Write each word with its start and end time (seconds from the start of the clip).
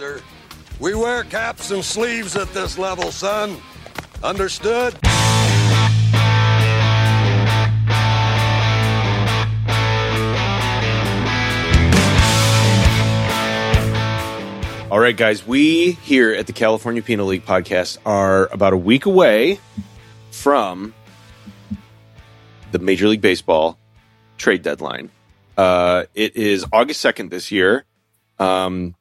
boxer. 0.00 0.22
We 0.78 0.94
wear 0.94 1.24
caps 1.24 1.70
and 1.70 1.84
sleeves 1.84 2.36
at 2.36 2.52
this 2.54 2.78
level, 2.78 3.10
son. 3.10 3.56
Understood? 4.22 4.94
All 14.90 14.98
right, 14.98 15.16
guys, 15.16 15.46
we 15.46 15.92
here 15.92 16.32
at 16.32 16.46
the 16.46 16.52
California 16.52 17.00
Penal 17.00 17.26
League 17.26 17.44
podcast 17.44 17.98
are 18.04 18.48
about 18.52 18.72
a 18.72 18.76
week 18.76 19.06
away 19.06 19.60
from 20.32 20.92
the 22.72 22.80
Major 22.80 23.06
League 23.06 23.20
Baseball 23.20 23.78
trade 24.36 24.62
deadline. 24.62 25.10
Uh, 25.56 26.04
it 26.14 26.34
is 26.36 26.64
August 26.72 27.04
2nd 27.04 27.30
this 27.30 27.52
year. 27.52 27.84
Um, 28.38 28.96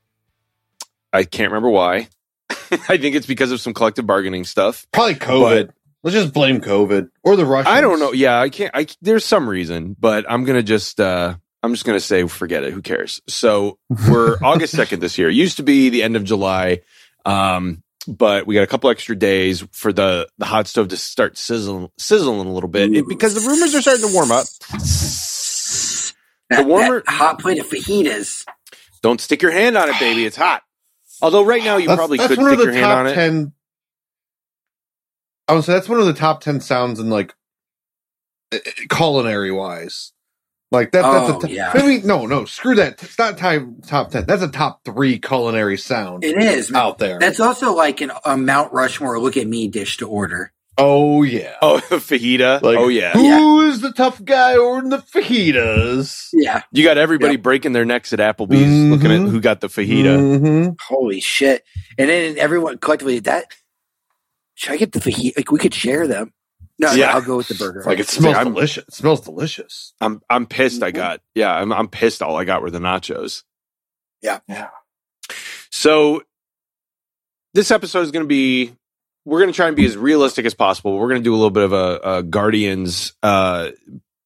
I 1.13 1.23
can't 1.23 1.51
remember 1.51 1.69
why. 1.69 2.09
I 2.71 2.97
think 2.97 3.15
it's 3.15 3.27
because 3.27 3.51
of 3.51 3.59
some 3.61 3.73
collective 3.73 4.05
bargaining 4.07 4.43
stuff. 4.43 4.85
Probably 4.91 5.15
COVID. 5.15 5.71
Let's 6.03 6.15
just 6.15 6.33
blame 6.33 6.61
COVID 6.61 7.09
or 7.23 7.35
the 7.35 7.45
Russians. 7.45 7.75
I 7.75 7.81
don't 7.81 7.99
know. 7.99 8.13
Yeah, 8.13 8.39
I 8.39 8.49
can't. 8.49 8.71
I 8.73 8.87
there's 9.01 9.25
some 9.25 9.49
reason, 9.49 9.95
but 9.99 10.25
I'm 10.29 10.45
gonna 10.45 10.63
just 10.63 10.99
uh, 11.01 11.35
I'm 11.61 11.73
just 11.73 11.83
gonna 11.85 11.99
say 11.99 12.25
forget 12.27 12.63
it. 12.63 12.71
Who 12.73 12.81
cares? 12.81 13.21
So 13.27 13.77
we're 14.09 14.37
August 14.43 14.73
second 14.75 15.01
this 15.01 15.17
year. 15.17 15.29
It 15.29 15.35
used 15.35 15.57
to 15.57 15.63
be 15.63 15.89
the 15.89 16.03
end 16.03 16.15
of 16.15 16.23
July, 16.23 16.79
um, 17.25 17.83
but 18.07 18.47
we 18.47 18.55
got 18.55 18.61
a 18.61 18.67
couple 18.67 18.89
extra 18.89 19.13
days 19.15 19.67
for 19.73 19.91
the 19.91 20.29
the 20.37 20.45
hot 20.45 20.67
stove 20.67 20.87
to 20.89 20.97
start 20.97 21.37
sizzling 21.37 21.89
sizzling 21.97 22.47
a 22.47 22.53
little 22.53 22.69
bit 22.69 22.93
it- 22.95 23.07
because 23.07 23.33
the 23.35 23.41
rumors 23.49 23.75
are 23.75 23.81
starting 23.81 24.07
to 24.07 24.13
warm 24.13 24.31
up. 24.31 24.45
That, 26.49 26.65
warmer- 26.65 27.03
that 27.05 27.11
hot 27.13 27.39
plate 27.39 27.59
of 27.59 27.67
fajitas. 27.67 28.45
Don't 29.01 29.19
stick 29.21 29.41
your 29.41 29.51
hand 29.51 29.77
on 29.77 29.89
it, 29.89 29.99
baby. 29.99 30.25
It's 30.25 30.35
hot. 30.37 30.63
Although 31.21 31.45
right 31.45 31.63
now 31.63 31.77
you 31.77 31.87
That's, 31.87 31.97
probably 31.97 32.17
that's 32.17 32.29
could 32.29 32.37
one 32.37 32.47
stick 32.47 32.59
of 32.59 32.63
your 32.63 32.71
the 32.71 32.73
hand 32.73 32.91
on 32.91 33.07
top 33.07 33.07
it. 33.07 33.15
ten. 33.15 33.53
I 35.47 35.53
would 35.55 35.63
say 35.65 35.73
that's 35.73 35.89
one 35.89 35.99
of 35.99 36.07
the 36.07 36.13
top 36.13 36.41
ten 36.41 36.61
sounds 36.61 36.99
in 36.99 37.09
like 37.09 37.35
uh, 38.53 38.59
culinary 38.89 39.51
wise. 39.51 40.13
Like 40.71 40.91
that. 40.93 41.11
That's 41.11 41.29
Oh, 41.29 41.37
a 41.43 41.47
t- 41.47 41.55
yeah. 41.55 41.71
maybe 41.75 42.05
no, 42.05 42.25
no. 42.27 42.45
Screw 42.45 42.75
that. 42.75 43.01
It's 43.03 43.19
not 43.19 43.37
top 43.37 43.63
top 43.87 44.11
ten. 44.11 44.25
That's 44.27 44.43
a 44.43 44.49
top 44.49 44.83
three 44.85 45.19
culinary 45.19 45.77
sound 45.77 46.23
It 46.23 46.37
is. 46.37 46.71
out 46.73 46.99
there. 46.99 47.19
That's 47.19 47.39
also 47.39 47.73
like 47.73 48.01
an, 48.01 48.11
a 48.25 48.37
Mount 48.37 48.73
Rushmore 48.73 49.19
look 49.19 49.37
at 49.37 49.47
me 49.47 49.67
dish 49.69 49.97
to 49.97 50.07
order. 50.09 50.53
Oh 50.79 51.23
yeah. 51.23 51.55
Oh, 51.61 51.79
the 51.79 51.95
fajita. 51.97 52.61
Like, 52.61 52.77
oh 52.77 52.87
yeah. 52.87 53.11
Who 53.13 53.67
is 53.67 53.81
the 53.81 53.91
tough 53.93 54.23
guy 54.23 54.57
ordering 54.57 54.89
the 54.89 54.97
fajitas? 54.97 56.29
Yeah. 56.33 56.61
You 56.71 56.83
got 56.83 56.97
everybody 56.97 57.33
Yep. 57.33 57.43
breaking 57.43 57.73
their 57.73 57.85
necks 57.85 58.13
at 58.13 58.19
Applebee's 58.19 58.89
looking 58.91 59.11
at 59.11 59.29
who 59.29 59.39
got 59.41 59.61
the 59.61 59.67
fajita. 59.67 60.17
Mhm. 60.17 60.79
Holy 60.81 61.19
shit. 61.19 61.63
And 61.97 62.09
then 62.09 62.37
everyone 62.37 62.77
collectively, 62.77 63.19
that, 63.19 63.45
should 64.55 64.73
I 64.73 64.77
get 64.77 64.91
the 64.93 64.99
fajita? 64.99 65.37
Like, 65.37 65.51
we 65.51 65.59
could 65.59 65.73
share 65.73 66.07
them. 66.07 66.33
No, 66.79 66.91
Yeah. 66.93 67.07
no, 67.07 67.11
I'll 67.13 67.21
go 67.21 67.37
with 67.37 67.49
the 67.49 67.55
burger. 67.55 67.83
Like 67.85 67.99
it 67.99 68.07
smells 68.07 68.35
I'm- 68.37 68.53
delicious. 68.53 68.85
It 68.87 68.93
smells 68.93 69.21
delicious. 69.21 69.93
I'm 69.99 70.21
I'm 70.29 70.45
pissed. 70.45 70.81
I 70.81 70.91
Mhm. 70.91 70.95
got 70.95 71.21
yeah. 71.35 71.53
I'm 71.53 71.73
I'm 71.73 71.89
pissed. 71.89 72.21
All 72.21 72.37
I 72.37 72.45
got 72.45 72.61
were 72.61 72.71
the 72.71 72.79
nachos. 72.79 73.43
Yeah. 74.21 74.39
Yeah. 74.47 74.69
So 75.71 76.23
this 77.53 77.71
episode 77.71 78.01
is 78.01 78.11
going 78.11 78.23
to 78.23 78.27
be. 78.27 78.75
We're 79.29 79.39
going 79.39 79.51
to 79.51 79.55
try 79.55 79.67
and 79.67 79.75
be 79.75 79.85
as 79.85 79.95
realistic 79.95 80.45
as 80.45 80.53
possible. 80.53 80.97
We're 80.97 81.09
going 81.09 81.21
to 81.21 81.23
do 81.23 81.33
a 81.33 81.37
little 81.37 81.49
bit 81.51 81.63
of 81.63 81.73
a, 81.73 81.99
a 82.03 82.23
Guardians 82.23 83.13
uh, 83.21 83.69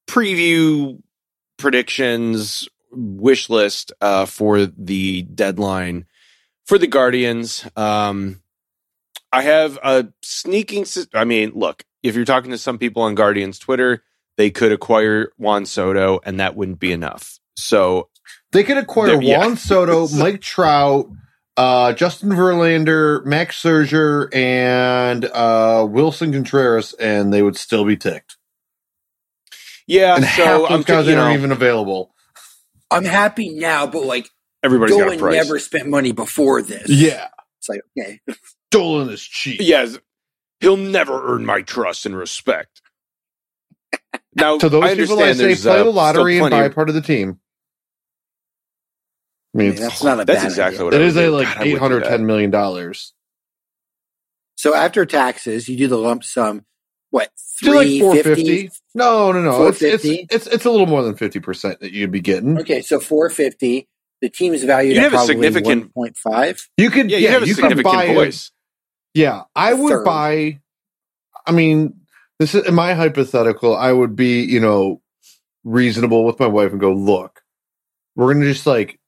preview, 0.08 1.00
predictions, 1.58 2.68
wish 2.90 3.50
list 3.50 3.92
uh, 4.00 4.24
for 4.26 4.66
the 4.66 5.22
deadline 5.22 6.06
for 6.66 6.78
the 6.78 6.86
Guardians. 6.86 7.66
Um, 7.76 8.40
I 9.32 9.42
have 9.42 9.78
a 9.82 10.08
sneaking. 10.22 10.86
I 11.12 11.24
mean, 11.24 11.52
look, 11.54 11.84
if 12.02 12.14
you're 12.14 12.24
talking 12.24 12.50
to 12.52 12.58
some 12.58 12.78
people 12.78 13.02
on 13.02 13.14
Guardians 13.14 13.58
Twitter, 13.58 14.02
they 14.36 14.50
could 14.50 14.72
acquire 14.72 15.32
Juan 15.36 15.66
Soto, 15.66 16.20
and 16.24 16.40
that 16.40 16.56
wouldn't 16.56 16.80
be 16.80 16.92
enough. 16.92 17.38
So 17.56 18.08
They 18.52 18.64
could 18.64 18.78
acquire 18.78 19.08
There- 19.08 19.22
yeah. 19.22 19.38
Juan 19.38 19.56
Soto, 19.56 20.08
Mike 20.16 20.40
Trout, 20.40 21.10
uh, 21.56 21.92
Justin 21.94 22.30
Verlander, 22.30 23.24
Max 23.24 23.60
Scherzer, 23.62 24.34
and 24.34 25.24
uh, 25.26 25.86
Willson 25.88 26.32
Contreras, 26.32 26.94
and 26.94 27.32
they 27.32 27.42
would 27.42 27.56
still 27.56 27.84
be 27.84 27.96
ticked. 27.96 28.36
yeah, 29.86 30.16
And 30.16 30.24
so 30.24 30.44
half 30.44 30.68
those 30.68 30.70
I'm 30.70 30.82
guys 30.82 31.06
you 31.08 31.14
know, 31.16 31.22
aren't 31.22 31.38
even 31.38 31.52
available. 31.52 32.14
I'm 32.90 33.04
happy 33.04 33.50
now, 33.50 33.86
but 33.86 34.04
like, 34.04 34.28
everybody's 34.62 34.96
got 34.96 35.02
a 35.02 35.04
Dolan 35.06 35.18
price. 35.18 35.34
never 35.34 35.58
spent 35.58 35.88
money 35.88 36.12
before 36.12 36.62
this. 36.62 36.88
Yeah, 36.88 37.28
It's 37.58 37.68
like, 37.68 37.80
okay. 37.98 38.20
Dolan 38.70 39.10
is 39.10 39.22
cheap. 39.22 39.60
Yes, 39.62 39.98
he'll 40.60 40.76
never 40.76 41.34
earn 41.34 41.46
my 41.46 41.62
trust 41.62 42.06
and 42.06 42.16
respect. 42.16 42.82
Now, 44.34 44.58
To 44.58 44.68
those 44.68 44.82
I 44.84 44.96
people, 44.96 45.20
I 45.20 45.30
understand 45.30 45.36
say 45.38 45.44
there's, 45.46 45.62
play 45.62 45.80
uh, 45.80 45.84
the 45.84 45.90
lottery 45.90 46.38
and 46.38 46.50
buy 46.50 46.64
of- 46.64 46.74
part 46.74 46.88
of 46.88 46.94
the 46.94 47.02
team. 47.02 47.40
I 49.54 49.58
I 49.58 49.62
mean, 49.62 49.70
mean, 49.74 49.80
that's 49.80 50.02
not 50.02 50.20
a 50.20 50.24
That's 50.24 50.40
bad 50.42 50.50
exactly 50.50 50.76
idea. 50.78 50.84
what 50.86 50.94
I 50.94 50.96
it 50.96 51.02
is 51.02 51.16
a 51.16 51.28
like 51.30 51.46
God, 51.46 51.56
I 51.56 51.58
would 51.60 51.66
eight 51.68 51.72
do 51.74 51.78
hundred 51.78 52.04
that. 52.04 52.08
ten 52.10 52.26
million 52.26 52.50
dollars. 52.50 53.12
So 54.56 54.74
after 54.74 55.04
taxes, 55.06 55.68
you 55.68 55.76
do 55.76 55.88
the 55.88 55.98
lump 55.98 56.24
sum. 56.24 56.64
What 57.10 57.30
Do 57.62 57.74
like 57.74 57.86
three 57.86 58.00
four 58.00 58.14
fifty? 58.16 58.62
fifty? 58.62 58.70
No, 58.94 59.30
no, 59.32 59.40
no. 59.42 59.66
It's, 59.68 59.82
it's 59.82 60.04
it's 60.04 60.46
it's 60.46 60.64
a 60.64 60.70
little 60.70 60.86
more 60.86 61.02
than 61.02 61.14
fifty 61.16 61.38
percent 61.40 61.80
that 61.80 61.92
you'd 61.92 62.10
be 62.10 62.20
getting. 62.20 62.58
Okay, 62.58 62.82
so 62.82 62.98
four 62.98 63.30
fifty. 63.30 63.88
The 64.20 64.30
team's 64.30 64.64
valued 64.64 64.96
You'd 64.96 65.04
at 65.04 65.12
have 65.12 65.22
a 65.22 65.26
significant- 65.26 65.92
five. 66.16 66.66
You 66.78 66.88
could, 66.90 67.10
Yeah, 67.10 67.18
yeah, 67.18 67.28
you 67.28 67.34
have 67.34 67.42
a 67.42 67.46
you 67.46 67.54
could 67.54 67.62
significant 67.62 67.84
buy 67.94 68.04
a- 68.04 68.14
voice. 68.14 68.52
Yeah, 69.12 69.42
I 69.54 69.72
A 69.72 69.76
would 69.76 69.90
third. 69.90 70.04
buy. 70.04 70.60
I 71.46 71.52
mean, 71.52 72.00
this 72.38 72.54
is 72.54 72.66
in 72.66 72.74
my 72.74 72.94
hypothetical. 72.94 73.76
I 73.76 73.92
would 73.92 74.16
be, 74.16 74.42
you 74.42 74.60
know, 74.60 75.02
reasonable 75.62 76.24
with 76.24 76.40
my 76.40 76.46
wife 76.46 76.72
and 76.72 76.80
go, 76.80 76.92
look, 76.94 77.42
we're 78.16 78.32
gonna 78.32 78.46
just 78.46 78.66
like 78.66 78.98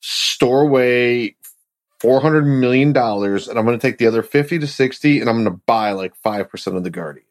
store 0.00 0.62
away 0.62 1.36
four 2.00 2.20
hundred 2.20 2.44
million 2.46 2.92
dollars, 2.92 3.48
and 3.48 3.58
I'm 3.58 3.64
gonna 3.64 3.78
take 3.78 3.98
the 3.98 4.06
other 4.06 4.22
fifty 4.22 4.58
to 4.58 4.66
sixty, 4.66 5.20
and 5.20 5.28
I'm 5.28 5.36
gonna 5.42 5.58
buy 5.66 5.92
like 5.92 6.14
five 6.16 6.48
percent 6.48 6.76
of 6.76 6.84
the 6.84 6.90
Guardians. 6.90 7.24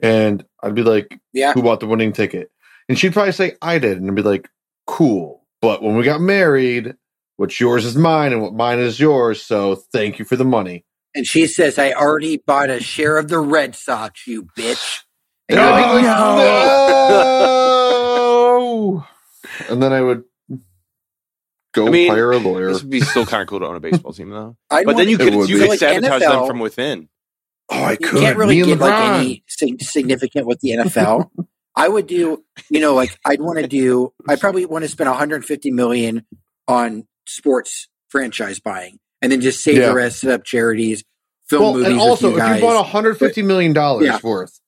And 0.00 0.44
I'd 0.62 0.74
be 0.74 0.82
like, 0.82 1.20
Yeah. 1.32 1.52
who 1.52 1.62
bought 1.62 1.80
the 1.80 1.86
winning 1.86 2.12
ticket? 2.12 2.50
And 2.88 2.98
she'd 2.98 3.12
probably 3.12 3.32
say, 3.32 3.54
I 3.62 3.78
did, 3.78 3.98
and 3.98 4.08
I'd 4.10 4.16
be 4.16 4.22
like, 4.22 4.48
cool. 4.86 5.44
But 5.60 5.80
when 5.82 5.94
we 5.96 6.02
got 6.02 6.20
married, 6.20 6.96
what's 7.36 7.60
yours 7.60 7.84
is 7.84 7.94
mine, 7.96 8.32
and 8.32 8.42
what 8.42 8.52
mine 8.52 8.80
is 8.80 8.98
yours. 8.98 9.40
So 9.40 9.76
thank 9.76 10.18
you 10.18 10.24
for 10.24 10.34
the 10.34 10.44
money. 10.44 10.84
And 11.14 11.26
she 11.26 11.46
says, 11.46 11.78
"I 11.78 11.92
already 11.92 12.38
bought 12.38 12.70
a 12.70 12.80
share 12.80 13.18
of 13.18 13.28
the 13.28 13.38
Red 13.38 13.76
Sox, 13.76 14.26
you 14.26 14.44
bitch." 14.58 15.00
And 15.48 15.58
And 15.60 15.66
you're 15.68 15.74
I'd 15.74 15.76
be 15.78 15.82
like, 15.82 15.94
like, 15.94 16.16
"No." 16.18 16.36
no. 18.96 19.06
and 19.70 19.82
then 19.82 19.92
I 19.92 20.00
would 20.00 20.24
go 21.72 21.86
I 21.86 21.90
mean, 21.90 22.10
hire 22.10 22.32
a 22.32 22.38
lawyer. 22.38 22.72
This 22.72 22.82
would 22.82 22.90
be 22.90 23.00
still 23.00 23.26
kind 23.26 23.42
of 23.42 23.48
cool 23.48 23.60
to 23.60 23.66
own 23.66 23.76
a 23.76 23.80
baseball 23.80 24.12
team, 24.12 24.30
though. 24.30 24.56
I'd 24.70 24.86
But 24.86 24.96
then 24.96 25.08
you 25.08 25.18
could 25.18 25.32
you 25.48 25.58
could 25.58 25.68
Like 25.70 25.78
sabotage 25.78 26.20
them 26.20 26.30
NFL. 26.32 26.46
from 26.46 26.58
within. 26.60 27.08
Oh, 27.70 27.82
I 27.82 27.96
could. 27.96 28.14
you 28.14 28.20
can't 28.20 28.36
really 28.36 28.56
Me 28.56 28.60
and 28.72 28.80
get 28.80 28.80
like 28.80 29.20
any 29.20 29.44
significant 29.80 30.46
with 30.46 30.60
the 30.60 30.70
NFL. 30.70 31.30
I 31.74 31.88
would 31.88 32.06
do, 32.06 32.44
you 32.68 32.80
know, 32.80 32.94
like 32.94 33.18
I'd 33.24 33.40
want 33.40 33.58
to 33.58 33.66
do. 33.66 34.12
I 34.28 34.36
probably 34.36 34.66
want 34.66 34.82
to 34.84 34.88
spend 34.88 35.08
150 35.08 35.70
million 35.70 36.26
on 36.68 37.06
sports 37.26 37.88
franchise 38.10 38.60
buying, 38.60 38.98
and 39.22 39.32
then 39.32 39.40
just 39.40 39.62
save 39.64 39.78
Yeah. 39.78 39.86
the 39.88 39.94
rest 39.94 40.24
up 40.24 40.44
charities, 40.44 41.02
film 41.48 41.62
well, 41.62 41.72
movies 41.74 41.88
and 41.92 42.00
also, 42.00 42.26
with 42.28 42.36
if 42.38 42.42
you 42.42 42.48
guys. 42.48 42.60
you 42.60 42.66
bought 42.66 42.76
150 42.76 43.42
million 43.42 43.72
dollars 43.72 44.04
Yeah. 44.04 44.18
worth 44.22 44.58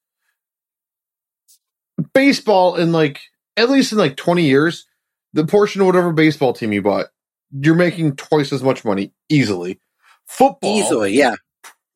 baseball 2.12 2.76
in 2.76 2.92
like 2.92 3.20
at 3.56 3.70
least 3.70 3.92
in 3.92 3.98
like 3.98 4.16
20 4.16 4.44
years, 4.44 4.86
the 5.34 5.44
portion 5.46 5.82
of 5.82 5.86
whatever 5.86 6.12
baseball 6.12 6.52
team 6.54 6.72
you 6.72 6.80
bought, 6.80 7.06
you're 7.52 7.74
making 7.74 8.16
twice 8.16 8.52
as 8.52 8.62
much 8.62 8.84
money 8.84 9.12
easily. 9.28 9.78
Football, 10.26 10.78
easily, 10.78 11.12
yeah. 11.12 11.34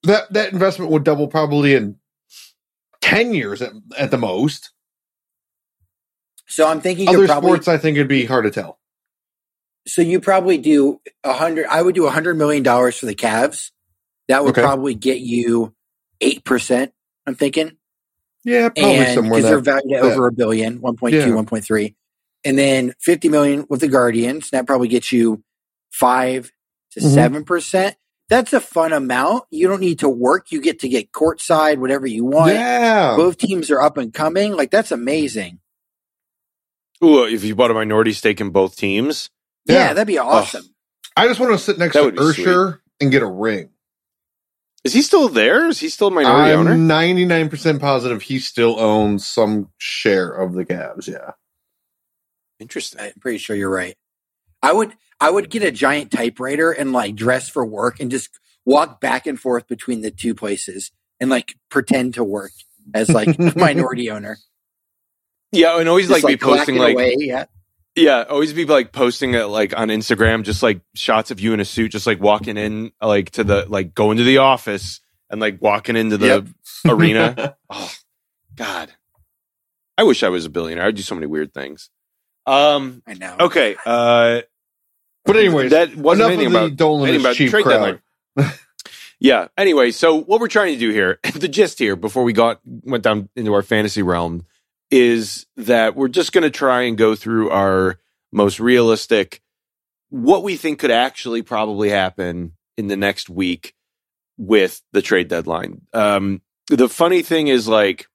that 0.02 0.30
that 0.34 0.52
investment 0.52 0.90
would 0.90 1.04
double 1.04 1.28
probably 1.28 1.74
in 1.74 1.96
10 3.00 3.32
years 3.32 3.62
at, 3.62 3.72
at 3.96 4.10
the 4.10 4.18
most. 4.18 4.72
So 6.46 6.68
I'm 6.68 6.80
thinking 6.80 7.08
Other 7.08 7.26
probably. 7.26 7.50
sports, 7.52 7.68
I 7.68 7.78
think 7.78 7.96
it'd 7.96 8.08
be 8.08 8.24
hard 8.26 8.44
to 8.44 8.50
tell. 8.50 8.78
So 9.86 10.02
you 10.02 10.20
probably 10.20 10.58
do 10.58 11.00
a 11.24 11.32
hundred. 11.32 11.66
I 11.70 11.80
would 11.80 11.94
do 11.94 12.06
a 12.06 12.10
hundred 12.10 12.34
million 12.34 12.62
dollars 12.62 12.98
for 12.98 13.06
the 13.06 13.14
Cavs. 13.14 13.70
That 14.28 14.44
would 14.44 14.50
Okay. 14.50 14.60
probably 14.60 14.94
get 14.94 15.20
you 15.20 15.74
eight 16.20 16.44
percent. 16.44 16.92
I'm 17.26 17.34
thinking. 17.34 17.72
Yeah, 18.44 18.68
probably 18.68 18.96
and 18.96 19.14
somewhere 19.14 19.38
because 19.40 19.50
they're 19.50 19.60
valued 19.60 19.92
at 19.94 20.02
over 20.04 20.26
a 20.26 20.32
billion, 20.32 20.80
1.2, 20.80 21.12
Yeah. 21.12 21.26
1.3. 21.28 21.94
And 22.48 22.58
then 22.58 22.94
50 23.00 23.28
million 23.28 23.66
with 23.68 23.80
the 23.80 23.88
Guardians. 23.88 24.48
That 24.50 24.66
probably 24.66 24.88
gets 24.88 25.12
you 25.12 25.42
five 25.92 26.50
to 26.92 27.00
Mhm. 27.00 27.12
seven 27.14 27.44
percent. 27.44 27.96
That's 28.30 28.54
a 28.54 28.60
fun 28.60 28.94
amount. 28.94 29.44
You 29.50 29.68
don't 29.68 29.80
need 29.80 29.98
to 29.98 30.08
work. 30.08 30.50
You 30.50 30.62
get 30.62 30.78
to 30.80 30.88
get 30.88 31.12
courtside, 31.12 31.76
whatever 31.76 32.06
you 32.06 32.24
want. 32.24 32.54
yeah. 32.54 33.16
Both 33.16 33.36
teams 33.36 33.70
are 33.70 33.82
up 33.82 33.98
and 33.98 34.14
coming. 34.14 34.52
Like 34.54 34.70
that's 34.70 34.90
amazing. 34.92 35.60
Ooh, 37.04 37.24
if 37.24 37.44
you 37.44 37.54
bought 37.54 37.70
a 37.70 37.74
minority 37.74 38.12
stake 38.12 38.40
in 38.40 38.50
both 38.50 38.76
teams, 38.76 39.28
Yeah, 39.66 39.74
Yeah. 39.88 39.92
that'd 39.92 40.06
be 40.06 40.16
awesome. 40.16 40.64
I 41.14 41.28
just 41.28 41.38
want 41.40 41.52
to 41.52 41.58
sit 41.58 41.76
next 41.78 41.92
That 41.92 42.00
to 42.00 42.04
would 42.06 42.16
be 42.16 42.22
Usher 42.22 42.80
and 43.02 43.10
get 43.10 43.22
a 43.22 43.26
ring. 43.26 43.68
Is 44.84 44.94
he 44.94 45.02
still 45.02 45.28
there? 45.28 45.66
Is 45.68 45.80
he 45.80 45.90
still 45.90 46.08
a 46.08 46.10
minority 46.10 46.52
owner? 46.52 46.72
I'm 46.72 46.86
99% 46.88 47.78
positive 47.78 48.22
he 48.22 48.38
still 48.38 48.80
owns 48.80 49.26
some 49.26 49.68
share 49.76 50.30
of 50.30 50.54
the 50.54 50.64
Cavs. 50.64 51.06
Yeah. 51.06 51.32
Interesting. 52.60 53.00
I'm 53.00 53.12
pretty 53.20 53.38
sure 53.38 53.54
you're 53.56 53.70
right. 53.70 53.96
I 54.62 54.72
would 54.72 54.94
I 55.20 55.30
would 55.30 55.50
get 55.50 55.62
a 55.62 55.70
giant 55.70 56.10
typewriter 56.10 56.70
and 56.72 56.92
like 56.92 57.14
dress 57.14 57.48
for 57.48 57.64
work 57.64 58.00
and 58.00 58.10
just 58.10 58.30
walk 58.64 59.00
back 59.00 59.26
and 59.26 59.38
forth 59.38 59.66
between 59.68 60.00
the 60.02 60.10
two 60.10 60.34
places 60.34 60.90
and 61.20 61.30
like 61.30 61.54
pretend 61.70 62.14
to 62.14 62.24
work 62.24 62.50
as 62.94 63.08
like 63.08 63.38
minority 63.56 64.10
owner. 64.10 64.38
Yeah, 65.52 65.78
and 65.80 65.88
always 65.88 66.08
Just, 66.08 66.24
like, 66.24 66.30
be 66.30 66.36
posting 66.36 66.76
like 66.76 66.92
away, 66.94 67.16
yeah. 67.18 67.46
yeah, 67.96 68.24
always 68.28 68.52
be 68.52 68.66
like 68.66 68.92
posting 68.92 69.32
it 69.34 69.44
like 69.44 69.76
on 69.78 69.88
Instagram, 69.88 70.42
just 70.42 70.62
like 70.62 70.82
shots 70.94 71.30
of 71.30 71.40
you 71.40 71.54
in 71.54 71.60
a 71.60 71.64
suit, 71.64 71.92
just 71.92 72.06
like 72.06 72.20
walking 72.20 72.56
in 72.58 72.92
like 73.00 73.30
to 73.30 73.44
the 73.44 73.64
like 73.68 73.94
going 73.94 74.18
to 74.18 74.24
the 74.24 74.38
office 74.38 75.00
and 75.30 75.40
like 75.40 75.62
walking 75.62 75.96
into 75.96 76.18
the 76.18 76.26
Yep. 76.26 76.46
arena. 76.88 77.56
Oh 77.70 77.92
God, 78.56 78.92
I 79.96 80.02
wish 80.02 80.22
I 80.22 80.28
was 80.28 80.44
a 80.44 80.50
billionaire. 80.50 80.84
I'd 80.86 80.96
do 80.96 81.02
so 81.02 81.14
many 81.14 81.26
weird 81.26 81.54
things. 81.54 81.90
Um. 82.48 83.02
I 83.06 83.14
know. 83.14 83.36
Okay. 83.40 83.76
Uh. 83.84 84.42
But 85.24 85.36
anyways, 85.36 85.72
that 85.72 85.94
wasn't 85.94 86.30
enough 86.30 86.32
anything 86.32 86.46
of 86.46 86.52
the 86.52 86.58
about 86.58 86.76
Dolan 86.76 87.08
anything 87.08 87.26
about 87.26 87.36
cheap 87.36 87.50
trade 87.50 87.64
crowd. 87.64 88.00
Yeah. 89.20 89.48
Anyway, 89.56 89.90
so 89.90 90.20
what 90.20 90.40
we're 90.40 90.48
trying 90.48 90.74
to 90.74 90.78
do 90.78 90.90
here, 90.90 91.18
the 91.34 91.48
gist 91.48 91.78
here, 91.78 91.96
before 91.96 92.24
we 92.24 92.32
got 92.32 92.60
went 92.64 93.02
down 93.04 93.28
into 93.34 93.52
our 93.52 93.62
fantasy 93.62 94.02
realm, 94.02 94.46
is 94.90 95.46
that 95.56 95.96
we're 95.96 96.08
just 96.08 96.32
going 96.32 96.42
to 96.42 96.50
try 96.50 96.82
and 96.82 96.96
go 96.96 97.14
through 97.14 97.50
our 97.50 97.98
most 98.32 98.60
realistic, 98.60 99.42
what 100.10 100.42
we 100.42 100.56
think 100.56 100.78
could 100.78 100.90
actually 100.90 101.42
probably 101.42 101.90
happen 101.90 102.52
in 102.76 102.86
the 102.86 102.96
next 102.96 103.28
week 103.28 103.74
with 104.36 104.82
the 104.92 105.02
trade 105.02 105.28
deadline. 105.28 105.82
Um, 105.92 106.40
the 106.68 106.88
funny 106.88 107.22
thing 107.22 107.48
is, 107.48 107.66
like, 107.66 108.07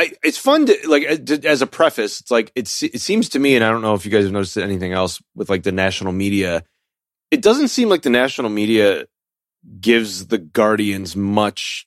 I, 0.00 0.12
it's 0.22 0.38
fun 0.38 0.66
to 0.66 0.76
like 0.88 1.04
uh, 1.08 1.36
as 1.44 1.62
a 1.62 1.66
preface. 1.66 2.20
It's 2.20 2.30
like 2.30 2.50
it's 2.54 2.82
it 2.82 3.00
seems 3.00 3.28
to 3.30 3.38
me, 3.38 3.54
and 3.56 3.64
I 3.64 3.70
don't 3.70 3.82
know 3.82 3.94
if 3.94 4.04
you 4.04 4.10
guys 4.10 4.24
have 4.24 4.32
noticed 4.32 4.56
anything 4.56 4.92
else 4.92 5.22
with 5.34 5.50
like 5.50 5.62
the 5.62 5.72
national 5.72 6.12
media 6.12 6.64
it 7.30 7.42
doesn't 7.42 7.68
seem 7.68 7.88
like 7.88 8.02
the 8.02 8.10
national 8.10 8.50
media 8.50 9.06
gives 9.80 10.26
the 10.26 10.38
Guardians 10.38 11.14
much 11.14 11.86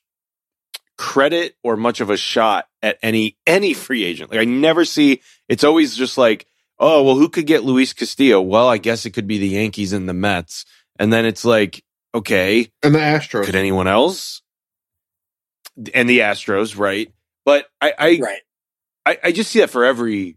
credit 0.96 1.56
or 1.62 1.76
much 1.76 2.00
of 2.00 2.08
a 2.08 2.16
shot 2.16 2.66
at 2.82 2.98
any 3.02 3.36
any 3.46 3.74
free 3.74 4.04
agent. 4.04 4.30
Like 4.30 4.40
I 4.40 4.44
never 4.44 4.84
see 4.84 5.20
it's 5.48 5.64
always 5.64 5.96
just 5.96 6.16
like, 6.16 6.46
oh 6.78 7.02
well, 7.02 7.16
who 7.16 7.28
could 7.28 7.46
get 7.46 7.64
Luis 7.64 7.92
Castillo? 7.92 8.40
Well, 8.40 8.68
I 8.68 8.78
guess 8.78 9.04
it 9.04 9.10
could 9.10 9.26
be 9.26 9.38
the 9.38 9.48
Yankees 9.48 9.92
and 9.92 10.08
the 10.08 10.14
Mets. 10.14 10.64
And 10.98 11.12
then 11.12 11.24
it's 11.26 11.44
like, 11.44 11.82
okay, 12.14 12.68
And 12.82 12.94
the 12.94 13.00
Astros. 13.00 13.44
could 13.44 13.56
anyone 13.56 13.88
else? 13.88 14.42
And 15.92 16.08
the 16.08 16.20
Astros, 16.20 16.78
right? 16.78 17.12
But 17.44 17.66
I 17.80 17.92
I, 17.98 18.18
Right. 18.22 18.40
I, 19.06 19.18
I 19.24 19.32
just 19.32 19.50
see 19.50 19.60
that 19.60 19.70
for 19.70 19.84
every 19.84 20.36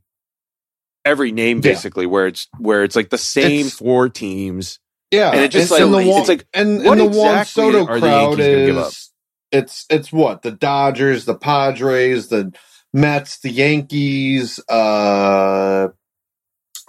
every 1.06 1.32
name 1.32 1.58
Yeah. 1.58 1.72
basically 1.72 2.06
where 2.06 2.28
it's 2.28 2.48
where 2.58 2.84
it's 2.84 2.96
like 2.96 3.10
the 3.10 3.18
same 3.18 3.68
It's- 3.68 3.74
four 3.76 4.10
teams 4.10 4.80
Yeah, 5.12 5.32
And 5.32 5.40
it 5.42 5.52
just, 5.52 5.72
and 5.72 5.92
like- 5.94 6.04
the 6.06 6.12
Juan, 6.12 6.20
it's 6.20 6.28
like, 6.30 6.48
and, 6.54 6.84
what 6.84 7.00
and 7.00 7.14
the 7.14 7.18
Juan 7.18 7.40
exactly 7.40 7.64
Soto 7.64 7.86
are 7.88 7.96
the 7.96 8.08
crowd 8.08 8.22
Yankees 8.40 8.46
gonna 8.46 8.66
give 8.66 8.78
up? 8.78 8.88
is 8.90 9.10
it's 9.54 9.86
it's 9.90 10.12
what 10.12 10.42
the 10.42 10.52
Dodgers, 10.52 11.24
the 11.24 11.36
Padres, 11.36 12.28
the 12.28 12.52
Mets, 12.94 13.40
the 13.40 13.50
Yankees. 13.50 14.60
Uh, 14.70 15.88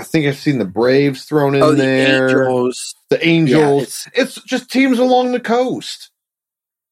I 0.01 0.05
think 0.05 0.27
I've 0.27 0.37
seen 0.37 0.59
the 0.59 0.65
Braves 0.65 1.25
thrown 1.25 1.55
in 1.55 1.63
Oh, 1.63 1.71
the 1.71 1.77
there. 1.83 2.29
Angels. 2.29 2.95
The 3.11 3.25
Angels. 3.25 3.83
it's- 3.83 4.09
it's, 4.15 4.43
just 4.45 4.69
teams 4.71 4.99
along 4.99 5.31
the 5.33 5.39
coast. 5.41 6.11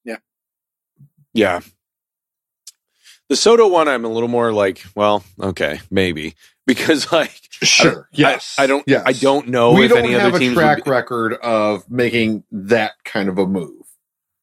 Yeah. 0.05 0.19
Yeah. 1.35 1.61
The 3.29 3.37
Soto 3.37 3.67
one, 3.69 3.89
I'm 3.89 4.05
a 4.05 4.09
little 4.09 4.29
more 4.29 4.53
like, 4.53 4.85
well, 4.95 5.25
okay, 5.41 5.81
maybe 5.91 6.35
because 6.67 7.11
like 7.13 7.33
Sure. 7.63 8.09
yes. 8.13 8.55
I, 8.59 8.65
I 8.65 8.67
don't, 8.67 8.85
Yes. 8.87 9.03
I 9.07 9.13
don't 9.13 9.49
know 9.49 9.73
we 9.73 9.85
if 9.87 9.91
don't 9.91 9.99
any 10.01 10.13
have 10.13 10.23
other 10.27 10.37
a 10.37 10.41
teams. 10.41 10.55
would 10.57 10.61
track 10.63 10.85
be- 10.85 10.91
record 10.91 11.35
of 11.35 11.89
making 11.91 12.45
that 12.53 12.93
kind 13.05 13.29
of 13.29 13.39
a 13.39 13.47
move. 13.47 13.73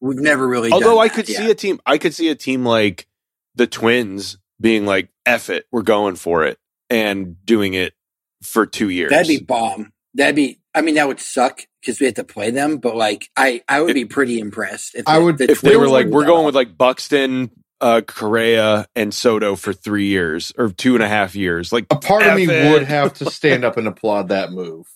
We've 0.02 0.18
never 0.18 0.46
really. 0.48 0.72
although 0.72 0.96
done 0.96 1.06
I 1.06 1.08
that, 1.08 1.14
could 1.16 1.30
yeah. 1.30 1.38
see 1.38 1.52
a 1.52 1.56
team, 1.56 1.80
I 1.86 1.98
could 1.98 2.14
see 2.14 2.28
a 2.30 2.36
team 2.36 2.66
like 2.66 3.08
the 3.56 3.68
Twins 3.68 4.38
being 4.60 4.86
like, 4.86 5.10
"F 5.26 5.50
it, 5.50 5.66
we're 5.72 5.82
going 5.82 6.16
for 6.16 6.44
it," 6.44 6.58
and 6.90 7.38
doing 7.46 7.74
it 7.74 7.94
for 8.42 8.66
two 8.66 8.90
years. 8.90 9.12
That'd 9.12 9.28
be 9.30 9.40
bomb. 9.40 9.94
That'd 10.16 10.36
be. 10.36 10.60
I 10.76 10.82
mean, 10.82 10.96
that 10.96 11.08
would 11.08 11.22
suck 11.22 11.62
because 11.80 12.02
we 12.02 12.08
have 12.08 12.16
to 12.16 12.26
play 12.26 12.50
them. 12.52 12.80
But 12.80 12.98
like, 12.98 13.30
I 13.38 13.62
I 13.70 13.80
would 13.80 13.94
be 13.94 14.04
pretty 14.04 14.40
impressed 14.40 14.94
if 14.96 15.08
I 15.08 15.20
would- 15.20 15.38
the 15.38 15.50
if 15.50 15.62
they 15.62 15.78
were 15.78 15.88
like, 15.88 16.08
were 16.08 16.12
"We're 16.14 16.26
going 16.26 16.46
with 16.48 16.56
like 16.56 16.78
Buxton." 16.78 17.52
Uh, 17.82 18.02
Correa 18.02 18.88
and 18.96 19.14
Soto 19.14 19.56
for 19.56 19.74
three 19.74 20.06
years 20.08 20.54
or 20.58 20.70
two 20.72 20.96
and 20.96 21.04
a 21.04 21.08
half 21.10 21.36
years. 21.36 21.74
Like, 21.74 21.86
A 21.92 21.96
part 21.98 22.26
of 22.26 22.36
me 22.36 22.46
it. 22.46 22.72
would 22.72 22.84
have 22.84 23.14
to 23.16 23.26
stand 23.30 23.66
up 23.66 23.76
and 23.78 23.88
applaud 23.88 24.30
that 24.30 24.52
move. 24.54 24.88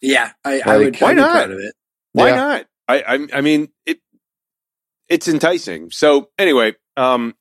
Yeah, 0.00 0.32
I, 0.44 0.60
I 0.60 0.76
Like, 0.76 0.78
would. 0.78 1.00
why 1.00 1.08
I'd 1.10 1.14
be 1.14 1.20
not? 1.20 1.32
proud 1.32 1.50
of 1.50 1.58
it. 1.58 1.74
Why 2.12 2.28
Yeah. 2.30 2.36
not? 2.36 2.66
I, 2.88 3.02
I 3.02 3.26
I 3.34 3.40
mean 3.40 3.68
it. 3.86 3.98
It's 5.08 5.28
enticing. 5.28 5.90
So 5.90 6.30
anyway, 6.38 6.74
um, 6.96 7.34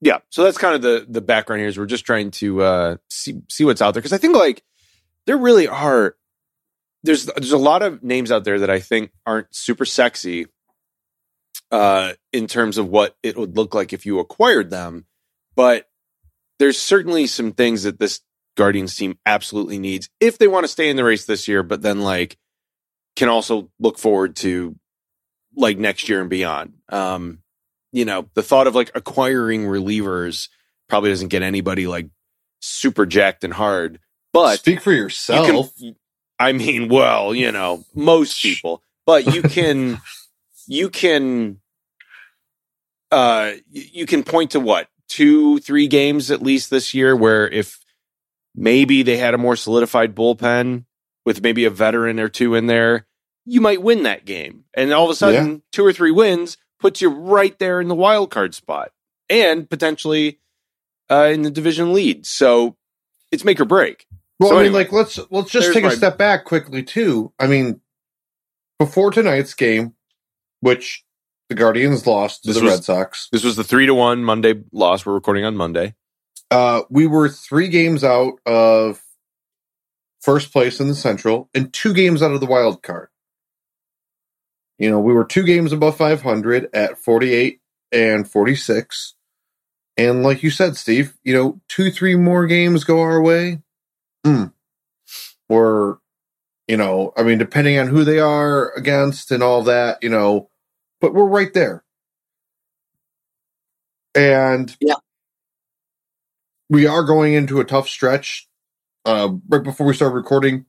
yeah. 0.00 0.18
So 0.30 0.44
that's 0.44 0.58
kind 0.58 0.74
of 0.74 0.82
the 0.82 1.06
the 1.08 1.20
background 1.20 1.60
here. 1.60 1.68
Is 1.68 1.78
we're 1.78 1.86
just 1.86 2.04
trying 2.04 2.30
to 2.32 2.62
uh 2.62 2.96
see 3.10 3.40
see 3.48 3.64
what's 3.64 3.80
out 3.82 3.94
there 3.94 4.00
because 4.00 4.12
I 4.12 4.18
think 4.18 4.36
like 4.36 4.62
there 5.26 5.36
really 5.38 5.66
are. 5.68 6.16
There's 7.04 7.26
there's 7.26 7.52
a 7.52 7.58
lot 7.58 7.82
of 7.82 8.02
names 8.04 8.30
out 8.30 8.44
there 8.44 8.60
that 8.60 8.70
I 8.70 8.78
think 8.80 9.10
aren't 9.26 9.52
super 9.54 9.84
sexy. 9.84 10.46
Uh, 11.72 12.12
in 12.34 12.46
terms 12.46 12.76
of 12.76 12.88
what 12.88 13.16
it 13.22 13.36
would 13.36 13.56
look 13.56 13.74
like 13.74 13.94
if 13.94 14.04
you 14.04 14.18
acquired 14.18 14.68
them, 14.68 15.06
but 15.56 15.88
there's 16.58 16.78
certainly 16.78 17.26
some 17.26 17.52
things 17.52 17.84
that 17.84 17.98
this 17.98 18.20
Guardians 18.56 18.94
team 18.94 19.18
absolutely 19.24 19.78
needs 19.78 20.10
if 20.20 20.36
they 20.36 20.46
want 20.46 20.64
to 20.64 20.68
stay 20.68 20.90
in 20.90 20.96
the 20.96 21.04
race 21.04 21.24
this 21.24 21.48
year. 21.48 21.62
But 21.62 21.80
then 21.80 22.02
like 22.02 22.36
can 23.16 23.30
also 23.30 23.70
look 23.80 23.98
forward 23.98 24.36
to 24.36 24.76
like 25.56 25.78
next 25.78 26.08
year 26.08 26.20
and 26.20 26.28
beyond. 26.28 26.74
Um, 26.90 27.38
you 27.92 28.04
know, 28.04 28.28
the 28.34 28.42
thought 28.42 28.66
of 28.66 28.74
like 28.74 28.90
acquiring 28.94 29.64
relievers 29.64 30.48
probably 30.88 31.10
doesn't 31.10 31.28
get 31.28 31.42
anybody 31.42 31.86
like 31.86 32.08
super 32.60 33.06
jacked 33.06 33.44
and 33.44 33.54
hard, 33.54 33.98
but 34.32 34.58
Speak 34.58 34.80
for 34.80 34.92
you 34.92 34.98
yourself. 34.98 35.74
can, 35.78 35.96
I 36.38 36.52
mean, 36.52 36.88
well, 36.88 37.34
you 37.34 37.52
know, 37.52 37.84
most 37.94 38.42
people, 38.42 38.82
but 39.06 39.34
you 39.34 39.42
can, 39.42 40.00
you 40.66 40.90
can, 40.90 41.60
uh, 43.12 43.52
you 43.70 44.06
can 44.06 44.24
point 44.24 44.52
to 44.52 44.60
what 44.60 44.88
two, 45.08 45.58
three 45.58 45.86
games 45.86 46.30
at 46.30 46.42
least 46.42 46.70
this 46.70 46.94
year 46.94 47.14
where 47.14 47.46
if 47.46 47.78
maybe 48.54 49.02
they 49.02 49.18
had 49.18 49.34
a 49.34 49.38
more 49.38 49.54
solidified 49.56 50.14
bullpen 50.14 50.84
with 51.24 51.42
maybe 51.42 51.64
a 51.66 51.70
veteran 51.70 52.18
or 52.18 52.28
two 52.28 52.54
in 52.54 52.66
there, 52.66 53.06
you 53.44 53.60
might 53.60 53.82
win 53.82 54.04
that 54.04 54.24
game. 54.24 54.64
And 54.74 54.92
all 54.92 55.04
of 55.04 55.10
a 55.10 55.14
sudden, 55.14 55.62
two 55.72 55.84
or 55.84 55.92
three 55.92 56.10
wins 56.10 56.56
puts 56.80 57.00
you 57.00 57.10
right 57.10 57.56
there 57.58 57.80
in 57.80 57.88
the 57.88 57.94
wild 57.94 58.30
card 58.30 58.54
spot 58.54 58.90
and 59.28 59.68
potentially 59.68 60.40
uh, 61.10 61.28
in 61.32 61.42
the 61.42 61.50
division 61.50 61.92
lead. 61.92 62.24
So 62.26 62.76
it's 63.30 63.44
make 63.44 63.60
or 63.60 63.64
break. 63.64 64.06
Well, 64.40 64.50
So 64.50 64.56
I 64.56 64.58
mean, 64.62 64.66
anyway, 64.68 64.84
like 64.84 64.92
let's 64.92 65.20
let's 65.30 65.50
just 65.50 65.72
take 65.72 65.84
my- 65.84 65.92
a 65.92 65.96
step 65.96 66.18
back 66.18 66.44
quickly 66.44 66.82
too. 66.82 67.32
I 67.38 67.46
mean, 67.46 67.80
before 68.78 69.10
tonight's 69.10 69.54
game, 69.54 69.94
which 70.60 71.04
the 71.52 71.58
Guardians 71.60 72.06
lost 72.06 72.42
to 72.42 72.48
This 72.48 72.56
the 72.56 72.64
was- 72.64 72.72
Red 72.74 72.84
Sox, 72.84 73.28
This 73.30 73.44
was 73.44 73.56
the 73.56 73.64
three 73.64 73.84
to 73.86 73.94
one 73.94 74.24
Monday 74.24 74.54
loss. 74.72 75.04
We're 75.04 75.12
recording 75.12 75.44
on 75.44 75.54
Monday. 75.56 75.94
uh, 76.50 76.82
we 76.88 77.06
were 77.06 77.28
three 77.28 77.68
games 77.68 78.02
out 78.02 78.34
of 78.46 79.02
first 80.22 80.50
place 80.52 80.80
in 80.80 80.88
the 80.88 80.94
Central 80.94 81.50
and 81.54 81.70
two 81.72 81.92
games 81.92 82.22
out 82.22 82.30
of 82.32 82.40
the 82.40 82.46
wild 82.46 82.82
card. 82.82 83.08
You 84.78 84.90
know, 84.90 84.98
we 85.00 85.12
were 85.12 85.24
two 85.26 85.42
games 85.44 85.72
above 85.72 85.96
500 85.96 86.70
at 86.74 86.96
48 86.98 87.60
and 87.92 88.28
46. 88.28 89.14
And 89.98 90.22
like 90.22 90.42
you 90.42 90.50
said, 90.50 90.76
Steve, 90.76 91.14
you 91.22 91.34
know, 91.34 91.60
two, 91.68 91.90
three 91.90 92.16
more 92.16 92.46
games 92.46 92.84
go 92.84 93.00
our 93.00 93.20
way. 93.20 93.60
Hmm. 94.24 94.44
Or, 95.50 96.00
you 96.66 96.76
know, 96.78 97.12
I 97.16 97.22
mean, 97.24 97.36
depending 97.38 97.78
on 97.78 97.88
who 97.88 98.04
they 98.04 98.18
are 98.18 98.72
against 98.72 99.30
and 99.30 99.42
all 99.42 99.62
that, 99.64 100.02
you 100.02 100.08
know, 100.08 100.48
but 101.02 101.14
we're 101.14 101.26
right 101.26 101.54
there. 101.54 101.84
And 104.14 104.76
Yeah. 104.80 104.96
we 106.70 106.86
are 106.86 107.04
going 107.04 107.34
into 107.34 107.60
a 107.60 107.64
tough 107.66 107.88
stretch. 107.88 108.48
Uh, 109.06 109.30
right 109.48 109.64
before 109.64 109.86
we 109.86 109.94
start 109.94 110.14
recording, 110.14 110.66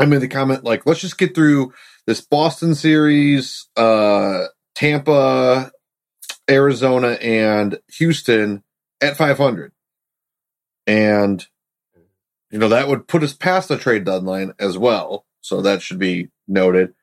I 0.00 0.06
made 0.06 0.20
the 0.22 0.28
comment 0.28 0.64
like, 0.64 0.86
let's 0.86 1.00
just 1.00 1.18
get 1.18 1.34
through 1.34 1.72
this 2.06 2.20
Boston 2.20 2.74
series, 2.74 3.68
uh, 3.76 4.46
Tampa, 4.74 5.72
Arizona, 6.50 7.12
and 7.22 7.78
Houston 7.98 8.62
at 9.02 9.16
500. 9.16 9.72
And 10.86 11.46
you 12.50 12.58
know, 12.60 12.70
that 12.70 12.88
would 12.88 13.08
put 13.08 13.24
us 13.24 13.34
past 13.34 13.68
the 13.68 13.78
trade 13.78 14.04
deadline 14.06 14.54
as 14.60 14.78
well. 14.78 15.26
So 15.42 15.62
that 15.62 15.82
should 15.82 16.00
be 16.00 16.30
noted. 16.48 16.94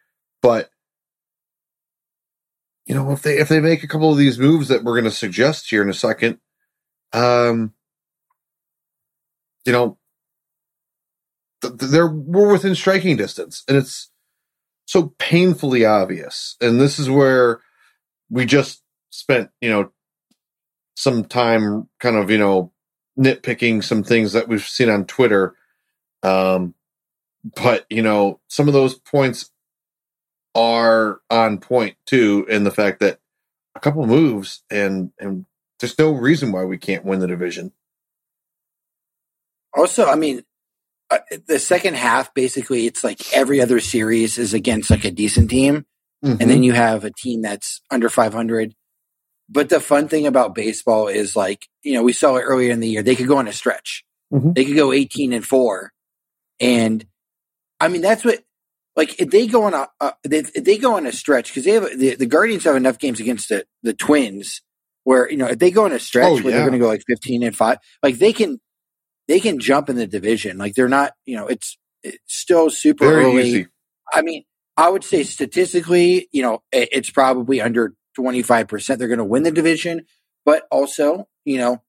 But 0.42 0.70
you 2.86 2.96
know, 2.96 3.12
if 3.12 3.22
they 3.22 3.38
if 3.38 3.48
they 3.50 3.60
make 3.60 3.84
a 3.84 3.88
couple 3.88 4.12
of 4.12 4.18
these 4.18 4.40
moves 4.40 4.68
that 4.68 4.84
we're 4.84 4.94
going 4.94 5.06
to 5.06 5.12
suggest 5.12 5.70
here 5.70 5.82
in 5.82 5.90
a 5.90 5.94
second, 5.94 6.40
um, 7.14 7.74
you 9.66 9.72
know, 9.72 9.98
th- 11.62 11.76
they're 11.76 12.08
we're 12.08 12.52
within 12.52 12.76
striking 12.76 13.16
distance, 13.16 13.64
and 13.68 13.78
it's 13.78 14.12
so 14.86 15.14
painfully 15.18 15.86
obvious. 15.86 16.58
And 16.60 16.80
this 16.80 17.00
is 17.00 17.10
where 17.10 17.62
we 18.30 18.46
just 18.46 18.82
spent, 19.12 19.50
you 19.62 19.70
know, 19.70 19.92
some 20.96 21.24
time 21.24 21.90
kind 22.00 22.18
of, 22.18 22.30
you 22.30 22.38
know, 22.38 22.74
nitpicking 23.18 23.84
some 23.84 24.04
things 24.04 24.34
that 24.34 24.48
we've 24.48 24.66
seen 24.66 24.90
on 24.90 25.06
Twitter. 25.06 25.56
Um, 26.22 26.76
but 27.56 27.86
you 27.90 28.02
know, 28.02 28.40
some 28.48 28.68
of 28.68 28.74
those 28.74 28.96
points 28.96 29.52
are 30.56 31.20
on 31.30 31.60
point 31.60 31.96
too, 32.06 32.46
in 32.50 32.64
the 32.64 32.72
fact 32.72 33.00
that 33.00 33.20
a 33.76 33.80
couple 33.80 34.06
moves 34.06 34.64
and 34.70 35.12
and 35.20 35.46
there's 35.80 35.98
no 35.98 36.12
reason 36.12 36.52
why 36.52 36.64
we 36.64 36.78
can't 36.78 37.04
win 37.06 37.20
the 37.20 37.28
division. 37.28 37.72
Also, 39.76 40.06
I 40.06 40.16
mean, 40.16 40.44
uh, 41.10 41.18
the 41.48 41.60
second 41.60 41.96
half 41.96 42.34
basically 42.34 42.86
it's 42.86 43.04
like 43.04 43.34
every 43.34 43.60
other 43.62 43.80
series 43.80 44.38
is 44.38 44.54
against 44.54 44.90
like 44.90 45.06
a 45.06 45.12
decent 45.12 45.50
team, 45.50 45.86
Mm-hmm. 46.24 46.42
and 46.42 46.50
then 46.50 46.64
you 46.64 46.72
have 46.72 47.04
a 47.04 47.12
team 47.12 47.42
that's 47.42 47.82
under 47.92 48.08
500. 48.08 48.74
But 49.50 49.68
the 49.68 49.82
fun 49.82 50.08
thing 50.08 50.26
about 50.26 50.56
baseball 50.56 51.10
is 51.10 51.36
like, 51.36 51.68
you 51.82 51.96
know, 51.96 52.02
we 52.02 52.14
saw 52.14 52.38
it 52.38 52.44
earlier 52.44 52.72
in 52.72 52.80
the 52.80 52.88
year. 52.88 53.04
They 53.04 53.18
could 53.18 53.28
go 53.28 53.40
on 53.40 53.50
a 53.50 53.52
stretch. 53.52 54.06
Mhm. 54.32 54.56
They 54.56 54.64
could 54.64 54.78
go 54.78 54.94
18 54.94 55.34
and 55.34 55.46
four. 55.46 55.92
And 56.62 57.06
I 57.82 57.90
mean, 57.90 58.02
that's 58.02 58.24
what, 58.24 58.42
like, 58.96 59.20
if 59.20 59.30
they 59.30 59.48
go 59.48 59.64
on 59.64 59.74
a, 59.74 59.88
uh, 60.00 60.12
if 60.24 60.64
they 60.64 60.78
go 60.78 60.96
on 60.96 61.06
a 61.06 61.12
stretch, 61.12 61.50
because 61.50 61.66
they 61.66 61.72
have, 61.72 61.98
the, 61.98 62.16
the 62.16 62.26
Guardians 62.26 62.64
have 62.66 62.76
enough 62.76 63.00
games 63.00 63.20
against 63.20 63.50
the, 63.50 63.66
the 63.82 63.94
Twins 63.94 64.62
where, 65.04 65.30
you 65.30 65.38
know, 65.38 65.48
if 65.48 65.60
they 65.60 65.72
go 65.72 65.86
on 65.86 65.92
a 65.92 66.00
stretch 66.00 66.28
Oh, 66.30 66.36
where 66.36 66.44
yeah. 66.46 66.52
they're 66.52 66.62
going 66.70 66.74
to 66.74 66.80
go 66.80 66.88
like 66.88 67.04
15 67.08 67.44
and 67.44 67.56
five, 67.56 67.78
like 68.02 68.18
they 68.20 68.34
can, 68.34 68.60
they 69.28 69.40
can 69.40 69.60
jump 69.60 69.90
in 69.90 69.96
the 69.96 70.08
division. 70.08 70.58
Like 70.58 70.76
they're 70.76 70.88
not, 70.90 71.14
you 71.26 71.36
know, 71.36 71.48
it's, 71.48 71.78
it's 72.04 72.18
still 72.28 72.70
super 72.70 73.06
Very 73.06 73.26
early. 73.26 73.48
easy. 73.50 73.68
I 74.14 74.22
mean, 74.22 74.44
I 74.78 74.90
would 74.90 75.04
say 75.04 75.24
statistically, 75.24 76.28
you 76.32 76.42
know, 76.42 76.62
it- 76.72 76.90
it's 76.92 77.10
probably 77.10 77.62
under 77.62 77.94
25% 78.20 78.98
they're 78.98 79.08
going 79.08 79.18
to 79.18 79.24
win 79.24 79.44
the 79.44 79.52
division, 79.52 80.06
but 80.46 80.64
also, 80.72 81.28
you 81.46 81.58
know, 81.58 81.82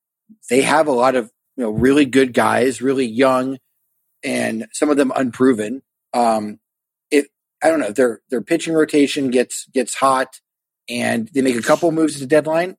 they 0.48 0.62
have 0.62 0.86
a 0.86 0.92
lot 0.92 1.16
of, 1.16 1.30
you 1.56 1.64
know, 1.64 1.70
really 1.70 2.06
good 2.06 2.32
guys, 2.32 2.80
really 2.80 3.06
young 3.06 3.58
and 4.22 4.66
some 4.72 4.90
of 4.90 4.96
them 4.96 5.12
unproven. 5.14 5.82
Um, 6.12 6.58
I 7.64 7.68
don't 7.68 7.80
know, 7.80 7.90
their, 7.90 8.20
their 8.30 8.42
pitching 8.42 8.74
rotation 8.74 9.30
gets, 9.30 9.66
gets 9.72 9.94
hot 9.94 10.28
and 10.88 11.28
they 11.34 11.42
make 11.42 11.56
a 11.56 11.62
couple 11.62 11.90
moves 11.90 12.14
at 12.14 12.20
the 12.20 12.26
deadline. 12.26 12.76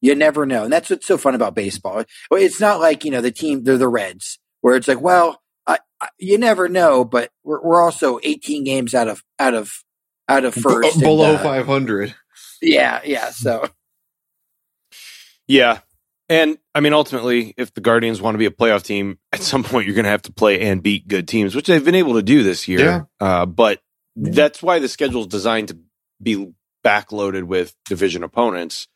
You 0.00 0.14
never 0.14 0.46
know. 0.46 0.62
And 0.62 0.72
that's 0.72 0.90
what's 0.90 1.06
so 1.06 1.18
fun 1.18 1.34
about 1.34 1.56
baseball. 1.56 2.04
It's 2.30 2.60
not 2.60 2.78
like, 2.78 3.04
you 3.04 3.10
know, 3.10 3.20
the 3.20 3.32
team, 3.32 3.64
they're 3.64 3.78
the 3.78 3.88
Reds 3.88 4.38
where 4.60 4.76
it's 4.76 4.86
like, 4.86 5.00
well, 5.00 5.42
I, 5.66 5.78
I, 6.00 6.08
you 6.18 6.38
never 6.38 6.68
know, 6.68 7.04
but 7.04 7.30
we're, 7.42 7.60
we're 7.62 7.82
also 7.82 8.20
18 8.22 8.62
games 8.62 8.94
out 8.94 9.08
of, 9.08 9.24
out 9.40 9.54
of, 9.54 9.82
out 10.28 10.44
of 10.44 10.54
first. 10.54 10.82
B- 10.82 10.90
and, 10.92 11.00
below 11.00 11.34
uh, 11.34 11.42
500. 11.42 12.14
Yeah. 12.62 13.00
Yeah. 13.04 13.30
So 13.30 13.68
Yeah. 15.48 15.80
And 16.28 16.58
I 16.74 16.80
mean, 16.80 16.92
ultimately, 16.92 17.54
if 17.56 17.72
the 17.72 17.80
Guardians 17.80 18.20
want 18.20 18.34
to 18.34 18.38
be 18.38 18.46
a 18.46 18.50
playoff 18.50 18.82
team, 18.84 19.18
at 19.32 19.40
some 19.40 19.64
point 19.64 19.86
you're 19.86 19.94
going 19.94 20.04
to 20.04 20.10
have 20.10 20.22
to 20.22 20.32
play 20.32 20.60
and 20.60 20.82
beat 20.82 21.08
good 21.08 21.26
teams, 21.26 21.56
which 21.56 21.66
they've 21.66 21.84
been 21.84 21.94
able 21.94 22.14
to 22.14 22.22
do 22.22 22.42
this 22.42 22.68
year. 22.68 22.80
Yeah. 22.80 23.02
Uh, 23.18 23.46
but 23.46 23.78
Yeah. 23.78 23.87
That's 24.20 24.62
why 24.62 24.78
the 24.78 24.88
schedule 24.88 25.22
is 25.22 25.26
designed 25.28 25.68
to 25.68 25.78
be 26.22 26.52
backloaded 26.84 27.44
with 27.44 27.74
division 27.86 28.22
opponents 28.24 28.88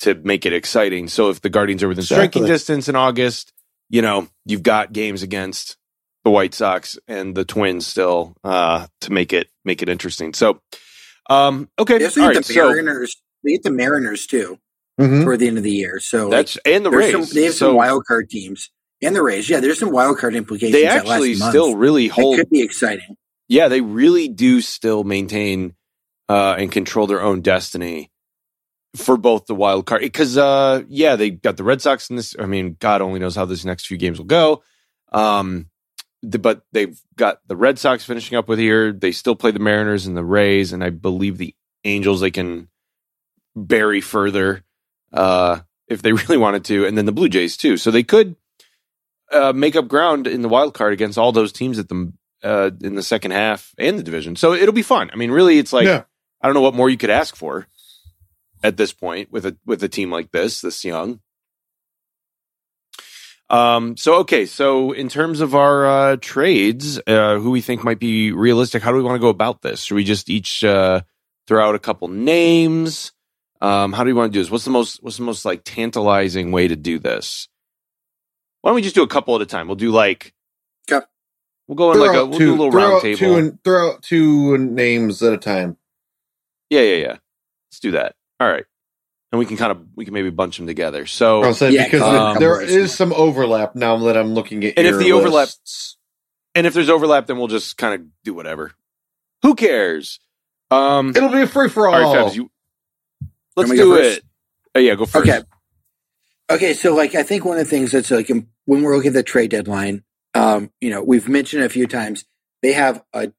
to 0.00 0.14
make 0.14 0.46
it 0.46 0.52
exciting. 0.52 1.08
So 1.08 1.30
if 1.30 1.40
the 1.40 1.50
Guardians 1.50 1.82
are 1.82 1.88
within 1.88 2.04
striking 2.04 2.44
distance 2.46 2.88
in 2.88 2.96
August, 2.96 3.52
you 3.88 4.02
know, 4.02 4.28
you've 4.44 4.62
got 4.62 4.92
games 4.92 5.22
against 5.22 5.76
the 6.24 6.30
White 6.30 6.54
Sox 6.54 6.98
and 7.08 7.34
the 7.34 7.44
Twins 7.44 7.86
still 7.86 8.34
uh, 8.44 8.86
to 9.02 9.12
make 9.12 9.32
it 9.32 9.48
make 9.64 9.82
it 9.82 9.88
interesting. 9.88 10.34
So, 10.34 10.60
um, 11.30 11.68
okay, 11.78 11.98
they 11.98 12.04
also 12.04 12.20
all 12.22 12.28
get 12.28 12.36
right, 12.36 12.44
the 12.46 12.52
so 12.52 12.68
Mariners. 12.68 13.16
They 13.44 13.52
get 13.52 13.62
the 13.64 13.70
Mariners 13.72 14.26
too 14.26 14.58
Mhm. 15.00 15.24
toward 15.24 15.40
the 15.40 15.48
end 15.48 15.58
of 15.58 15.64
the 15.64 15.70
year. 15.72 15.98
So 16.00 16.24
like, 16.28 16.30
that's 16.30 16.58
and 16.64 16.84
the 16.84 16.90
Rays. 16.90 17.12
some, 17.12 17.24
they 17.34 17.44
have 17.44 17.54
so 17.54 17.68
some 17.68 17.76
wild 17.76 18.04
card 18.06 18.28
teams 18.30 18.70
and 19.02 19.16
the 19.16 19.22
Rays. 19.22 19.48
Yeah, 19.48 19.60
there's 19.60 19.78
some 19.78 19.90
wild 19.90 20.18
card 20.18 20.34
implications. 20.34 20.72
they 20.74 20.82
that 20.84 21.06
last 21.06 21.14
actually 21.14 21.36
month. 21.36 21.50
still 21.50 21.76
really 21.76 22.08
that 22.08 22.14
hold 22.14 22.36
could 22.36 22.50
be 22.50 22.62
exciting. 22.62 23.16
Yeah, 23.52 23.68
they 23.68 23.82
really 23.82 24.28
do 24.28 24.62
still 24.62 25.04
maintain 25.04 25.74
uh, 26.26 26.56
and 26.58 26.72
control 26.72 27.06
their 27.06 27.20
own 27.20 27.42
destiny 27.42 28.10
for 28.96 29.18
both 29.18 29.44
the 29.44 29.54
wild 29.54 29.84
card. 29.84 30.00
Because 30.00 30.38
uh, 30.38 30.84
yeah, 30.88 31.16
they 31.16 31.28
got 31.28 31.58
the 31.58 31.64
Red 31.64 31.82
Sox 31.82 32.08
in 32.08 32.16
this. 32.16 32.34
I 32.38 32.46
mean, 32.46 32.78
God 32.80 33.02
only 33.02 33.20
knows 33.20 33.36
how 33.36 33.44
this 33.44 33.66
next 33.66 33.86
few 33.86 33.98
games 33.98 34.16
will 34.16 34.24
go. 34.24 34.62
Um, 35.12 35.66
the, 36.22 36.38
but 36.38 36.62
they've 36.72 36.98
got 37.16 37.40
the 37.46 37.56
Red 37.56 37.78
Sox 37.78 38.04
finishing 38.04 38.38
up 38.38 38.48
with 38.48 38.58
here. 38.58 38.90
They 38.90 39.12
still 39.12 39.36
play 39.36 39.50
the 39.50 39.58
Mariners 39.58 40.06
and 40.06 40.16
the 40.16 40.24
Rays, 40.24 40.72
and 40.72 40.82
I 40.82 40.88
believe 40.88 41.36
the 41.36 41.54
Angels 41.84 42.22
they 42.22 42.30
can 42.30 42.68
bury 43.54 44.00
further 44.00 44.64
uh, 45.12 45.60
if 45.88 46.00
they 46.00 46.12
really 46.14 46.38
wanted 46.38 46.64
to, 46.66 46.86
and 46.86 46.96
then 46.96 47.04
the 47.04 47.12
Blue 47.12 47.28
Jays 47.28 47.58
too. 47.58 47.76
So 47.76 47.90
they 47.90 48.02
could 48.02 48.34
uh, 49.30 49.52
make 49.52 49.76
up 49.76 49.88
ground 49.88 50.26
in 50.26 50.40
the 50.40 50.48
wild 50.48 50.72
card 50.72 50.94
against 50.94 51.18
all 51.18 51.32
those 51.32 51.52
teams 51.52 51.78
at 51.78 51.90
the 51.90 52.14
uh, 52.42 52.70
in 52.80 52.94
the 52.94 53.02
second 53.02 53.32
half 53.32 53.74
and 53.78 53.98
the 53.98 54.02
division. 54.02 54.36
So 54.36 54.52
it'll 54.52 54.72
be 54.72 54.82
fun. 54.82 55.10
I 55.12 55.16
mean, 55.16 55.30
really, 55.30 55.58
it's 55.58 55.72
like 55.72 55.86
Yeah. 55.86 56.04
I 56.40 56.46
don't 56.48 56.54
know 56.54 56.60
what 56.60 56.74
more 56.74 56.90
you 56.90 56.96
could 56.96 57.10
ask 57.10 57.36
for 57.36 57.66
at 58.62 58.76
this 58.76 58.92
point 58.92 59.30
with 59.30 59.46
a 59.46 59.56
with 59.64 59.82
a 59.82 59.88
team 59.88 60.10
like 60.10 60.30
this, 60.30 60.60
this 60.60 60.84
young. 60.84 61.20
Um. 63.50 63.96
So 63.96 64.14
okay. 64.20 64.46
So 64.46 64.92
in 64.92 65.08
terms 65.08 65.40
of 65.40 65.54
our 65.54 65.86
uh, 65.86 66.16
trades, 66.20 66.98
uh, 67.06 67.38
who 67.38 67.50
we 67.50 67.60
think 67.60 67.84
might 67.84 67.98
be 67.98 68.32
realistic, 68.32 68.82
how 68.82 68.90
do 68.90 68.96
we 68.96 69.02
want 69.02 69.16
to 69.16 69.20
go 69.20 69.28
about 69.28 69.60
this? 69.62 69.82
Should 69.82 69.96
we 69.96 70.04
just 70.04 70.30
each 70.30 70.64
uh, 70.64 71.02
throw 71.46 71.68
out 71.68 71.74
a 71.74 71.78
couple 71.78 72.08
names? 72.08 73.12
Um, 73.60 73.92
how 73.92 74.04
do 74.04 74.08
we 74.08 74.14
want 74.14 74.32
to 74.32 74.36
do 74.36 74.42
this? 74.42 74.50
What's 74.50 74.64
the 74.64 74.70
most 74.70 75.02
What's 75.02 75.18
the 75.18 75.22
most 75.22 75.44
like 75.44 75.62
tantalizing 75.64 76.50
way 76.50 76.66
to 76.66 76.76
do 76.76 76.98
this? 76.98 77.48
Why 78.62 78.70
don't 78.70 78.76
we 78.76 78.82
just 78.82 78.94
do 78.94 79.02
a 79.02 79.08
couple 79.08 79.36
at 79.36 79.42
a 79.42 79.46
time? 79.46 79.66
We'll 79.66 79.76
do 79.76 79.90
like 79.90 80.32
Okay. 80.90 81.04
We'll 81.74 81.92
go 81.92 81.92
in 81.92 81.96
Throw 81.98 82.06
like 82.06 82.16
a 82.16 82.20
out 82.20 82.28
we'll 82.30 82.38
two- 82.38 82.44
do 82.46 82.50
a 82.50 82.56
little 82.56 82.70
throw 82.70 82.82
round 82.82 82.94
out 82.94 83.02
table. 83.02 83.18
Two 83.18 83.34
and, 83.36 83.64
throw 83.64 83.90
out 83.90 84.02
two 84.02 84.58
names 84.58 85.22
at 85.22 85.32
a 85.32 85.38
time. 85.38 85.76
Yeah, 86.70 86.80
yeah, 86.82 86.96
yeah. 86.96 87.16
Let's 87.70 87.80
do 87.80 87.90
that. 87.92 88.14
All 88.40 88.48
right. 88.48 88.64
And 89.30 89.38
we 89.38 89.46
can 89.46 89.56
kind 89.56 89.72
of 89.72 89.86
we 89.94 90.04
can 90.04 90.12
maybe 90.12 90.28
bunch 90.30 90.58
them 90.58 90.66
together. 90.66 91.06
So 91.06 91.42
I'll 91.42 91.70
Yeah, 91.70 91.84
because 91.84 92.02
um, 92.02 92.38
there 92.38 92.60
couple 92.60 92.68
is 92.68 92.94
some 92.94 93.12
overlap 93.14 93.74
now 93.74 93.96
that 93.98 94.16
I'm 94.16 94.34
looking 94.34 94.62
at. 94.64 94.74
And 94.76 94.86
if 94.86 94.92
your 94.92 95.02
the 95.02 95.12
overlap- 95.12 95.46
lists. 95.48 95.96
and 96.54 96.66
if 96.66 96.74
there's 96.74 96.90
overlap, 96.90 97.26
then 97.26 97.38
we'll 97.38 97.48
just 97.48 97.78
kind 97.78 97.94
of 98.00 98.06
do 98.24 98.34
whatever. 98.34 98.72
Who 99.42 99.54
cares? 99.54 100.20
Um 100.70 101.10
it'll 101.16 101.30
be 101.30 101.42
a 101.42 101.46
free 101.46 101.68
for 101.70 101.88
all 101.88 101.94
all. 101.94 102.14
right, 102.14 102.26
Fabs, 102.26 102.34
you 102.34 102.50
let's 103.56 103.70
me 103.70 103.76
to 103.76 103.82
go 103.82 103.96
do 103.96 104.02
it. 104.02 104.22
Oh, 104.74 104.80
yeah, 104.80 104.94
go 104.94 105.04
first. 105.06 105.28
Okay. 105.28 105.42
Okay, 106.50 106.74
so 106.74 106.94
like 106.94 107.14
I 107.14 107.22
think 107.22 107.44
one 107.44 107.58
of 107.58 107.64
the 107.64 107.70
things 107.70 107.92
that's 107.92 108.10
like 108.10 108.28
when 108.66 108.82
we're 108.82 108.94
looking 108.96 109.08
at 109.10 109.14
the 109.14 109.22
trade 109.22 109.50
deadline, 109.50 110.02
um, 110.34 110.70
you 110.80 110.90
know, 110.90 111.02
we've 111.02 111.28
mentioned 111.28 111.64
a 111.64 111.68
few 111.68 111.86
times 111.86 112.24
they 112.62 112.72
have 112.72 113.02
a 113.12 113.32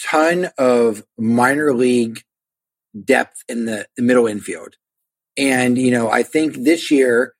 ton 0.00 0.48
of 0.58 1.04
minor 1.18 1.72
league 1.72 2.22
depth 3.04 3.42
in 3.48 3.66
the, 3.66 3.86
the 3.96 4.02
middle 4.02 4.26
infield, 4.26 4.74
and 5.36 5.78
you 5.78 5.90
know, 5.90 6.10
I 6.10 6.22
think 6.22 6.56
this 6.56 6.90
year 6.90 7.34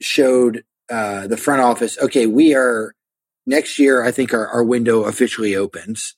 showed 0.00 0.64
uh, 0.90 1.26
the 1.26 1.36
front 1.36 1.62
office. 1.62 1.98
Okay, 1.98 2.26
we 2.26 2.54
are 2.54 2.94
next 3.46 3.78
year. 3.78 4.02
I 4.02 4.10
think 4.10 4.34
our, 4.34 4.48
our 4.48 4.64
window 4.64 5.04
officially 5.04 5.54
opens, 5.54 6.16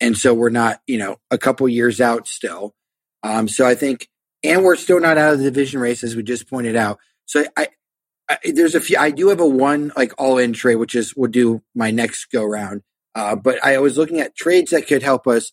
and 0.00 0.16
so 0.16 0.32
we're 0.32 0.50
not 0.50 0.80
you 0.86 0.98
know 0.98 1.16
a 1.30 1.38
couple 1.38 1.68
years 1.68 2.00
out 2.00 2.28
still. 2.28 2.74
Um, 3.22 3.48
so 3.48 3.66
I 3.66 3.74
think, 3.74 4.08
and 4.42 4.62
we're 4.62 4.76
still 4.76 5.00
not 5.00 5.18
out 5.18 5.32
of 5.32 5.38
the 5.38 5.44
division 5.44 5.80
race 5.80 6.04
as 6.04 6.14
we 6.14 6.22
just 6.22 6.48
pointed 6.48 6.76
out. 6.76 6.98
So 7.26 7.44
I, 7.56 7.68
I 8.28 8.38
there's 8.52 8.74
a 8.74 8.80
few. 8.80 8.96
I 8.98 9.10
do 9.10 9.28
have 9.28 9.40
a 9.40 9.46
one 9.46 9.92
like 9.96 10.12
all 10.18 10.38
in 10.38 10.52
trade, 10.52 10.76
which 10.76 10.94
is 10.94 11.14
we'll 11.16 11.30
do 11.30 11.62
my 11.74 11.90
next 11.90 12.26
go 12.26 12.44
round. 12.44 12.82
Uh, 13.14 13.36
but 13.36 13.64
I 13.64 13.78
was 13.78 13.96
looking 13.96 14.20
at 14.20 14.36
trades 14.36 14.70
that 14.72 14.86
could 14.86 15.02
help 15.02 15.26
us 15.26 15.52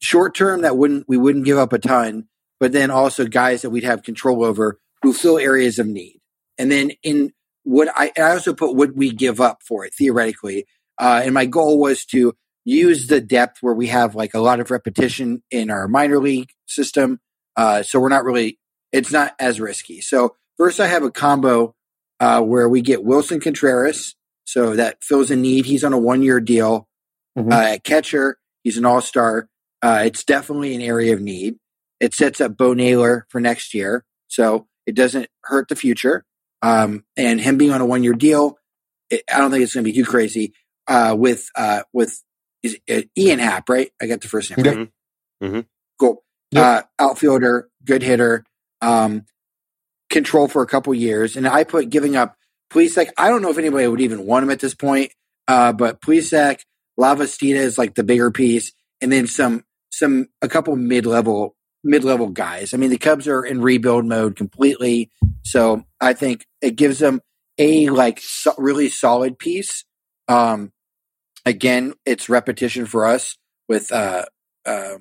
short 0.00 0.34
term 0.34 0.62
that 0.62 0.76
wouldn't 0.76 1.06
we 1.08 1.16
wouldn't 1.16 1.44
give 1.44 1.58
up 1.58 1.72
a 1.72 1.78
ton, 1.78 2.28
but 2.60 2.72
then 2.72 2.90
also 2.90 3.26
guys 3.26 3.62
that 3.62 3.70
we'd 3.70 3.84
have 3.84 4.02
control 4.02 4.44
over 4.44 4.80
who 5.02 5.12
fill 5.12 5.38
areas 5.38 5.78
of 5.78 5.86
need. 5.86 6.20
And 6.58 6.70
then 6.70 6.92
in 7.02 7.32
what 7.64 7.88
I, 7.94 8.12
I 8.16 8.32
also 8.32 8.54
put 8.54 8.74
would 8.76 8.96
we 8.96 9.12
give 9.12 9.40
up 9.40 9.62
for 9.66 9.84
it 9.84 9.94
theoretically. 9.94 10.66
Uh, 10.98 11.22
and 11.24 11.34
my 11.34 11.46
goal 11.46 11.80
was 11.80 12.04
to 12.06 12.34
use 12.64 13.08
the 13.08 13.20
depth 13.20 13.58
where 13.60 13.74
we 13.74 13.88
have 13.88 14.14
like 14.14 14.34
a 14.34 14.40
lot 14.40 14.60
of 14.60 14.70
repetition 14.70 15.42
in 15.50 15.70
our 15.70 15.88
minor 15.88 16.18
league 16.18 16.50
system. 16.66 17.20
Uh, 17.56 17.82
so 17.82 17.98
we're 17.98 18.08
not 18.08 18.24
really, 18.24 18.58
it's 18.92 19.12
not 19.12 19.34
as 19.38 19.60
risky. 19.60 20.00
So 20.00 20.36
first 20.62 20.78
I 20.78 20.86
have 20.86 21.02
a 21.02 21.10
combo 21.10 21.74
uh, 22.20 22.40
where 22.40 22.68
we 22.68 22.82
get 22.82 23.00
Willson 23.04 23.42
Contreras 23.42 24.14
so 24.44 24.76
that 24.76 25.02
fills 25.02 25.28
a 25.32 25.36
need. 25.36 25.66
He's 25.66 25.82
on 25.82 25.92
a 25.92 25.98
one 25.98 26.22
year 26.22 26.38
deal. 26.40 26.86
Mhm. 27.36 27.52
Uh, 27.52 27.72
at 27.74 27.82
catcher, 27.84 28.38
he's 28.62 28.76
an 28.78 28.84
all 28.84 29.00
star. 29.00 29.48
Uh, 29.82 30.02
it's 30.04 30.22
definitely 30.22 30.74
an 30.76 30.80
area 30.82 31.14
of 31.14 31.20
need. 31.20 31.56
It 31.98 32.14
sets 32.14 32.40
up 32.40 32.56
Bo 32.56 32.74
Naylor 32.74 33.26
for 33.28 33.40
next 33.40 33.74
year, 33.74 34.04
so 34.28 34.68
it 34.86 34.94
doesn't 34.94 35.28
hurt 35.42 35.68
the 35.68 35.74
future. 35.74 36.24
Um, 36.62 37.04
and 37.16 37.40
him 37.40 37.58
being 37.58 37.72
on 37.72 37.80
a 37.80 37.86
one 37.86 38.04
year 38.04 38.12
deal, 38.12 38.56
it, 39.10 39.22
I 39.32 39.38
don't 39.38 39.50
think 39.50 39.64
it's 39.64 39.74
going 39.74 39.84
to 39.84 39.90
be 39.92 39.96
too 39.98 40.04
crazy. 40.08 40.52
Uh, 40.86 41.16
with 41.18 41.48
uh, 41.56 41.82
with 41.92 42.22
is 42.62 42.76
it 42.86 43.10
Ian 43.18 43.40
Happ, 43.40 43.68
right? 43.68 43.90
I 44.00 44.06
got 44.06 44.20
the 44.20 44.28
first 44.28 44.50
name 44.56 44.64
Yep. 44.64 44.76
right. 44.76 44.88
Mhm. 45.42 45.66
Cool. 45.98 46.22
Yep. 46.52 46.64
Uh, 46.64 46.82
outfielder, 47.00 47.68
good 47.84 48.02
hitter, 48.02 48.44
um, 48.80 49.24
control 50.12 50.46
for 50.46 50.62
a 50.62 50.66
couple 50.66 50.94
years, 50.94 51.36
and 51.36 51.48
I 51.48 51.64
put 51.64 51.90
giving 51.90 52.14
up 52.14 52.36
Plesac. 52.72 53.08
I 53.18 53.28
don't 53.28 53.42
know 53.42 53.50
if 53.50 53.58
anybody 53.58 53.88
would 53.88 54.00
even 54.00 54.24
want 54.24 54.44
him 54.44 54.50
at 54.50 54.60
this 54.60 54.74
point, 54.74 55.12
uh, 55.48 55.72
but 55.72 56.00
Plesac, 56.00 56.60
Lavastida 56.98 57.56
is 57.56 57.78
like 57.78 57.94
the 57.94 58.04
bigger 58.04 58.30
piece, 58.30 58.72
and 59.00 59.10
then 59.10 59.26
some 59.26 59.64
some 59.90 60.28
a 60.40 60.48
couple 60.48 60.76
mid 60.76 61.06
level 61.06 61.56
mid 61.82 62.04
level 62.04 62.28
guys. 62.28 62.72
I 62.72 62.76
mean, 62.76 62.90
the 62.90 62.98
Cubs 62.98 63.26
are 63.26 63.44
in 63.44 63.60
rebuild 63.60 64.04
mode 64.04 64.36
completely, 64.36 65.10
so 65.42 65.84
I 66.00 66.12
think 66.12 66.46
it 66.60 66.76
gives 66.76 66.98
them 67.00 67.20
a 67.58 67.88
like 67.90 68.20
so, 68.20 68.54
really 68.58 68.88
solid 68.88 69.38
piece. 69.38 69.84
Um, 70.28 70.72
again, 71.44 71.94
it's 72.06 72.28
repetition 72.28 72.86
for 72.86 73.06
us 73.06 73.36
with 73.68 73.90
uh, 73.90 74.26
uh, 74.64 74.98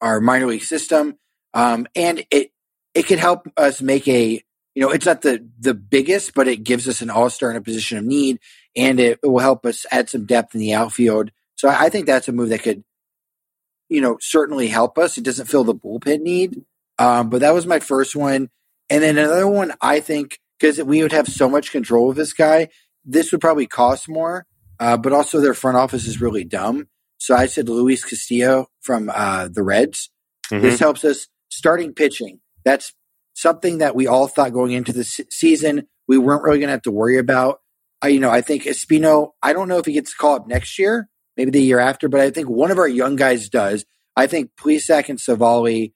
our 0.00 0.20
minor 0.20 0.46
league 0.46 0.62
system, 0.62 1.16
um, 1.54 1.86
and 1.96 2.24
it 2.30 2.49
it 2.94 3.06
could 3.06 3.18
help 3.18 3.46
us 3.56 3.80
make 3.80 4.06
a 4.08 4.42
you 4.74 4.82
know 4.82 4.90
it's 4.90 5.06
not 5.06 5.22
the 5.22 5.46
the 5.58 5.74
biggest, 5.74 6.34
but 6.34 6.48
it 6.48 6.64
gives 6.64 6.88
us 6.88 7.02
an 7.02 7.10
all 7.10 7.30
star 7.30 7.50
in 7.50 7.56
a 7.56 7.60
position 7.60 7.98
of 7.98 8.04
need, 8.04 8.38
and 8.76 9.00
it, 9.00 9.18
it 9.22 9.26
will 9.26 9.40
help 9.40 9.66
us 9.66 9.86
add 9.90 10.08
some 10.08 10.26
depth 10.26 10.54
in 10.54 10.60
the 10.60 10.74
outfield. 10.74 11.30
So 11.56 11.68
I, 11.68 11.90
think 11.90 12.06
that's 12.06 12.28
a 12.28 12.32
move 12.32 12.48
that 12.48 12.62
could 12.62 12.84
you 13.88 14.00
know 14.00 14.18
certainly 14.20 14.68
help 14.68 14.98
us. 14.98 15.18
It 15.18 15.24
doesn't 15.24 15.46
fill 15.46 15.64
the 15.64 15.74
bullpen 15.74 16.20
need, 16.20 16.62
um, 16.98 17.30
but 17.30 17.40
that 17.40 17.54
was 17.54 17.66
my 17.66 17.80
first 17.80 18.16
one, 18.16 18.48
and 18.88 19.02
then 19.02 19.18
another 19.18 19.48
one 19.48 19.72
I 19.80 20.00
think 20.00 20.38
because 20.58 20.82
we 20.82 21.02
would 21.02 21.12
have 21.12 21.28
so 21.28 21.48
much 21.48 21.72
control 21.72 22.10
of 22.10 22.16
this 22.16 22.32
guy, 22.32 22.68
this 23.04 23.32
would 23.32 23.40
probably 23.40 23.66
cost 23.66 24.08
more, 24.08 24.46
uh, 24.78 24.96
but 24.96 25.12
also 25.12 25.40
their 25.40 25.54
front 25.54 25.76
office 25.76 26.06
is 26.06 26.20
really 26.20 26.44
dumb. 26.44 26.88
So 27.18 27.34
I 27.34 27.46
said 27.46 27.68
Luis 27.68 28.04
Castillo 28.04 28.66
from 28.80 29.10
uh, 29.14 29.48
the 29.48 29.62
Reds. 29.62 30.10
Mhm. 30.50 30.62
This 30.62 30.80
helps 30.80 31.04
us 31.04 31.28
starting 31.50 31.94
pitching. 31.94 32.40
That's 32.64 32.92
something 33.34 33.78
that 33.78 33.94
we 33.94 34.06
all 34.06 34.26
thought 34.26 34.52
going 34.52 34.72
into 34.72 34.92
the 34.92 35.04
se- 35.04 35.26
season 35.30 35.88
we 36.10 36.18
weren't 36.18 36.42
really 36.42 36.58
going 36.58 36.66
to 36.66 36.72
have 36.72 36.82
to 36.82 36.90
worry 36.90 37.18
about. 37.18 37.60
I, 38.02 38.08
you 38.08 38.18
know, 38.18 38.30
I 38.30 38.40
think 38.40 38.64
Espino. 38.64 39.30
I 39.44 39.52
don't 39.52 39.68
know 39.68 39.78
if 39.78 39.86
he 39.86 39.92
gets 39.92 40.12
called 40.12 40.42
up 40.42 40.48
next 40.48 40.76
year, 40.76 41.08
maybe 41.36 41.52
the 41.52 41.62
year 41.62 41.78
after, 41.78 42.08
but 42.08 42.20
I 42.20 42.30
think 42.30 42.48
one 42.48 42.72
of 42.72 42.78
our 42.78 42.88
young 42.88 43.14
guys 43.14 43.48
does. 43.48 43.84
I 44.16 44.26
think 44.26 44.50
Plesac 44.60 45.08
and 45.08 45.20
Civale. 45.20 45.92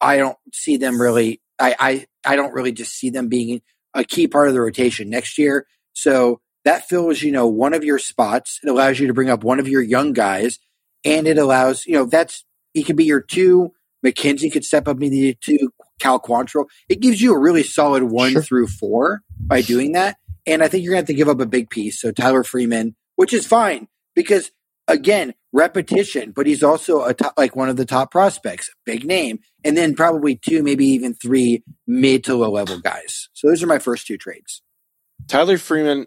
I 0.00 0.16
don't 0.16 0.38
see 0.54 0.78
them 0.78 0.98
really. 0.98 1.42
I, 1.58 1.76
I 1.78 2.06
I 2.32 2.36
don't 2.36 2.54
really 2.54 2.72
just 2.72 2.92
see 2.92 3.10
them 3.10 3.28
being 3.28 3.60
a 3.92 4.04
key 4.04 4.26
part 4.26 4.48
of 4.48 4.54
the 4.54 4.60
rotation 4.62 5.10
next 5.10 5.36
year. 5.36 5.66
So 5.92 6.40
that 6.64 6.88
fills, 6.88 7.20
you 7.20 7.32
know, 7.32 7.46
one 7.46 7.74
of 7.74 7.84
your 7.84 7.98
spots. 7.98 8.58
It 8.62 8.70
allows 8.70 8.98
you 8.98 9.06
to 9.08 9.14
bring 9.14 9.28
up 9.28 9.44
one 9.44 9.60
of 9.60 9.68
your 9.68 9.82
young 9.82 10.14
guys, 10.14 10.58
and 11.04 11.26
it 11.26 11.36
allows, 11.36 11.84
you 11.84 11.92
know, 11.92 12.06
that's 12.06 12.44
he 12.72 12.84
could 12.84 12.96
be 12.96 13.04
your 13.04 13.20
two. 13.20 13.72
McKenzie 14.04 14.52
could 14.52 14.64
step 14.64 14.88
up 14.88 14.98
the 14.98 15.36
two. 15.40 15.70
Cal 15.98 16.18
Quantrill. 16.18 16.64
It 16.88 17.00
gives 17.00 17.20
you 17.20 17.34
a 17.34 17.38
really 17.38 17.62
solid 17.62 18.04
one 18.04 18.32
Sure. 18.32 18.42
through 18.42 18.66
four 18.68 19.22
by 19.38 19.60
doing 19.60 19.92
that. 19.92 20.16
And 20.46 20.62
I 20.62 20.68
think 20.68 20.82
you're 20.82 20.92
going 20.94 21.04
to 21.04 21.12
have 21.12 21.14
to 21.14 21.14
give 21.14 21.28
up 21.28 21.40
a 21.40 21.46
big 21.46 21.68
piece. 21.68 22.00
So 22.00 22.10
Tyler 22.10 22.42
Freeman, 22.42 22.96
which 23.16 23.34
is 23.34 23.46
fine 23.46 23.86
because 24.14 24.50
again, 24.88 25.34
repetition, 25.52 26.32
but 26.34 26.46
he's 26.46 26.62
also 26.62 27.04
a 27.04 27.12
top, 27.14 27.34
like 27.36 27.54
one 27.54 27.68
of 27.68 27.76
the 27.76 27.84
top 27.84 28.10
prospects, 28.10 28.70
big 28.86 29.04
name, 29.04 29.40
and 29.64 29.76
then 29.76 29.94
probably 29.94 30.36
two, 30.36 30.62
maybe 30.62 30.86
even 30.86 31.12
three 31.14 31.62
mid 31.86 32.24
to 32.24 32.34
low 32.34 32.50
level 32.50 32.80
guys. 32.80 33.28
So 33.34 33.48
those 33.48 33.62
are 33.62 33.66
my 33.66 33.78
first 33.78 34.06
two 34.06 34.16
trades. 34.16 34.62
Tyler 35.28 35.58
Freeman, 35.58 36.06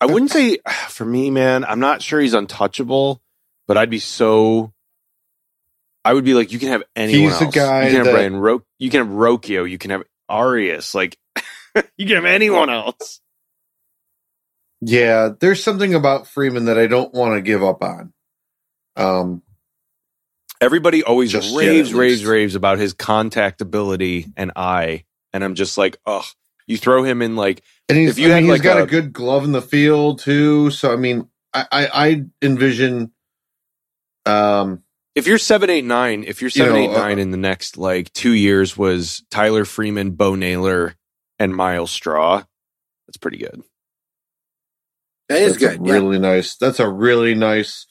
I 0.00 0.06
wouldn't 0.06 0.30
say 0.30 0.58
for 0.88 1.04
me, 1.06 1.30
man. 1.30 1.64
I'm 1.64 1.80
not 1.80 2.02
sure 2.02 2.20
he's 2.20 2.34
untouchable, 2.34 3.22
but 3.66 3.78
I'd 3.78 3.90
be 3.90 3.98
so. 3.98 4.71
I 6.04 6.12
would 6.12 6.24
be 6.24 6.34
like, 6.34 6.52
you 6.52 6.58
can 6.58 6.68
have 6.68 6.82
anyone 6.96 7.30
He's 7.30 7.38
the 7.38 7.46
guy 7.46 7.84
you 7.84 7.88
can 7.88 7.96
have 7.96 8.04
that- 8.06 8.12
Brian 8.12 8.36
Ro- 8.36 8.64
You 8.78 8.90
can 8.90 9.06
have 9.06 9.14
Rocchio. 9.14 9.68
You 9.70 9.78
can 9.78 9.90
have 9.92 10.02
Arias. 10.28 10.94
Like, 10.94 11.16
you 11.96 12.06
can 12.06 12.16
have 12.16 12.24
anyone 12.24 12.70
else. 12.70 13.20
Yeah, 14.80 15.30
there's 15.38 15.62
something 15.62 15.94
about 15.94 16.26
Freeman 16.26 16.64
that 16.64 16.76
I 16.78 16.88
don't 16.88 17.14
want 17.14 17.34
to 17.34 17.40
give 17.40 17.62
up 17.62 17.82
on. 17.84 18.12
Um, 18.96 19.42
Everybody 20.60 21.02
always 21.02 21.32
Just 21.32 21.56
raves, 21.56 21.90
at 21.90 21.96
raves, 21.96 22.24
raves 22.24 22.54
about 22.54 22.78
his 22.78 22.92
contact 22.92 23.60
ability 23.60 24.26
and 24.36 24.52
eye, 24.54 25.04
and 25.32 25.42
I'm 25.42 25.54
just 25.56 25.76
like, 25.76 25.96
oh, 26.06 26.24
you 26.68 26.76
throw 26.76 27.02
him 27.02 27.20
in 27.20 27.34
like 27.34 27.62
and 27.88 27.98
he's, 27.98 28.10
If 28.10 28.18
you 28.18 28.28
I 28.28 28.34
had, 28.34 28.42
he's 28.42 28.50
like, 28.50 28.62
got 28.62 28.78
a, 28.78 28.84
a- 28.84 28.86
good 28.86 29.12
glove 29.12 29.42
in 29.44 29.50
the 29.52 29.62
field 29.62 30.20
too. 30.20 30.70
So 30.70 30.92
I 30.92 30.96
mean, 30.96 31.28
I 31.52 31.66
I, 31.72 31.88
I 31.92 32.24
envision, 32.42 33.12
um, 34.24 34.82
if 35.14 35.26
you're 35.26 35.38
seven, 35.38 35.70
eight, 35.70 35.84
nine, 35.84 36.24
if 36.24 36.40
you're 36.40 36.50
You 36.54 36.66
know, 36.66 36.76
eight, 36.76 36.90
nine 36.90 37.18
uh, 37.18 37.22
in 37.22 37.30
the 37.30 37.36
next 37.36 37.76
like 37.76 38.12
two 38.12 38.32
years 38.32 38.76
was 38.76 39.22
Tyler 39.30 39.64
Freeman, 39.64 40.12
Bo 40.12 40.34
Naylor, 40.34 40.94
and 41.38 41.54
Myles 41.54 41.90
Straw, 41.90 42.42
that's 43.06 43.16
pretty 43.18 43.38
good. 43.38 43.62
That 45.28 45.40
is 45.40 45.58
that's 45.58 45.74
a 45.74 45.78
good. 45.78 45.86
yeah. 45.86 45.92
really 45.92 46.18
nice. 46.18 46.56
That's 46.56 46.80
a 46.80 46.88
really 46.88 47.34
nice. 47.34 47.86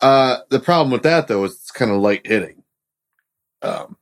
Uh, 0.00 0.38
the 0.50 0.60
problem 0.60 0.90
with 0.90 1.02
that 1.04 1.28
though 1.28 1.44
is 1.44 1.52
it's 1.52 1.70
kind 1.70 1.90
of 1.90 2.00
light 2.00 2.26
hitting. 2.26 2.62
Um, 3.62 3.96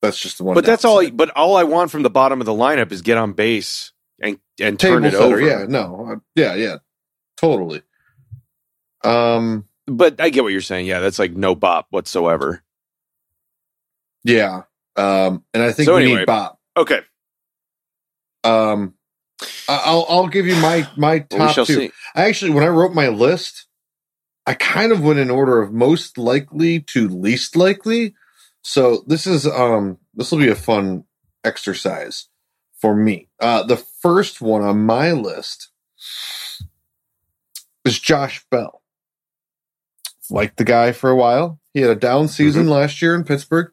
that's 0.00 0.20
just 0.20 0.38
the 0.38 0.44
one. 0.44 0.54
But 0.54 0.64
that's 0.64 0.84
all. 0.84 1.00
downside. 1.00 1.16
But 1.16 1.30
all 1.30 1.56
I 1.56 1.64
want 1.64 1.90
from 1.90 2.02
the 2.02 2.10
bottom 2.10 2.40
of 2.40 2.46
the 2.46 2.52
lineup 2.52 2.92
is 2.92 3.02
get 3.02 3.18
on 3.18 3.32
base 3.32 3.92
and 4.20 4.38
and 4.60 4.78
turn 4.78 5.04
it 5.04 5.12
setter, 5.12 5.24
over. 5.24 5.40
Yeah, 5.40 5.66
no, 5.68 6.08
uh, 6.12 6.16
yeah, 6.34 6.54
yeah, 6.54 6.76
totally. 7.36 7.82
Um, 9.04 9.64
But 9.88 10.20
I 10.20 10.30
get 10.30 10.44
what 10.44 10.52
you're 10.52 10.62
saying. 10.62 10.86
Yeah, 10.86 11.00
that's 11.00 11.20
like 11.20 11.32
no 11.32 11.56
bop 11.56 11.88
whatsoever. 11.90 12.62
yeah. 14.24 14.62
Um, 14.96 15.44
and 15.54 15.62
I 15.62 15.72
think 15.72 15.86
So 15.86 15.96
we 15.96 16.02
anyway. 16.02 16.24
need 16.24 16.26
Bob. 16.26 16.56
Okay, 16.76 17.00
Um, 18.44 18.94
I'll 19.68 20.06
I'll 20.08 20.28
give 20.28 20.46
you 20.46 20.56
my 20.56 20.90
my 20.96 21.20
well, 21.30 21.40
we 21.40 21.48
top 21.48 21.48
shall 21.48 21.64
two. 21.64 21.84
see. 21.84 21.92
I 22.14 22.26
actually, 22.28 22.52
when 22.52 22.64
I 22.64 22.68
wrote 22.68 22.94
my 22.94 23.08
list, 23.08 23.66
I 24.46 24.54
kind 24.54 24.92
of 24.92 25.02
went 25.02 25.20
in 25.20 25.30
order 25.30 25.62
of 25.62 25.72
most 25.72 26.18
likely 26.18 26.80
to 26.82 27.08
least 27.08 27.56
likely. 27.56 28.14
So 28.64 29.04
this 29.08 29.26
is 29.26 29.46
um 29.48 29.98
this 30.14 30.32
will 30.32 30.40
be 30.40 30.50
a 30.50 30.56
fun 30.56 31.04
exercise 31.44 32.28
for 32.80 32.96
me. 32.96 33.28
Uh, 33.40 33.64
the 33.64 33.78
first 33.78 34.42
one 34.42 34.62
on 34.64 34.86
my 34.86 35.12
list 35.12 35.70
is 37.84 37.98
Josh 38.00 38.44
Bell. 38.50 38.77
Liked 40.30 40.56
the 40.56 40.64
guy 40.64 40.92
for 40.92 41.10
a 41.10 41.16
while. 41.16 41.58
He 41.72 41.80
had 41.80 41.90
a 41.90 41.96
down 41.96 42.28
season 42.28 42.68
last 42.68 43.00
year 43.00 43.14
in 43.14 43.24
Pittsburgh. 43.24 43.70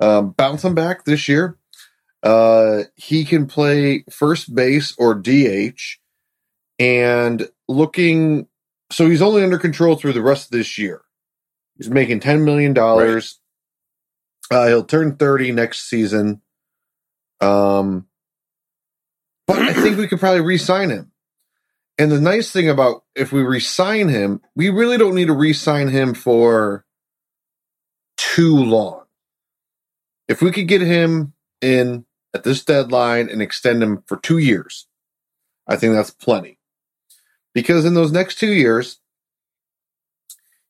Um, 0.00 0.30
bouncing 0.32 0.74
back 0.74 1.04
this 1.04 1.28
year. 1.28 1.56
Uh, 2.22 2.84
he 2.96 3.24
can 3.24 3.46
play 3.46 4.04
first 4.10 4.54
base 4.54 4.94
or 4.98 5.14
DH 5.14 5.98
and 6.78 7.48
looking 7.68 8.48
so 8.90 9.08
he's 9.08 9.22
only 9.22 9.42
under 9.42 9.58
control 9.58 9.96
through 9.96 10.12
the 10.12 10.22
rest 10.22 10.46
of 10.46 10.50
this 10.52 10.78
year. 10.78 11.02
He's 11.76 11.90
making 11.90 12.20
ten 12.20 12.44
million 12.44 12.72
dollars. 12.72 13.40
Uh, 14.50 14.68
he'll 14.68 14.84
turn 14.84 15.16
thirty 15.16 15.52
next 15.52 15.88
season. 15.88 16.40
Um, 17.40 18.06
but 19.46 19.58
I 19.58 19.72
think 19.72 19.98
we 19.98 20.06
could 20.06 20.20
probably 20.20 20.40
re-sign 20.40 20.90
him. 20.90 21.10
And 21.96 22.10
the 22.10 22.20
nice 22.20 22.50
thing 22.50 22.68
about 22.68 23.04
if 23.14 23.32
we 23.32 23.42
re-sign 23.42 24.08
him, 24.08 24.40
we 24.56 24.68
really 24.68 24.98
don't 24.98 25.14
need 25.14 25.26
to 25.26 25.32
re-sign 25.32 25.88
him 25.88 26.14
for 26.14 26.84
too 28.16 28.56
long. 28.56 29.04
If 30.26 30.42
we 30.42 30.50
could 30.50 30.66
get 30.66 30.80
him 30.80 31.34
in 31.60 32.04
at 32.34 32.42
this 32.42 32.64
deadline 32.64 33.28
and 33.28 33.40
extend 33.40 33.82
him 33.82 34.02
for 34.06 34.16
two 34.16 34.38
years, 34.38 34.88
I 35.68 35.76
think 35.76 35.94
that's 35.94 36.10
plenty 36.10 36.58
because 37.54 37.84
in 37.84 37.94
those 37.94 38.12
next 38.12 38.38
two 38.38 38.52
years, 38.52 38.98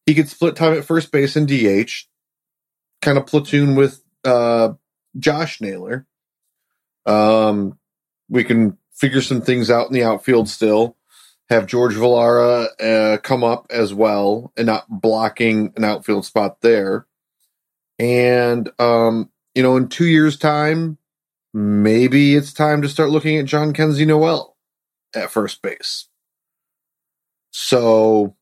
he 0.07 0.15
could 0.15 0.29
split 0.29 0.55
time 0.55 0.75
at 0.75 0.85
first 0.85 1.11
base 1.11 1.35
and 1.35 1.49
DH, 1.49 2.07
kind 3.01 3.17
of 3.17 3.27
platoon 3.27 3.75
with 3.75 4.03
uh, 4.25 4.75
Josh 5.19 5.61
Naylor. 5.61 6.07
Um, 7.07 7.79
we 8.29 8.45
can 8.45 8.77
figure 8.93 9.23
some 9.23 9.41
things 9.41 9.71
out 9.71 9.87
in 9.87 9.95
the 9.95 10.05
outfield 10.05 10.49
still. 10.49 10.97
Have 11.51 11.67
George 11.67 11.95
Valera 11.95 12.69
uh, 12.81 13.19
come 13.19 13.45
up 13.45 13.67
as 13.71 13.93
well 13.93 14.53
and 14.57 14.67
not 14.67 14.87
blocking 14.89 15.73
an 15.77 15.85
outfield 15.85 16.25
spot 16.25 16.61
there. 16.63 17.07
And, 17.99 18.71
um, 18.79 19.31
you 19.55 19.63
know, 19.63 19.77
in 19.77 19.89
two 19.89 20.07
years' 20.07 20.39
time, 20.39 20.99
maybe 21.53 22.35
it's 22.35 22.53
time 22.53 22.83
to 22.83 22.89
start 22.89 23.11
looking 23.11 23.37
at 23.37 23.45
Jhonkensy 23.45 24.07
Noel 24.07 24.57
at 25.15 25.31
first 25.31 25.61
base. 25.63 26.09
So, 27.51 28.35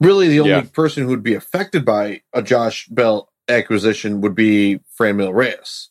really, 0.00 0.28
the 0.28 0.40
only 0.40 0.52
Yeah. 0.52 0.62
person 0.72 1.02
who 1.04 1.08
would 1.08 1.22
be 1.22 1.34
affected 1.34 1.84
by 1.84 2.22
a 2.32 2.42
Josh 2.42 2.86
Bell 2.88 3.32
acquisition 3.48 4.20
would 4.20 4.34
be 4.34 4.80
Franmil 4.98 5.34
Reyes. 5.34 5.88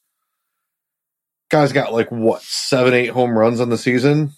Guy's 1.50 1.74
got 1.74 1.92
like 1.92 2.10
what 2.12 2.44
seven, 2.44 2.94
eight 2.94 3.08
home 3.10 3.38
runs 3.38 3.60
on 3.60 3.70
the 3.70 3.78
season, 3.78 4.32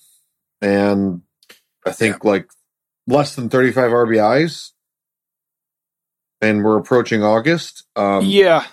and 0.61 1.21
I 1.85 1.91
think 1.91 2.23
like 2.23 2.49
less 3.07 3.35
than 3.35 3.49
thirty-five 3.49 3.91
RBIs. 3.91 4.71
And 6.41 6.63
we're 6.63 6.77
approaching 6.79 7.23
August. 7.23 7.83
Um, 7.95 8.25
yeah. 8.25 8.65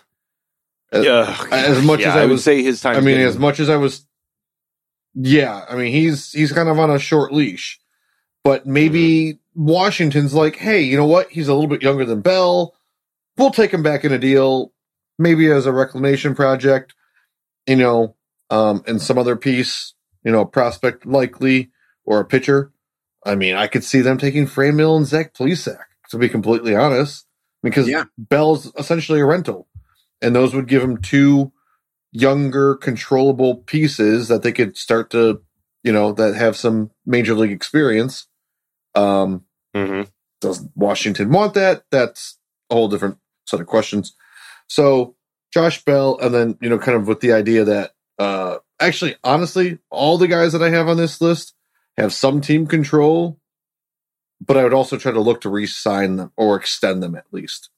uh, 0.92 1.46
as 1.52 1.84
much 1.84 2.00
Yeah, 2.00 2.10
as 2.10 2.16
I 2.16 2.22
would 2.22 2.30
was- 2.32 2.44
say 2.44 2.62
his 2.62 2.80
time. 2.80 2.96
I 2.96 3.00
mean, 3.00 3.18
as 3.20 3.36
much 3.38 3.60
as 3.60 3.68
I 3.68 3.76
was, 3.76 4.06
yeah, 5.14 5.64
I 5.68 5.76
mean, 5.76 5.92
he's 5.92 6.32
he's 6.32 6.52
kind 6.52 6.68
of 6.68 6.78
on 6.78 6.90
a 6.90 6.98
short 6.98 7.32
leash, 7.32 7.80
but 8.44 8.66
maybe 8.66 9.34
Mm-hmm. 9.34 9.66
Washington's 9.66 10.34
like, 10.34 10.54
hey, 10.54 10.82
you 10.82 10.96
know 10.96 11.06
what? 11.06 11.30
He's 11.30 11.48
a 11.48 11.52
little 11.54 11.68
bit 11.68 11.82
younger 11.82 12.04
than 12.04 12.20
Bell. 12.20 12.76
We'll 13.36 13.50
take 13.50 13.72
him 13.74 13.82
back 13.82 14.04
in 14.04 14.12
a 14.12 14.18
deal, 14.18 14.72
maybe 15.18 15.50
as 15.50 15.66
a 15.66 15.72
reclamation 15.72 16.36
project, 16.36 16.94
you 17.66 17.74
know, 17.74 18.14
um, 18.50 18.84
and 18.86 19.02
some 19.02 19.18
other 19.18 19.34
piece, 19.34 19.94
you 20.22 20.30
know, 20.30 20.44
prospect 20.44 21.06
likely 21.06 21.72
or 22.04 22.20
a 22.20 22.24
pitcher. 22.24 22.70
I 23.24 23.34
mean, 23.34 23.54
I 23.54 23.66
could 23.66 23.84
see 23.84 24.00
them 24.00 24.18
taking 24.18 24.46
Franmil 24.46 24.96
and 24.96 25.06
Zach 25.06 25.34
Plesac, 25.34 25.78
to 26.10 26.18
be 26.18 26.28
completely 26.28 26.74
honest, 26.74 27.26
because 27.62 27.88
Yeah. 27.88 28.04
Bell's 28.16 28.72
essentially 28.78 29.20
a 29.20 29.26
rental, 29.26 29.68
and 30.22 30.34
those 30.34 30.54
would 30.54 30.68
give 30.68 30.82
them 30.82 31.00
two 31.02 31.52
younger, 32.12 32.74
controllable 32.76 33.56
pieces 33.56 34.28
that 34.28 34.42
they 34.42 34.52
could 34.52 34.76
start 34.76 35.10
to, 35.10 35.42
you 35.82 35.92
know, 35.92 36.12
that 36.12 36.34
have 36.34 36.56
some 36.56 36.90
major 37.04 37.34
league 37.34 37.52
experience. 37.52 38.26
Um, 38.94 39.44
Mhm. 39.76 40.08
does 40.40 40.64
Washington 40.74 41.30
want 41.30 41.54
that? 41.54 41.84
That's 41.90 42.38
a 42.70 42.74
whole 42.74 42.88
different 42.88 43.18
set 43.46 43.60
of 43.60 43.66
questions. 43.66 44.14
So 44.68 45.16
Josh 45.52 45.84
Bell, 45.84 46.18
and 46.20 46.34
then 46.34 46.58
you 46.60 46.68
know, 46.68 46.78
kind 46.78 46.96
of 46.96 47.06
with 47.08 47.20
the 47.20 47.32
idea 47.32 47.64
that 47.64 47.92
uh, 48.18 48.58
actually, 48.80 49.14
honestly, 49.22 49.78
all 49.90 50.18
the 50.18 50.26
guys 50.26 50.52
that 50.52 50.62
I 50.62 50.70
have 50.70 50.88
on 50.88 50.96
this 50.96 51.20
list 51.20 51.54
have 51.98 52.12
some 52.12 52.40
team 52.40 52.66
control, 52.66 53.38
but 54.40 54.56
I 54.56 54.62
would 54.62 54.74
also 54.74 54.96
try 54.96 55.12
to 55.12 55.20
look 55.20 55.40
to 55.42 55.50
re-sign 55.50 56.16
them 56.16 56.32
or 56.36 56.56
extend 56.56 57.02
them 57.02 57.14
at 57.14 57.26
least. 57.32 57.70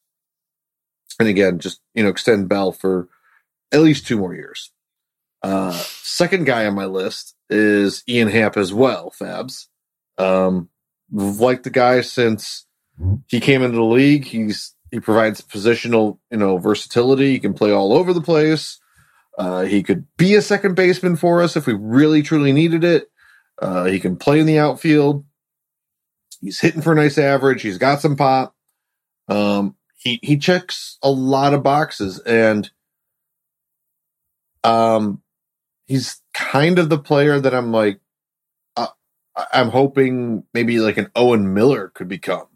And 1.19 1.29
again, 1.29 1.59
just 1.59 1.81
you 1.95 2.03
know, 2.03 2.09
extend 2.09 2.49
Bell 2.49 2.73
for 2.73 3.09
at 3.73 3.81
least 3.81 4.07
two 4.07 4.19
more 4.19 4.35
years. 4.35 4.73
Uh, 5.43 5.73
second 5.73 6.45
guy 6.45 6.67
on 6.67 6.75
my 6.75 6.85
list 6.85 7.35
is 7.49 8.03
Ian 8.09 8.29
Happ 8.29 8.57
as 8.57 8.73
well, 8.73 9.13
Fabs. 9.19 9.67
Um, 10.19 10.69
liked 11.11 11.65
the 11.65 11.71
guy 11.71 12.03
since 12.03 12.67
he 13.27 13.41
came 13.41 13.63
into 13.63 13.77
the 13.77 13.83
league. 13.83 14.27
He's 14.27 14.75
he 14.91 15.01
provides 15.01 15.41
positional, 15.41 16.19
you 16.31 16.37
know, 16.37 16.59
versatility. 16.59 17.31
He 17.31 17.39
can 17.39 17.55
play 17.55 17.71
all 17.71 17.93
over 17.93 18.13
the 18.13 18.21
place. 18.21 18.79
Uh, 19.39 19.63
he 19.63 19.83
could 19.83 20.07
be 20.17 20.35
a 20.35 20.43
second 20.43 20.75
baseman 20.75 21.17
for 21.17 21.41
us 21.41 21.57
if 21.57 21.67
we 21.67 21.75
really 21.75 22.23
truly 22.23 22.53
needed 22.53 22.85
it. 22.85 23.11
Uh, 23.61 23.85
he 23.85 24.01
can 24.01 24.17
play 24.17 24.41
in 24.41 24.47
the 24.47 24.59
outfield. 24.59 25.25
He's 26.41 26.61
hitting 26.61 26.83
for 26.83 26.93
a 26.93 26.97
nice 26.97 27.19
average. 27.19 27.63
He's 27.63 27.79
got 27.79 28.01
some 28.01 28.17
pop. 28.17 28.55
Um, 29.29 29.77
he 29.97 30.19
he 30.23 30.39
checks 30.39 30.99
a 31.03 31.11
lot 31.11 31.55
of 31.55 31.63
boxes, 31.63 32.21
and 32.21 32.71
um, 34.65 35.23
he's 35.87 36.21
kind 36.35 36.79
of 36.79 36.89
the 36.89 36.99
player 36.99 37.41
that 37.41 37.55
I'm 37.55 37.73
like, 37.73 38.01
uh, 38.77 38.89
I- 39.37 39.47
I'm 39.55 39.71
hoping 39.71 40.45
maybe 40.55 40.81
like 40.81 40.97
an 40.99 41.11
Owen 41.17 41.55
Miller 41.55 41.91
could 41.95 42.09
become. 42.09 42.47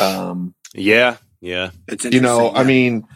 Um, 0.00 0.54
Yeah. 0.74 1.16
Yeah. 1.40 1.70
It's 1.88 2.04
you 2.04 2.20
know, 2.20 2.48
interesting, 2.48 2.56
I 2.58 2.64
mean, 2.64 3.08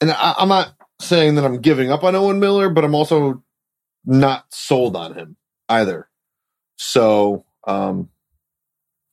and 0.00 0.12
I, 0.12 0.34
I'm 0.38 0.48
not 0.48 0.74
saying 1.00 1.36
that 1.36 1.44
I'm 1.46 1.60
giving 1.60 1.92
up 1.92 2.04
on 2.04 2.16
Owen 2.16 2.40
Miller, 2.40 2.70
but 2.70 2.84
I'm 2.84 2.94
also 2.96 3.44
not 4.06 4.46
sold 4.54 4.96
on 4.96 5.14
him 5.14 5.37
either. 5.68 6.08
So, 6.76 7.44
um, 7.66 8.08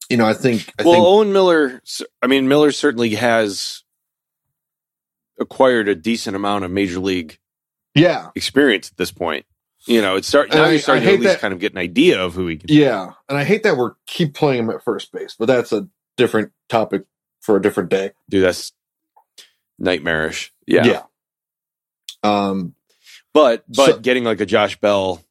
you 0.09 0.17
know, 0.17 0.25
I 0.25 0.33
think, 0.33 0.71
I 0.79 0.83
well, 0.83 0.93
think, 0.93 1.05
Owen 1.05 1.33
Miller. 1.33 1.81
I 2.21 2.27
mean, 2.27 2.47
Miller 2.47 2.71
certainly 2.71 3.15
has 3.15 3.83
acquired 5.39 5.87
a 5.87 5.95
decent 5.95 6.35
amount 6.35 6.63
of 6.65 6.71
major 6.71 6.99
league 6.99 7.39
yeah, 7.93 8.29
experience 8.35 8.89
at 8.91 8.97
this 8.97 9.11
point. 9.11 9.45
You 9.87 10.01
know, 10.01 10.15
it's 10.15 10.27
start 10.27 10.49
now. 10.53 10.63
I- 10.65 10.69
you're 10.71 10.79
starting 10.79 11.03
to 11.05 11.09
at 11.13 11.19
least 11.19 11.33
that- 11.33 11.39
kind 11.41 11.53
of 11.53 11.59
get 11.59 11.71
an 11.73 11.77
idea 11.77 12.21
of 12.23 12.33
who 12.33 12.47
he 12.47 12.57
can. 12.57 12.67
yeah, 12.69 13.11
and 13.29 13.37
I 13.37 13.43
hate 13.43 13.63
that 13.63 13.77
we're 13.77 13.93
keep 14.07 14.33
playing 14.33 14.63
him 14.63 14.69
at 14.69 14.83
first 14.83 15.11
base, 15.11 15.35
but 15.37 15.45
that's 15.45 15.71
a 15.71 15.87
different 16.17 16.51
topic 16.69 17.03
for 17.41 17.55
a 17.55 17.61
different 17.61 17.89
day. 17.89 18.11
Dude, 18.29 18.43
That's 18.43 18.71
nightmarish. 19.77 20.51
Yeah. 20.65 20.85
yeah. 20.85 21.03
Um, 22.23 22.75
But 23.33 23.65
but 23.67 23.85
So- 23.85 23.99
getting 23.99 24.23
like 24.23 24.39
a 24.39 24.45
Josh 24.45 24.79
Bell 24.79 25.21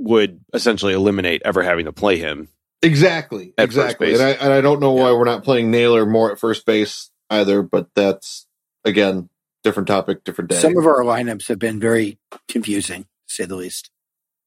would 0.00 0.40
essentially 0.52 0.94
eliminate 0.94 1.42
ever 1.44 1.62
having 1.62 1.84
to 1.84 1.92
play 1.92 2.16
him. 2.18 2.48
exactly, 2.82 3.52
exactly, 3.58 4.14
and 4.14 4.22
I 4.22 4.30
and 4.30 4.52
I 4.52 4.60
don't 4.60 4.80
know 4.80 4.92
why 4.92 5.12
we're 5.12 5.24
not 5.24 5.44
playing 5.44 5.70
Naylor 5.70 6.06
more 6.06 6.32
at 6.32 6.38
first 6.38 6.66
base 6.66 7.10
either, 7.28 7.62
but 7.62 7.88
that's 7.94 8.46
again 8.84 9.28
different 9.62 9.86
topic, 9.86 10.24
different 10.24 10.50
day. 10.50 10.56
some 10.56 10.76
of 10.76 10.86
our 10.86 11.02
lineups 11.02 11.48
have 11.48 11.58
been 11.58 11.78
very 11.78 12.18
confusing, 12.48 13.02
to 13.02 13.34
say 13.34 13.44
the 13.44 13.56
least. 13.56 13.90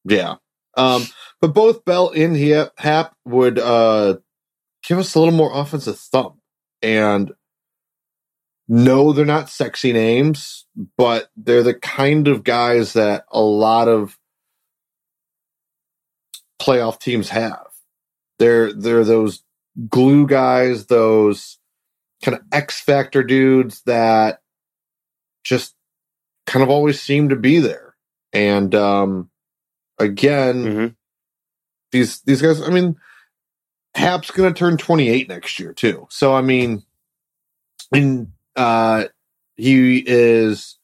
Yeah. 0.06 0.36
Um, 0.76 1.04
but 1.40 1.54
both 1.54 1.86
Bell 1.86 2.12
and 2.16 2.36
Happ, 2.36 2.72
Happ 2.78 3.16
would 3.26 3.60
uh, 3.60 4.18
give 4.88 4.98
us 4.98 5.14
a 5.16 5.20
little 5.20 5.34
more 5.34 5.52
offensive 5.54 6.00
thump. 6.00 6.38
And 6.82 7.32
no, 8.68 9.14
they're 9.14 9.26
not 9.26 9.50
sexy 9.50 9.94
names, 9.94 10.66
but 10.98 11.30
they're 11.36 11.64
the 11.64 11.74
kind 11.74 12.28
of 12.28 12.44
guys 12.44 12.94
that 12.94 13.26
a 13.32 13.42
lot 13.42 13.88
of 13.88 14.18
playoff 16.62 17.00
teams 17.00 17.30
have. 17.30 17.68
They're 18.40 18.74
they're 18.74 19.04
those 19.04 19.44
glue 19.90 20.28
guys, 20.28 20.88
those 20.88 21.58
kind 22.24 22.38
of 22.38 22.44
X 22.52 22.80
factor 22.82 23.24
dudes 23.24 23.82
that 23.86 24.42
just 25.44 25.76
kind 26.46 26.64
of 26.64 26.70
always 26.70 27.02
seem 27.02 27.30
to 27.30 27.36
be 27.36 27.60
there. 27.60 27.96
And 28.32 28.74
um 28.76 29.30
again, 30.00 30.64
Mhm. 30.66 30.96
these 31.92 32.22
these 32.22 32.42
guys, 32.42 32.62
I 32.62 32.70
mean, 32.70 32.98
Happ's 33.96 34.32
gonna 34.32 34.54
turn 34.54 34.78
28 34.78 35.30
next 35.30 35.60
year 35.60 35.74
too. 35.74 36.08
So 36.10 36.34
I 36.34 36.42
mean, 36.42 36.84
and 37.92 38.32
uh 38.56 39.06
he 39.56 40.04
is 40.06 40.78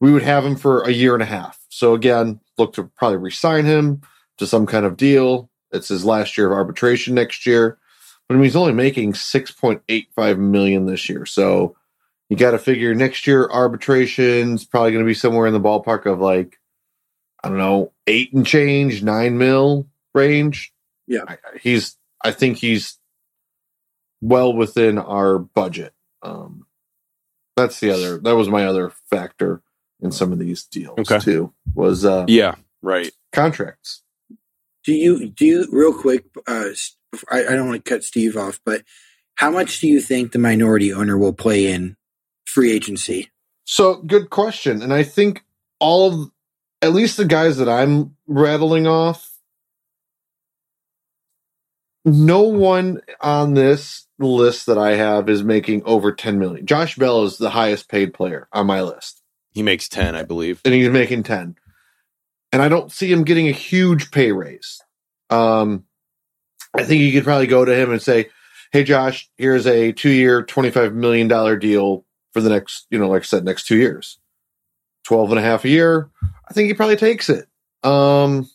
we 0.00 0.10
would 0.12 0.22
have 0.22 0.44
him 0.46 0.56
for 0.56 0.82
a 0.82 0.90
year 0.90 1.12
and 1.14 1.22
a 1.22 1.26
half. 1.26 1.58
So 1.68 1.94
again, 1.94 2.40
look 2.56 2.72
to 2.74 2.84
probably 2.84 3.18
re-sign 3.18 3.66
him 3.66 4.00
to 4.40 4.46
some 4.46 4.66
kind 4.66 4.84
of 4.84 4.96
deal. 4.96 5.48
It's 5.72 5.88
his 5.88 6.04
last 6.04 6.36
year 6.36 6.48
of 6.48 6.52
arbitration 6.52 7.14
next 7.14 7.46
year. 7.46 7.78
But 8.28 8.34
I 8.34 8.38
mean 8.38 8.44
he's 8.44 8.56
only 8.56 8.72
making 8.72 9.12
6.85 9.14 10.38
million 10.38 10.86
this 10.86 11.08
year. 11.08 11.24
So 11.26 11.76
you 12.28 12.36
got 12.36 12.50
to 12.52 12.58
figure 12.58 12.94
next 12.94 13.26
year 13.26 13.48
arbitration's 13.50 14.64
probably 14.64 14.92
going 14.92 15.04
to 15.04 15.08
be 15.08 15.14
somewhere 15.14 15.46
in 15.46 15.52
the 15.52 15.60
ballpark 15.60 16.06
of 16.06 16.20
like 16.20 16.58
I 17.42 17.48
don't 17.48 17.58
know, 17.58 17.92
eight 18.06 18.32
and 18.34 18.46
change, 18.46 19.02
nine 19.02 19.38
mil 19.38 19.86
range. 20.14 20.72
Yeah. 21.06 21.22
I, 21.26 21.32
I- 21.34 21.58
he's. 21.62 21.96
I 22.22 22.32
think 22.32 22.58
he's 22.58 22.98
well 24.20 24.52
within 24.52 24.98
our 24.98 25.38
budget. 25.38 25.94
Um, 26.22 26.66
that's 27.56 27.80
the 27.80 27.90
other. 27.90 28.18
That 28.18 28.36
was 28.36 28.48
my 28.48 28.66
other 28.66 28.90
factor 29.08 29.62
in 30.02 30.12
some 30.12 30.32
of 30.32 30.38
these 30.38 30.64
deals 30.64 30.98
Okay. 30.98 31.18
too. 31.18 31.52
Was 31.74 32.04
uh, 32.04 32.26
Yeah. 32.28 32.56
Right. 32.82 33.10
contracts. 33.32 34.02
Do 34.90 34.96
you 34.96 35.28
do 35.30 35.46
you 35.46 35.68
real 35.72 35.94
quick? 35.94 36.24
Uh, 36.48 36.70
s- 36.72 36.96
I, 37.30 37.40
I 37.46 37.50
don't 37.56 37.68
want 37.68 37.84
to 37.84 37.88
cut 37.90 38.04
Steve 38.04 38.36
off, 38.36 38.60
but 38.66 38.82
how 39.36 39.50
much 39.52 39.80
do 39.80 39.88
you 39.88 40.00
think 40.00 40.32
the 40.32 40.40
minority 40.40 40.92
owner 40.92 41.16
will 41.18 41.32
play 41.34 41.72
in 41.72 41.96
free 42.46 42.72
agency? 42.72 43.30
So 43.66 43.96
good 44.02 44.30
question, 44.30 44.82
and 44.82 44.92
I 44.92 45.04
think 45.04 45.44
all 45.80 46.08
of 46.24 46.30
at 46.82 46.92
least 46.94 47.18
the 47.18 47.24
guys 47.26 47.58
that 47.58 47.68
I'm 47.68 48.16
rattling 48.26 48.88
off, 48.88 49.30
no 52.04 52.42
one 52.42 53.00
on 53.20 53.54
this 53.54 54.08
list 54.18 54.66
that 54.66 54.78
I 54.78 54.96
have 54.96 55.28
is 55.28 55.44
making 55.44 55.84
over 55.84 56.12
10 56.12 56.38
million. 56.40 56.66
Josh 56.66 56.96
Bell 56.96 57.24
is 57.24 57.38
the 57.38 57.50
highest 57.50 57.88
paid 57.88 58.14
player 58.14 58.48
on 58.52 58.66
my 58.66 58.82
list, 58.82 59.22
He 59.52 59.62
makes 59.62 59.88
ten, 59.88 60.16
I 60.16 60.24
believe. 60.24 60.60
and 60.64 60.74
he's 60.74 60.90
making 60.90 61.22
10. 61.24 61.56
And 62.52 62.62
I 62.62 62.68
don't 62.68 62.90
see 62.90 63.10
him 63.12 63.24
getting 63.24 63.48
a 63.48 63.52
huge 63.52 64.10
pay 64.10 64.32
raise. 64.32 64.80
Um, 65.30 65.84
I 66.74 66.84
think 66.84 67.02
you 67.02 67.12
could 67.12 67.24
probably 67.24 67.46
go 67.46 67.64
to 67.64 67.74
him 67.74 67.90
and 67.92 68.02
say, 68.02 68.30
Hey, 68.72 68.84
Josh, 68.84 69.28
here's 69.36 69.66
a 69.66 69.92
two 69.92 70.10
year, 70.10 70.44
$25 70.44 70.94
million 70.94 71.28
deal 71.58 72.04
for 72.32 72.40
the 72.40 72.50
next, 72.50 72.86
you 72.90 72.98
know, 72.98 73.08
like 73.08 73.22
I 73.22 73.24
said, 73.24 73.44
next 73.44 73.66
two 73.66 73.76
years. 73.76 74.18
12 75.04 75.30
and 75.30 75.38
a 75.38 75.42
half 75.42 75.64
a 75.64 75.68
year. 75.68 76.10
I 76.48 76.52
think 76.52 76.68
he 76.68 76.74
probably 76.74 76.96
takes 76.96 77.28
it. 77.28 77.46
Um, 77.82 78.48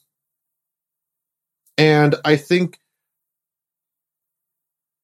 and 1.77 2.15
I 2.23 2.36
think 2.38 2.79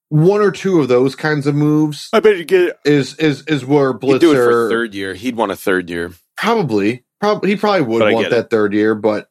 one 0.10 0.42
or 0.42 0.52
two 0.52 0.80
of 0.80 0.88
those 0.88 1.16
kinds 1.16 1.48
of 1.48 1.56
moves 1.56 2.10
I 2.14 2.20
bet 2.20 2.38
you 2.38 2.44
get 2.46 2.62
it. 2.62 2.80
is 2.86 3.16
is 3.16 3.44
is 3.48 3.66
where 3.66 3.94
He'd 3.94 4.20
do 4.20 4.32
it 4.32 4.36
for 4.36 4.68
Blitzer 4.68 4.70
third 4.70 4.94
year. 4.94 5.14
He'd 5.14 5.36
want 5.36 5.52
a 5.52 5.56
third 5.56 5.90
year. 5.90 6.12
probably 6.38 7.04
probably 7.22 7.52
he 7.52 7.58
probably 7.58 7.84
would 7.88 8.00
But 8.02 8.14
want 8.14 8.26
get 8.26 8.34
it. 8.34 8.38
that 8.38 8.52
third 8.52 8.74
year, 8.74 8.96
but 8.96 9.30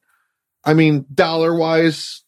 I 0.64 0.74
mean 0.74 1.07
dollar 1.14 1.55
wise 1.57 2.24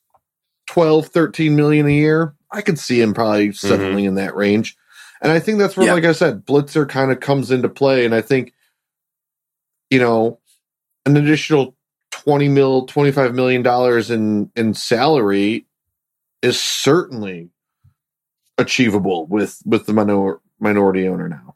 12 0.68 1.07
13 1.09 1.53
million 1.57 1.87
a 1.88 1.92
year, 1.92 2.37
I 2.53 2.62
could 2.62 2.79
see 2.79 3.01
him 3.01 3.14
probably 3.14 3.53
Mm-hmm. 3.64 3.96
settling 3.96 4.05
in 4.07 4.16
that 4.16 4.37
range. 4.37 4.77
And 5.22 5.33
I 5.33 5.40
think 5.40 5.59
that's 5.59 5.77
where 5.77 5.87
Yeah. 5.87 5.94
like 5.94 6.05
I 6.05 6.12
said, 6.12 6.46
Blitzer 6.46 6.88
kind 6.88 7.12
of 7.12 7.20
comes 7.20 7.51
into 7.51 7.68
play 7.70 8.05
and 8.07 8.14
I 8.14 8.22
think 8.22 8.55
you 9.90 10.01
know 10.01 10.40
an 11.07 11.16
additional 11.16 11.77
20 12.12 12.48
mil 12.48 12.87
25 12.87 13.35
million 13.35 13.62
dollars 13.62 14.11
in 14.11 14.51
in 14.57 14.75
salary 14.75 15.66
is 16.42 16.61
certainly 16.61 17.51
achievable 18.59 19.27
with 19.27 19.61
with 19.66 19.87
the 19.87 19.92
minor, 19.94 20.40
minority 20.61 21.09
owner 21.09 21.29
now 21.29 21.51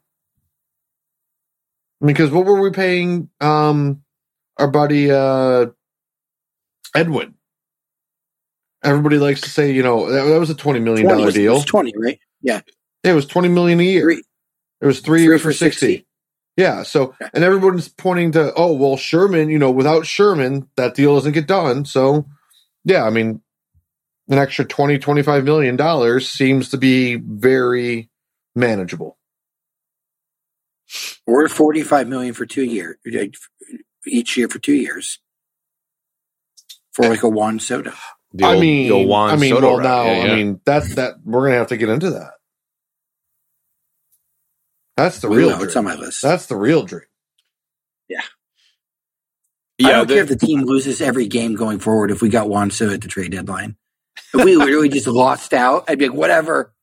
because 2.05 2.31
what 2.31 2.45
were 2.45 2.59
we 2.61 2.71
paying 2.71 3.29
um 3.41 4.01
our 4.57 4.67
buddy 4.67 5.11
uh 5.11 5.65
edwin 6.95 7.33
everybody 8.83 9.17
likes 9.17 9.41
to 9.41 9.49
say 9.49 9.71
you 9.71 9.83
know 9.83 10.09
that, 10.11 10.23
that 10.25 10.39
was 10.39 10.49
a 10.49 10.55
20 10.55 10.79
million 10.79 11.03
20 11.05 11.15
dollar 11.17 11.25
was- 11.25 11.35
deal 11.35 11.53
was 11.55 11.65
20, 11.65 11.93
right? 11.97 12.19
Yeah. 12.41 12.61
it 13.03 13.13
was 13.13 13.25
20 13.25 13.49
million 13.49 13.79
a 13.79 13.83
year 13.83 14.03
Three. 14.03 14.23
it 14.81 14.85
was 14.85 14.99
three, 14.99 15.19
Three 15.19 15.23
years 15.23 15.41
for 15.41 15.49
for 15.49 15.53
60. 15.53 15.85
60. 15.87 16.07
Yeah. 16.55 16.81
So, 16.83 17.13
and 17.35 17.43
everyone's 17.43 17.87
pointing 17.87 18.31
to, 18.31 18.51
oh, 18.55 18.73
well, 18.73 18.97
Sherman, 18.97 19.49
you 19.49 19.59
know, 19.59 19.69
without 19.69 20.07
Sherman, 20.07 20.67
that 20.75 20.95
deal 20.95 21.13
doesn't 21.13 21.33
get 21.33 21.45
done. 21.47 21.85
So, 21.85 22.25
yeah, 22.83 23.03
I 23.03 23.11
mean, 23.11 23.41
an 24.27 24.39
extra 24.39 24.65
20, 24.65 24.97
25 24.97 25.43
million 25.43 25.75
dollars 25.75 26.27
seems 26.29 26.69
to 26.69 26.77
be 26.77 27.15
very 27.15 28.09
manageable. 28.55 29.17
Or 31.25 31.47
45 31.49 32.07
million 32.07 32.33
for 32.33 32.45
two 32.45 32.63
years, 32.63 32.95
each 34.05 34.37
year 34.37 34.47
for 34.47 34.59
two 34.59 34.73
years. 34.75 35.19
For 36.93 37.07
like 37.09 37.23
a 37.23 37.29
Juan 37.29 37.59
Soto. 37.59 37.93
The 38.33 38.45
I 38.45 38.53
old- 38.53 38.61
mean, 38.61 38.89
the 38.89 38.97
Juan 38.97 39.29
I 39.31 39.35
mean, 39.35 39.53
Soto 39.53 39.67
well, 39.75 39.79
now, 39.81 40.03
Yeah, 40.05 40.25
yeah. 40.25 40.31
I 40.31 40.35
mean, 40.35 40.61
that's 40.65 40.95
that 40.95 41.15
we're 41.23 41.41
going 41.41 41.51
to 41.51 41.57
have 41.59 41.67
to 41.67 41.77
get 41.77 41.89
into 41.89 42.09
that. 42.11 42.31
That's 44.95 45.19
the 45.19 45.29
We 45.29 45.37
real 45.37 45.47
will. 45.49 45.55
dream. 45.57 45.67
It's 45.67 45.75
on 45.75 45.83
my 45.85 45.95
list. 45.95 46.21
That's 46.21 46.47
the 46.47 46.55
real 46.55 46.83
dream. 46.83 47.03
I 49.79 49.83
yeah, 49.83 49.87
I 49.89 49.91
don't 49.91 50.07
the- 50.07 50.13
care 50.15 50.23
if 50.23 50.29
the 50.29 50.35
team 50.37 50.61
loses 50.63 51.01
every 51.01 51.27
game 51.27 51.53
going 51.53 51.77
forward 51.77 52.09
if 52.09 52.19
we 52.19 52.29
got 52.29 52.49
Juan 52.49 52.71
Soto 52.71 52.95
at 52.95 53.01
the 53.01 53.07
trade 53.07 53.31
deadline. 53.31 53.75
If 54.33 54.43
we 54.43 54.55
literally 54.55 54.89
just 54.89 55.05
lost 55.05 55.53
out, 55.53 55.85
I'd 55.87 55.99
be 55.99 56.09
like, 56.09 56.17
whatever. 56.17 56.73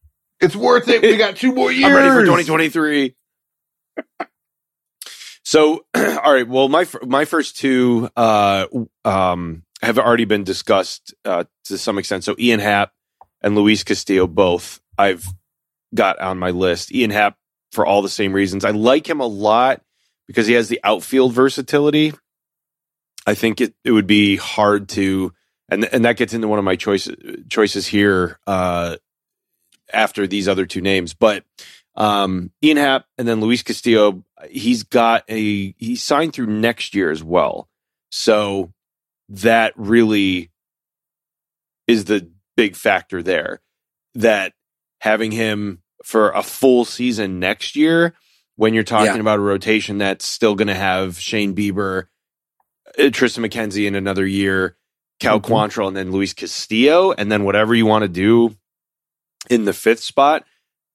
It's 0.40 0.54
worth 0.54 0.86
it. 0.86 1.02
We 1.02 1.16
got 1.16 1.34
two 1.34 1.52
more 1.52 1.72
years. 1.72 1.86
I'm 1.90 1.92
ready 1.96 2.10
for 2.10 2.20
2023. 2.20 3.16
So, 5.44 5.84
all 5.94 6.32
right. 6.32 6.48
Well, 6.48 6.68
my 6.68 6.86
my 7.02 7.24
first 7.24 7.56
two 7.56 8.10
uh, 8.16 8.66
um, 9.04 9.64
have 9.82 9.98
already 9.98 10.24
been 10.24 10.44
discussed 10.44 11.14
uh, 11.24 11.44
to 11.64 11.78
some 11.78 11.98
extent. 11.98 12.24
So, 12.24 12.34
Ian 12.38 12.60
Happ 12.60 12.92
and 13.42 13.54
Luis 13.54 13.84
Castillo 13.84 14.26
both 14.26 14.80
I've 14.98 15.26
got 15.94 16.18
on 16.18 16.38
my 16.38 16.50
list. 16.50 16.92
Ian 16.92 17.10
Happ 17.10 17.36
for 17.72 17.84
all 17.84 18.02
the 18.02 18.08
same 18.08 18.32
reasons. 18.32 18.64
I 18.64 18.70
like 18.70 19.08
him 19.08 19.20
a 19.20 19.26
lot 19.26 19.82
because 20.26 20.46
he 20.46 20.54
has 20.54 20.68
the 20.68 20.80
outfield 20.84 21.32
versatility. 21.32 22.12
I 23.26 23.34
think 23.34 23.60
it, 23.60 23.74
it 23.84 23.92
would 23.92 24.06
be 24.06 24.36
hard 24.36 24.88
to, 24.90 25.32
and 25.68 25.84
and 25.84 26.04
that 26.04 26.16
gets 26.16 26.34
into 26.34 26.48
one 26.48 26.58
of 26.58 26.64
my 26.64 26.76
choices 26.76 27.16
choices 27.48 27.86
here 27.86 28.38
uh, 28.46 28.96
after 29.92 30.26
these 30.26 30.48
other 30.48 30.66
two 30.66 30.80
names, 30.80 31.14
but 31.14 31.44
um, 31.96 32.50
Ian 32.62 32.76
Happ 32.76 33.06
and 33.18 33.26
then 33.28 33.40
Luis 33.40 33.62
Castillo. 33.62 34.24
He's 34.50 34.82
got 34.82 35.24
a 35.28 35.72
he 35.78 35.96
signed 35.96 36.32
through 36.32 36.46
next 36.46 36.94
year 36.94 37.10
as 37.10 37.22
well, 37.22 37.68
so 38.10 38.72
that 39.28 39.72
really 39.76 40.50
is 41.86 42.04
the 42.04 42.30
big 42.56 42.76
factor 42.76 43.22
there. 43.22 43.60
That 44.14 44.52
having 45.00 45.30
him 45.32 45.82
for 46.04 46.30
a 46.30 46.42
full 46.42 46.84
season 46.84 47.38
next 47.40 47.76
year, 47.76 48.14
when 48.56 48.74
you're 48.74 48.82
talking 48.84 49.14
Yeah. 49.14 49.20
about 49.20 49.38
a 49.38 49.42
rotation 49.42 49.98
that's 49.98 50.24
still 50.26 50.54
going 50.54 50.68
to 50.68 50.74
have 50.74 51.18
Shane 51.18 51.54
Bieber, 51.54 52.06
uh, 52.98 53.02
Triston 53.04 53.46
McKenzie 53.48 53.86
in 53.86 53.94
another 53.94 54.26
year, 54.26 54.76
Cal 55.20 55.40
Mhm. 55.40 55.44
Quantrill, 55.48 55.88
and 55.88 55.96
then 55.96 56.10
Luis 56.12 56.32
Castillo, 56.34 57.12
and 57.12 57.30
then 57.32 57.44
whatever 57.44 57.74
you 57.74 57.86
want 57.86 58.02
to 58.02 58.08
do 58.08 58.56
in 59.50 59.64
the 59.64 59.72
fifth 59.72 60.00
spot 60.02 60.44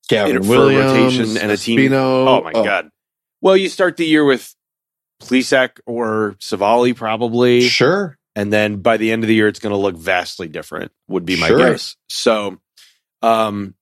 Gavin 0.09 0.35
in- 0.37 0.43
for 0.43 0.55
a 0.55 0.59
Williams 0.59 0.91
rotation 1.17 1.37
and 1.37 1.51
a 1.51 1.57
team- 1.57 1.79
Espino. 1.79 2.27
Oh 2.27 2.41
my 2.43 2.51
god! 2.51 2.89
Well, 3.41 3.55
you 3.55 3.69
start 3.69 3.95
the 3.97 4.05
year 4.05 4.25
with 4.25 4.53
Plesac 5.21 5.79
or 5.85 6.35
Civale 6.39 6.93
probably, 6.95 7.61
Sure. 7.61 8.17
and 8.35 8.51
then 8.51 8.77
by 8.77 8.97
the 8.97 9.11
end 9.11 9.23
of 9.23 9.27
the 9.27 9.35
year, 9.35 9.47
it's 9.47 9.59
going 9.59 9.71
to 9.71 9.77
look 9.77 9.95
vastly 9.95 10.47
different. 10.47 10.91
Would 11.07 11.25
be 11.25 11.39
my 11.39 11.47
Sure. 11.47 11.57
guess. 11.59 11.95
So, 12.09 12.57
um, 13.21 13.75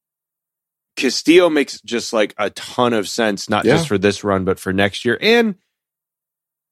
Castillo 0.96 1.50
makes 1.50 1.80
just 1.82 2.12
like 2.14 2.34
a 2.38 2.50
ton 2.52 2.94
of 2.94 3.08
sense, 3.08 3.50
not 3.50 3.66
Yeah. 3.66 3.76
just 3.78 3.88
for 3.88 3.98
this 3.98 4.24
run, 4.24 4.46
but 4.46 4.60
for 4.60 4.74
next 4.74 5.06
year. 5.06 5.18
And 5.22 5.56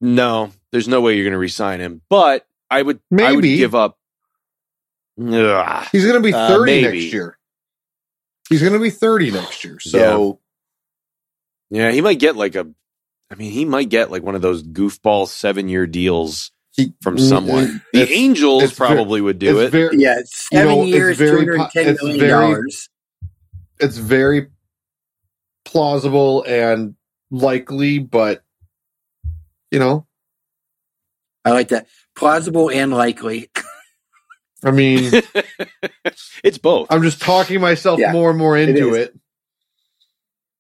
no, 0.02 0.52
there's 0.72 0.88
no 0.88 1.02
way 1.02 1.16
you're 1.16 1.24
going 1.26 1.32
to 1.34 1.38
resign 1.38 1.80
him. 1.80 2.02
But 2.10 2.46
I 2.70 2.82
would, 2.82 3.00
I 3.18 3.32
would 3.34 3.44
Maybe. 3.44 3.58
give 3.58 3.76
up. 3.76 3.98
Ugh. 5.22 5.88
He's 5.92 6.04
going 6.04 6.16
to 6.22 6.28
be 6.28 6.34
Uh, 6.34 6.48
30 6.50 6.66
maybe. 6.82 7.00
next 7.02 7.14
year. 7.14 7.38
He's 8.50 8.62
going 8.62 8.74
to 8.74 8.80
be 8.80 8.90
30 8.92 9.32
next 9.32 9.64
year. 9.64 9.80
So, 9.80 10.40
Yeah, 11.70 11.92
he 11.92 12.02
might 12.02 12.20
get 12.20 12.36
like 12.36 12.56
a. 12.56 12.68
I 13.32 13.36
mean, 13.36 13.52
he 13.52 13.66
might 13.66 13.90
get 13.90 14.12
like 14.12 14.22
one 14.24 14.36
of 14.36 14.42
those 14.44 14.62
goofball 14.64 15.28
seven 15.28 15.68
year 15.68 15.88
deals 15.88 16.52
he, 16.74 16.94
from 17.02 17.18
mm, 17.18 17.28
someone. 17.28 17.66
Mm, 17.66 17.82
the 17.94 18.12
Angels 18.14 18.64
it's 18.64 18.74
ver- 18.74 18.86
probably 18.86 19.20
would 19.20 19.40
do 19.40 19.60
it. 19.62 19.72
Very, 19.72 19.98
Yeah, 19.98 20.20
it's 20.20 20.48
seven 20.50 20.70
You 20.70 20.76
know, 20.76 20.84
years, 20.86 21.18
two 21.18 21.26
very 21.26 21.38
hundred 21.40 21.58
po- 21.60 21.70
it's 21.74 22.04
million 22.04 22.20
very- 22.20 22.32
dollars. 22.54 22.90
it's 23.80 23.98
very 23.98 24.48
plausible 25.64 26.44
and 26.48 26.96
likely, 27.32 27.98
but 27.98 28.44
you 29.72 29.80
know, 29.80 30.06
I 31.44 31.52
like 31.52 31.70
that. 31.70 31.88
Plausible 32.16 32.70
and 32.70 32.94
likely. 32.94 33.50
I 34.66 34.72
mean, 34.72 35.12
it's 36.44 36.58
both. 36.58 36.88
I'm 36.90 37.04
just 37.04 37.22
talking 37.22 37.62
myself 37.62 38.00
Yeah, 38.00 38.12
more 38.12 38.32
and 38.32 38.40
more 38.40 38.58
into 38.58 38.96
is. 38.96 38.98
it. 39.08 39.20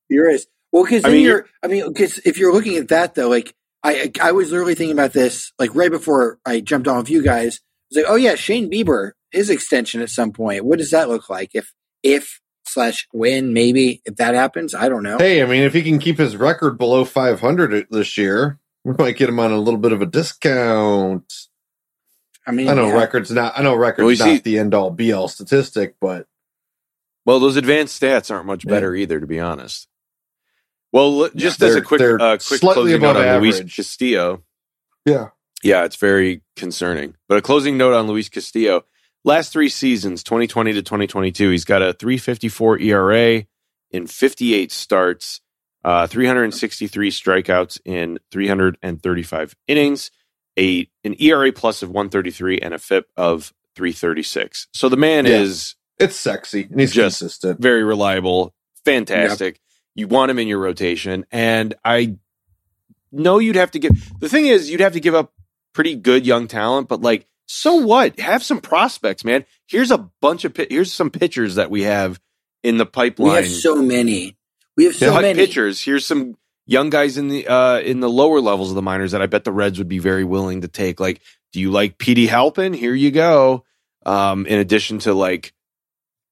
You're 0.10 0.28
right. 0.28 0.40
Well, 0.72 0.84
because 0.84 1.04
I 1.04 1.10
then 1.10 1.18
mean, 1.18 1.26
you're. 1.26 1.46
I 1.64 1.68
mean, 1.68 1.88
because 1.88 2.20
if 2.20 2.38
you're 2.38 2.54
looking 2.54 2.78
at 2.78 2.90
that 2.90 3.16
though, 3.16 3.30
like 3.30 3.54
I, 3.84 4.12
I 4.22 4.32
was 4.34 4.52
literally 4.52 4.76
thinking 4.76 4.94
about 4.96 5.14
this, 5.14 5.52
like 5.60 5.74
right 5.76 5.92
before 5.92 6.40
I 6.46 6.60
jumped 6.62 6.88
on 6.88 6.98
with 6.98 7.10
you 7.10 7.24
guys. 7.24 7.58
I 7.58 7.62
was 7.92 8.04
like, 8.04 8.12
oh 8.12 8.16
yeah, 8.16 8.36
Shane 8.36 8.70
Bieber, 8.70 9.12
his 9.32 9.50
extension 9.50 10.02
at 10.02 10.10
some 10.10 10.32
point. 10.32 10.66
What 10.66 10.80
does 10.80 10.92
that 10.92 11.10
look 11.10 11.30
like? 11.30 11.52
If 11.54 11.74
if 12.04 12.42
slash 12.68 13.08
when 13.12 13.54
maybe 13.54 14.02
if 14.06 14.16
that 14.18 14.36
happens, 14.36 14.76
I 14.76 14.90
don't 14.90 15.04
know. 15.04 15.18
Hey, 15.18 15.42
I 15.42 15.46
mean, 15.46 15.64
if 15.64 15.74
he 15.74 15.82
can 15.84 16.00
keep 16.00 16.18
his 16.18 16.36
record 16.36 16.78
below 16.78 17.06
500 17.06 17.88
this 17.90 18.18
year, 18.18 18.60
we 18.84 18.94
might 18.98 19.18
get 19.18 19.30
him 19.30 19.40
on 19.40 19.52
a 19.52 19.58
little 19.60 19.80
bit 19.80 19.92
of 19.92 20.02
a 20.02 20.06
discount. 20.06 21.32
I 22.48 22.52
mean, 22.52 22.68
I 22.70 22.74
know 22.74 22.88
yeah. 22.88 22.94
records 22.96 23.32
not. 23.32 23.58
I 23.58 23.64
know 23.64 23.76
records 23.76 24.04
Well, 24.04 24.12
you 24.12 24.18
not 24.20 24.26
see- 24.26 24.38
the 24.40 24.60
end 24.60 24.74
all 24.74 24.92
be 24.92 25.12
all 25.14 25.28
statistic, 25.28 25.96
but 26.00 26.28
Well, 27.26 27.40
those 27.40 27.56
advanced 27.56 28.00
stats 28.00 28.30
aren't 28.30 28.46
much 28.46 28.66
Yeah. 28.66 28.70
better 28.72 28.96
either, 28.96 29.20
to 29.20 29.26
be 29.28 29.40
honest. 29.40 29.88
Well, 30.92 31.30
just 31.36 31.60
Yeah, 31.60 31.68
as 31.70 31.76
a 31.76 31.82
quick, 31.82 32.02
uh, 32.02 32.18
quick 32.38 32.42
slightly 32.42 32.74
closing 32.74 33.02
note 33.02 33.12
above 33.18 33.36
on 33.36 33.42
Luis. 33.42 33.62
Castillo. 33.76 34.44
yeah, 35.06 35.30
Yeah, 35.64 35.84
it's 35.86 35.96
very 35.96 36.42
concerning. 36.56 37.16
But 37.28 37.38
a 37.40 37.42
closing 37.42 37.78
note 37.78 37.94
on 37.94 38.08
Luis 38.08 38.30
Castillo. 38.30 38.86
Last 39.24 39.52
three 39.52 39.70
seasons, 39.70 40.22
2020 40.24 40.74
to 40.74 40.84
2022, 40.84 41.50
he's 41.50 41.66
got 41.66 41.82
a 41.82 41.94
354 41.94 42.78
ERA 42.80 43.46
in 43.90 44.06
58 44.06 44.72
starts, 44.72 45.42
uh, 45.84 46.06
363 46.06 47.10
strikeouts 47.10 47.80
in 47.84 48.20
335 48.32 49.56
innings, 49.68 50.12
a 50.58 50.90
an 51.04 51.16
ERA 51.20 51.52
plus 51.52 51.82
of 51.84 51.90
133 51.90 52.60
and 52.60 52.74
a 52.74 52.78
FIP 52.78 53.08
of 53.18 53.54
336. 53.76 54.68
So 54.74 54.90
the 54.90 54.98
man 54.98 55.26
Yeah. 55.26 55.42
is 55.42 55.76
it's 56.00 56.16
sexy 56.16 56.68
and 56.70 56.80
he's 56.80 56.92
Just- 56.94 57.20
consistent. 57.20 57.62
very 57.62 57.84
reliable, 57.84 58.54
fantastic. 58.86 59.60
You 59.96 60.08
want 60.08 60.30
him 60.32 60.40
in 60.40 60.48
your 60.48 60.60
rotation, 60.60 61.26
and 61.32 61.74
I 61.86 62.18
know 63.12 63.40
you'd 63.40 63.56
have 63.56 63.72
to 63.72 63.80
give. 63.80 63.92
The 64.20 64.28
thing 64.30 64.46
is, 64.48 64.70
you'd 64.70 64.82
have 64.82 64.94
to 64.94 65.00
give 65.00 65.16
up 65.16 65.34
pretty 65.74 65.96
good 65.96 66.26
young 66.26 66.48
talent, 66.48 66.88
but 66.90 67.02
like, 67.02 67.28
so 67.48 67.76
what? 67.76 68.20
Have 68.20 68.44
some 68.44 68.60
prospects, 68.60 69.24
man. 69.24 69.46
Here's 69.68 69.92
a 69.92 70.10
bunch 70.22 70.44
of 70.46 70.54
pi- 70.54 70.68
here's 70.70 70.92
some 70.92 71.10
pitchers 71.10 71.56
that 71.56 71.70
we 71.72 71.84
have 71.84 72.20
in 72.64 72.78
the 72.78 72.86
pipeline. 72.86 73.30
we 73.30 73.36
have 73.36 73.48
so 73.48 73.82
many. 73.82 74.36
We 74.76 74.86
have 74.86 74.96
so 74.96 75.12
Cut 75.12 75.22
many 75.22 75.40
pitchers. 75.40 75.82
Here's 75.82 76.06
some 76.06 76.36
young 76.66 76.90
guys 76.90 77.18
in 77.18 77.28
the 77.28 77.48
uh 77.48 77.80
in 77.80 78.00
the 78.00 78.10
lower 78.10 78.40
levels 78.42 78.70
of 78.70 78.76
the 78.76 78.82
minors 78.82 79.12
that 79.12 79.22
I 79.22 79.28
bet 79.28 79.44
the 79.44 79.52
Reds 79.52 79.78
would 79.78 79.88
be 79.90 80.00
very 80.00 80.24
willing 80.24 80.62
to 80.62 80.68
take. 80.68 81.00
Like, 81.00 81.22
do 81.54 81.60
you 81.60 81.72
like 81.72 81.98
Petey 81.98 82.28
Halpin? 82.28 82.74
Here 82.74 82.94
you 82.96 83.12
go. 83.12 83.64
Um, 84.06 84.46
in 84.46 84.60
addition 84.60 85.00
to 85.00 85.14
like 85.14 85.54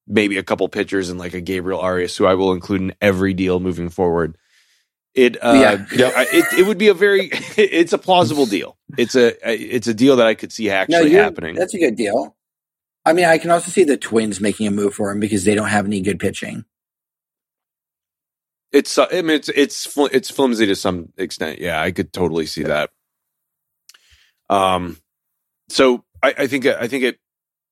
maybe 0.06 0.36
a 0.38 0.42
couple 0.42 0.68
pitchers 0.68 1.08
and 1.08 1.18
like 1.18 1.34
a 1.34 1.40
Gabriel 1.40 1.80
Arias, 1.80 2.16
who 2.16 2.26
I 2.26 2.34
will 2.34 2.52
include 2.52 2.82
in 2.82 2.94
every 3.00 3.34
deal 3.34 3.58
moving 3.60 3.88
forward. 3.88 4.36
It 5.14 5.36
uh, 5.42 5.52
Yeah. 5.92 6.24
It 6.32 6.58
it 6.58 6.66
would 6.66 6.78
be 6.78 6.88
a 6.88 6.94
very 6.94 7.30
it's 7.56 7.92
a 7.92 7.98
plausible 7.98 8.46
deal. 8.46 8.76
It's 8.98 9.14
a 9.14 9.34
it's 9.50 9.86
a 9.86 9.94
deal 9.94 10.16
that 10.16 10.26
I 10.26 10.34
could 10.34 10.52
see 10.52 10.70
actually 10.70 11.10
you're- 11.12 11.22
happening. 11.22 11.54
That's 11.54 11.74
a 11.74 11.78
good 11.78 11.96
deal. 11.96 12.36
I 13.06 13.12
mean, 13.12 13.26
I 13.26 13.36
can 13.36 13.50
also 13.50 13.70
see 13.70 13.84
the 13.84 13.98
Twins 13.98 14.40
making 14.40 14.66
a 14.66 14.70
move 14.70 14.94
for 14.94 15.10
him 15.10 15.20
because 15.20 15.44
they 15.44 15.54
don't 15.54 15.68
have 15.68 15.84
any 15.84 16.00
good 16.00 16.18
pitching. 16.18 16.64
It's 18.74 18.98
uh, 18.98 19.06
I 19.10 19.22
mean 19.22 19.36
it's 19.36 19.48
it's 19.48 19.86
fl- 19.86 20.06
it's 20.12 20.30
flimsy 20.30 20.66
to 20.66 20.74
some 20.74 21.12
extent. 21.16 21.60
Yeah, 21.60 21.80
I 21.80 21.92
could 21.92 22.12
totally 22.12 22.46
see 22.46 22.64
that. 22.64 22.90
Um, 24.50 24.98
so 25.68 26.04
I, 26.22 26.34
I 26.38 26.46
think 26.48 26.66
I 26.66 26.88
think 26.88 27.04
it 27.04 27.18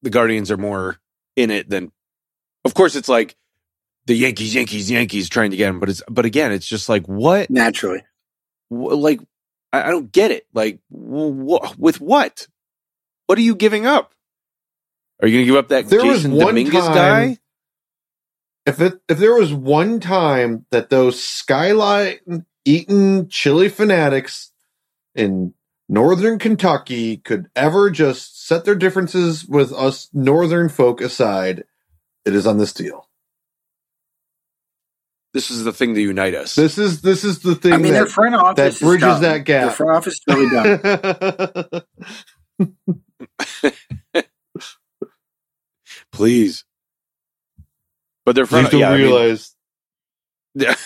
the 0.02 0.10
Guardians 0.10 0.50
are 0.50 0.56
more 0.56 0.98
in 1.36 1.50
it 1.50 1.68
than. 1.68 1.90
Of 2.64 2.74
course, 2.74 2.94
it's 2.94 3.08
like 3.08 3.34
the 4.06 4.14
Yankees, 4.14 4.54
Yankees, 4.54 4.88
Yankees 4.90 5.28
trying 5.28 5.50
to 5.50 5.56
get 5.56 5.68
him, 5.68 5.80
but 5.80 5.88
it's 5.88 6.02
but 6.08 6.24
again, 6.24 6.52
it's 6.52 6.66
just 6.66 6.88
like 6.88 7.06
what, 7.06 7.50
Naturally, 7.50 8.04
wh- 8.68 8.94
like 8.96 9.20
I, 9.72 9.82
I 9.82 9.90
don't 9.90 10.12
get 10.12 10.30
it. 10.30 10.46
Like 10.54 10.78
wh- 10.88 11.76
with 11.78 12.00
what? 12.00 12.46
What 13.26 13.38
are 13.38 13.42
you 13.42 13.56
giving 13.56 13.86
up? 13.86 14.14
Are 15.20 15.26
you 15.28 15.34
going 15.38 15.46
to 15.46 15.52
give 15.52 15.56
up 15.56 15.68
that 15.68 15.86
There 15.88 16.04
was 16.04 16.24
Jasson 16.24 16.30
one 16.36 16.46
Dominguez 16.46 16.84
time- 16.84 16.94
guy? 16.94 17.38
If 18.64 18.80
it 18.80 19.00
if 19.08 19.18
there 19.18 19.34
was 19.34 19.52
one 19.52 19.98
time 19.98 20.66
that 20.70 20.90
those 20.90 21.22
skyline 21.22 22.46
eating 22.64 23.28
chili 23.28 23.68
fanatics 23.68 24.52
in 25.14 25.54
northern 25.88 26.38
Kentucky 26.38 27.16
could 27.16 27.48
ever 27.56 27.90
just 27.90 28.46
set 28.46 28.64
their 28.64 28.76
differences 28.76 29.44
with 29.46 29.72
us 29.72 30.08
northern 30.12 30.68
folk 30.68 31.00
aside, 31.00 31.64
it 32.24 32.34
is 32.34 32.46
on 32.46 32.58
this 32.58 32.72
deal. 32.72 33.08
This 35.32 35.50
is 35.50 35.64
the 35.64 35.72
thing 35.72 35.94
to 35.94 36.00
unite 36.00 36.34
us. 36.34 36.54
This 36.54 36.78
is 36.78 37.00
this 37.00 37.24
is 37.24 37.40
the 37.40 37.54
thing 37.54 37.72
I 37.72 37.78
mean, 37.78 37.94
their 37.94 38.06
front 38.06 38.34
office 38.34 38.56
that 38.56 38.66
is 38.68 38.78
bridges 38.78 39.20
that 39.20 39.44
gap. 39.44 39.62
Their 39.64 39.70
front 39.72 39.96
office 39.96 40.14
is 40.14 40.22
really 40.28 40.50
dumb. 40.50 41.82
Please. 46.12 46.64
But 48.24 48.34
they're 48.34 48.44
you 48.44 48.48
front. 48.48 48.62
have 48.64 48.70
to 48.72 48.78
yeah, 48.78 48.90
I 48.90 48.96
mean- 48.96 49.06
realize 49.06 49.54
Yeah. 50.54 50.74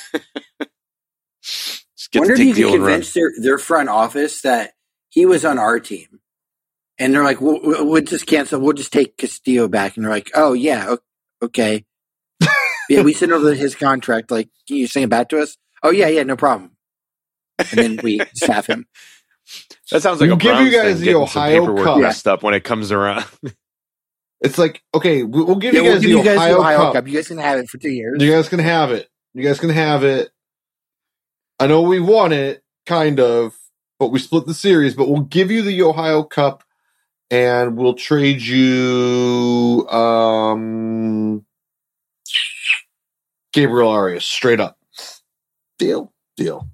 Just 1.42 2.14
Wonder 2.14 2.34
if 2.34 2.38
you 2.38 2.44
take 2.46 2.54
could 2.54 2.60
deal 2.60 2.74
and 2.74 2.82
run. 2.82 2.90
convince 2.92 3.12
their, 3.14 3.30
their 3.40 3.58
front 3.58 3.88
office 3.88 4.42
that 4.42 4.72
he 5.10 5.26
was 5.26 5.44
on 5.44 5.58
our 5.58 5.80
team. 5.80 6.20
And 6.98 7.12
they're 7.12 7.24
like, 7.24 7.40
we'll, 7.40 7.60
we'll 7.62 7.86
we'll 7.86 8.02
just 8.02 8.26
cancel. 8.26 8.60
We'll 8.60 8.72
just 8.72 8.92
take 8.92 9.16
Castillo 9.18 9.68
back. 9.68 9.96
And 9.96 10.04
they're 10.04 10.12
like, 10.12 10.30
oh, 10.34 10.52
yeah, 10.54 10.94
okay. 11.42 11.84
yeah, 12.88 13.02
we 13.02 13.12
sent 13.12 13.32
over 13.32 13.52
his 13.54 13.74
contract. 13.74 14.30
Like, 14.30 14.48
can 14.66 14.76
you 14.76 14.86
send 14.86 15.04
it 15.04 15.10
back 15.10 15.28
to 15.30 15.40
us? 15.40 15.56
Oh, 15.82 15.90
yeah, 15.90 16.08
yeah, 16.08 16.22
no 16.22 16.36
problem. 16.36 16.70
And 17.58 17.68
then 17.70 18.00
we 18.02 18.20
staff 18.34 18.66
him. 18.66 18.86
That 19.90 20.00
sounds 20.02 20.20
like 20.20 20.28
We'll 20.28 20.36
a 20.38 20.40
give 20.40 20.60
you 20.60 20.70
guys 20.72 20.96
thing, 20.98 21.06
the 21.06 21.14
Ohio 21.16 21.60
paperwork 21.60 21.84
Cup. 21.84 21.98
messed 22.00 22.26
up 22.28 22.42
when 22.42 22.54
it 22.54 22.64
comes 22.64 22.90
around. 22.92 23.24
It's 24.40 24.58
like 24.58 24.82
okay, 24.94 25.22
we- 25.22 25.42
we'll 25.44 25.56
give 25.56 25.74
Yeah, 25.74 25.80
you 25.80 25.84
we'll 25.84 25.94
guys 25.94 26.02
give 26.02 26.10
the 26.10 26.16
you 26.18 26.24
guys 26.24 26.36
Ohio, 26.38 26.52
the 26.54 26.60
Ohio 26.60 26.78
Cup. 26.78 26.92
Cup. 26.94 27.06
You 27.08 27.14
guys 27.14 27.28
can 27.28 27.38
have 27.38 27.58
it 27.58 27.68
for 27.68 27.78
two 27.78 27.90
years. 27.90 28.22
You 28.22 28.30
guys 28.30 28.48
can 28.48 28.58
have 28.58 28.90
it. 28.92 29.08
You 29.34 29.42
guys 29.42 29.58
can 29.60 29.70
have 29.70 30.04
it. 30.04 30.30
I 31.58 31.66
know 31.66 31.82
we 31.82 32.00
won 32.00 32.32
it, 32.32 32.62
kind 32.84 33.18
of, 33.20 33.54
but 33.98 34.08
we 34.08 34.18
split 34.18 34.46
the 34.46 34.54
series. 34.54 34.94
But 34.94 35.08
we'll 35.08 35.22
give 35.22 35.50
you 35.50 35.62
the 35.62 35.82
Ohio 35.82 36.22
Cup, 36.22 36.62
and 37.30 37.76
we'll 37.76 37.94
trade 37.94 38.40
you 38.42 39.86
um 39.88 41.44
Gabriel 43.52 43.88
Arias 43.88 44.24
straight 44.24 44.60
up. 44.60 44.78
Deal, 45.78 46.12
deal. 46.36 46.68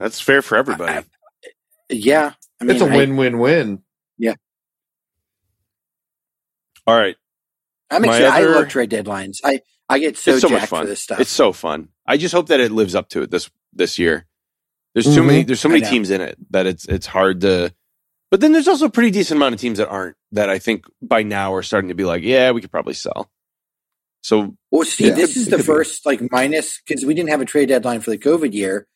That's 0.00 0.20
fair 0.20 0.42
for 0.42 0.56
everybody. 0.56 1.04
Yeah. 1.88 2.32
I 2.60 2.64
mean, 2.64 2.76
it's 2.76 2.82
a 2.84 2.86
win-win-win. 2.86 3.82
All 6.86 6.96
right. 6.96 7.16
I'm 7.90 8.04
excited. 8.04 8.26
other- 8.26 8.36
I 8.56 8.60
love 8.60 8.68
trade 8.68 8.90
deadlines. 8.90 9.38
I, 9.44 9.60
I 9.88 9.98
get 9.98 10.16
so, 10.16 10.32
it's 10.32 10.40
so 10.42 10.48
much 10.48 10.60
jacked 10.60 10.70
fun. 10.70 10.82
for 10.84 10.88
this 10.88 11.00
stuff. 11.00 11.20
It's 11.20 11.30
so 11.30 11.52
fun. 11.52 11.88
I 12.06 12.16
just 12.16 12.34
hope 12.34 12.48
that 12.48 12.60
it 12.60 12.72
lives 12.72 12.94
up 12.94 13.08
to 13.10 13.22
it 13.22 13.30
this 13.30 13.50
this 13.72 13.98
year. 13.98 14.26
There's 14.94 15.06
too 15.06 15.22
Mhm. 15.22 15.26
many 15.26 15.42
there's 15.44 15.60
so 15.60 15.68
many 15.68 15.82
teams 15.84 16.10
in 16.10 16.20
it 16.20 16.36
that 16.50 16.66
it's 16.66 16.84
it's 16.86 17.06
hard 17.06 17.40
to 17.42 17.74
but 18.30 18.40
then 18.40 18.52
there's 18.52 18.68
also 18.68 18.86
a 18.86 18.90
pretty 18.90 19.10
decent 19.10 19.36
amount 19.38 19.54
of 19.54 19.60
teams 19.60 19.78
that 19.78 19.88
aren't 19.88 20.16
that 20.32 20.48
I 20.50 20.58
think 20.58 20.86
by 21.02 21.22
now 21.22 21.54
are 21.54 21.62
starting 21.62 21.88
to 21.88 21.94
be 21.94 22.04
like, 22.04 22.22
yeah, 22.22 22.50
we 22.52 22.60
could 22.60 22.70
probably 22.70 22.94
sell. 22.94 23.30
So 24.22 24.56
Well, 24.70 24.84
Steve, 24.84 25.08
Yeah, 25.08 25.14
this 25.14 25.30
it 25.36 25.40
is 25.40 25.48
the 25.48 25.58
be. 25.58 25.62
first 25.62 26.06
like 26.06 26.20
minus 26.30 26.80
because 26.86 27.04
we 27.04 27.14
didn't 27.14 27.30
have 27.30 27.40
a 27.40 27.44
trade 27.44 27.68
deadline 27.68 28.00
for 28.00 28.10
the 28.10 28.18
COVID 28.18 28.52
year. 28.54 28.86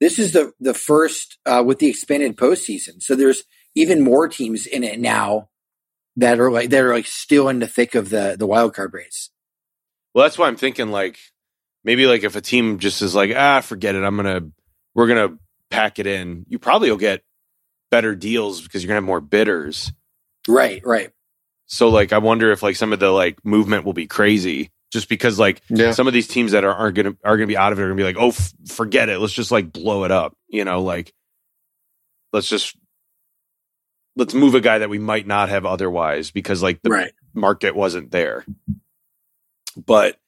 This 0.00 0.18
is 0.18 0.32
the 0.32 0.52
the 0.60 0.74
first 0.74 1.38
uh, 1.46 1.62
with 1.66 1.78
the 1.78 1.88
expanded 1.88 2.36
postseason. 2.36 3.02
So 3.02 3.14
there's 3.16 3.42
even 3.74 4.02
more 4.02 4.28
teams 4.28 4.66
in 4.66 4.84
it 4.84 5.00
now 5.00 5.48
that 6.16 6.40
are 6.40 6.50
like 6.50 6.70
that 6.70 6.82
are 6.82 6.94
like 6.94 7.06
still 7.06 7.48
in 7.48 7.58
the 7.58 7.66
thick 7.66 7.94
of 7.94 8.10
the 8.10 8.36
the 8.38 8.46
wild 8.46 8.74
card 8.74 8.92
race. 8.94 9.30
Well, 10.14 10.24
that's 10.24 10.38
why 10.38 10.48
I'm 10.48 10.56
thinking 10.56 10.90
like 10.90 11.18
maybe 11.84 12.06
like 12.06 12.24
if 12.24 12.36
a 12.36 12.40
team 12.40 12.78
just 12.78 13.02
is 13.02 13.14
like, 13.14 13.32
ah, 13.36 13.60
forget 13.60 13.94
it, 13.94 14.02
I'm 14.02 14.16
gonna 14.16 14.42
we're 14.94 15.06
gonna 15.08 15.36
pack 15.70 15.98
it 15.98 16.06
in. 16.06 16.46
You 16.48 16.58
probably 16.58 16.90
will 16.90 16.96
get 16.98 17.22
better 17.90 18.14
deals 18.14 18.60
because 18.62 18.82
you're 18.82 18.88
gonna 18.88 18.96
have 18.96 19.04
more 19.04 19.20
bidders. 19.20 19.92
Right, 20.48 20.80
right. 20.84 21.10
So 21.66 21.88
like, 21.88 22.12
I 22.12 22.18
wonder 22.18 22.50
if 22.52 22.62
like 22.62 22.76
some 22.76 22.92
of 22.92 23.00
the 23.00 23.10
like 23.10 23.44
movement 23.44 23.84
will 23.84 23.92
be 23.92 24.06
crazy 24.06 24.70
just 24.92 25.08
because 25.08 25.38
like 25.38 25.60
Yeah. 25.68 25.90
some 25.90 26.06
of 26.06 26.12
these 26.14 26.28
teams 26.28 26.52
that 26.52 26.64
are 26.64 26.72
aren't 26.72 26.94
gonna 26.96 27.16
are 27.24 27.36
gonna 27.36 27.46
be 27.48 27.56
out 27.56 27.72
of 27.72 27.78
it 27.78 27.82
are 27.82 27.86
gonna 27.86 27.96
be 27.96 28.04
like, 28.04 28.16
oh, 28.18 28.28
f- 28.28 28.52
forget 28.68 29.08
it, 29.08 29.18
let's 29.18 29.32
just 29.32 29.50
like 29.50 29.72
blow 29.72 30.04
it 30.04 30.10
up, 30.12 30.34
you 30.48 30.64
know, 30.64 30.82
like 30.82 31.12
let's 32.32 32.48
just 32.48 32.76
let's 34.16 34.34
move 34.34 34.54
a 34.54 34.60
guy 34.60 34.78
that 34.78 34.88
we 34.88 34.98
might 34.98 35.26
not 35.26 35.50
have 35.50 35.66
otherwise 35.66 36.30
because 36.30 36.62
like 36.62 36.82
the 36.82 36.90
right. 36.90 37.12
market 37.34 37.76
wasn't 37.76 38.10
there. 38.10 38.44
But 39.76 40.18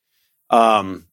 um 0.51 1.07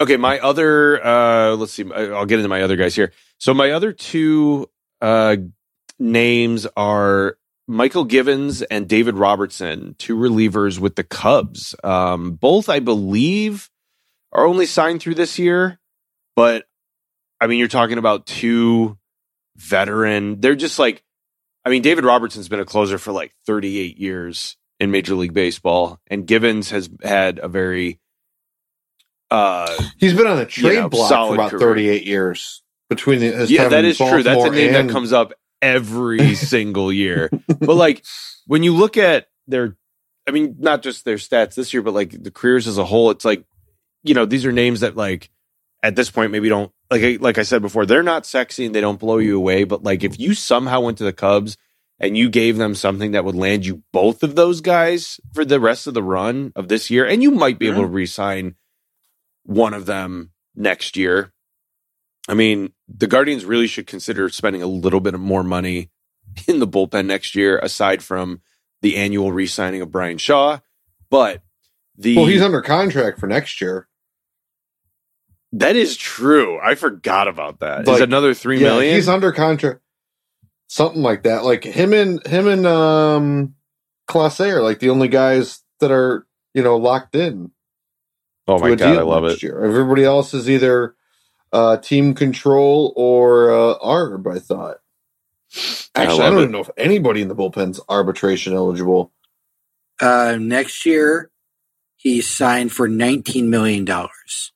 okay, 0.00 0.16
my 0.16 0.38
other 0.38 1.04
uh 1.04 1.56
let's 1.56 1.72
see 1.72 1.84
I'll 1.92 2.26
get 2.26 2.38
into 2.38 2.48
my 2.48 2.62
other 2.62 2.76
guys 2.76 2.94
here. 2.94 3.12
So 3.38 3.52
my 3.52 3.72
other 3.72 3.92
two 3.92 4.70
uh 5.02 5.36
names 5.98 6.66
are 6.76 7.36
Mychal 7.68 8.06
Givens 8.06 8.62
and 8.62 8.88
David 8.88 9.16
Robertson, 9.16 9.96
two 9.98 10.16
relievers 10.16 10.78
with 10.78 10.94
the 10.94 11.04
Cubs. 11.04 11.74
Um 11.82 12.32
both 12.32 12.68
I 12.68 12.78
believe 12.78 13.70
are 14.32 14.46
only 14.46 14.66
signed 14.66 15.00
through 15.00 15.14
this 15.16 15.38
year, 15.38 15.80
but 16.36 16.64
I 17.40 17.48
mean 17.48 17.58
you're 17.58 17.68
talking 17.68 17.98
about 17.98 18.26
two 18.26 18.98
veteran. 19.56 20.40
They're 20.40 20.54
just 20.54 20.78
like 20.78 21.04
I 21.64 21.70
mean 21.70 21.82
David 21.82 22.04
Robertson's 22.04 22.48
been 22.48 22.60
a 22.60 22.64
closer 22.64 22.98
for 22.98 23.12
like 23.12 23.32
38 23.46 23.98
years 23.98 24.56
in 24.80 24.90
Major 24.90 25.14
League 25.14 25.34
Baseball, 25.34 26.00
and 26.08 26.26
Givens 26.26 26.70
has 26.70 26.90
had 27.02 27.38
a 27.38 27.48
very 27.48 28.00
uh 29.30 29.74
He's 29.98 30.14
been 30.14 30.26
on 30.26 30.36
the 30.36 30.46
trade 30.46 30.74
know, 30.76 30.88
block 30.88 31.10
for 31.10 31.34
about 31.34 31.50
career. 31.50 31.60
38 31.60 32.04
years 32.04 32.62
between 32.88 33.20
the, 33.20 33.30
his 33.32 33.50
yeah, 33.50 33.68
that 33.68 33.84
is 33.84 33.96
true. 33.96 34.22
That's 34.22 34.36
a 34.36 34.40
Baltimore 34.40 34.54
name 34.54 34.72
that 34.72 34.90
comes 34.90 35.12
up 35.12 35.32
every 35.62 36.34
single 36.34 36.92
year. 36.92 37.30
But 37.60 37.76
like 37.76 38.04
when 38.46 38.62
you 38.62 38.74
look 38.74 38.98
at 38.98 39.28
their, 39.46 39.76
I 40.28 40.32
mean, 40.32 40.56
not 40.58 40.82
just 40.82 41.04
their 41.06 41.16
stats 41.16 41.54
this 41.54 41.72
year, 41.72 41.80
but 41.82 41.94
like 41.94 42.22
the 42.22 42.30
careers 42.30 42.66
as 42.66 42.76
a 42.76 42.84
whole, 42.84 43.10
it's 43.10 43.24
like 43.24 43.44
you 44.02 44.12
know 44.12 44.26
these 44.26 44.44
are 44.44 44.52
names 44.52 44.80
that 44.80 44.96
like 44.96 45.30
at 45.84 45.96
this 45.96 46.10
point 46.10 46.32
maybe 46.32 46.48
don't 46.48 46.72
like 46.90 47.02
I- 47.02 47.18
like 47.20 47.36
I 47.36 47.42
said 47.42 47.60
before 47.60 47.84
they're 47.84 48.02
not 48.02 48.24
sexy 48.24 48.64
and 48.64 48.74
they 48.74 48.80
don't 48.80 48.98
blow 48.98 49.18
you 49.18 49.36
away. 49.36 49.64
But 49.64 49.82
like 49.82 50.02
if 50.02 50.18
you 50.18 50.34
somehow 50.34 50.80
went 50.80 50.98
to 50.98 51.04
the 51.04 51.12
Cubs 51.12 51.58
and 52.00 52.16
you 52.16 52.30
gave 52.30 52.56
them 52.56 52.74
something 52.74 53.12
that 53.12 53.24
would 53.24 53.34
land 53.34 53.66
you 53.66 53.82
both 53.92 54.22
of 54.22 54.34
those 54.34 54.62
guys 54.62 55.20
for 55.34 55.44
the 55.44 55.60
rest 55.60 55.86
of 55.86 55.94
the 55.94 56.02
run 56.02 56.52
of 56.56 56.68
this 56.68 56.90
year, 56.90 57.06
and 57.06 57.22
you 57.22 57.30
might 57.30 57.58
be 57.58 57.66
able 57.68 57.82
to 57.82 57.86
mm-hmm. 57.86 57.94
re-sign 57.94 58.54
one 59.44 59.74
of 59.74 59.86
them 59.86 60.32
next 60.56 60.96
year. 60.96 61.32
I 62.28 62.34
mean, 62.34 62.72
the 62.88 63.06
Guardians 63.06 63.44
really 63.44 63.66
should 63.66 63.86
consider 63.86 64.28
spending 64.30 64.62
a 64.62 64.66
little 64.66 65.00
bit 65.00 65.18
more 65.20 65.44
money 65.44 65.90
in 66.48 66.58
the 66.58 66.66
bullpen 66.66 67.06
next 67.06 67.34
year, 67.34 67.58
aside 67.58 68.02
from 68.02 68.40
the 68.80 68.96
annual 68.96 69.32
re-signing 69.32 69.82
of 69.82 69.92
Bryan 69.92 70.18
Shaw. 70.18 70.60
But 71.10 71.42
the 71.96 72.16
Well, 72.16 72.26
he's 72.26 72.42
under 72.42 72.62
contract 72.62 73.20
for 73.20 73.26
next 73.26 73.60
year. 73.60 73.86
That 75.58 75.76
is 75.76 75.96
true. 75.96 76.58
I 76.60 76.74
forgot 76.74 77.28
about 77.28 77.60
that. 77.60 77.82
Is 77.82 77.86
Like, 77.88 78.00
another 78.02 78.34
three 78.34 78.58
yeah, 78.60 78.68
million? 78.70 78.94
he's 78.96 79.08
under 79.08 79.30
contract. 79.32 79.80
Something 80.66 81.02
like 81.02 81.22
that. 81.24 81.44
Like 81.44 81.62
him 81.64 81.92
and 81.92 82.26
him 82.26 82.46
and 82.48 82.66
um 82.66 83.54
Clase 84.08 84.40
are 84.50 84.62
like 84.62 84.80
the 84.80 84.90
only 84.90 85.08
guys 85.08 85.62
that 85.80 85.90
are, 85.92 86.26
you 86.54 86.62
know, 86.62 86.76
locked 86.76 87.14
in. 87.14 87.52
oh 88.48 88.58
my 88.58 88.74
god, 88.74 88.98
I 88.98 89.02
love 89.02 89.24
it. 89.24 89.42
Year. 89.42 89.64
Everybody 89.64 90.04
else 90.04 90.34
is 90.34 90.50
either 90.50 90.96
uh 91.52 91.76
team 91.76 92.14
control 92.14 92.92
or 92.96 93.50
uh 93.52 93.78
ARB, 93.78 94.34
I 94.34 94.40
thought. 94.40 94.78
Actually, 95.94 95.94
I, 95.94 96.06
love 96.08 96.18
don't 96.32 96.38
it. 96.38 96.40
even 96.40 96.50
know 96.52 96.60
if 96.60 96.70
anybody 96.76 97.22
in 97.22 97.28
the 97.28 97.36
bullpen's 97.36 97.78
arbitration 97.88 98.54
eligible. 98.54 99.12
Uh, 100.00 100.36
next 100.40 100.84
year, 100.84 101.30
He's 101.96 102.28
signed 102.28 102.72
for 102.72 102.88
nineteen 102.88 103.48
million 103.50 103.84
dollars. 103.84 104.52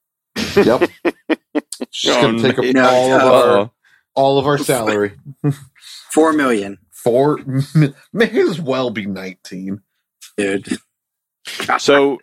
Yep. 0.57 0.91
She's 1.91 2.11
Oh, 2.15 2.23
gonna 2.23 2.43
take 2.43 2.59
up 2.59 2.65
no, 2.75 2.89
all 2.89 3.13
of 3.15 3.23
uh, 3.23 3.27
our 3.61 3.71
all 4.15 4.39
of 4.39 4.47
our 4.47 4.59
salary. 4.59 5.13
Four 6.13 6.33
million, 6.33 6.79
Four 6.93 7.39
may 8.13 8.31
as 8.41 8.61
well 8.61 8.91
be 8.91 9.07
nineteen. 9.07 9.81
dude. 10.37 10.79
So, 11.79 12.19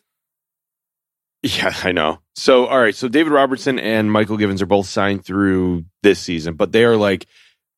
yeah, 1.41 1.73
I 1.83 1.91
know. 1.91 2.19
So, 2.35 2.65
all 2.67 2.79
right. 2.79 2.95
So, 2.95 3.07
David 3.07 3.31
Robertson 3.31 3.79
and 3.79 4.09
Mychal 4.09 4.37
Givens 4.37 4.61
are 4.61 4.65
both 4.67 4.87
signed 4.87 5.25
through 5.25 5.85
this 6.03 6.19
season, 6.19 6.55
but 6.55 6.71
they 6.71 6.83
are 6.85 6.95
like 6.97 7.25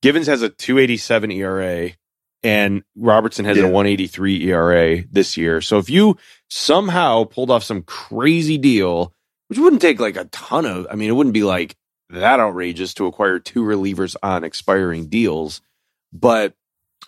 Givens 0.01 0.27
has 0.27 0.41
a 0.41 0.49
287 0.49 1.31
ERA 1.31 1.91
and 2.43 2.83
Robertson 2.95 3.45
has 3.45 3.57
Yeah. 3.57 3.63
a 3.63 3.67
183 3.71 4.43
ERA 4.49 5.03
this 5.11 5.37
year. 5.37 5.61
So, 5.61 5.77
if 5.77 5.89
you 5.89 6.17
somehow 6.49 7.25
pulled 7.25 7.51
off 7.51 7.63
some 7.63 7.83
crazy 7.83 8.57
deal, 8.57 9.13
which 9.47 9.59
wouldn't 9.59 9.81
take 9.81 9.99
like 9.99 10.17
a 10.17 10.25
ton 10.25 10.65
of, 10.65 10.87
I 10.89 10.95
mean, 10.95 11.09
it 11.09 11.13
wouldn't 11.13 11.33
be 11.33 11.43
like 11.43 11.75
that 12.09 12.39
outrageous 12.39 12.93
to 12.95 13.05
acquire 13.05 13.39
two 13.39 13.63
relievers 13.63 14.15
on 14.23 14.43
expiring 14.43 15.07
deals, 15.07 15.61
but 16.13 16.53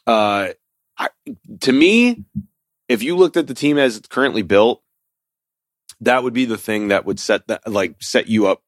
uh, 0.07 0.49
I, 0.97 1.09
to 1.61 1.71
me, 1.71 2.25
if 2.87 3.03
you 3.03 3.15
looked 3.15 3.37
at 3.37 3.47
the 3.47 3.53
team 3.53 3.77
as 3.77 3.95
it's 3.95 4.07
currently 4.07 4.41
built, 4.41 4.81
that 6.01 6.23
would 6.23 6.33
be 6.33 6.45
the 6.45 6.57
thing 6.57 6.89
that 6.89 7.05
would 7.05 7.19
set 7.19 7.47
that 7.47 7.67
like 7.67 8.01
set 8.01 8.27
you 8.27 8.47
up 8.47 8.63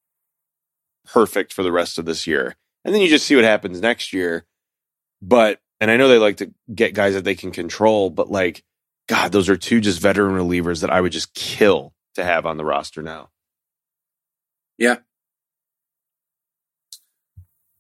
perfect 1.06 1.54
for 1.54 1.64
the 1.64 1.72
rest 1.72 1.98
of 1.98 2.06
this 2.06 2.28
year. 2.28 2.56
And 2.84 2.94
then 2.94 3.02
you 3.02 3.08
just 3.08 3.26
see 3.26 3.36
what 3.36 3.46
happens 3.46 3.82
next 3.82 4.14
year. 4.14 4.46
But 5.22 5.60
and 5.80 5.90
I 5.90 5.98
know 5.98 6.08
they 6.08 6.18
like 6.18 6.38
to 6.38 6.54
get 6.74 6.94
guys 6.94 7.14
that 7.14 7.24
they 7.24 7.36
can 7.36 7.52
control, 7.52 8.10
but 8.10 8.30
like 8.30 8.64
God, 9.08 9.32
those 9.32 9.50
are 9.50 9.58
two 9.58 9.82
just 9.82 10.00
veteran 10.00 10.36
relievers 10.36 10.82
that 10.82 10.90
I 10.90 11.02
would 11.02 11.12
just 11.12 11.34
kill 11.34 11.94
to 12.16 12.24
have 12.24 12.46
on 12.46 12.58
the 12.58 12.66
roster 12.66 13.02
now. 13.02 13.30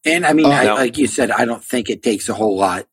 And 0.05 0.25
I 0.25 0.33
mean, 0.33 0.47
Oh, 0.47 0.51
I, 0.51 0.65
no. 0.65 0.75
like 0.75 0.97
you 0.97 1.07
said, 1.07 1.31
I 1.31 1.45
don't 1.45 1.63
think 1.63 1.89
it 1.89 2.01
takes 2.01 2.27
a 2.29 2.33
whole 2.33 2.57
lot. 2.57 2.87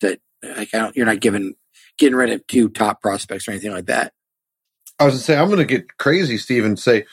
That 0.00 0.20
like 0.42 0.74
I 0.74 0.78
don't, 0.78 0.96
you're 0.96 1.06
not 1.06 1.20
giving 1.20 1.54
getting 1.98 2.16
rid 2.16 2.30
of 2.30 2.46
two 2.46 2.68
top 2.68 3.00
prospects 3.00 3.48
or 3.48 3.52
anything 3.52 3.72
like 3.72 3.86
that. 3.86 4.12
I 4.98 5.04
was 5.06 5.14
gonna 5.14 5.22
say 5.22 5.38
I'm 5.38 5.50
gonna 5.50 5.64
get 5.64 5.98
crazy, 5.98 6.38
Steve, 6.38 6.64
and 6.64 6.78
say 6.78 7.06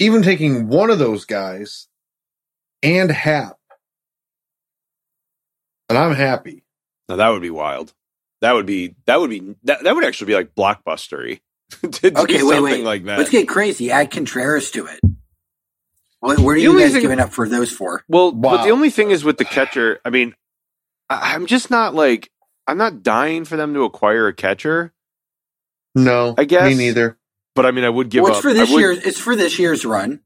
even 0.00 0.22
taking 0.22 0.68
one 0.68 0.90
of 0.90 0.98
those 0.98 1.24
guys 1.26 1.88
and 2.82 3.10
Happ, 3.10 3.56
and 5.88 5.98
I'm 5.98 6.14
happy. 6.14 6.64
Now 7.08 7.16
that 7.16 7.28
would 7.30 7.42
be 7.42 7.50
wild. 7.50 7.94
That 8.42 8.52
would 8.54 8.66
be 8.66 8.96
that 9.06 9.20
would 9.20 9.30
be 9.30 9.56
that, 9.64 9.84
that 9.84 9.94
would 9.94 10.04
actually 10.04 10.28
be 10.28 10.34
like 10.34 10.54
blockbustery. 10.54 11.40
to 11.82 12.10
do 12.10 12.16
Okay, 12.22 12.42
wait, 12.42 12.54
something 12.54 12.62
wait. 12.62 12.84
like 12.84 13.04
that. 13.04 13.18
Let's 13.18 13.30
get 13.30 13.48
crazy. 13.48 13.90
Add 13.90 14.10
Contreras 14.10 14.70
to 14.72 14.86
it. 14.86 15.00
What, 16.20 16.38
what 16.38 16.50
are 16.50 16.56
you 16.58 16.78
guys 16.78 16.92
thing- 16.92 17.00
giving 17.02 17.18
up 17.20 17.32
for 17.32 17.48
those 17.48 17.72
four? 17.72 18.04
Well, 18.08 18.32
but 18.32 18.64
the 18.64 18.70
only 18.70 18.90
thing 18.90 19.10
is 19.10 19.24
with 19.24 19.38
the 19.38 19.44
catcher, 19.44 20.00
I 20.04 20.10
mean, 20.10 20.34
I, 21.08 21.34
I'm 21.34 21.46
just 21.46 21.70
not 21.70 21.94
like 21.94 22.30
I'm 22.66 22.76
not 22.78 23.02
dying 23.02 23.44
for 23.44 23.56
them 23.56 23.74
to 23.74 23.84
acquire 23.84 24.28
a 24.28 24.32
catcher, 24.34 24.92
No, 25.94 26.34
I 26.38 26.44
guess- 26.44 26.68
me 26.70 26.74
neither. 26.76 27.18
but 27.54 27.64
I 27.66 27.70
mean, 27.70 27.84
I 27.84 27.88
would 27.88 28.10
give 28.10 28.22
well, 28.22 28.32
it's 28.32 28.38
up. 28.38 28.42
for 28.42 28.52
this 28.54 28.70
would- 28.70 28.78
year. 28.80 28.92
It's 28.92 29.18
for 29.18 29.34
this 29.34 29.58
year's 29.58 29.84
run. 29.84 30.20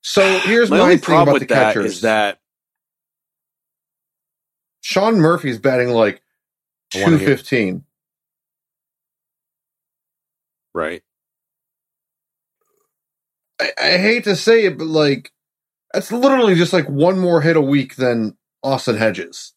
So 0.00 0.38
here's 0.38 0.70
My 0.70 0.78
my, 0.78 0.82
only 0.84 0.96
thing 0.96 1.04
problem 1.04 1.22
about 1.28 1.32
with 1.34 1.48
the 1.48 1.54
that 1.54 1.74
catchers. 1.74 1.96
is 1.96 2.00
that 2.00 2.40
Sean 4.80 5.16
Murphy's 5.20 5.58
batting 5.58 5.90
like 5.90 6.22
I 6.94 7.02
wanna 7.02 7.18
two 7.18 7.24
hear- 7.26 7.36
fifteen. 7.36 7.84
right. 10.74 11.02
I, 13.60 13.72
I 13.78 13.98
hate 13.98 14.24
to 14.24 14.36
say 14.36 14.64
it, 14.66 14.78
but 14.78 14.86
like 14.86 15.30
that's 15.92 16.12
literally 16.12 16.54
just 16.54 16.72
like 16.72 16.88
one 16.88 17.18
more 17.18 17.40
hit 17.40 17.56
a 17.56 17.60
week 17.62 17.96
than 17.96 18.36
Austin 18.62 18.96
Hedges 18.96 19.54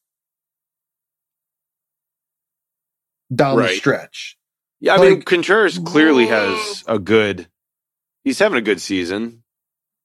down 3.34 3.58
the 3.58 3.68
stretch. 3.70 4.38
Yeah, 4.80 4.96
I 4.96 4.98
mean, 5.10 5.22
Contreras 5.22 5.78
clearly 5.78 6.28
has 6.28 6.84
a 6.88 6.98
good. 6.98 7.48
He's 8.24 8.40
having 8.40 8.58
a 8.58 8.62
good 8.62 8.82
season, 8.82 9.44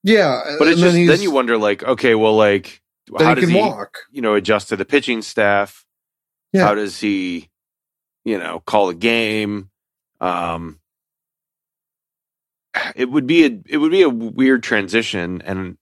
Yeah, 0.03 0.41
but 0.59 0.69
it's 0.69 0.81
just 0.81 0.95
then, 0.95 1.07
he's- 1.07 1.23
you 1.23 1.31
wonder, 1.31 1.57
like, 1.59 1.83
okay, 1.83 2.15
well, 2.15 2.37
like, 2.37 2.83
how 3.19 3.35
he 3.35 3.41
does 3.41 3.51
he, 3.51 3.57
walk. 3.57 3.99
you 4.11 4.21
know, 4.23 4.35
adjust 4.35 4.69
to 4.71 4.77
the 4.77 4.85
pitching 4.85 5.23
staff? 5.23 5.85
Yeah. 6.53 6.65
How 6.65 6.75
does 6.75 6.99
he, 7.01 7.49
you 8.25 8.39
know, 8.39 8.61
call 8.61 8.89
a 8.91 8.95
game? 8.95 9.71
Um, 10.21 10.79
it 12.97 13.11
would 13.11 13.27
be 13.27 13.45
a 13.47 13.59
it 13.69 13.77
would 13.79 13.91
be 13.91 14.03
a 14.03 14.09
weird 14.09 14.63
transition, 14.63 15.43
and 15.45 15.77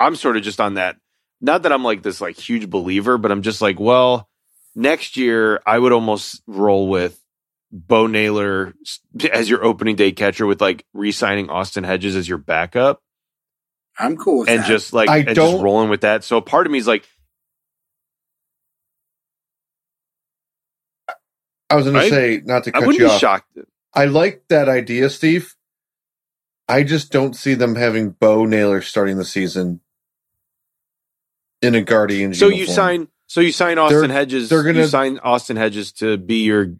I'm 0.00 0.16
sort 0.16 0.36
of 0.36 0.42
just 0.42 0.60
on 0.60 0.74
that. 0.74 0.96
Not 1.40 1.62
that 1.62 1.72
I'm 1.72 1.84
like 1.84 2.02
this 2.02 2.20
like 2.20 2.36
huge 2.36 2.68
believer, 2.68 3.16
but 3.18 3.30
I'm 3.30 3.42
just 3.42 3.60
like, 3.62 3.78
well, 3.78 4.28
next 4.74 5.16
year 5.16 5.60
I 5.66 5.78
would 5.78 5.92
almost 5.92 6.42
roll 6.46 6.88
with 6.88 7.20
Bo 7.70 8.06
Naylor 8.08 8.74
as 9.32 9.48
your 9.48 9.64
opening 9.64 9.94
day 9.96 10.10
catcher 10.12 10.46
with 10.46 10.60
like 10.60 10.84
re-signing 10.94 11.48
Austin 11.50 11.84
Hedges 11.84 12.16
as 12.16 12.28
your 12.28 12.38
backup 12.38 13.00
I'm 13.98 14.16
cool 14.16 14.40
with 14.40 14.48
and 14.48 14.60
that. 14.62 14.68
just 14.68 14.92
like 14.92 15.08
I 15.08 15.18
and 15.18 15.26
just 15.28 15.36
don't- 15.36 15.62
rolling 15.62 15.90
with 15.90 16.00
that. 16.00 16.24
So 16.24 16.40
part 16.40 16.66
of 16.66 16.72
me 16.72 16.78
is 16.78 16.86
like, 16.88 17.06
I 21.70 21.76
was 21.76 21.84
going 21.84 21.96
I- 21.96 22.04
to 22.04 22.10
say 22.10 22.42
not 22.44 22.64
to 22.64 22.70
I 22.70 22.80
cut 22.80 22.86
wouldn't 22.86 22.98
you 23.00 23.06
be 23.06 23.12
off. 23.12 23.20
shocked. 23.20 23.58
I 23.94 24.06
like 24.06 24.44
that 24.48 24.68
idea, 24.68 25.10
Steve. 25.10 25.54
I 26.68 26.82
just 26.82 27.10
don't 27.10 27.34
see 27.34 27.54
them 27.54 27.76
having 27.76 28.10
Bo 28.10 28.44
Naylor 28.44 28.82
starting 28.82 29.16
the 29.16 29.24
season 29.24 29.80
in 31.62 31.74
a 31.74 31.82
Guardian. 31.82 32.34
So 32.34 32.48
you 32.48 32.66
sign, 32.66 33.08
so 33.26 33.40
you 33.40 33.52
sign 33.52 33.78
Austin 33.78 34.08
They're- 34.08 34.16
Hedges. 34.16 34.48
they're 34.48 34.62
gonna- 34.62 34.86
sign 34.86 35.18
Austin 35.18 35.56
Hedges 35.56 35.92
to 35.92 36.16
be 36.18 36.44
your 36.44 36.74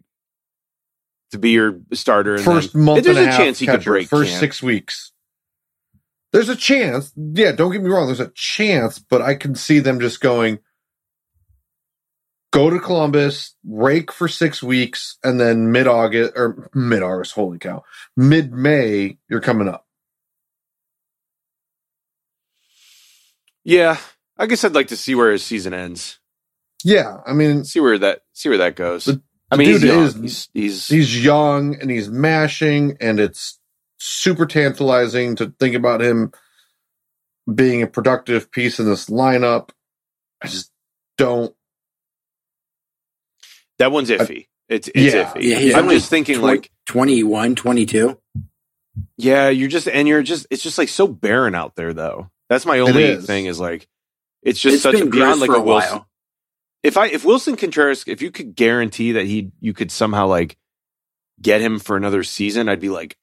to 1.31 1.37
be 1.37 1.51
your 1.51 1.79
starter. 1.93 2.37
First 2.39 2.73
then, 2.73 2.83
month 2.83 3.03
there's 3.03 3.17
a 3.17 3.29
a 3.29 3.31
chance 3.31 3.59
he 3.59 3.67
could 3.67 3.83
break 3.83 4.07
first 4.07 4.31
camp. 4.31 4.39
six 4.39 4.63
weeks. 4.63 5.11
There's 6.31 6.49
a 6.49 6.55
chance. 6.55 7.11
Yeah, 7.15 7.51
don't 7.51 7.71
get 7.71 7.81
me 7.83 7.89
wrong. 7.89 8.07
There's 8.07 8.19
a 8.19 8.31
chance, 8.35 8.99
but 8.99 9.21
I 9.21 9.35
can 9.35 9.53
see 9.55 9.79
them 9.79 9.99
just 9.99 10.21
going, 10.21 10.59
go 12.51 12.69
to 12.69 12.79
Columbus, 12.79 13.55
rake 13.65 14.11
for 14.11 14.27
six 14.27 14.61
weeks, 14.63 15.17
and 15.23 15.39
then 15.39 15.71
mid 15.71 15.87
August 15.87 16.33
or 16.35 16.69
mid 16.73 17.03
August. 17.03 17.33
Holy 17.33 17.57
cow! 17.59 17.83
Mid 18.17 18.51
May, 18.51 19.17
you're 19.29 19.41
coming 19.41 19.67
up. 19.67 19.85
Yeah, 23.63 23.97
I 24.37 24.45
guess 24.45 24.63
I'd 24.63 24.73
like 24.75 24.87
to 24.87 24.97
see 24.97 25.15
where 25.15 25.31
his 25.31 25.43
season 25.43 25.73
ends. 25.73 26.19
Yeah, 26.83 27.17
I 27.25 27.33
mean, 27.33 27.65
See 27.65 27.79
where 27.81 27.97
that 27.99 28.21
see 28.33 28.49
where 28.49 28.57
that 28.59 28.75
goes. 28.75 29.05
The- 29.05 29.21
I 29.51 29.55
mean, 29.57 29.69
he's 29.69 29.83
young. 29.83 30.03
is- 30.03 30.15
he's, 30.15 30.49
he's 30.53 30.87
he's 30.87 31.23
young 31.25 31.75
and 31.81 31.89
he's 31.89 32.09
mashing, 32.09 32.97
and 33.01 33.19
it's 33.19 33.59
super 33.97 34.45
tantalizing 34.45 35.35
to 35.37 35.53
think 35.59 35.75
about 35.75 36.01
him 36.01 36.31
being 37.53 37.81
a 37.81 37.87
productive 37.87 38.51
piece 38.51 38.79
in 38.79 38.85
this 38.85 39.09
lineup. 39.09 39.69
I 40.41 40.47
just 40.47 40.71
don't. 41.17 41.53
That 43.79 43.91
one's 43.91 44.09
iffy. 44.09 44.47
It's 44.67 44.87
it's 44.93 45.13
Yeah. 45.13 45.33
iffy. 45.33 45.41
yeah, 45.43 45.57
he's 45.59 45.73
I'm 45.73 45.89
just 45.89 46.09
thinking 46.09 46.39
tw- 46.39 46.43
like 46.43 46.71
21, 46.85 47.55
22. 47.55 48.19
Yeah, 49.17 49.49
you're 49.49 49.67
just 49.69 49.87
and 49.87 50.07
you're 50.07 50.21
just 50.23 50.45
it's 50.49 50.61
just 50.63 50.77
like 50.77 50.89
so 50.89 51.07
barren 51.07 51.55
out 51.55 51.75
there 51.75 51.93
though. 51.93 52.29
That's 52.49 52.65
my 52.65 52.79
only 52.79 53.03
is. 53.03 53.25
thing 53.25 53.45
is 53.45 53.59
like 53.59 53.87
it's 54.43 54.59
just 54.59 54.75
It's 54.75 54.83
such 54.83 54.95
a 54.95 54.99
been 54.99 55.09
beyond 55.09 55.39
like 55.41 55.49
for 55.49 55.55
a 55.55 55.59
a 55.59 55.63
Willson. 55.63 55.91
while. 55.91 56.07
If 56.83 56.97
I 56.97 57.07
if 57.07 57.23
Willson 57.23 57.57
Contreras 57.57 58.03
if 58.07 58.21
you 58.21 58.31
could 58.31 58.55
guarantee 58.55 59.13
that 59.13 59.25
he 59.25 59.51
you 59.59 59.73
could 59.73 59.91
somehow 59.91 60.27
like 60.27 60.57
get 61.41 61.61
him 61.61 61.79
for 61.79 61.95
another 61.97 62.23
season, 62.23 62.69
I'd 62.69 62.79
be 62.79 62.89
like 62.89 63.17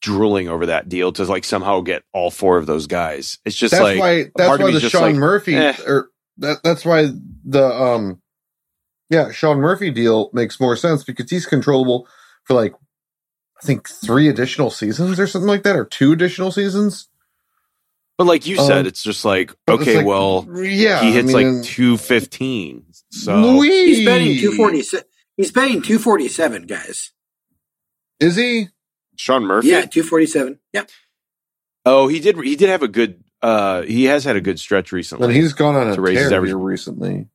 drooling 0.00 0.48
over 0.48 0.66
that 0.66 0.88
deal 0.88 1.12
to 1.12 1.24
like 1.24 1.44
somehow 1.44 1.80
get 1.80 2.02
all 2.12 2.30
four 2.30 2.58
of 2.58 2.66
those 2.66 2.86
guys. 2.86 3.38
It's 3.44 3.56
just 3.56 3.72
that's 3.72 3.82
like 3.82 3.98
why. 3.98 4.24
That's 4.36 4.58
why 4.60 4.70
the 4.70 4.80
Sean 4.80 5.02
like, 5.02 5.14
Murphy 5.16 5.54
eh. 5.56 5.74
or 5.86 6.10
that. 6.38 6.58
That's 6.62 6.84
why 6.84 7.08
the 7.44 7.64
um, 7.64 8.20
yeah, 9.10 9.30
Sean 9.32 9.58
Murphy 9.58 9.90
deal 9.90 10.30
makes 10.32 10.58
more 10.60 10.76
sense 10.76 11.04
because 11.04 11.30
he's 11.30 11.46
controllable 11.46 12.08
for 12.44 12.54
like 12.54 12.74
I 13.62 13.66
think 13.66 13.88
three 13.88 14.28
additional 14.28 14.70
seasons 14.70 15.18
or 15.20 15.26
something 15.26 15.48
like 15.48 15.62
that, 15.62 15.76
or 15.76 15.84
two 15.84 16.12
additional 16.12 16.50
seasons. 16.50 17.08
But 18.18 18.26
like 18.26 18.46
you 18.46 18.56
said, 18.56 18.80
Um, 18.80 18.86
it's 18.86 19.02
just 19.02 19.24
like 19.24 19.52
okay, 19.68 19.98
like, 19.98 20.06
well 20.06 20.46
yeah, 20.62 21.02
he 21.02 21.12
hits 21.12 21.34
I 21.34 21.38
mean, 21.38 21.54
like 21.56 21.64
two 21.64 21.96
fifteen. 21.96 22.84
So 23.10 23.36
Louis. 23.36 23.68
He's 23.68 24.04
betting 24.06 24.38
247. 24.38 25.04
He's 25.36 25.50
betting 25.50 25.82
247, 25.82 26.66
guys. 26.66 27.12
Is 28.20 28.36
he? 28.36 28.68
Sean 29.16 29.44
Murphy. 29.44 29.68
Yeah, 29.68 29.80
247. 29.82 30.60
Yeah. 30.72 30.84
Oh, 31.84 32.06
he 32.08 32.20
did. 32.20 32.36
He 32.42 32.54
did 32.56 32.68
have 32.68 32.82
a 32.82 32.88
good. 32.88 33.22
uh 33.42 33.82
He 33.82 34.04
has 34.04 34.24
had 34.24 34.36
a 34.36 34.40
good 34.40 34.58
stretch 34.60 34.92
recently. 34.92 35.26
And 35.26 35.36
he's 35.36 35.52
gone 35.52 35.74
on 35.74 35.88
a 35.96 36.00
raise 36.00 36.18
tear 36.18 36.32
average- 36.34 36.50
here 36.50 36.58
recently. 36.58 37.28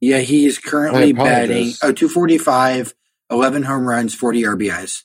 Yeah, 0.00 0.18
he 0.18 0.46
is 0.46 0.58
currently 0.58 1.10
apologize. 1.10 1.48
betting 1.48 1.66
oh, 1.82 1.92
245, 1.92 2.94
11 3.30 3.62
home 3.62 3.86
runs, 3.88 4.14
40 4.14 4.42
RBIs. 4.42 5.02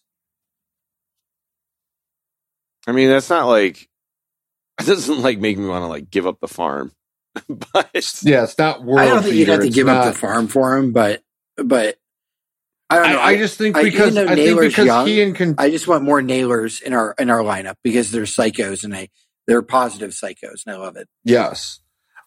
I 2.88 2.92
mean, 2.92 3.10
that's 3.10 3.30
not 3.30 3.48
like 3.48 3.88
it 4.80 4.86
doesn't 4.86 5.22
like 5.22 5.40
make 5.40 5.58
me 5.58 5.68
want 5.68 5.84
to 5.84 5.88
like 5.88 6.10
give 6.10 6.28
up 6.28 6.40
the 6.40 6.48
farm. 6.48 6.92
but 7.48 7.90
Yeah, 8.24 8.44
it's 8.44 8.58
not 8.58 8.84
world 8.84 9.00
I 9.00 9.06
don't 9.06 9.24
think 9.24 9.36
you'd 9.36 9.48
have 9.48 9.62
to 9.62 9.68
It's 9.68 9.76
give 9.76 9.88
up 9.88 10.06
the 10.14 10.18
farm 10.20 10.48
for 10.48 10.76
him, 10.76 10.92
but 10.92 11.22
but 11.58 11.98
I 12.90 12.98
don't 12.98 13.10
know. 13.14 13.20
I, 13.20 13.28
I 13.30 13.38
just 13.38 13.58
think 13.58 13.78
I- 13.78 13.84
because 13.84 14.12
even 14.12 14.16
though 14.16 14.32
I 14.32 14.36
think 14.36 14.48
Naylor's 14.48 14.68
because 14.74 14.86
young, 14.86 15.08
he 15.08 15.22
and 15.22 15.36
con- 15.36 15.56
I 15.58 15.70
just 15.70 15.88
want 15.88 16.04
more 16.04 16.22
Naylors 16.22 16.82
in 16.82 16.94
our 16.94 17.16
in 17.18 17.30
our 17.30 17.40
lineup 17.40 17.76
because 17.84 18.12
they're 18.12 18.24
psychos 18.24 18.84
and 18.84 18.94
I 18.94 19.08
they're 19.48 19.62
positive 19.62 20.12
psychos 20.12 20.66
and 20.66 20.76
I 20.76 20.78
love 20.78 20.98
it. 20.98 21.08
yes, 21.24 21.80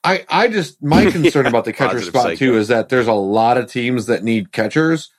I 0.04 0.26
I 0.28 0.48
just 0.48 0.82
my 0.82 1.06
concern 1.06 1.46
Yeah, 1.46 1.50
about 1.50 1.66
the 1.66 1.74
catcher 1.74 2.02
spot 2.02 2.24
psycho. 2.24 2.36
too 2.36 2.58
is 2.58 2.68
that 2.68 2.90
there's 2.90 3.08
a 3.08 3.14
lot 3.14 3.58
of 3.58 3.70
teams 3.72 4.06
that 4.06 4.24
need 4.24 4.52
catchers, 4.52 5.10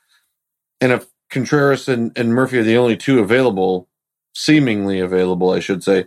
and 0.80 0.92
if 0.92 1.06
Contreras 1.30 1.88
and, 1.88 2.16
and 2.18 2.34
Murphy 2.34 2.58
are 2.58 2.64
the 2.64 2.78
only 2.78 2.96
two 2.96 3.20
available, 3.20 3.88
seemingly 4.34 5.00
available, 5.00 5.50
I 5.50 5.60
should 5.60 5.84
say, 5.84 6.06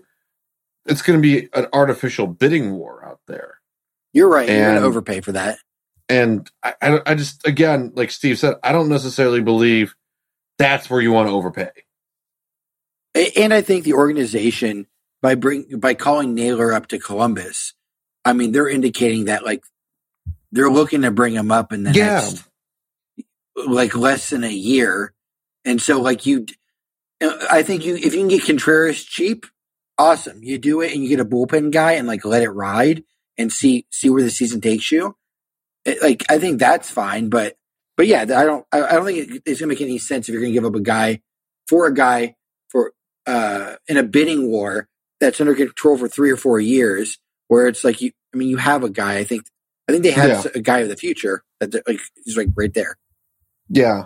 it's 0.85 1.01
going 1.03 1.21
to 1.21 1.23
be 1.23 1.49
an 1.53 1.67
artificial 1.73 2.27
bidding 2.27 2.73
war 2.73 3.05
out 3.05 3.21
there. 3.27 3.55
You're 4.13 4.29
right. 4.29 4.51
You're 4.51 4.65
going 4.65 4.77
to 4.77 4.81
overpay 4.81 5.21
for 5.21 5.33
that. 5.33 5.59
And 6.09 6.49
I, 6.63 6.73
I, 6.81 7.01
I 7.07 7.15
just, 7.15 7.47
again, 7.47 7.93
like 7.95 8.11
Steve 8.11 8.39
said, 8.39 8.55
I 8.63 8.71
don't 8.71 8.89
necessarily 8.89 9.41
believe 9.41 9.95
that's 10.59 10.89
where 10.89 11.01
you 11.01 11.11
want 11.11 11.29
to 11.29 11.33
overpay. 11.33 11.71
And 13.37 13.53
I 13.53 13.61
think 13.61 13.83
the 13.85 13.93
organization 13.93 14.87
by 15.21 15.35
bring 15.35 15.79
by 15.79 15.93
calling 15.95 16.33
Naylor 16.35 16.73
up 16.73 16.87
to 16.87 16.99
Columbus, 16.99 17.73
I 18.29 18.33
mean 18.33 18.51
they're 18.51 18.69
indicating 18.69 19.25
that 19.25 19.43
like 19.45 19.63
they're 20.51 20.69
looking 20.71 21.03
to 21.03 21.11
bring 21.11 21.33
him 21.33 21.51
up 21.51 21.73
in 21.73 21.83
the 21.83 21.91
Yeah. 21.91 22.15
next 22.21 22.43
like 23.55 23.95
less 23.95 24.29
than 24.29 24.43
a 24.43 24.51
year, 24.51 25.13
and 25.65 25.81
so 25.81 25.99
like 26.01 26.25
you, 26.25 26.45
I 27.21 27.63
think 27.63 27.85
you 27.85 27.95
if 27.95 28.13
you 28.13 28.21
can 28.21 28.27
get 28.29 28.45
Contreras 28.45 29.03
cheap, 29.03 29.45
awesome. 29.97 30.41
You 30.43 30.57
do 30.57 30.81
it 30.81 30.93
and 30.93 31.03
you 31.03 31.09
get 31.09 31.19
a 31.19 31.25
bullpen 31.25 31.71
guy 31.71 31.93
and 31.93 32.07
like 32.07 32.25
let 32.25 32.43
it 32.43 32.49
ride 32.49 33.03
and 33.37 33.51
see 33.51 33.85
see 33.91 34.09
where 34.09 34.23
the 34.23 34.31
season 34.31 34.61
takes 34.61 34.91
you. 34.91 35.15
It- 35.85 36.01
like 36.01 36.23
I 36.29 36.39
think 36.39 36.59
that's 36.59 36.89
fine, 36.89 37.29
but 37.29 37.55
but 37.97 38.07
yeah, 38.07 38.21
I 38.21 38.25
don't 38.45 38.65
I, 38.71 38.83
I 38.83 38.91
don't 38.93 39.05
think 39.05 39.41
it's 39.45 39.59
gonna 39.59 39.69
make 39.69 39.81
any 39.81 39.97
sense 39.97 40.29
if 40.29 40.33
you're 40.33 40.41
gonna 40.41 40.53
give 40.53 40.65
up 40.65 40.75
a 40.75 40.79
guy 40.81 41.21
for 41.67 41.85
a 41.87 41.93
guy 41.93 42.35
for 42.69 42.93
uh 43.27 43.75
in 43.87 43.97
a 43.97 44.03
bidding 44.03 44.49
war 44.49 44.87
that's 45.19 45.41
under 45.41 45.55
control 45.55 45.97
for 45.97 46.07
three 46.07 46.31
or 46.31 46.37
four 46.37 46.59
years, 46.61 47.17
where 47.49 47.67
it's 47.67 47.83
like 47.83 48.01
you. 48.01 48.11
I 48.33 48.37
mean, 48.37 48.49
you 48.49 48.57
have 48.57 48.83
a 48.83 48.89
guy. 48.89 49.17
I 49.17 49.23
think 49.23 49.45
I 49.89 49.91
think 49.91 50.03
they 50.03 50.11
have 50.11 50.29
Yeah. 50.45 50.51
a 50.55 50.61
guy 50.61 50.79
of 50.79 50.89
the 50.89 50.97
future 50.97 51.43
that 51.59 51.73
like 51.87 51.99
is 52.25 52.37
like 52.37 52.49
right 52.55 52.73
there. 52.73 52.97
Yeah. 53.69 54.05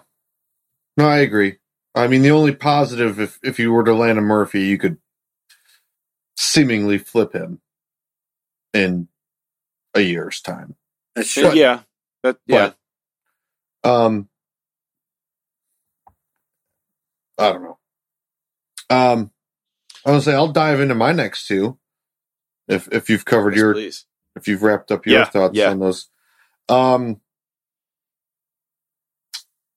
No, 0.97 1.07
I 1.07 1.17
agree. 1.19 1.57
I 1.95 2.07
mean, 2.07 2.21
the 2.23 2.31
only 2.31 2.53
positive, 2.55 3.19
if, 3.19 3.39
if 3.43 3.59
you 3.59 3.71
were 3.71 3.83
to 3.83 3.93
land 3.93 4.17
a 4.17 4.21
Murphy, 4.21 4.63
you 4.63 4.77
could 4.77 4.97
seemingly 6.37 6.97
flip 6.97 7.33
him 7.33 7.61
in 8.73 9.07
a 9.95 10.01
year's 10.01 10.41
time. 10.41 10.75
That's 11.15 11.31
true. 11.33 11.53
yeah, 11.53 11.81
that 12.23 12.37
yeah. 12.47 12.71
Um, 13.83 14.29
I 17.37 17.51
don't 17.53 17.63
know. 17.63 17.77
Um, 18.89 19.31
I 20.05 20.11
was 20.11 20.25
gonna 20.25 20.33
say 20.33 20.33
I'll 20.35 20.51
dive 20.51 20.79
into 20.79 20.95
my 20.95 21.11
next 21.11 21.47
two. 21.47 21.77
If 22.67 22.87
if 22.91 23.09
you've 23.09 23.25
covered 23.25 23.53
Yes, 23.53 23.61
your 23.61 23.73
please. 23.73 24.05
If 24.35 24.47
you've 24.47 24.63
wrapped 24.63 24.91
up 24.91 25.05
your 25.07 25.23
Yeah, 25.23 25.25
thoughts 25.25 25.55
yeah. 25.55 25.67
on 25.67 25.79
those. 25.79 26.09
Um, 26.69 27.21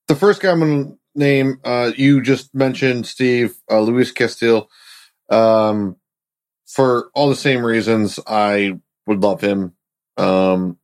the 0.07 0.15
first 0.15 0.41
guy 0.41 0.51
I'm 0.51 0.59
going 0.59 0.85
to 0.91 0.99
name, 1.15 1.59
uh, 1.65 1.91
you 1.97 2.21
just 2.21 2.55
mentioned, 2.55 3.07
Steve, 3.07 3.55
uh, 3.71 3.81
Luis 3.81 4.11
Castillo. 4.11 4.69
Um, 5.29 5.97
for 6.67 7.09
all 7.15 7.29
the 7.29 7.35
same 7.35 7.65
reasons, 7.65 8.19
I 8.27 8.79
would 9.07 9.21
love 9.23 9.41
him. 9.41 9.73
Um, 10.17 10.77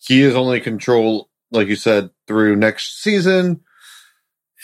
he 0.00 0.22
is 0.22 0.34
only 0.36 0.60
control, 0.60 1.30
like 1.52 1.68
you 1.68 1.76
said, 1.76 2.10
through 2.28 2.56
next 2.56 3.02
season. 3.02 3.62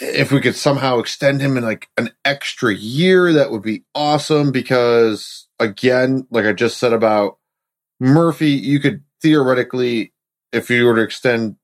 If 0.00 0.32
we 0.32 0.40
could 0.40 0.56
somehow 0.56 1.00
extend 1.00 1.40
him 1.40 1.56
in 1.56 1.64
like 1.64 1.88
an 1.98 2.11
extra 2.24 2.74
year, 2.74 3.32
that 3.34 3.50
would 3.52 3.62
be 3.62 3.84
awesome 3.94 4.52
because, 4.52 5.48
again, 5.61 6.26
like 6.30 6.46
I 6.46 6.52
just 6.54 6.78
said 6.78 6.92
about 6.92 7.38
Murphy, 8.01 8.51
you 8.51 8.80
could 8.80 9.03
theoretically, 9.20 10.12
if 10.53 10.70
you 10.70 10.84
were 10.86 10.94
to 10.96 11.03
extend 11.03 11.57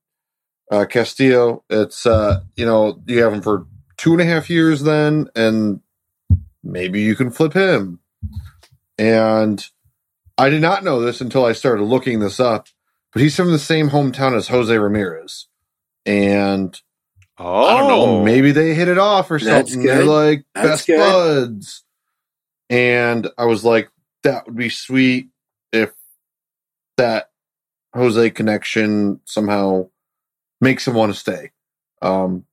uh, 0.70 0.84
Castillo, 0.86 1.64
it's 1.70 2.06
uh, 2.06 2.40
you 2.56 2.66
know 2.66 3.02
you 3.06 3.22
have 3.22 3.32
him 3.32 3.42
for 3.42 3.66
two 3.96 4.12
and 4.12 4.20
a 4.20 4.24
half 4.24 4.50
years 4.50 4.82
then, 4.82 5.28
and 5.36 5.80
maybe 6.62 7.00
you 7.02 7.14
can 7.14 7.30
flip 7.30 7.52
him. 7.52 8.00
And 8.98 9.64
I 10.38 10.48
did 10.48 10.60
not 10.62 10.84
know 10.84 11.00
this 11.00 11.20
until 11.20 11.44
I 11.44 11.52
started 11.52 11.84
looking 11.84 12.20
this 12.20 12.40
up, 12.40 12.68
but 13.12 13.22
he's 13.22 13.36
from 13.36 13.52
the 13.52 13.58
same 13.58 13.90
hometown 13.90 14.36
as 14.36 14.48
Jose 14.48 14.76
Ramirez, 14.76 15.48
and 16.06 16.80
Oh, 17.36 17.64
I 17.64 17.78
don't 17.78 17.88
know, 17.88 18.22
maybe 18.22 18.52
they 18.52 18.74
hit 18.74 18.86
it 18.86 18.98
off 18.98 19.28
or 19.30 19.38
something. 19.40 19.82
They're 19.82 20.04
like 20.04 20.44
That's 20.54 20.68
best 20.68 20.86
good. 20.86 20.98
buds. 20.98 21.84
And 22.70 23.28
I 23.36 23.44
was 23.46 23.64
like, 23.64 23.90
that 24.22 24.46
would 24.46 24.56
be 24.56 24.68
sweet 24.68 25.28
if 25.72 25.90
that 26.96 27.30
Jose 27.94 28.30
connection 28.30 29.20
somehow 29.24 29.88
makes 30.60 30.86
him 30.86 30.94
want 30.94 31.12
to 31.12 31.18
stay. 31.18 31.50
Um 32.02 32.44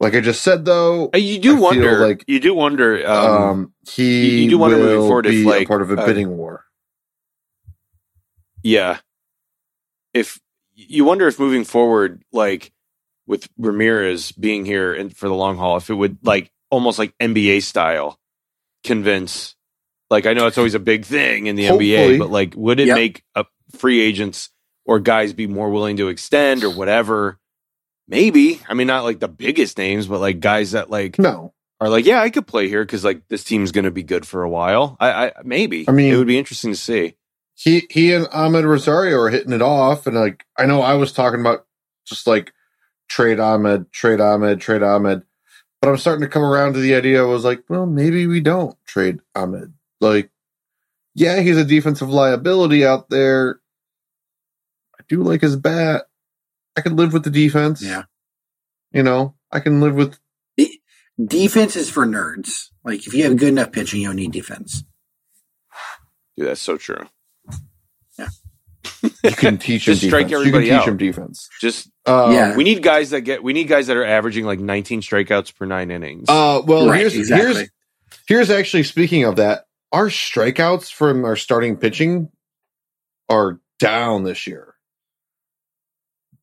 like 0.00 0.14
I 0.16 0.20
just 0.20 0.42
said 0.42 0.64
though, 0.64 1.10
Uh, 1.14 1.18
You 1.18 1.38
do 1.38 1.56
I 1.56 1.60
wonder, 1.60 2.06
like- 2.08 2.24
you 2.26 2.40
do 2.40 2.54
wonder. 2.54 3.06
Um, 3.08 3.30
um, 3.42 3.72
he 3.88 4.42
you- 4.44 4.50
do 4.50 4.58
wonder 4.58 4.76
moving 4.78 4.98
forward 5.06 5.26
if, 5.26 5.46
like, 5.46 5.68
part 5.68 5.80
of 5.82 5.90
a 5.92 6.00
uh, 6.00 6.04
bidding 6.06 6.36
war. 6.36 6.64
yeah, 8.64 8.98
if 10.12 10.40
you 10.74 11.04
wonder 11.04 11.26
if 11.28 11.38
moving 11.38 11.64
forward, 11.64 12.24
like 12.32 12.72
with 13.26 13.48
Ramirez 13.56 14.32
being 14.32 14.64
here 14.64 14.92
and 14.92 15.16
for 15.16 15.28
the 15.28 15.34
long 15.34 15.56
haul, 15.56 15.76
if 15.76 15.88
it 15.90 15.94
would 15.94 16.18
like 16.22 16.50
almost 16.70 16.98
like 16.98 17.14
NBA 17.20 17.62
style 17.62 18.18
convince. 18.84 19.54
Like 20.12 20.26
I 20.26 20.32
know 20.34 20.46
it's 20.46 20.58
always 20.58 20.74
a 20.74 20.78
big 20.78 21.04
thing 21.04 21.46
in 21.46 21.56
the 21.56 21.66
Hopefully. 21.66 21.88
NBA, 21.88 22.18
but 22.20 22.30
like, 22.30 22.54
would 22.56 22.78
it 22.78 22.86
Yep. 22.86 22.96
make 22.96 23.24
uh, 23.34 23.44
free 23.76 24.00
agents 24.00 24.50
or 24.84 25.00
guys 25.00 25.32
be 25.32 25.46
more 25.48 25.70
willing 25.70 25.96
to 25.96 26.08
extend 26.08 26.62
or 26.62 26.70
whatever? 26.70 27.38
Maybe. 28.08 28.60
I 28.68 28.74
mean, 28.74 28.86
not 28.86 29.04
like 29.04 29.20
the 29.20 29.28
biggest 29.28 29.78
names, 29.78 30.06
but 30.06 30.20
like 30.20 30.38
guys 30.40 30.72
that 30.72 30.90
like 30.90 31.18
No. 31.18 31.54
are 31.80 31.88
like, 31.88 32.04
yeah, 32.04 32.20
I 32.20 32.30
could 32.30 32.46
play 32.46 32.68
here 32.68 32.84
because 32.84 33.04
like 33.04 33.26
this 33.28 33.42
team's 33.44 33.72
going 33.72 33.84
to 33.86 33.90
be 33.90 34.02
good 34.02 34.26
for 34.26 34.42
a 34.42 34.48
while. 34.50 34.96
I, 35.00 35.26
I 35.28 35.32
maybe. 35.44 35.88
I 35.88 35.92
mean- 35.92 36.12
it 36.12 36.16
would 36.16 36.26
be 36.26 36.38
interesting 36.38 36.72
to 36.72 36.78
see. 36.78 37.14
he 37.54 37.86
he 37.90 38.12
and 38.12 38.26
Amed 38.26 38.64
Rosario 38.64 39.18
are 39.18 39.30
hitting 39.30 39.52
it 39.52 39.62
off, 39.62 40.06
and 40.06 40.16
like 40.16 40.44
I 40.58 40.66
know 40.66 40.82
I 40.82 40.94
was 40.94 41.12
talking 41.12 41.40
about 41.40 41.64
just 42.04 42.26
like 42.26 42.52
trade 43.08 43.38
Amed, 43.38 43.90
trade 43.92 44.18
Amed, 44.20 44.60
trade 44.60 44.82
Amed, 44.82 45.22
but 45.80 45.88
I'm 45.88 45.96
starting 45.96 46.22
to 46.22 46.28
come 46.28 46.42
around 46.44 46.74
to 46.74 46.80
the 46.80 46.94
idea. 46.94 47.22
I 47.22 47.26
was 47.26 47.44
like, 47.44 47.62
well, 47.68 47.86
maybe 47.86 48.26
we 48.26 48.40
don't 48.40 48.76
trade 48.84 49.20
Amed. 49.36 49.72
Like, 50.02 50.30
yeah, 51.14 51.40
he's 51.40 51.56
a 51.56 51.64
defensive 51.64 52.10
liability 52.10 52.84
out 52.84 53.08
there. 53.08 53.60
I 54.98 55.04
do 55.08 55.22
like 55.22 55.40
his 55.40 55.56
bat. 55.56 56.04
I 56.76 56.80
can 56.80 56.96
live 56.96 57.12
with 57.12 57.24
the 57.24 57.30
defense. 57.30 57.82
Yeah. 57.82 58.02
you 58.92 59.02
know, 59.02 59.34
I 59.50 59.60
can 59.60 59.80
live 59.80 59.94
with. 59.94 60.18
Defense 61.22 61.76
is 61.76 61.90
for 61.90 62.06
nerds. 62.06 62.68
Like 62.84 63.06
if 63.06 63.14
you 63.14 63.24
have 63.24 63.36
good 63.36 63.50
enough 63.50 63.70
pitching, 63.70 64.00
you 64.00 64.08
don't 64.08 64.16
need 64.16 64.32
defense. 64.32 64.82
Dude, 66.36 66.48
that's 66.48 66.60
so 66.60 66.76
true. 66.76 67.06
Yeah. 68.18 68.28
You 69.24 69.30
can 69.32 69.58
teach 69.58 69.86
him 69.86 69.94
Just 69.94 70.06
strike 70.06 70.28
defense. 70.28 70.46
You 70.46 70.52
can 70.52 70.62
teach 70.62 70.72
out. 70.72 70.88
him 70.88 70.96
defense. 70.96 71.48
Just 71.60 71.88
Um, 72.06 72.32
Yeah. 72.32 72.56
we 72.56 72.64
need 72.64 72.82
guys 72.82 73.10
that 73.10 73.20
get. 73.22 73.42
We 73.42 73.52
need 73.52 73.68
guys 73.68 73.86
that 73.88 73.96
are 73.96 74.04
averaging 74.04 74.44
like 74.46 74.58
19 74.58 75.00
strikeouts 75.02 75.54
per 75.56 75.66
nine 75.66 75.90
innings. 75.90 76.28
Uh, 76.28 76.62
well, 76.64 76.88
Right, 76.88 77.00
here's 77.00 77.14
exactly. 77.14 77.54
here's 77.54 77.68
here's 78.26 78.50
actually 78.50 78.82
speaking 78.84 79.24
of 79.24 79.36
that. 79.36 79.66
Our 79.92 80.08
strikeouts 80.08 80.90
from 80.92 81.24
our 81.24 81.36
starting 81.36 81.76
pitching 81.76 82.30
are 83.28 83.60
down 83.78 84.24
this 84.24 84.46
year. 84.46 84.74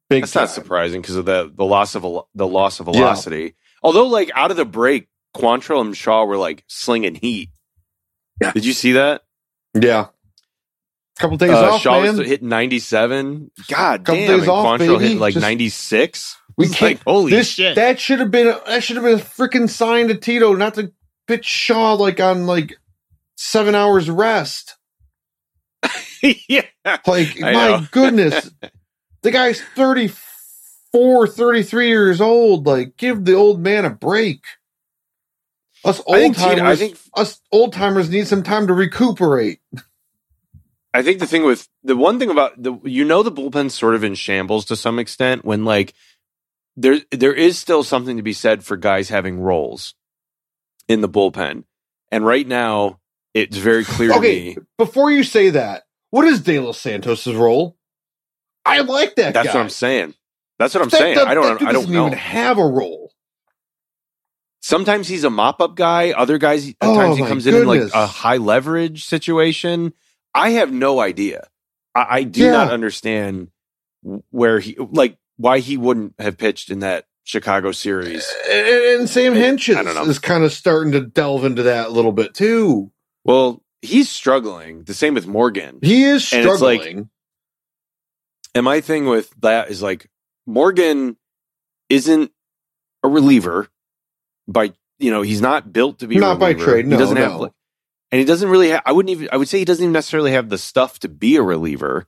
Big 0.09 0.23
that's 0.23 0.33
time. 0.33 0.43
not 0.43 0.49
surprising 0.51 1.01
because 1.01 1.15
of 1.15 1.25
the 1.25 1.51
the 1.53 1.65
loss 1.65 1.95
of 1.95 2.03
the 2.35 2.47
loss 2.47 2.79
of 2.79 2.85
velocity. 2.85 3.55
Although, 3.83 4.07
like 4.07 4.31
out 4.35 4.51
of 4.51 4.57
the 4.57 4.65
break, 4.65 5.07
Quantrill 5.35 5.81
and 5.81 5.95
Shaw 5.95 6.25
were 6.25 6.37
like 6.37 6.63
slinging 6.67 7.15
heat. 7.15 7.49
Yeah. 8.41 8.51
Did 8.51 8.65
you 8.65 8.73
see 8.73 8.93
that? 8.93 9.21
Yeah. 9.73 10.07
A 10.07 11.21
couple 11.21 11.37
days 11.37 11.51
Uh, 11.51 11.71
off, 11.73 11.81
Shaw 11.81 12.01
man. 12.01 12.17
was 12.17 12.27
hitting 12.27 12.47
97. 12.49 13.51
God 13.67 14.05
Couple 14.05 14.15
damn, 14.21 14.27
days 14.31 14.39
and 14.41 14.49
off, 14.49 14.65
Quantrill 14.79 14.97
baby. 14.99 15.09
hit 15.13 15.17
like 15.19 15.33
Just- 15.33 15.43
96. 15.43 16.37
we 16.57 16.67
can't. 16.69 16.81
like 16.81 17.03
holy 17.03 17.31
this 17.31 17.49
shit. 17.49 17.75
that 17.75 17.99
should 17.99 18.19
have 18.19 18.31
been 18.31 18.55
that 18.67 18.83
should 18.83 18.95
have 18.95 19.05
been 19.05 19.19
a 19.19 19.21
freaking 19.21 19.69
sign 19.69 20.07
to 20.07 20.15
Tito 20.15 20.53
not 20.55 20.73
to 20.75 20.91
pitch 21.27 21.45
Shaw 21.45 21.93
like 21.93 22.19
on 22.19 22.45
like 22.47 22.77
seven 23.39 23.73
hours 23.73 24.09
rest. 24.09 24.77
yeah. 26.21 26.65
Like 27.07 27.41
I 27.41 27.53
my 27.53 27.87
goodness, 27.91 28.51
the 29.21 29.31
guy's 29.31 29.61
thirty 29.61 30.09
34, 30.91 31.27
33 31.27 31.87
years 31.87 32.21
old. 32.21 32.65
Like, 32.65 32.97
give 32.97 33.25
the 33.25 33.33
old 33.33 33.59
man 33.59 33.85
a 33.85 33.89
break. 33.89 34.43
Us 35.85 36.01
old 36.05 36.35
timers, 36.35 36.79
think- 36.79 36.97
us 37.15 37.39
old 37.51 37.71
timers 37.71 38.09
need 38.09 38.27
some 38.27 38.43
time 38.43 38.67
to 38.67 38.73
recuperate. 38.73 39.59
I 40.93 41.03
think 41.03 41.19
the 41.19 41.27
thing 41.27 41.45
with 41.45 41.69
the 41.83 41.95
one 41.95 42.19
thing 42.19 42.31
about 42.31 42.61
the 42.61 42.77
you 42.83 43.05
know 43.05 43.23
the 43.23 43.31
bullpen's 43.31 43.75
sort 43.75 43.95
of 43.95 44.03
in 44.03 44.15
shambles 44.15 44.65
to 44.65 44.75
some 44.75 44.99
extent 44.99 45.45
when 45.45 45.63
like 45.63 45.93
there 46.75 46.99
there 47.11 47.33
is 47.33 47.57
still 47.57 47.83
something 47.83 48.17
to 48.17 48.23
be 48.23 48.33
said 48.33 48.65
for 48.65 48.75
guys 48.75 49.07
having 49.07 49.39
roles 49.39 49.93
in 50.89 50.99
the 50.99 51.07
bullpen. 51.07 51.63
And 52.11 52.25
right 52.25 52.45
now 52.45 52.98
it's 53.34 53.57
very 53.57 53.84
clear 53.84 54.09
to 54.09 54.15
Okay, 54.15 54.55
me. 54.55 54.57
before 54.77 55.11
you 55.11 55.23
say 55.23 55.49
that, 55.51 55.84
what 56.11 56.25
is 56.25 56.41
De 56.41 56.59
Los 56.59 56.80
Santos's 56.80 57.36
role? 57.36 57.77
I 58.65 58.80
like 58.82 59.15
that 59.15 59.34
That's 59.34 59.47
guy. 59.49 59.53
what 59.53 59.61
I'm 59.61 59.69
saying. 59.69 60.13
That's 60.57 60.73
what 60.73 60.84
I'm 60.84 60.89
That- 60.89 60.97
saying. 60.99 61.15
that- 61.15 61.27
I 61.27 61.34
don't 61.34 61.61
I 61.61 61.71
don't 61.71 61.89
know. 61.89 62.07
even 62.07 62.17
have 62.17 62.57
a 62.57 62.65
role. 62.65 63.13
Sometimes 64.61 65.07
he's 65.07 65.23
a 65.23 65.30
mop 65.30 65.61
up 65.61 65.75
guy. 65.75 66.11
Other 66.11 66.38
guys, 66.38 66.67
at 66.69 66.75
Oh, 66.82 66.95
times 66.95 67.17
he 67.17 67.23
comes 67.23 67.47
in 67.47 67.55
in 67.55 67.65
like 67.65 67.82
a 67.93 68.05
high 68.05 68.38
leverage 68.38 69.05
situation. 69.05 69.93
I 70.36 70.51
have 70.51 70.71
no 70.71 70.99
idea. 70.99 71.47
I, 71.95 72.05
I 72.09 72.23
do 72.23 72.43
Yeah. 72.43 72.51
not 72.51 72.71
understand 72.71 73.49
where 74.32 74.59
he, 74.59 74.75
like, 74.77 75.17
why 75.38 75.59
he 75.59 75.77
wouldn't 75.77 76.13
have 76.19 76.38
pitched 76.38 76.69
in 76.69 76.80
that 76.80 77.05
Chicago 77.23 77.71
series. 77.71 78.27
And, 78.51 78.67
and 78.67 79.09
Sam 79.09 79.34
know. 79.34 80.03
is 80.09 80.19
kind 80.19 80.43
of 80.43 80.51
starting 80.51 80.91
to 80.91 81.01
delve 81.01 81.45
into 81.45 81.63
that 81.63 81.88
a 81.88 81.89
little 81.91 82.11
bit 82.11 82.34
too. 82.34 82.91
Well, 83.30 83.61
he's 83.84 84.09
struggling. 84.09 84.84
The 84.86 84.93
same 84.95 85.13
with 85.13 85.27
Morgan. 85.27 85.80
He 85.84 86.03
is 86.03 86.34
And 86.34 86.45
it's 86.47 86.61
like- 86.61 86.82
struggling. 86.82 87.09
And 88.55 88.65
my 88.65 88.82
thing 88.82 89.05
with 89.05 89.30
that 89.41 89.69
is 89.69 89.82
like 89.84 90.09
Morgan 90.47 91.15
isn't 91.89 92.32
a 93.03 93.07
reliever 93.07 93.67
by 94.47 94.73
you 94.97 95.11
know 95.11 95.21
he's 95.21 95.41
not 95.41 95.71
built 95.71 95.99
to 95.99 96.07
be 96.07 96.17
a 96.17 96.19
Not 96.19 96.39
by 96.39 96.53
trade, 96.55 96.88
no, 96.88 96.95
he 96.95 96.99
doesn't 96.99 97.17
have 97.17 97.39
like- 97.39 97.51
and 98.11 98.17
he 98.19 98.25
doesn't 98.25 98.49
really 98.49 98.69
have 98.69 98.82
I 98.88 98.91
wouldn't 98.91 99.11
even 99.11 99.30
I 99.32 99.38
would 99.38 99.47
say 99.47 99.59
he 99.59 99.65
doesn't 99.65 99.84
even 99.84 99.93
necessarily 99.93 100.32
have 100.32 100.49
the 100.49 100.57
stuff 100.57 100.97
to 100.99 101.07
be 101.09 101.36
a 101.36 101.43
reliever. 101.43 102.07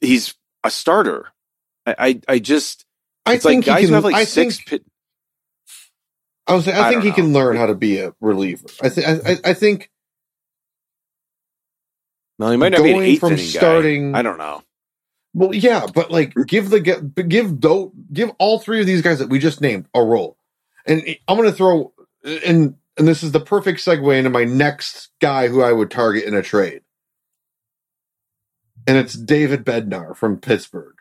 He's 0.00 0.34
a 0.64 0.70
starter. 0.70 1.28
I 1.86 1.94
I, 1.98 2.20
I 2.28 2.38
just 2.38 2.86
I 3.26 3.34
it's 3.34 3.44
like 3.44 3.52
think 3.52 3.66
guys 3.66 3.82
he 3.82 3.88
who 3.88 3.94
have 3.94 4.04
like 4.04 4.14
I 4.14 4.24
six 4.24 4.56
think. 4.56 4.66
pit, 4.68 4.84
I 6.52 6.54
was. 6.54 6.68
I 6.68 6.86
I 6.86 6.90
think 6.90 7.02
he 7.02 7.12
can 7.12 7.32
learn 7.32 7.56
how 7.56 7.66
to 7.66 7.74
be 7.74 7.98
a 7.98 8.14
reliever. 8.20 8.66
I 8.82 8.90
think. 8.90 9.06
I, 9.06 9.38
I, 9.42 9.54
think 9.54 9.90
well, 12.38 12.50
he 12.50 12.58
might 12.58 12.72
not 12.72 12.82
be 12.82 12.90
an 12.90 12.96
going 12.96 13.08
eighth 13.08 13.20
from 13.20 13.38
starting- 13.38 14.12
guy. 14.12 14.18
I 14.18 14.22
don't 14.22 14.36
know. 14.36 14.62
Well, 15.34 15.54
yeah, 15.54 15.86
but 15.94 16.10
like 16.10 16.34
give 16.46 16.68
the 16.68 16.80
give 16.80 17.58
do 17.58 17.90
give 18.12 18.32
all 18.38 18.58
three 18.58 18.80
of 18.80 18.86
these 18.86 19.00
guys 19.00 19.18
that 19.20 19.30
we 19.30 19.38
just 19.38 19.62
named 19.62 19.86
a 19.94 20.02
role, 20.02 20.36
and 20.84 21.02
I'm 21.26 21.38
going 21.38 21.48
to 21.48 21.56
throw 21.56 21.94
and 22.22 22.76
and 22.98 23.08
this 23.08 23.22
is 23.22 23.32
the 23.32 23.40
perfect 23.40 23.80
segue 23.80 24.14
into 24.14 24.28
my 24.28 24.44
next 24.44 25.08
guy 25.22 25.48
who 25.48 25.62
I 25.62 25.72
would 25.72 25.90
target 25.90 26.24
in 26.24 26.34
a 26.34 26.42
trade, 26.42 26.82
and 28.86 28.98
it's 28.98 29.14
David 29.14 29.64
Bednar 29.64 30.14
from 30.14 30.36
Pittsburgh. 30.36 30.96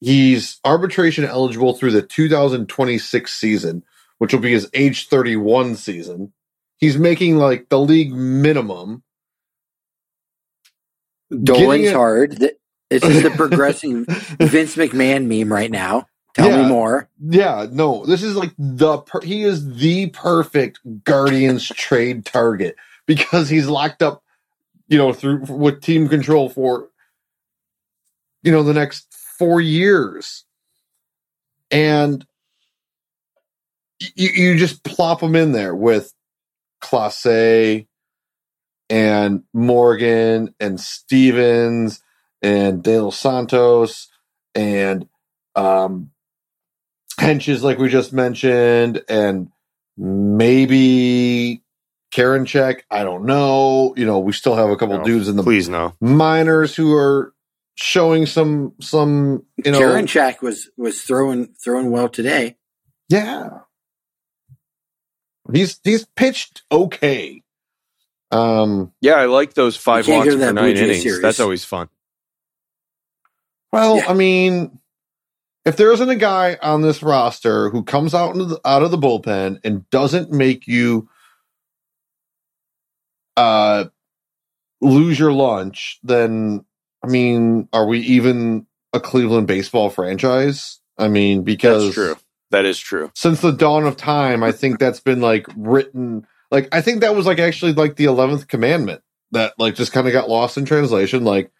He's 0.00 0.60
arbitration 0.64 1.24
eligible 1.24 1.74
through 1.74 1.92
the 1.92 2.02
2026 2.02 3.34
season, 3.34 3.82
which 4.18 4.32
will 4.32 4.40
be 4.40 4.52
his 4.52 4.68
age 4.74 5.08
31 5.08 5.74
season. 5.76 6.32
He's 6.78 6.98
making 6.98 7.36
like 7.38 7.68
the 7.70 7.78
league 7.80 8.12
minimum. 8.12 9.02
Dolan's 11.42 11.88
it- 11.88 11.94
hard. 11.94 12.50
It's 12.88 13.04
just 13.04 13.24
a 13.26 13.30
progressing 13.30 14.04
Vince 14.40 14.76
McMahon 14.76 15.26
meme 15.26 15.52
right 15.52 15.70
now. 15.70 16.06
Tell 16.34 16.48
Yeah. 16.50 16.62
me 16.62 16.68
more. 16.68 17.08
Yeah, 17.18 17.66
no, 17.68 18.04
this 18.06 18.22
is 18.22 18.36
like 18.36 18.52
the 18.58 18.98
per- 18.98 19.22
he 19.22 19.42
is 19.42 19.74
the 19.76 20.10
perfect 20.10 20.78
Guardians 21.02 21.66
trade 21.74 22.24
target 22.26 22.76
because 23.06 23.48
he's 23.48 23.66
locked 23.66 24.02
up, 24.02 24.22
you 24.86 24.98
know, 24.98 25.12
through 25.12 25.46
with 25.48 25.80
team 25.80 26.08
control 26.08 26.48
for 26.48 26.88
you 28.44 28.52
know 28.52 28.62
the 28.62 28.74
next 28.74 29.05
four 29.38 29.60
years, 29.60 30.44
and 31.70 32.26
you 34.16 34.30
you 34.34 34.58
just 34.58 34.84
plop 34.84 35.20
them 35.20 35.36
in 35.36 35.52
there 35.52 35.74
with 35.74 36.12
Clase 36.82 37.86
and 38.90 39.42
Morgan 39.52 40.54
and 40.60 40.80
Stevens 40.80 42.02
and 42.42 42.82
De 42.82 43.00
Los 43.00 43.18
Santos 43.18 44.08
and 44.54 45.08
um 45.56 46.10
Hentges 47.20 47.62
like 47.62 47.78
we 47.78 47.88
just 47.88 48.12
mentioned 48.12 49.02
and 49.08 49.48
maybe 49.96 51.62
Karinchak. 52.12 52.82
I 52.90 53.04
don't 53.04 53.24
know. 53.26 53.94
You 53.96 54.06
know, 54.06 54.20
we 54.20 54.32
still 54.32 54.56
have 54.56 54.70
a 54.70 54.76
couple 54.76 54.98
No, 54.98 55.04
dudes 55.04 55.28
in 55.28 55.36
the 55.36 55.42
Please 55.44 55.68
no. 55.68 55.94
minors 56.00 56.76
who 56.76 56.94
are 56.94 57.32
showing 57.76 58.26
some 58.26 58.72
some 58.80 59.44
you 59.64 59.70
know 59.70 59.78
Karen 59.78 60.06
Check 60.06 60.42
was 60.42 60.70
was 60.76 61.02
throwing 61.02 61.54
throwing 61.62 61.90
well 61.90 62.08
today. 62.08 62.56
yeah. 63.08 63.60
He's 65.52 65.78
he's 65.84 66.04
pitched 66.16 66.62
okay. 66.72 67.42
Um 68.32 68.92
Yeah, 69.00 69.14
I 69.14 69.26
like 69.26 69.54
those 69.54 69.76
five 69.76 70.08
walks 70.08 70.28
for 70.28 70.34
that 70.36 70.54
Blue 70.54 70.62
nine 70.62 70.76
innings. 70.76 71.02
series. 71.02 71.22
That's 71.22 71.38
always 71.38 71.64
fun. 71.64 71.88
Well, 73.72 73.98
Yeah. 73.98 74.06
I 74.08 74.14
mean, 74.14 74.80
if 75.64 75.76
there 75.76 75.92
isn't 75.92 76.08
a 76.08 76.16
guy 76.16 76.56
on 76.62 76.82
this 76.82 77.02
roster 77.02 77.70
who 77.70 77.84
comes 77.84 78.14
out 78.14 78.32
into 78.34 78.46
the, 78.46 78.60
out 78.64 78.82
of 78.82 78.90
the 78.90 78.98
bullpen 78.98 79.60
and 79.62 79.88
doesn't 79.90 80.32
make 80.32 80.66
you 80.66 81.08
uh 83.36 83.84
lose 84.80 85.18
your 85.18 85.32
lunch, 85.32 85.98
then 86.02 86.64
I 87.06 87.10
mean, 87.10 87.68
are 87.72 87.86
we 87.86 88.00
even 88.00 88.66
a 88.92 89.00
Cleveland 89.00 89.46
baseball 89.46 89.90
franchise? 89.90 90.80
I 90.98 91.08
mean, 91.08 91.42
because 91.42 91.84
That's 91.84 91.94
true. 91.94 92.16
That 92.50 92.64
is 92.64 92.78
true. 92.78 93.10
since 93.14 93.40
the 93.40 93.50
dawn 93.50 93.86
of 93.86 93.96
time, 93.96 94.42
I 94.42 94.52
think 94.52 94.78
that's 94.78 95.00
been 95.00 95.20
like 95.20 95.46
written. 95.56 96.26
Like 96.50 96.68
I 96.72 96.80
think 96.80 97.00
that 97.00 97.14
was 97.14 97.26
like 97.26 97.38
actually 97.38 97.72
like 97.72 97.96
the 97.96 98.04
eleventh 98.04 98.48
commandment 98.48 99.02
that 99.32 99.54
like 99.58 99.74
just 99.74 99.92
kind 99.92 100.06
of 100.06 100.12
got 100.12 100.28
lost 100.28 100.56
in 100.56 100.64
translation. 100.64 101.24
Like 101.24 101.50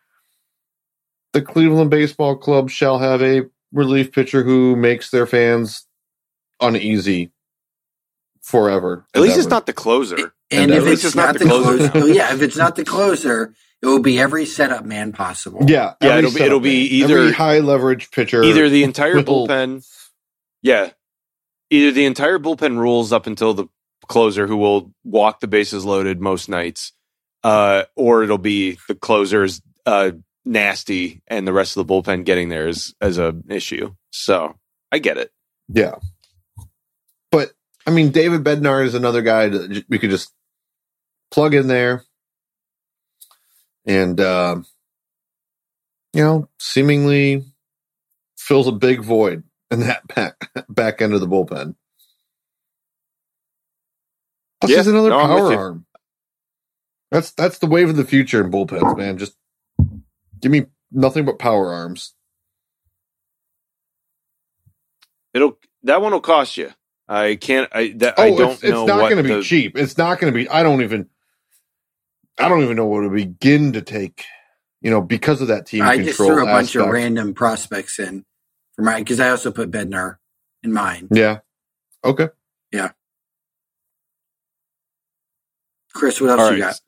the 1.32 1.42
Cleveland 1.42 1.90
Baseball 1.90 2.36
Club 2.36 2.70
shall 2.70 2.98
have 2.98 3.20
a 3.20 3.42
relief 3.72 4.12
pitcher 4.12 4.42
who 4.42 4.76
makes 4.76 5.10
their 5.10 5.26
fans 5.26 5.86
uneasy 6.60 7.32
forever. 8.40 9.06
At 9.12 9.22
least 9.22 9.36
it's 9.36 9.46
ever. 9.46 9.54
not 9.56 9.66
the 9.66 9.72
closer. 9.72 10.32
And 10.50 10.70
At 10.70 10.78
if 10.78 10.84
least 10.84 11.04
it's, 11.04 11.16
not, 11.16 11.36
the 11.36 11.44
closer, 11.44 11.90
oh, 11.94 12.06
yeah, 12.06 12.32
if 12.32 12.40
it's 12.40 12.56
not 12.56 12.76
the 12.76 12.84
closer, 12.84 13.52
it 13.86 13.90
will 13.90 14.00
be 14.02 14.18
every 14.18 14.44
setup 14.46 14.84
man 14.84 15.12
possible. 15.12 15.60
Yeah, 15.66 15.94
Yeah, 16.02 16.18
it'll 16.18 16.32
be- 16.32 16.40
it'll 16.42 16.60
be 16.60 16.80
either- 16.98 17.18
every 17.20 17.32
high 17.32 17.58
leverage 17.60 18.10
pitcher. 18.10 18.42
either 18.42 18.68
the 18.68 18.82
entire 18.90 19.16
bullpen 19.22 19.86
yeah 20.62 20.90
either 21.70 21.92
the 21.92 22.06
entire 22.06 22.38
bullpen 22.38 22.78
rules 22.78 23.12
up 23.12 23.26
until 23.26 23.54
the 23.54 23.66
closer 24.08 24.46
who 24.46 24.56
will 24.56 24.92
walk 25.04 25.40
the 25.40 25.46
bases 25.46 25.84
loaded 25.84 26.20
most 26.20 26.48
nights 26.48 26.92
uh 27.44 27.82
or 27.94 28.22
it'll 28.22 28.38
be 28.38 28.78
the 28.88 28.94
closer's 28.94 29.60
uh 29.84 30.10
nasty 30.44 31.22
and 31.26 31.46
the 31.46 31.52
rest 31.52 31.76
of 31.76 31.86
the 31.86 31.92
bullpen 31.92 32.24
getting 32.24 32.48
there 32.48 32.68
is 32.68 32.94
as 33.00 33.18
as 33.18 33.18
a 33.18 33.34
issue 33.48 33.92
so 34.10 34.54
i 34.92 34.98
get 34.98 35.18
it 35.18 35.30
Yeah. 35.68 35.96
But 37.32 37.50
I 37.86 37.90
mean, 37.90 38.10
David 38.10 38.42
Bednar 38.44 38.84
is 38.84 38.94
another 38.94 39.22
guy 39.22 39.48
that 39.48 39.84
we 39.88 39.98
could 39.98 40.10
just 40.10 40.32
plug 41.30 41.54
in 41.54 41.66
there, 41.66 42.02
and 43.86 44.20
uh, 44.20 44.56
you 46.14 46.22
know, 46.24 46.48
seemingly 46.60 47.44
fills 48.38 48.68
a 48.68 48.72
big 48.72 49.02
void 49.02 49.44
in 49.70 49.80
that 49.80 50.06
back 50.14 50.50
back 50.68 51.02
end 51.02 51.14
of 51.14 51.20
the 51.20 51.28
bullpen. 51.28 51.76
Plus, 54.60 54.70
Yeah, 54.70 54.78
he's 54.78 54.86
another 54.88 55.10
no, 55.10 55.20
power 55.28 55.52
arm. 55.54 55.86
That's 57.10 57.32
that's 57.32 57.58
the 57.58 57.66
wave 57.68 57.88
of 57.90 57.96
the 57.96 58.04
future 58.04 58.44
in 58.44 58.50
bullpens, 58.52 58.96
man. 58.96 59.18
Just 59.18 59.36
give 60.40 60.52
me 60.52 60.66
nothing 60.92 61.24
but 61.26 61.38
power 61.38 61.72
arms. 61.72 62.14
it'll 65.34 65.58
that 65.84 66.02
one 66.02 66.12
will 66.12 66.20
cost 66.20 66.56
you 66.56 66.70
i 67.08 67.36
can't 67.36 67.68
i 67.72 67.94
that 67.96 68.18
Oh, 68.18 68.22
i 68.22 68.30
don't 68.30 68.52
it's, 68.52 68.62
it's 68.64 68.70
know 68.70 68.86
not 68.86 69.08
going 69.10 69.18
to 69.18 69.24
be 69.24 69.36
the- 69.36 69.42
cheap. 69.42 69.76
It's 69.76 69.98
not 69.98 70.20
going 70.20 70.32
to 70.32 70.38
be. 70.38 70.48
I 70.48 70.62
don't 70.62 70.82
even. 70.82 71.08
I 72.38 72.48
don't 72.48 72.62
even 72.64 72.76
know 72.76 72.86
where 72.86 73.04
to 73.04 73.10
begin 73.10 73.72
to 73.74 73.82
take. 73.82 74.24
You 74.82 74.90
know, 74.90 75.02
because 75.02 75.40
of 75.42 75.48
that 75.48 75.66
team 75.66 75.84
I 75.86 75.96
control 75.96 76.06
just 76.10 76.18
threw 76.26 76.42
a 76.44 76.46
bunch 76.46 76.74
of 76.76 76.88
random 76.88 77.34
prospects 77.34 77.98
in 77.98 78.24
for 78.76 78.82
mine 78.82 79.02
because 79.02 79.20
I 79.20 79.30
also 79.30 79.50
put 79.52 79.70
Bednar 79.70 80.16
in 80.62 80.72
mine. 80.72 81.12
Yeah. 81.12 81.40
Okay. 82.04 82.28
Yeah. 82.72 82.92
Chris, 85.94 86.20
what 86.20 86.30
else 86.30 86.40
all 86.42 86.50
you 86.50 86.56
right 86.56 86.58
got? 86.58 86.80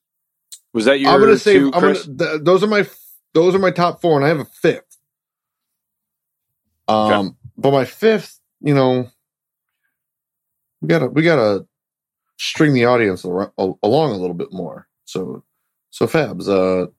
was 0.75 0.87
that 0.87 1.01
your 1.01 1.13
I'm 1.13 1.21
going 1.21 1.33
to 1.33 1.39
say. 1.39 1.59
two, 1.59 1.73
I'm 1.73 1.85
gonna, 1.85 1.95
Chris? 1.95 2.09
th- 2.19 2.43
those 2.43 2.65
are 2.65 2.69
my. 2.69 2.87
Those 3.35 3.55
are 3.55 3.61
my 3.61 3.71
top 3.71 4.01
four, 4.03 4.17
and 4.17 4.25
I 4.25 4.29
have 4.29 4.41
a 4.41 4.47
fifth. 4.47 4.99
Um, 6.89 7.37
but 7.57 7.73
my 7.73 7.85
fifth, 7.87 8.41
you 8.61 8.75
know, 8.75 9.09
we 10.83 10.89
gotta 10.89 11.09
we 11.09 11.23
gotta 11.23 11.67
string 12.39 12.75
the 12.75 12.87
audience 12.87 13.25
al- 13.27 13.55
al- 13.59 13.81
along 13.85 14.13
a 14.13 14.19
little 14.19 14.35
bit 14.35 14.53
more. 14.53 14.88
So, 15.09 15.43
so 15.89 16.07
Fabs, 16.07 16.49
uh, 16.49 16.91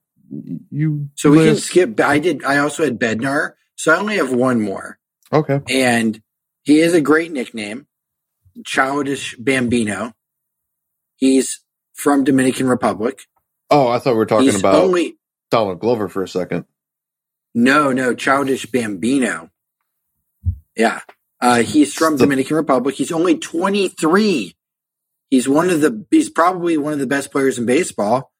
you 0.70 1.08
So 1.14 1.30
we 1.30 1.44
can 1.44 1.56
skip. 1.56 2.00
I 2.00 2.18
did. 2.18 2.42
I 2.44 2.58
also 2.58 2.82
had 2.84 2.98
Bednar. 2.98 3.52
So 3.76 3.94
I 3.94 3.98
only 3.98 4.16
have 4.16 4.32
one 4.32 4.60
more, 4.60 4.98
okay. 5.32 5.60
and 5.70 6.20
he 6.62 6.80
is 6.80 6.92
a 6.92 7.00
great 7.00 7.30
nickname, 7.32 7.86
Childish 8.66 9.36
Bambino. 9.38 10.12
He's 11.16 11.60
from 11.94 12.24
Dominican 12.24 12.68
Republic. 12.68 13.22
Oh, 13.70 13.88
I 13.88 13.98
thought 14.00 14.12
we 14.12 14.16
were 14.18 14.26
talking 14.26 14.46
He's 14.46 14.58
about 14.58 14.74
only 14.74 15.16
Donald 15.50 15.78
Glover 15.80 16.08
for 16.08 16.22
a 16.22 16.28
second. 16.28 16.64
no, 17.54 17.92
no, 17.92 18.14
Childish 18.14 18.66
Bambino. 18.66 19.50
Yeah, 20.76 21.00
uh, 21.40 21.62
he's 21.62 21.94
from 21.94 22.16
The- 22.16 22.24
Dominican 22.24 22.56
Republic. 22.56 22.96
He's 22.96 23.12
only 23.12 23.38
twenty 23.38 23.88
three. 23.88 24.56
He's 25.30 25.48
one 25.48 25.70
of 25.70 25.80
the. 25.80 26.04
He's 26.10 26.28
probably 26.30 26.76
one 26.76 26.92
of 26.92 26.98
the 26.98 27.06
best 27.06 27.30
players 27.30 27.58
in 27.58 27.66
baseball. 27.66 28.32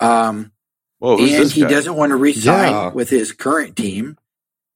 Um, 0.00 0.52
Whoa, 1.00 1.16
who's 1.16 1.32
and 1.32 1.42
this 1.42 1.52
he 1.52 1.62
guy? 1.62 1.68
doesn't 1.70 1.94
want 1.96 2.10
to 2.10 2.16
resign 2.16 2.70
Yeah. 2.72 2.92
with 2.92 3.10
his 3.10 3.32
current 3.32 3.76
team. 3.76 4.16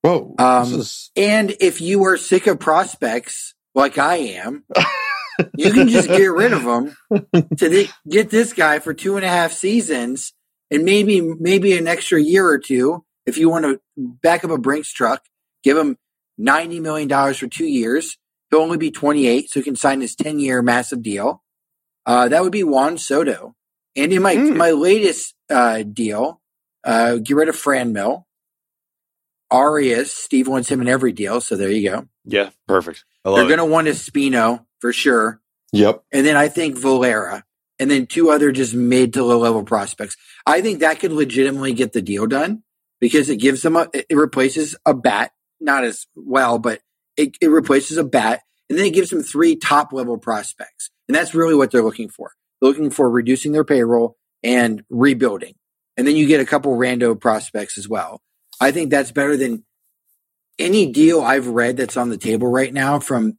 Whoa, 0.02 0.34
Um, 0.38 0.74
is 0.80 1.10
And 1.16 1.54
if 1.60 1.80
you 1.80 2.04
are 2.06 2.16
sick 2.16 2.48
of 2.48 2.58
prospects 2.58 3.54
like 3.74 3.98
I 3.98 4.16
am, 4.16 4.64
you 5.56 5.72
can 5.72 5.86
just 5.88 6.08
get 6.08 6.26
rid 6.32 6.52
of 6.52 6.64
them 6.64 6.96
to 7.10 7.68
th- 7.68 7.90
get 8.08 8.28
this 8.30 8.52
guy 8.52 8.80
for 8.80 8.94
two 8.94 9.14
and 9.16 9.24
a 9.24 9.28
half 9.28 9.52
seasons 9.52 10.32
and 10.72 10.84
maybe 10.84 11.20
maybe 11.20 11.76
an 11.76 11.86
extra 11.86 12.20
year 12.20 12.46
or 12.48 12.58
two 12.58 13.04
if 13.26 13.38
you 13.38 13.48
want 13.48 13.64
to 13.64 13.80
back 13.96 14.44
up 14.44 14.50
a 14.50 14.58
Brinks 14.58 14.92
truck. 14.92 15.22
Give 15.62 15.76
him 15.78 15.96
ninety 16.36 16.80
million 16.80 17.06
dollars 17.08 17.38
for 17.38 17.46
two 17.46 17.66
years. 17.66 18.18
He'll 18.50 18.60
only 18.60 18.78
be 18.78 18.90
twenty 18.90 19.28
eight, 19.28 19.50
so 19.50 19.60
he 19.60 19.64
can 19.64 19.76
sign 19.76 20.00
his 20.00 20.16
ten 20.16 20.40
year 20.40 20.62
massive 20.62 21.02
deal. 21.02 21.41
Uh, 22.07 22.28
that 22.28 22.42
would 22.42 22.53
be 22.53 22.64
Juan 22.64 22.98
Soto. 22.98 23.55
And 23.96 24.12
in 24.12 24.22
my 24.22 24.34
Hmm. 24.34 24.57
my 24.57 24.70
latest 24.70 25.34
uh, 25.50 25.82
deal, 25.82 26.40
uh, 26.84 27.16
get 27.16 27.36
rid 27.36 27.48
of 27.48 27.57
Franmil. 27.57 28.24
Arias, 29.50 30.12
Steve 30.12 30.48
wants 30.48 30.70
him 30.70 30.80
in 30.80 30.88
every 30.88 31.12
deal, 31.12 31.40
so 31.40 31.57
there 31.57 31.70
you 31.70 31.88
go. 31.90 32.09
Yeah, 32.24 32.50
perfect. 32.66 33.05
I 33.24 33.28
love 33.28 33.36
They're 33.38 33.44
it. 33.46 33.57
going 33.57 33.68
to 33.68 33.72
want 33.72 33.88
a 33.88 33.90
Spino 33.90 34.64
for 34.80 34.92
sure. 34.92 35.40
yep. 35.72 36.03
And 36.11 36.24
then 36.26 36.36
I 36.36 36.48
think 36.48 36.78
Valera. 36.78 37.44
And 37.78 37.90
then 37.90 38.07
two 38.07 38.30
other 38.30 38.53
just 38.53 38.74
mid 38.74 39.12
to 39.14 39.24
low 39.24 39.38
level 39.38 39.64
prospects. 39.64 40.16
I 40.46 40.61
think 40.61 40.80
that 40.80 41.00
could 41.00 41.12
legitimately 41.12 41.72
get 41.74 41.92
the 41.92 42.00
deal 42.03 42.26
done 42.26 42.62
because 43.00 43.28
it 43.28 43.36
gives 43.36 43.62
them 43.62 43.74
a, 43.76 43.88
it 43.92 44.07
replaces 44.16 44.76
a 44.86 44.94
bat, 44.94 45.32
not 45.61 45.82
as 45.82 46.07
well, 46.14 46.59
but 46.61 46.80
it, 47.16 47.36
it 47.40 47.48
replaces 47.48 47.96
a 47.96 48.05
bat. 48.05 48.42
And 48.70 48.78
then 48.78 48.86
it 48.86 48.94
gives 48.94 49.11
them 49.11 49.22
three 49.22 49.57
top 49.57 49.92
level 49.92 50.16
prospects. 50.16 50.90
And 51.09 51.14
that's 51.14 51.34
really 51.34 51.55
what 51.55 51.70
they're 51.70 51.82
looking 51.82 52.09
for. 52.09 52.32
They're 52.61 52.70
looking 52.70 52.90
for 52.90 53.11
reducing 53.11 53.53
their 53.53 53.64
payroll 53.64 54.16
and 54.42 54.84
rebuilding. 54.88 55.55
And 55.96 56.07
then 56.07 56.16
you 56.16 56.26
get 56.26 56.40
a 56.40 56.46
couple 56.46 56.76
rando 56.76 57.18
prospects 57.18 57.76
as 57.76 57.88
well. 57.88 58.22
I 58.61 58.70
think 58.70 58.90
that's 58.90 59.12
better 59.12 59.36
than 59.36 59.64
any 60.59 60.92
deal 60.92 61.20
I've 61.20 61.48
read 61.48 61.76
that's 61.76 61.96
on 61.96 62.09
the 62.09 62.16
table 62.16 62.48
right 62.48 62.72
now 62.72 62.98
from 62.98 63.38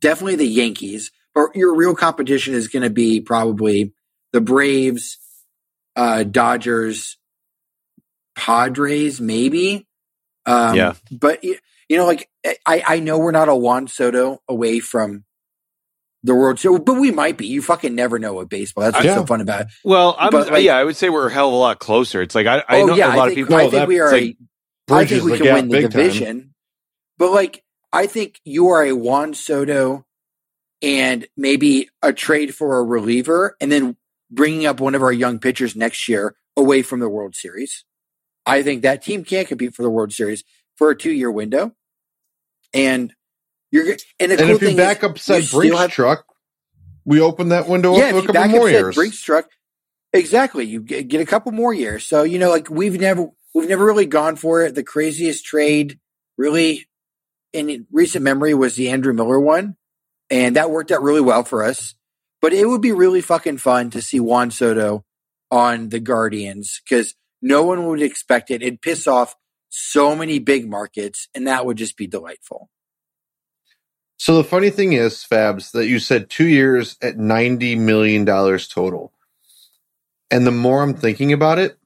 definitely 0.00 0.36
the 0.36 0.46
Yankees. 0.46 1.10
But 1.34 1.56
your 1.56 1.74
real 1.74 1.94
competition 1.94 2.54
is 2.54 2.68
going 2.68 2.82
to 2.82 2.90
be 2.90 3.20
probably 3.20 3.92
the 4.32 4.40
Braves, 4.40 5.18
uh, 5.96 6.24
Dodgers, 6.24 7.16
Padres, 8.36 9.20
maybe. 9.20 9.86
Um, 10.46 10.76
Yeah. 10.76 10.94
But, 11.10 11.42
you 11.42 11.58
know, 11.90 12.06
like, 12.06 12.28
I, 12.66 12.82
I 12.86 13.00
know 13.00 13.18
we're 13.18 13.30
not 13.30 13.48
a 13.48 13.54
Juan 13.54 13.88
Soto 13.88 14.40
away 14.48 14.80
from 14.80 15.24
the 16.24 16.34
World 16.34 16.58
Series, 16.58 16.80
but 16.80 16.94
we 16.94 17.12
might 17.12 17.36
be. 17.36 17.46
You 17.46 17.62
fucking 17.62 17.94
never 17.94 18.18
know 18.18 18.34
with 18.34 18.48
baseball. 18.48 18.82
That's 18.84 18.94
what's 18.96 19.06
Yeah. 19.06 19.14
so 19.14 19.26
fun 19.26 19.40
about 19.40 19.60
it. 19.62 19.66
Well, 19.84 20.16
I'm, 20.18 20.30
But, 20.30 20.50
like- 20.50 20.64
yeah, 20.64 20.76
I 20.76 20.82
would 20.82 20.96
say 20.96 21.10
we're 21.10 21.28
a 21.28 21.32
hell 21.32 21.48
of 21.48 21.54
a 21.54 21.56
lot 21.56 21.78
closer. 21.78 22.22
It's 22.22 22.34
like 22.34 22.46
I, 22.46 22.64
I 22.66 22.80
oh, 22.80 22.86
know 22.86 22.94
yeah. 22.96 23.14
a 23.14 23.16
lot 23.16 23.28
I 23.28 23.28
of 23.28 23.34
think, 23.34 23.46
people. 23.48 23.54
I 23.54 23.58
oh, 23.58 23.70
think 23.70 23.72
that- 23.72 23.88
we 23.88 24.00
are 24.00 24.10
like 24.10 24.36
I 24.90 25.04
think 25.04 25.22
we 25.24 25.38
can 25.38 25.54
win 25.54 25.68
the 25.68 25.72
big 25.82 25.82
time. 25.82 25.90
division. 25.90 26.54
But 27.18 27.30
like, 27.30 27.62
I 27.92 28.06
think 28.06 28.40
you 28.44 28.68
are 28.68 28.82
a 28.84 28.92
Juan 28.92 29.34
Soto 29.34 30.04
and 30.82 31.26
maybe 31.36 31.88
a 32.02 32.12
trade 32.12 32.54
for 32.54 32.78
a 32.78 32.82
reliever 32.82 33.56
and 33.60 33.70
then 33.70 33.96
bringing 34.30 34.66
up 34.66 34.80
one 34.80 34.94
of 34.94 35.02
our 35.02 35.12
young 35.12 35.38
pitchers 35.38 35.76
next 35.76 36.08
year 36.08 36.34
away 36.56 36.82
from 36.82 37.00
the 37.00 37.08
World 37.08 37.34
Series. 37.34 37.84
I 38.46 38.62
think 38.62 38.82
that 38.82 39.02
team 39.02 39.24
can't 39.24 39.46
compete 39.48 39.74
for 39.74 39.82
the 39.82 39.90
World 39.90 40.12
Series 40.12 40.42
for 40.76 40.90
a 40.90 40.96
two 40.96 41.12
year 41.12 41.30
window. 41.30 41.72
And 42.74 43.14
you're, 43.74 43.96
and 44.20 44.30
the 44.30 44.38
And 44.38 44.38
cool 44.38 44.50
if 44.50 44.60
thing 44.60 44.76
backup 44.76 45.16
is 45.16 45.22
said 45.22 45.42
you 45.42 45.50
Brinks 45.58 45.78
have- 45.78 45.90
truck, 45.90 46.24
we 47.04 47.20
open 47.20 47.48
that 47.48 47.68
window 47.68 47.96
yeah, 47.96 48.04
up 48.04 48.10
for 48.12 48.16
a 48.18 48.20
couple 48.20 48.34
back 48.34 48.50
more 48.50 48.70
years. 48.70 48.94
Brinks 48.94 49.20
truck, 49.20 49.46
exactly. 50.12 50.64
You 50.64 50.80
get, 50.80 51.08
get 51.08 51.20
a 51.20 51.26
couple 51.26 51.50
more 51.50 51.74
years. 51.74 52.06
So 52.06 52.22
you 52.22 52.38
know, 52.38 52.50
like 52.50 52.70
we've 52.70 52.98
never 53.00 53.26
we've 53.52 53.68
never 53.68 53.84
really 53.84 54.06
gone 54.06 54.36
for 54.36 54.62
it. 54.62 54.76
The 54.76 54.84
craziest 54.84 55.44
trade, 55.44 55.98
really, 56.38 56.86
in 57.52 57.86
recent 57.90 58.22
memory, 58.22 58.54
was 58.54 58.76
the 58.76 58.90
Andrew 58.90 59.12
Miller 59.12 59.40
one, 59.40 59.76
and 60.30 60.54
that 60.54 60.70
worked 60.70 60.92
out 60.92 61.02
really 61.02 61.20
well 61.20 61.42
for 61.42 61.64
us. 61.64 61.94
But 62.40 62.52
it 62.52 62.68
would 62.68 62.80
be 62.80 62.92
really 62.92 63.22
fucking 63.22 63.58
fun 63.58 63.90
to 63.90 64.00
see 64.00 64.20
Juan 64.20 64.52
Soto 64.52 65.04
on 65.50 65.88
the 65.88 66.00
Guardians 66.00 66.80
because 66.84 67.14
no 67.42 67.64
one 67.64 67.86
would 67.88 68.02
expect 68.02 68.50
it. 68.50 68.62
It'd 68.62 68.80
piss 68.80 69.06
off 69.08 69.34
so 69.68 70.14
many 70.14 70.38
big 70.38 70.70
markets, 70.70 71.28
and 71.34 71.48
that 71.48 71.66
would 71.66 71.76
just 71.76 71.96
be 71.96 72.06
delightful. 72.06 72.70
So 74.24 74.38
the 74.38 74.42
funny 74.42 74.70
thing 74.70 74.94
is, 74.94 75.16
Fabs, 75.16 75.72
that 75.72 75.86
you 75.86 75.98
said 75.98 76.30
two 76.30 76.46
years 76.46 76.96
at 77.02 77.18
ninety 77.18 77.76
million 77.76 78.24
dollars 78.24 78.66
total, 78.66 79.12
and 80.30 80.46
the 80.46 80.50
more 80.50 80.82
I'm 80.82 80.94
thinking 80.94 81.34
about 81.34 81.58
it, 81.58 81.76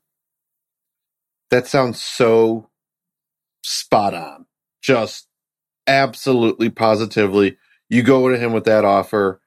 that 1.51 1.66
sounds 1.66 2.01
so 2.01 2.70
spot 3.64 4.14
on. 4.14 4.47
Just 4.80 5.26
absolutely, 5.89 6.70
positively, 6.70 7.59
you 7.89 8.05
go 8.05 8.28
to 8.28 8.39
him 8.39 8.53
with 8.53 8.66
that 8.66 8.84
offer, 8.84 9.41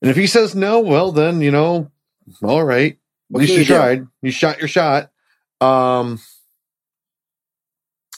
and 0.00 0.12
if 0.12 0.16
he 0.16 0.28
says 0.28 0.54
no, 0.54 0.78
well, 0.78 1.10
then 1.10 1.40
you 1.40 1.50
know, 1.50 1.90
all 2.40 2.62
right, 2.62 2.96
at 3.34 3.40
least 3.40 3.54
you 3.54 3.58
you 3.58 3.64
tried. 3.64 4.06
You 4.22 4.30
shot 4.30 4.60
your 4.60 4.68
shot. 4.68 5.10
Um, 5.60 6.20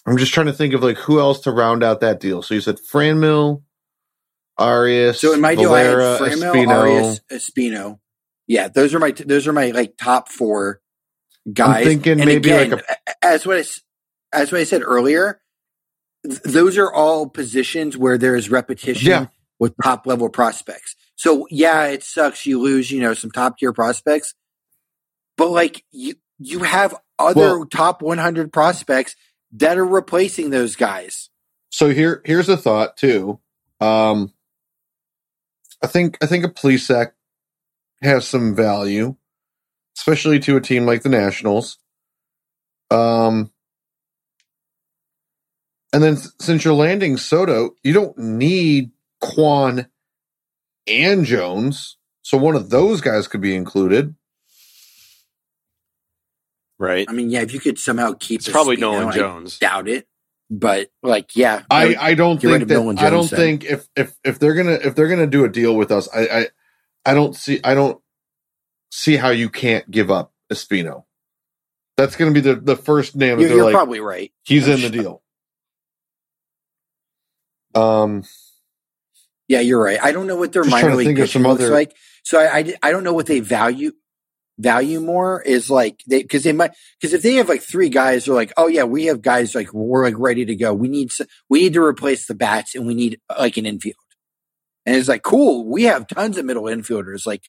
I'm 0.06 0.16
just 0.16 0.32
trying 0.32 0.46
to 0.46 0.52
think 0.52 0.74
of 0.74 0.82
like 0.82 0.96
who 0.98 1.20
else 1.20 1.40
to 1.40 1.50
round 1.52 1.82
out 1.84 2.00
that 2.00 2.20
deal. 2.20 2.42
So 2.42 2.54
you 2.54 2.60
said 2.60 2.78
Franmil, 2.78 3.62
Arias, 4.58 5.20
So 5.20 5.32
in 5.32 5.40
my 5.40 5.54
deal, 5.54 5.70
Valera, 5.70 6.18
I 6.20 6.28
had 6.30 6.38
Franmil, 6.38 6.52
Espino. 6.54 6.68
Arias, 6.68 7.20
Espino. 7.30 7.98
Yeah, 8.46 8.68
those 8.68 8.94
are 8.94 8.98
my 8.98 9.12
those 9.12 9.46
are 9.46 9.52
my 9.52 9.70
like 9.70 9.96
top 9.96 10.28
four 10.28 10.80
guys. 11.52 11.84
thinking 11.86 12.12
And 12.20 12.24
maybe 12.24 12.50
again, 12.50 12.70
like 12.70 12.84
as 13.22 13.46
what 13.46 13.58
I 13.58 13.64
as 14.32 14.50
what 14.52 14.60
I 14.60 14.64
said 14.64 14.82
earlier. 14.84 15.40
th- 16.26 16.40
Those 16.42 16.76
are 16.78 16.92
all 16.92 17.28
positions 17.28 17.96
where 17.96 18.18
there 18.18 18.34
is 18.36 18.50
repetition 18.50 19.08
Yeah. 19.08 19.26
with 19.58 19.74
top 19.82 20.06
level 20.06 20.28
prospects. 20.28 20.96
So 21.16 21.46
yeah, 21.50 21.84
it 21.86 22.02
sucks 22.02 22.44
you 22.46 22.60
lose, 22.60 22.90
you 22.90 23.00
know, 23.00 23.14
some 23.14 23.30
top 23.30 23.58
tier 23.58 23.72
prospects, 23.72 24.34
but 25.36 25.50
like 25.50 25.84
you 25.92 26.14
you 26.38 26.60
have 26.60 26.94
other 27.18 27.58
Well- 27.58 27.66
top 27.66 28.02
100 28.02 28.52
prospects 28.52 29.14
that 29.52 29.78
are 29.78 29.86
replacing 29.86 30.50
those 30.50 30.76
guys. 30.76 31.30
So 31.70 31.90
here, 31.90 32.22
here's 32.24 32.48
a 32.48 32.56
thought 32.56 32.96
too. 32.96 33.40
Um, 33.80 34.32
I 35.82 35.86
think 35.86 36.18
I 36.22 36.26
think 36.26 36.44
a 36.44 36.48
Plesac 36.48 37.12
has 38.02 38.26
some 38.26 38.54
value, 38.54 39.16
especially 39.96 40.38
to 40.40 40.56
a 40.56 40.60
team 40.60 40.86
like 40.86 41.02
the 41.02 41.08
Nationals. 41.08 41.78
Um, 42.90 43.52
and 45.92 46.02
then 46.02 46.16
since 46.16 46.64
you're 46.64 46.74
landing 46.74 47.16
Soto, 47.16 47.70
you 47.82 47.92
don't 47.92 48.16
need 48.18 48.90
Kwan 49.20 49.86
and 50.86 51.24
Jones, 51.24 51.96
so 52.22 52.38
one 52.38 52.56
of 52.56 52.70
those 52.70 53.00
guys 53.00 53.28
could 53.28 53.40
be 53.40 53.54
included. 53.54 54.14
Right. 56.80 57.04
I 57.08 57.12
mean, 57.12 57.28
yeah, 57.28 57.42
if 57.42 57.52
you 57.52 57.60
could 57.60 57.78
somehow 57.78 58.14
keep 58.18 58.40
It's 58.40 58.48
probably 58.48 58.76
Espino, 58.78 58.80
Nolan 58.80 59.08
I 59.08 59.12
Jones. 59.16 59.58
doubt 59.58 59.86
it, 59.86 60.08
but 60.48 60.88
like, 61.02 61.36
yeah, 61.36 61.62
I 61.70 61.82
I, 61.82 61.86
would- 61.86 61.96
I 61.96 62.14
don't 62.14 62.40
get 62.40 62.46
rid 62.48 62.52
think 62.54 62.62
of 62.62 62.68
that 62.68 62.74
Nolan 62.76 62.98
I 62.98 63.10
don't 63.10 63.20
Jones 63.20 63.30
then. 63.30 63.38
think 63.38 63.64
if 63.64 63.88
if 63.94 64.14
if 64.24 64.38
they're 64.38 64.54
gonna 64.54 64.78
if 64.82 64.94
they're 64.94 65.08
gonna 65.08 65.26
do 65.26 65.44
a 65.44 65.48
deal 65.50 65.76
with 65.76 65.92
us, 65.92 66.08
I 66.14 66.20
I, 66.26 66.46
I 67.04 67.12
don't 67.14 67.36
see 67.36 67.60
I 67.62 67.74
don't 67.74 68.00
see 68.90 69.16
how 69.16 69.28
you 69.28 69.50
can't 69.50 69.90
give 69.90 70.10
up 70.10 70.32
Espino. 70.50 71.04
That's 71.98 72.16
gonna 72.16 72.32
be 72.32 72.40
the 72.40 72.54
the 72.56 72.76
first 72.76 73.14
name 73.14 73.36
that 73.36 73.42
you're, 73.42 73.56
you're 73.56 73.64
like 73.66 73.74
probably 73.74 74.00
right. 74.00 74.32
he's 74.44 74.66
I'm 74.66 74.76
in 74.76 74.80
the 74.80 74.88
deal. 74.90 75.22
Um, 77.74 78.24
Yeah, 79.48 79.60
you're 79.60 79.82
right. 79.82 79.98
I 80.02 80.12
don't 80.12 80.26
know 80.26 80.36
what 80.36 80.52
their 80.52 80.62
Just 80.62 80.70
trying 80.72 80.82
minor 80.84 80.92
to 80.92 80.96
league 80.96 81.06
think 81.08 81.18
of 81.18 81.24
pitching 81.26 81.42
some 81.42 81.50
looks 81.50 81.62
other- 81.64 81.74
like, 81.74 81.94
so 82.24 82.40
I, 82.40 82.58
I 82.58 82.74
I 82.84 82.90
don't 82.90 83.04
know 83.04 83.12
what 83.12 83.26
they 83.26 83.40
value. 83.40 83.92
Value 84.60 85.00
more 85.00 85.40
is 85.42 85.70
like 85.70 86.00
they 86.06 86.22
because 86.22 86.42
they 86.44 86.52
might 86.52 86.72
because 87.00 87.14
if 87.14 87.22
they 87.22 87.34
have 87.34 87.48
like 87.48 87.62
three 87.62 87.88
guys, 87.88 88.24
they're 88.24 88.34
like, 88.34 88.52
oh 88.56 88.66
yeah, 88.68 88.84
we 88.84 89.06
have 89.06 89.22
guys 89.22 89.54
like 89.54 89.72
we're 89.72 90.04
like 90.04 90.18
ready 90.18 90.44
to 90.44 90.54
go. 90.54 90.72
We 90.74 90.88
need 90.88 91.08
s- 91.10 91.26
we 91.48 91.60
need 91.62 91.72
to 91.74 91.82
replace 91.82 92.26
the 92.26 92.34
bats 92.34 92.74
and 92.74 92.86
we 92.86 92.94
need 92.94 93.20
like 93.38 93.56
an 93.56 93.66
infield. 93.66 93.96
And 94.86 94.96
it's 94.96 95.08
like 95.08 95.22
cool. 95.22 95.64
We 95.66 95.84
have 95.84 96.06
tons 96.06 96.38
of 96.38 96.44
middle 96.44 96.64
infielders. 96.64 97.26
Like, 97.26 97.42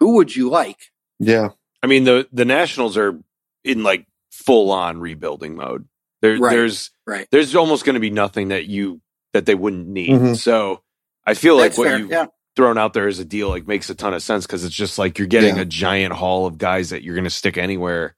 who 0.00 0.14
would 0.16 0.34
you 0.34 0.48
like? 0.50 0.78
Yeah. 1.18 1.50
I 1.82 1.86
mean 1.86 2.04
the 2.04 2.28
the 2.32 2.44
Nationals 2.44 2.96
are 2.96 3.18
in 3.64 3.82
like 3.82 4.06
full 4.32 4.70
on 4.72 4.98
rebuilding 5.00 5.56
mode. 5.56 5.86
There, 6.22 6.38
Right. 6.38 6.50
There's 6.50 6.90
Right. 7.06 7.28
there's 7.30 7.54
almost 7.54 7.84
going 7.84 7.94
to 7.94 8.00
be 8.00 8.10
nothing 8.10 8.48
that 8.48 8.66
you 8.66 9.00
that 9.34 9.46
they 9.46 9.54
wouldn't 9.54 9.86
need. 9.88 10.10
Mhm. 10.10 10.36
So 10.36 10.82
I 11.26 11.34
feel 11.34 11.56
like 11.56 11.76
what 11.78 11.88
fair. 11.88 11.98
you've 11.98 12.10
Yeah. 12.10 12.26
Thrown 12.56 12.78
out 12.78 12.92
there 12.92 13.08
as 13.08 13.18
a 13.18 13.24
deal 13.24 13.48
like 13.48 13.66
makes 13.66 13.90
a 13.90 13.94
ton 13.94 14.14
of 14.14 14.22
sense 14.22 14.46
because 14.46 14.64
it's 14.64 14.74
just 14.74 14.98
like 14.98 15.18
you're 15.18 15.26
getting 15.28 15.56
Yeah. 15.56 15.62
a 15.62 15.66
giant 15.66 16.12
haul 16.14 16.46
of 16.46 16.56
guys 16.58 16.90
that 16.90 17.02
you're 17.02 17.14
going 17.16 17.24
to 17.24 17.30
stick 17.30 17.58
anywhere. 17.58 18.14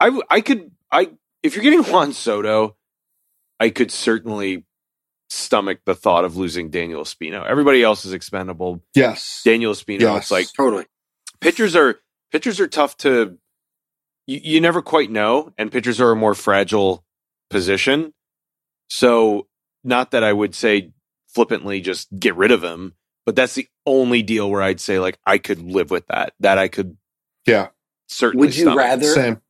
I 0.00 0.20
I 0.30 0.40
could 0.40 0.70
I 0.90 1.10
if 1.42 1.54
you're 1.54 1.62
getting 1.62 1.82
Juan 1.92 2.12
Soto, 2.12 2.76
I 3.60 3.70
could 3.70 3.90
certainly 3.90 4.64
stomach 5.30 5.80
the 5.86 5.94
thought 5.94 6.24
of 6.24 6.36
losing 6.36 6.70
Daniel 6.70 7.02
Espino. 7.02 7.44
Everybody 7.46 7.82
else 7.82 8.04
is 8.04 8.12
expendable. 8.12 8.82
Yes. 8.94 9.42
Daniel 9.44 9.72
Espino, 9.72 10.00
Yes. 10.00 10.22
it's 10.24 10.30
like 10.30 10.46
Totally. 10.56 10.86
pitchers 11.40 11.74
are 11.76 12.00
pitchers 12.30 12.60
are 12.60 12.68
tough 12.68 12.96
to 12.98 13.38
you, 14.26 14.40
you 14.42 14.60
never 14.60 14.82
quite 14.82 15.10
know 15.10 15.52
and 15.58 15.70
pitchers 15.72 16.00
are 16.00 16.10
a 16.10 16.16
more 16.16 16.34
fragile 16.34 17.04
position 17.50 18.12
so 18.88 19.46
not 19.84 20.10
that 20.12 20.24
i 20.24 20.32
would 20.32 20.54
say 20.54 20.90
flippantly 21.34 21.80
just 21.80 22.08
get 22.18 22.36
rid 22.36 22.50
of 22.52 22.62
him 22.62 22.94
but 23.26 23.34
that's 23.36 23.54
the 23.54 23.66
only 23.86 24.22
deal 24.22 24.50
where 24.50 24.62
i'd 24.62 24.80
say 24.80 24.98
like 24.98 25.18
i 25.26 25.38
could 25.38 25.60
live 25.60 25.90
with 25.90 26.06
that 26.08 26.32
that 26.40 26.58
i 26.58 26.68
could 26.68 26.96
Yeah. 27.46 27.68
certainly 28.08 28.46
Would 28.46 28.56
you 28.56 28.62
stomach. 28.64 28.78
rather? 28.78 29.06
Same. 29.06 29.40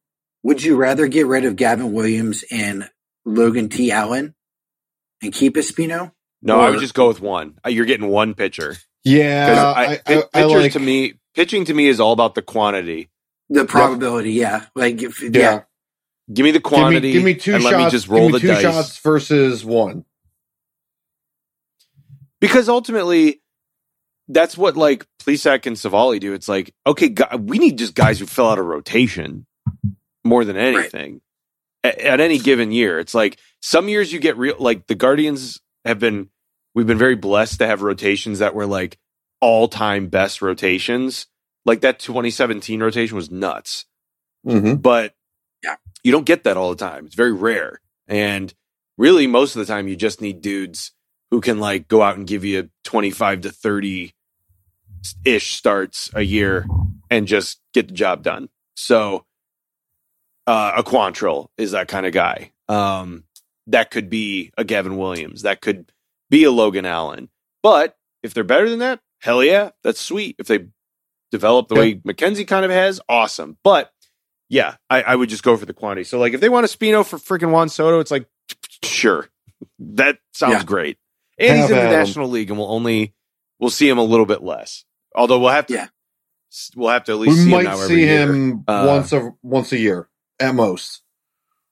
Would 0.43 0.63
you 0.63 0.77
rather 0.77 1.07
get 1.09 1.27
rid 1.27 1.45
of 1.47 1.57
Gavin 1.57 1.93
Williams 1.93 2.45
and 2.51 2.91
Logan 3.25 3.69
T. 3.71 3.91
Allen 3.91 4.35
and 5.23 5.33
keep 5.33 5.55
Espino? 5.55 6.13
no 6.43 6.61
i 6.61 6.71
would 6.71 6.81
just 6.81 6.95
go 6.95 7.09
with 7.09 7.21
one 7.21 7.59
Uh, 7.65 7.71
you're 7.71 7.87
getting 7.87 8.09
one 8.09 8.35
pitcher. 8.35 8.77
Yeah. 9.05 9.73
I, 9.77 9.83
I, 9.85 9.93
I, 9.93 9.97
pi- 9.97 10.23
I 10.35 10.43
pitchers 10.43 10.53
like, 10.63 10.73
to 10.73 10.81
me 10.81 11.15
pitching 11.35 11.65
to 11.67 11.75
me 11.75 11.87
is 11.89 12.01
all 12.01 12.13
about 12.13 12.35
the 12.35 12.43
quantity 12.43 13.11
The 13.51 13.65
probability, 13.65 14.33
yeah. 14.33 14.67
Like, 14.75 15.03
if, 15.03 15.23
yeah. 15.23 15.31
yeah. 15.33 15.61
give 16.33 16.45
me 16.45 16.51
the 16.53 16.59
Give 16.61 16.65
me, 16.73 16.77
quantity 16.79 17.13
give 17.13 17.25
me 17.25 17.35
two 17.35 17.55
and 17.55 17.63
shots. 17.63 17.73
let 17.73 17.85
me 17.85 17.91
just 17.91 18.09
roll 18.09 18.31
give 18.31 18.33
the 18.33 18.41
two 18.41 18.47
dice 18.49 18.63
shots 18.63 18.99
versus 19.01 19.65
one. 19.65 20.05
Because 22.47 22.69
ultimately 22.69 23.41
that's 24.29 24.57
what 24.57 24.77
like 24.77 25.07
Plesac 25.23 25.67
and 25.67 25.77
Civale 25.77 26.19
do. 26.21 26.33
It's 26.35 26.49
like, 26.49 26.75
okay, 26.87 27.09
gu- 27.09 27.37
we 27.39 27.59
need 27.59 27.79
just 27.79 27.95
guys 27.95 28.19
who 28.19 28.27
fill 28.27 28.49
out 28.49 28.59
a 28.59 28.63
rotation 28.63 29.47
more 30.25 30.45
than 30.45 30.57
anything 30.57 31.21
at, 31.83 31.99
at 31.99 32.21
any 32.21 32.39
given 32.39 32.73
year. 32.73 32.99
It's 32.99 33.15
like 33.15 33.39
some 33.61 33.89
years 33.89 34.13
you 34.13 34.21
get 34.21 34.37
real, 34.37 34.57
like 34.59 34.87
the 34.87 34.95
Guardians 34.95 35.61
have 35.85 35.99
been, 35.99 36.29
we've 36.75 36.87
been 36.87 36.99
very 36.99 37.17
blessed 37.17 37.59
to 37.61 37.67
have 37.67 37.83
rotations 37.83 38.39
that 38.41 38.55
were 38.55 38.67
like 38.67 38.99
all 39.41 39.69
time 39.69 40.09
best 40.09 40.43
rotations. 40.43 41.27
Like 41.67 41.81
that 41.83 41.99
2017 41.99 42.83
rotation 42.83 43.17
was 43.17 43.31
nuts 43.31 43.87
Mm-hmm. 44.47 44.75
but 44.75 45.15
Yeah. 45.63 45.77
you 46.03 46.13
don't 46.13 46.27
get 46.27 46.45
that 46.45 46.59
all 46.59 46.69
the 46.69 46.77
time. 46.77 47.07
It's 47.07 47.15
very 47.15 47.33
rare. 47.33 47.81
And 48.07 48.53
really, 48.99 49.27
most 49.27 49.57
of 49.57 49.61
the 49.67 49.73
time, 49.73 49.89
you 49.89 49.97
just 49.97 50.21
need 50.21 50.43
dudes 50.43 50.93
who 51.35 51.41
can 51.41 51.59
like 51.59 51.89
go 51.89 52.01
out 52.01 52.17
and 52.17 52.29
give 52.29 52.45
you 52.45 52.71
25 52.85 53.41
to 53.41 53.51
30 53.51 54.15
ish 55.25 55.51
starts 55.55 56.09
a 56.15 56.23
year 56.23 56.65
and 57.11 57.27
just 57.27 57.61
get 57.73 57.89
the 57.89 57.93
job 57.93 58.23
done. 58.23 58.49
So, 58.77 59.27
uh, 60.47 60.75
a 60.77 60.85
Quantrill 60.85 61.49
is 61.59 61.73
that 61.73 61.89
kind 61.89 62.07
of 62.07 62.13
guy. 62.13 62.53
Um, 62.69 63.25
that 63.67 63.91
could 63.91 64.09
be 64.09 64.53
a 64.57 64.63
Gavin 64.63 64.97
Williams. 64.97 65.43
That 65.43 65.61
could 65.61 65.91
be 66.31 66.45
a 66.45 66.53
Logan 66.53 66.87
Allen. 66.87 67.31
But 67.65 67.97
if 68.23 68.33
they're 68.33 68.45
better 68.45 68.71
than 68.71 68.79
that, 68.79 69.01
hell 69.21 69.43
yeah, 69.43 69.71
that's 69.83 70.01
sweet. 70.01 70.37
If 70.39 70.47
they 70.47 70.69
develop 71.33 71.67
the 71.67 71.75
Yeah. 71.75 71.81
way 71.81 71.95
McKenzie 71.97 72.47
kind 72.47 72.65
of 72.65 72.71
has, 72.71 73.01
awesome. 73.09 73.59
But 73.65 73.91
yeah, 74.49 74.77
I, 74.89 75.03
I 75.03 75.17
would 75.17 75.31
just 75.31 75.43
go 75.43 75.57
for 75.57 75.67
the 75.67 75.75
quantity. 75.75 76.05
So 76.05 76.21
like 76.21 76.33
if 76.33 76.41
they 76.41 76.49
want 76.49 76.65
a 76.65 76.69
Spino 76.69 77.05
for 77.05 77.17
freaking 77.19 77.51
Juan 77.51 77.69
Soto, 77.69 77.99
it's 77.99 78.13
like 78.13 78.29
sure. 78.85 79.29
That 79.81 80.19
sounds 80.33 80.59
Yeah. 80.61 80.65
great. 80.65 80.97
And 81.39 81.59
he's 81.61 81.71
in 81.71 81.77
the 81.77 81.83
at 81.83 81.93
'em. 81.93 81.99
National 81.99 82.29
League 82.29 82.51
and 82.51 82.59
we'll 82.59 82.71
only 82.71 83.15
we'll 83.59 83.71
see 83.71 83.89
him 83.89 83.99
a 83.99 84.03
little 84.05 84.27
bit 84.27 84.43
less. 84.43 84.85
Although 85.15 85.41
we'll 85.41 85.51
have 85.51 85.67
to 85.67 85.75
Yeah. 85.75 85.89
we'll 86.77 86.91
have 86.91 87.05
to 87.05 87.13
at 87.13 87.19
least 87.19 87.37
We 87.39 87.45
see 87.45 87.45
him 87.45 87.51
might 87.51 87.65
now 87.65 87.75
every 87.81 87.87
see 87.89 88.01
year. 88.01 88.23
him 88.33 88.65
Uh, 88.69 88.85
once 88.87 89.13
a 89.13 89.31
once 89.43 89.73
a 89.73 89.79
year 89.79 90.09
at 90.41 90.55
most, 90.55 91.03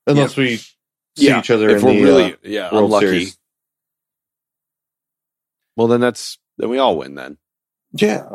unless 0.06 0.36
we 0.36 0.56
see 0.56 0.72
Yeah, 1.16 1.38
each 1.40 1.50
other 1.50 1.70
if 1.70 1.80
in 1.80 1.86
we're 1.86 1.92
the 1.94 2.02
really 2.02 2.32
uh, 2.32 2.36
yeah, 2.42 2.72
World 2.72 2.84
unlucky. 2.86 3.06
Series. 3.06 3.38
Well 5.76 5.88
then 5.88 6.00
that's 6.00 6.38
then 6.58 6.68
we 6.68 6.78
all 6.78 6.96
win 6.98 7.14
then. 7.14 7.38
yeah. 7.92 8.28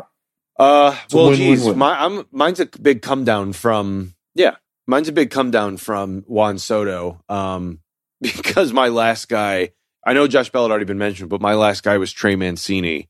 Uh, 0.58 0.96
It's 1.04 1.14
well, 1.14 1.30
win, 1.30 1.38
win, 1.38 1.38
geez, 1.38 1.64
win. 1.64 1.78
my, 1.78 2.04
I'm 2.04 2.26
mine's 2.32 2.58
a 2.58 2.66
big 2.66 3.00
come 3.00 3.24
down 3.24 3.52
from 3.52 4.14
yeah, 4.34 4.56
mine's 4.88 5.08
a 5.08 5.12
big 5.12 5.30
come 5.30 5.50
down 5.52 5.76
from 5.76 6.22
Juan 6.26 6.58
Soto. 6.58 7.22
Um, 7.28 7.80
because 8.20 8.72
my 8.72 8.88
last 8.88 9.28
guy, 9.28 9.70
I 10.04 10.12
know 10.12 10.26
Josh 10.26 10.50
Bell 10.50 10.62
had 10.62 10.70
already 10.70 10.86
been 10.86 10.98
mentioned, 10.98 11.30
but 11.30 11.40
my 11.40 11.54
last 11.54 11.82
guy 11.82 11.98
was 11.98 12.12
Trey 12.12 12.36
Mancini, 12.36 13.08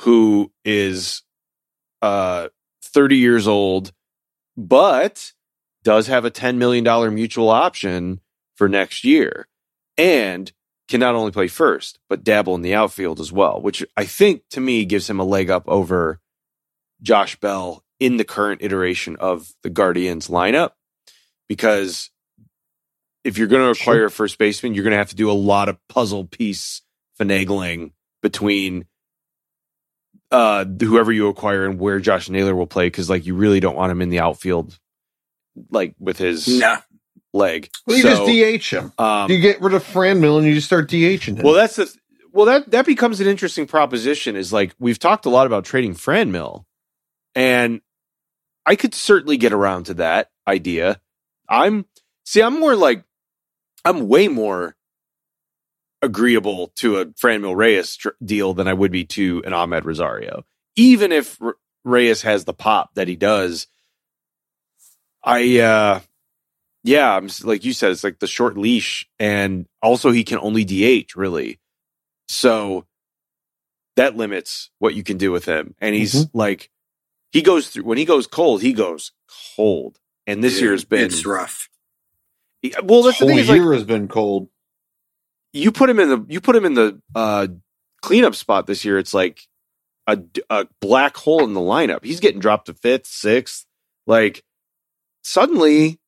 who 0.00 0.52
is 0.64 1.22
uh 2.00 2.48
30 2.84 3.16
years 3.16 3.46
old, 3.46 3.92
but 4.56 5.32
does 5.82 6.06
have 6.08 6.24
a 6.24 6.30
10 6.30 6.58
million 6.58 6.84
dollar 6.84 7.10
mutual 7.10 7.48
option 7.48 8.20
for 8.56 8.68
next 8.68 9.04
year, 9.04 9.48
and 9.96 10.52
can 10.88 11.00
not 11.00 11.14
only 11.14 11.32
play 11.32 11.48
first 11.48 11.98
but 12.08 12.24
dabble 12.24 12.54
in 12.54 12.62
the 12.62 12.74
outfield 12.74 13.20
as 13.20 13.32
well, 13.32 13.60
which 13.60 13.84
I 13.96 14.04
think 14.04 14.42
to 14.50 14.60
me 14.60 14.84
gives 14.84 15.08
him 15.08 15.20
a 15.20 15.24
leg 15.24 15.50
up 15.50 15.64
over 15.66 16.20
Josh 17.00 17.36
Bell 17.40 17.84
in 17.98 18.16
the 18.16 18.24
current 18.24 18.62
iteration 18.62 19.16
of 19.16 19.52
the 19.62 19.70
Guardians 19.70 20.28
lineup 20.28 20.72
because 21.48 22.10
if 23.24 23.38
you're 23.38 23.46
going 23.48 23.62
to 23.74 23.80
acquire 23.80 23.98
Sure. 23.98 24.06
a 24.06 24.10
first 24.10 24.38
baseman, 24.38 24.74
you're 24.74 24.84
going 24.84 24.92
to 24.92 24.96
have 24.98 25.10
to 25.10 25.16
do 25.16 25.30
a 25.30 25.32
lot 25.32 25.68
of 25.68 25.76
puzzle 25.88 26.24
piece 26.26 26.82
finagling 27.20 27.92
between 28.22 28.86
uh, 30.30 30.64
whoever 30.80 31.12
you 31.12 31.28
acquire 31.28 31.66
and 31.66 31.78
where 31.78 32.00
Josh 32.00 32.28
Naylor 32.30 32.54
will 32.54 32.66
play 32.66 32.86
because 32.86 33.10
like 33.10 33.26
you 33.26 33.34
really 33.34 33.60
don't 33.60 33.76
want 33.76 33.92
him 33.92 34.00
in 34.00 34.08
the 34.08 34.20
outfield 34.20 34.78
like 35.70 35.94
with 35.98 36.16
his 36.18 36.48
No. 36.48 36.78
leg. 37.34 37.68
Well, 37.86 37.96
you 37.98 38.02
So, 38.02 38.26
just 38.26 38.72
DH 38.72 38.74
him. 38.76 38.92
um, 38.98 39.30
you 39.30 39.40
get 39.40 39.60
rid 39.60 39.74
of 39.74 39.84
Franmil 39.84 40.38
and 40.38 40.46
you 40.46 40.54
just 40.54 40.66
start 40.66 40.88
DHing 40.88 41.36
him. 41.36 41.44
well, 41.44 41.52
that's 41.54 41.76
the 41.76 41.94
well 42.32 42.46
that 42.46 42.70
that 42.70 42.86
becomes 42.86 43.20
an 43.20 43.26
interesting 43.26 43.66
proposition. 43.66 44.34
Is 44.36 44.52
like 44.52 44.74
we've 44.78 44.98
talked 44.98 45.26
a 45.26 45.30
lot 45.30 45.46
about 45.46 45.66
trading 45.66 45.94
Franmil, 45.94 46.64
and 47.34 47.82
I 48.64 48.74
could 48.76 48.94
certainly 48.94 49.36
get 49.36 49.52
around 49.52 49.84
to 49.86 49.94
that 49.94 50.30
idea. 50.48 50.98
I'm 51.46 51.84
see, 52.24 52.40
I'm 52.42 52.58
more 52.58 52.74
like 52.74 53.04
I'm 53.84 54.08
way 54.08 54.28
more 54.28 54.76
agreeable 56.02 56.68
to 56.76 56.98
a 56.98 57.06
Franmil 57.06 57.56
Reyes 57.56 57.96
tr- 57.96 58.10
deal 58.24 58.54
than 58.54 58.68
I 58.68 58.74
would 58.74 58.92
be 58.92 59.04
to 59.06 59.42
an 59.46 59.52
Amed 59.52 59.84
Rosario, 59.84 60.44
even 60.76 61.12
if 61.12 61.40
R- 61.42 61.56
Reyes 61.84 62.22
has 62.22 62.44
the 62.44 62.54
pop 62.54 62.94
that 62.94 63.08
he 63.08 63.16
does. 63.16 63.66
I 65.24 65.60
uh 65.60 66.00
yeah, 66.84 67.16
I'm 67.16 67.26
s- 67.26 67.44
like 67.44 67.64
you 67.64 67.72
said, 67.72 67.92
it's 67.92 68.04
like 68.04 68.20
the 68.20 68.26
short 68.26 68.58
leash, 68.58 69.08
and 69.18 69.66
also 69.82 70.10
he 70.12 70.24
can 70.24 70.38
only 70.38 70.64
DH 70.64 71.16
really, 71.16 71.60
so 72.28 72.86
that 73.96 74.16
limits 74.16 74.70
what 74.78 74.94
you 74.94 75.02
can 75.02 75.18
do 75.18 75.32
with 75.32 75.44
him. 75.46 75.74
And 75.80 75.94
he's 75.94 76.28
like, 76.34 76.70
he 77.32 77.42
goes 77.42 77.68
through 77.68 77.84
when 77.84 77.98
he 77.98 78.04
goes 78.04 78.26
cold, 78.26 78.62
he 78.62 78.72
goes 78.72 79.12
cold. 79.56 79.98
And 80.26 80.42
this 80.44 80.54
Dude, 80.54 80.62
year's 80.64 80.84
been 80.84 81.06
It's 81.06 81.26
rough. 81.26 81.68
Well. 82.82 83.02
That's 83.02 83.18
the 83.18 83.24
whole 83.24 83.28
thing 83.28 83.38
is 83.38 83.48
like 83.48 83.56
year 83.60 83.72
has 83.72 83.84
been 83.84 84.08
cold. 84.08 84.48
you 85.52 85.72
put 85.72 85.90
him 85.90 85.98
in 86.00 86.08
the 86.08 86.24
you 86.28 86.40
put 86.40 86.54
him 86.56 86.64
in 86.64 86.74
the 86.74 87.00
uh, 87.14 87.48
cleanup 88.02 88.34
spot 88.34 88.66
this 88.66 88.84
year. 88.84 88.98
It's 88.98 89.14
like 89.14 89.40
a, 90.06 90.18
a 90.50 90.66
black 90.80 91.16
hole 91.16 91.44
in 91.44 91.54
the 91.54 91.60
lineup. 91.60 92.04
He's 92.04 92.20
getting 92.20 92.40
dropped 92.40 92.66
to 92.66 92.74
fifth, 92.74 93.06
sixth. 93.06 93.66
Like 94.06 94.42
suddenly, 95.22 95.98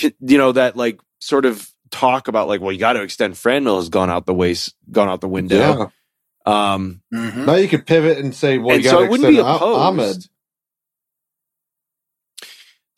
you 0.00 0.38
know 0.38 0.52
that 0.52 0.76
like 0.76 1.00
sort 1.20 1.44
of 1.44 1.68
talk 1.90 2.28
about 2.28 2.48
like, 2.48 2.60
well, 2.60 2.72
you 2.72 2.78
got 2.78 2.94
to 2.94 3.02
extend 3.02 3.34
Franmil 3.34 3.76
has 3.76 3.88
gone 3.88 4.10
out 4.10 4.24
the 4.26 4.34
waste, 4.34 4.74
gone 4.90 5.08
out 5.08 5.20
the 5.20 5.28
window. 5.28 5.56
Yeah. 5.56 6.72
Um, 6.74 7.02
Mhm. 7.12 7.44
Now 7.46 7.54
you 7.56 7.68
could 7.68 7.86
pivot 7.86 8.16
and 8.18 8.34
say, 8.34 8.56
well, 8.58 8.74
and 8.76 8.82
you 8.84 8.88
so 8.90 8.96
got 8.96 9.02
it 9.02 9.04
to 9.06 9.10
wouldn't 9.10 9.28
be 9.30 9.38
opposed, 9.38 9.98
Amed. 10.22 10.28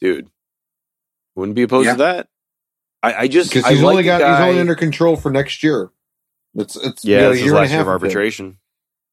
dude. 0.00 0.28
Wouldn't 1.34 1.56
be 1.56 1.62
opposed 1.62 1.86
Yeah. 1.86 1.92
to 1.92 1.98
that. 1.98 2.28
I, 3.02 3.14
I 3.22 3.28
just 3.28 3.50
because 3.52 3.66
he's 3.68 3.80
like 3.82 3.90
only 3.90 4.02
the 4.02 4.06
got 4.06 4.20
guy- 4.20 4.36
he's 4.40 4.48
only 4.48 4.60
under 4.60 4.74
control 4.74 5.16
for 5.16 5.30
next 5.30 5.62
year. 5.62 5.90
It's 6.54 6.76
it's 6.76 7.04
Yeah, 7.04 7.20
got 7.22 7.28
this 7.30 7.38
a 7.38 7.40
is 7.40 7.44
year 7.46 7.52
and 7.52 7.58
a 7.58 7.60
last 7.62 7.70
year 7.70 7.78
half 7.78 7.86
of 7.86 7.92
of 7.94 8.02
it. 8.02 8.06
arbitration. 8.06 8.58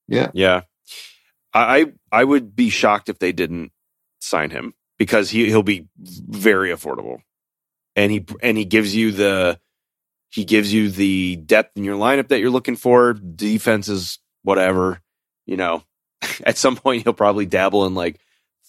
Yeah. 0.08 0.32
Yeah. 0.34 0.62
I 1.54 1.80
I 1.80 1.86
I 2.12 2.24
would 2.24 2.56
be 2.56 2.70
shocked 2.70 3.10
if 3.10 3.20
they 3.20 3.32
didn't 3.32 3.72
sign 4.20 4.50
him 4.52 4.74
because 4.98 5.30
he 5.30 5.46
he'll 5.48 5.64
be 5.64 5.88
very 5.98 6.70
affordable, 6.70 7.20
and 7.96 8.12
he 8.12 8.26
and 8.44 8.58
he 8.58 8.66
gives 8.66 8.96
you 8.96 9.12
the 9.12 9.60
he 10.30 10.44
gives 10.46 10.72
you 10.72 10.92
the 10.92 11.38
depth 11.38 11.76
in 11.78 11.84
your 11.84 11.98
lineup 11.98 12.28
that 12.28 12.40
you're 12.40 12.52
looking 12.52 12.76
for. 12.76 13.14
Defense 13.14 13.88
is 13.88 14.20
whatever, 14.44 15.02
you 15.48 15.58
know. 15.58 15.84
At 16.46 16.58
some 16.58 16.76
point, 16.76 17.04
he'll 17.04 17.14
probably 17.14 17.46
dabble 17.48 17.86
in 17.88 17.96
like 17.96 18.20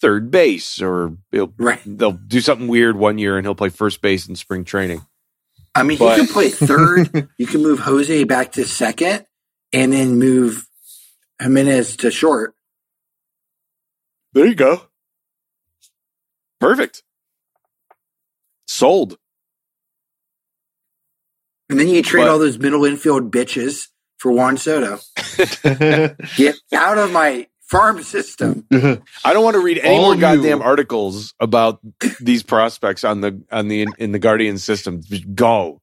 third 0.00 0.30
base, 0.30 0.80
or 0.80 1.16
he'll 1.32 1.52
Right. 1.58 1.80
they'll 1.84 2.12
do 2.12 2.40
something 2.40 2.68
weird 2.68 2.96
one 2.96 3.18
year, 3.18 3.36
and 3.36 3.44
he'll 3.46 3.54
play 3.54 3.68
first 3.68 4.00
base 4.00 4.26
in 4.28 4.36
spring 4.36 4.64
training. 4.64 5.04
I 5.74 5.82
mean, 5.82 5.98
But- 5.98 6.18
you 6.18 6.24
can 6.24 6.32
play 6.32 6.48
third. 6.50 7.28
you 7.38 7.46
can 7.46 7.62
move 7.62 7.80
Jose 7.80 8.24
back 8.24 8.52
to 8.52 8.64
second, 8.64 9.24
and 9.72 9.92
then 9.92 10.18
move 10.18 10.66
Giménez 11.40 11.96
to 11.98 12.10
short. 12.10 12.54
There 14.32 14.46
you 14.46 14.54
go. 14.54 14.82
Perfect. 16.60 17.02
Sold. 18.68 19.16
And 21.68 21.78
then 21.78 21.88
you 21.88 22.02
trade 22.02 22.22
But- 22.24 22.30
all 22.30 22.38
those 22.38 22.58
middle 22.58 22.84
infield 22.84 23.30
bitches 23.30 23.88
for 24.18 24.32
Juan 24.32 24.56
Soto. 24.56 24.98
Get 26.36 26.56
out 26.74 26.98
of 26.98 27.10
my 27.12 27.46
farm 27.70 28.02
system. 28.02 28.66
Mm-hmm. 28.70 29.02
I 29.24 29.32
don't 29.32 29.44
want 29.44 29.54
to 29.54 29.60
read 29.62 29.78
any 29.78 29.94
All 29.96 30.02
more 30.02 30.12
of 30.12 30.18
you- 30.18 30.22
goddamn 30.22 30.62
articles 30.62 31.34
about 31.40 31.80
these 32.20 32.42
prospects 32.42 33.04
on 33.04 33.20
the 33.20 33.40
on 33.52 33.68
the 33.68 33.86
in 33.98 34.12
the 34.12 34.18
Guardian 34.18 34.58
system. 34.58 35.02
Just 35.02 35.34
go. 35.34 35.80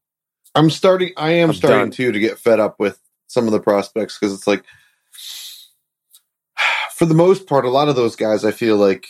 I'm 0.55 0.69
starting. 0.69 1.13
I 1.17 1.31
am 1.31 1.49
I'm 1.49 1.55
starting 1.55 1.79
done. 1.79 1.91
too 1.91 2.11
to 2.11 2.19
get 2.19 2.39
fed 2.39 2.59
up 2.59 2.79
with 2.79 2.99
some 3.27 3.45
of 3.45 3.51
the 3.51 3.59
prospects 3.59 4.17
because 4.19 4.33
it's 4.33 4.47
like, 4.47 4.63
for 6.95 7.05
the 7.05 7.13
most 7.13 7.47
part, 7.47 7.65
a 7.65 7.69
lot 7.69 7.89
of 7.89 7.95
those 7.95 8.15
guys, 8.15 8.43
I 8.43 8.51
feel 8.51 8.75
like 8.77 9.05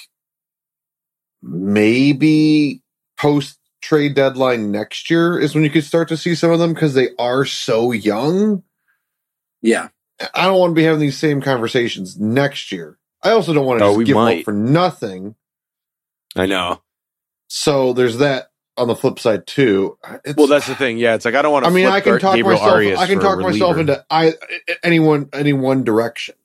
maybe 1.42 2.82
post 3.18 3.60
trade 3.82 4.16
deadline 4.16 4.72
next 4.72 5.10
year 5.10 5.40
is 5.40 5.54
when 5.56 5.64
you 5.64 5.70
could 5.70 5.84
start 5.84 6.10
to 6.10 6.18
see 6.18 6.36
some 6.36 6.52
of 6.52 6.60
them 6.60 6.74
because 6.74 6.94
they 6.94 7.10
are 7.20 7.46
so 7.46 7.92
young. 7.92 8.64
Yeah. 9.62 9.90
I 10.34 10.46
don't 10.46 10.60
want 10.60 10.72
to 10.72 10.76
be 10.76 10.84
having 10.84 11.00
these 11.02 11.18
same 11.18 11.42
conversations 11.42 12.20
next 12.20 12.72
year. 12.72 12.98
I 13.24 13.32
also 13.32 13.54
don't 13.54 13.66
want 13.66 13.80
to 13.80 13.86
Oh, 13.86 13.96
just 13.96 14.06
give 14.08 14.16
might. 14.16 14.40
up 14.40 14.46
for 14.46 14.54
nothing. 14.54 15.36
I 16.36 16.46
know. 16.46 16.82
So 17.50 17.94
there's 17.94 18.18
that 18.20 18.52
on 18.78 18.88
the 18.88 18.96
flip 18.96 19.20
side 19.20 19.48
too. 19.48 19.98
It's, 20.26 20.36
Well, 20.38 20.48
that's 20.48 20.68
the 20.68 20.76
thing. 20.76 20.98
Yeah, 20.98 21.16
it's 21.16 21.26
like 21.26 21.36
I 21.36 21.42
don't 21.42 21.52
want 21.52 21.66
to. 21.66 21.72
I 21.72 21.74
mean, 21.74 21.86
flip 21.86 21.94
I 21.94 22.02
can 22.02 22.20
talk 22.20 22.36
Gabriel 22.36 22.60
myself. 22.60 22.74
Arias 22.76 23.00
I 23.00 23.08
can 23.08 23.20
talk 23.20 23.40
myself 23.40 23.78
into 23.78 24.06
I 24.10 24.34
any 24.84 25.00
one 25.00 25.30
any 25.34 25.54
one 25.54 25.84
direction. 25.84 26.36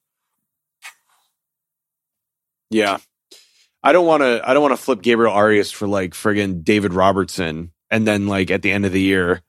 Yeah, 2.70 2.98
I 3.82 3.92
don't 3.92 4.06
want 4.06 4.22
to. 4.22 4.42
I 4.48 4.54
don't 4.54 4.62
want 4.62 4.76
to 4.76 4.82
flip 4.82 5.02
Gabriel 5.02 5.32
Arias 5.32 5.70
for 5.72 5.86
like 5.88 6.12
friggin' 6.12 6.64
David 6.64 6.94
Robertson, 6.94 7.72
and 7.90 8.06
then 8.06 8.26
like 8.28 8.50
at 8.50 8.62
the 8.62 8.72
end 8.72 8.86
of 8.86 8.92
the 8.92 9.00
year, 9.00 9.42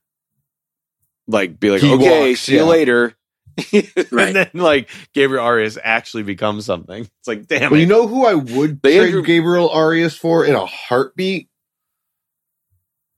like 1.28 1.59
be 1.59 1.71
like, 1.71 1.82
He 1.82 1.93
okay, 1.93 2.30
walks, 2.30 2.41
see 2.41 2.55
you 2.55 2.65
later. 2.65 3.13
Right. 4.11 4.27
and 4.27 4.35
then 4.35 4.49
like 4.53 4.89
Gabriel 5.13 5.43
Arias 5.43 5.77
actually 5.83 6.23
becomes 6.23 6.65
something. 6.65 7.03
It's 7.03 7.27
like, 7.27 7.47
damn 7.47 7.71
Well, 7.71 7.79
it. 7.79 7.81
you 7.81 7.87
know 7.87 8.07
who 8.07 8.25
I 8.25 8.33
would 8.33 8.81
The 8.81 8.89
trade 8.89 9.05
Andrew- 9.07 9.23
Gabriel 9.23 9.69
Arias 9.69 10.15
for 10.17 10.45
in 10.45 10.55
a 10.55 10.65
heartbeat 10.65 11.49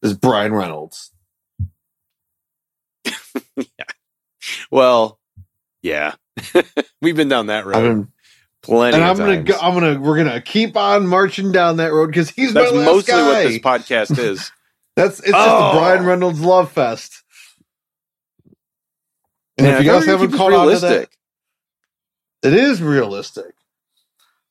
is 0.01 0.13
Bryan 0.13 0.53
Reynolds. 0.53 1.11
Yeah. 3.57 3.85
Well, 4.69 5.19
yeah, 5.81 6.15
we've 7.01 7.15
been 7.15 7.29
down 7.29 7.47
that 7.47 7.65
road 7.65 7.75
I 7.77 7.81
mean- 7.81 8.07
Plenty 8.61 8.95
and 8.95 9.03
I'm 9.05 9.15
gonna 9.17 9.43
go, 9.43 9.53
I'm 9.61 9.75
gonna 9.75 9.99
we're 9.99 10.17
gonna 10.17 10.41
keep 10.41 10.75
on 10.75 11.05
marching 11.05 11.51
down 11.51 11.77
that 11.77 11.93
road 11.93 12.07
because 12.07 12.31
he's 12.31 12.51
That's 12.51 12.71
my 12.71 12.79
last 12.79 12.85
mostly 12.87 13.13
guy. 13.13 13.27
what 13.27 13.43
this 13.43 13.59
podcast 13.59 14.17
is. 14.17 14.51
That's 14.95 15.19
it's 15.19 15.29
just 15.29 15.37
Oh. 15.37 15.73
the 15.73 15.79
Bryan 15.79 16.03
Reynolds 16.05 16.39
love 16.39 16.71
fest. 16.71 17.21
And 19.57 19.67
Man, 19.67 19.77
if 19.77 19.85
you 19.85 19.91
guys 19.91 20.05
thought 20.05 20.07
we 20.07 20.13
were 20.13 20.19
haven't 20.21 20.37
caught 20.37 20.53
on 20.53 20.67
to 20.73 20.79
that. 20.79 21.09
It 22.43 22.53
is 22.53 22.81
realistic. 22.81 23.53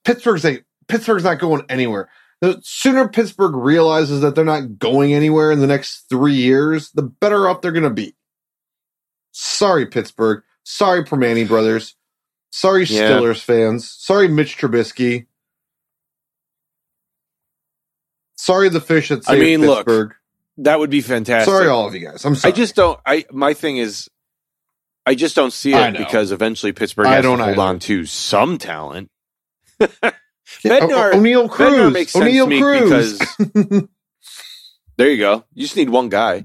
Pittsburgh's 0.05 0.45
a 0.45 0.61
Pittsburgh's 0.89 1.25
not 1.25 1.39
going 1.39 1.65
anywhere. 1.69 2.09
The 2.41 2.61
sooner 2.63 3.09
Pittsburgh 3.09 3.55
realizes 3.55 4.21
that 4.21 4.35
they're 4.35 4.45
not 4.45 4.79
going 4.79 5.15
anywhere 5.15 5.51
in 5.51 5.61
the 5.61 5.67
next 5.67 6.09
three 6.11 6.35
years, 6.35 6.91
the 6.91 7.03
better 7.03 7.49
off 7.49 7.61
they're 7.61 7.73
going 7.73 7.85
to 7.85 7.91
be. 7.91 8.15
Sorry, 9.33 9.87
Pittsburgh. 9.87 10.43
Sorry, 10.65 11.05
Primanti 11.05 11.47
brothers. 11.47 11.97
Sorry, 12.51 12.85
Yeah. 12.85 13.11
Stillers 13.11 13.43
fans. 13.43 13.91
Sorry, 13.91 14.29
Mitch 14.29 14.59
Trubisky. 14.59 15.27
Sorry, 18.37 18.69
the 18.69 18.81
fish 18.81 19.09
that 19.09 19.29
I 19.29 19.39
mean, 19.39 19.63
look, 19.63 19.89
That 20.59 20.79
would 20.79 20.91
be 20.91 21.01
fantastic. 21.01 21.51
Sorry, 21.51 21.67
all 21.69 21.87
of 21.87 21.95
you 21.95 22.07
guys. 22.07 22.25
I'm 22.25 22.35
sorry. 22.35 22.53
I 22.53 22.57
just 22.57 22.75
don't. 22.75 23.01
I 23.07 23.25
my 23.33 23.55
thing 23.55 23.79
is, 23.79 24.11
I 25.07 25.15
just 25.15 25.37
don't 25.37 25.53
see 25.53 25.75
it 25.75 25.97
because 25.99 26.33
eventually 26.33 26.73
Pittsburgh 26.73 27.07
I 27.07 27.15
has 27.17 27.19
to 27.19 27.29
don't 27.29 27.39
hold 27.39 27.51
either. 27.53 27.61
on 27.61 27.79
to 27.81 28.07
some 28.07 28.57
talent. 28.59 29.11
Bednar- 29.81 31.13
O- 31.15 31.17
Oneil 31.19 31.51
Cruz. 31.51 31.71
Bednar 31.73 31.93
makes 31.93 32.13
sense 32.13 32.25
Oneil 32.25 32.45
to 32.45 32.51
me 32.51 32.61
Cruz. 32.61 33.19
because 33.19 33.89
there 34.97 35.11
you 35.11 35.19
go. 35.19 35.45
You 35.55 35.63
just 35.63 35.77
need 35.77 35.91
one 35.91 36.09
guy. 36.09 36.43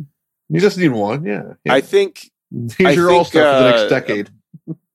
you 0.49 0.59
just 0.59 0.77
need 0.77 0.89
one. 0.89 1.23
Yeah. 1.25 1.53
yeah. 1.63 1.73
I 1.73 1.81
think 1.81 2.29
He's 2.51 2.87
I 2.87 2.91
your 2.91 3.11
all 3.11 3.23
star 3.25 3.43
for 3.43 3.63
the 3.63 3.67
uh, 3.67 3.71
next 3.77 3.89
decade. 3.89 4.29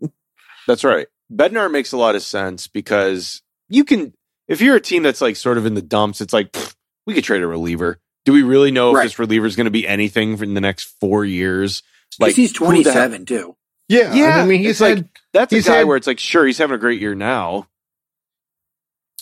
that's 0.67 0.85
right. 0.85 1.07
Bednar 1.33 1.71
makes 1.71 1.93
a 1.93 1.97
lot 1.97 2.17
of 2.17 2.23
sense 2.23 2.67
because 2.67 3.43
you 3.69 3.85
can, 3.85 4.13
if 4.49 4.61
you're 4.61 4.77
a 4.77 4.81
team 4.81 5.03
that's 5.03 5.21
like 5.21 5.37
sort 5.37 5.57
of 5.59 5.65
in 5.67 5.75
the 5.75 5.83
dumps, 5.83 6.21
it's 6.21 6.33
like 6.33 6.53
pfft, 6.53 6.75
we 7.07 7.15
could 7.15 7.25
trade 7.25 7.43
a 7.43 7.47
reliever. 7.47 7.99
Do 8.25 8.33
we 8.33 8.43
really 8.43 8.71
know 8.71 8.93
Right. 8.93 9.05
if 9.07 9.13
this 9.13 9.19
reliever 9.19 9.47
is 9.47 9.57
going 9.57 9.67
to 9.67 9.71
be 9.71 9.87
anything 9.87 10.39
in 10.39 10.55
the 10.55 10.61
next 10.61 10.85
four 11.01 11.25
years? 11.25 11.83
Like, 12.19 12.29
Like 12.29 12.37
he's 12.37 12.57
who 12.57 12.67
the 12.67 12.91
heck- 12.91 12.95
27 12.95 13.27
too. 13.27 13.57
Yeah. 13.89 14.15
Yeah, 14.15 14.39
I 14.43 14.47
mean, 14.47 14.61
he's 14.61 14.71
it's 14.73 14.81
like- 14.81 14.97
had 14.97 15.09
That's 15.33 15.53
a 15.53 15.63
guy 15.63 15.77
had- 15.79 15.87
where 15.87 15.97
it's 15.97 16.07
like, 16.07 16.19
sure, 16.19 16.47
he's 16.47 16.59
having 16.59 16.75
a 16.75 16.79
great 16.79 17.01
year 17.01 17.15
now. 17.15 17.67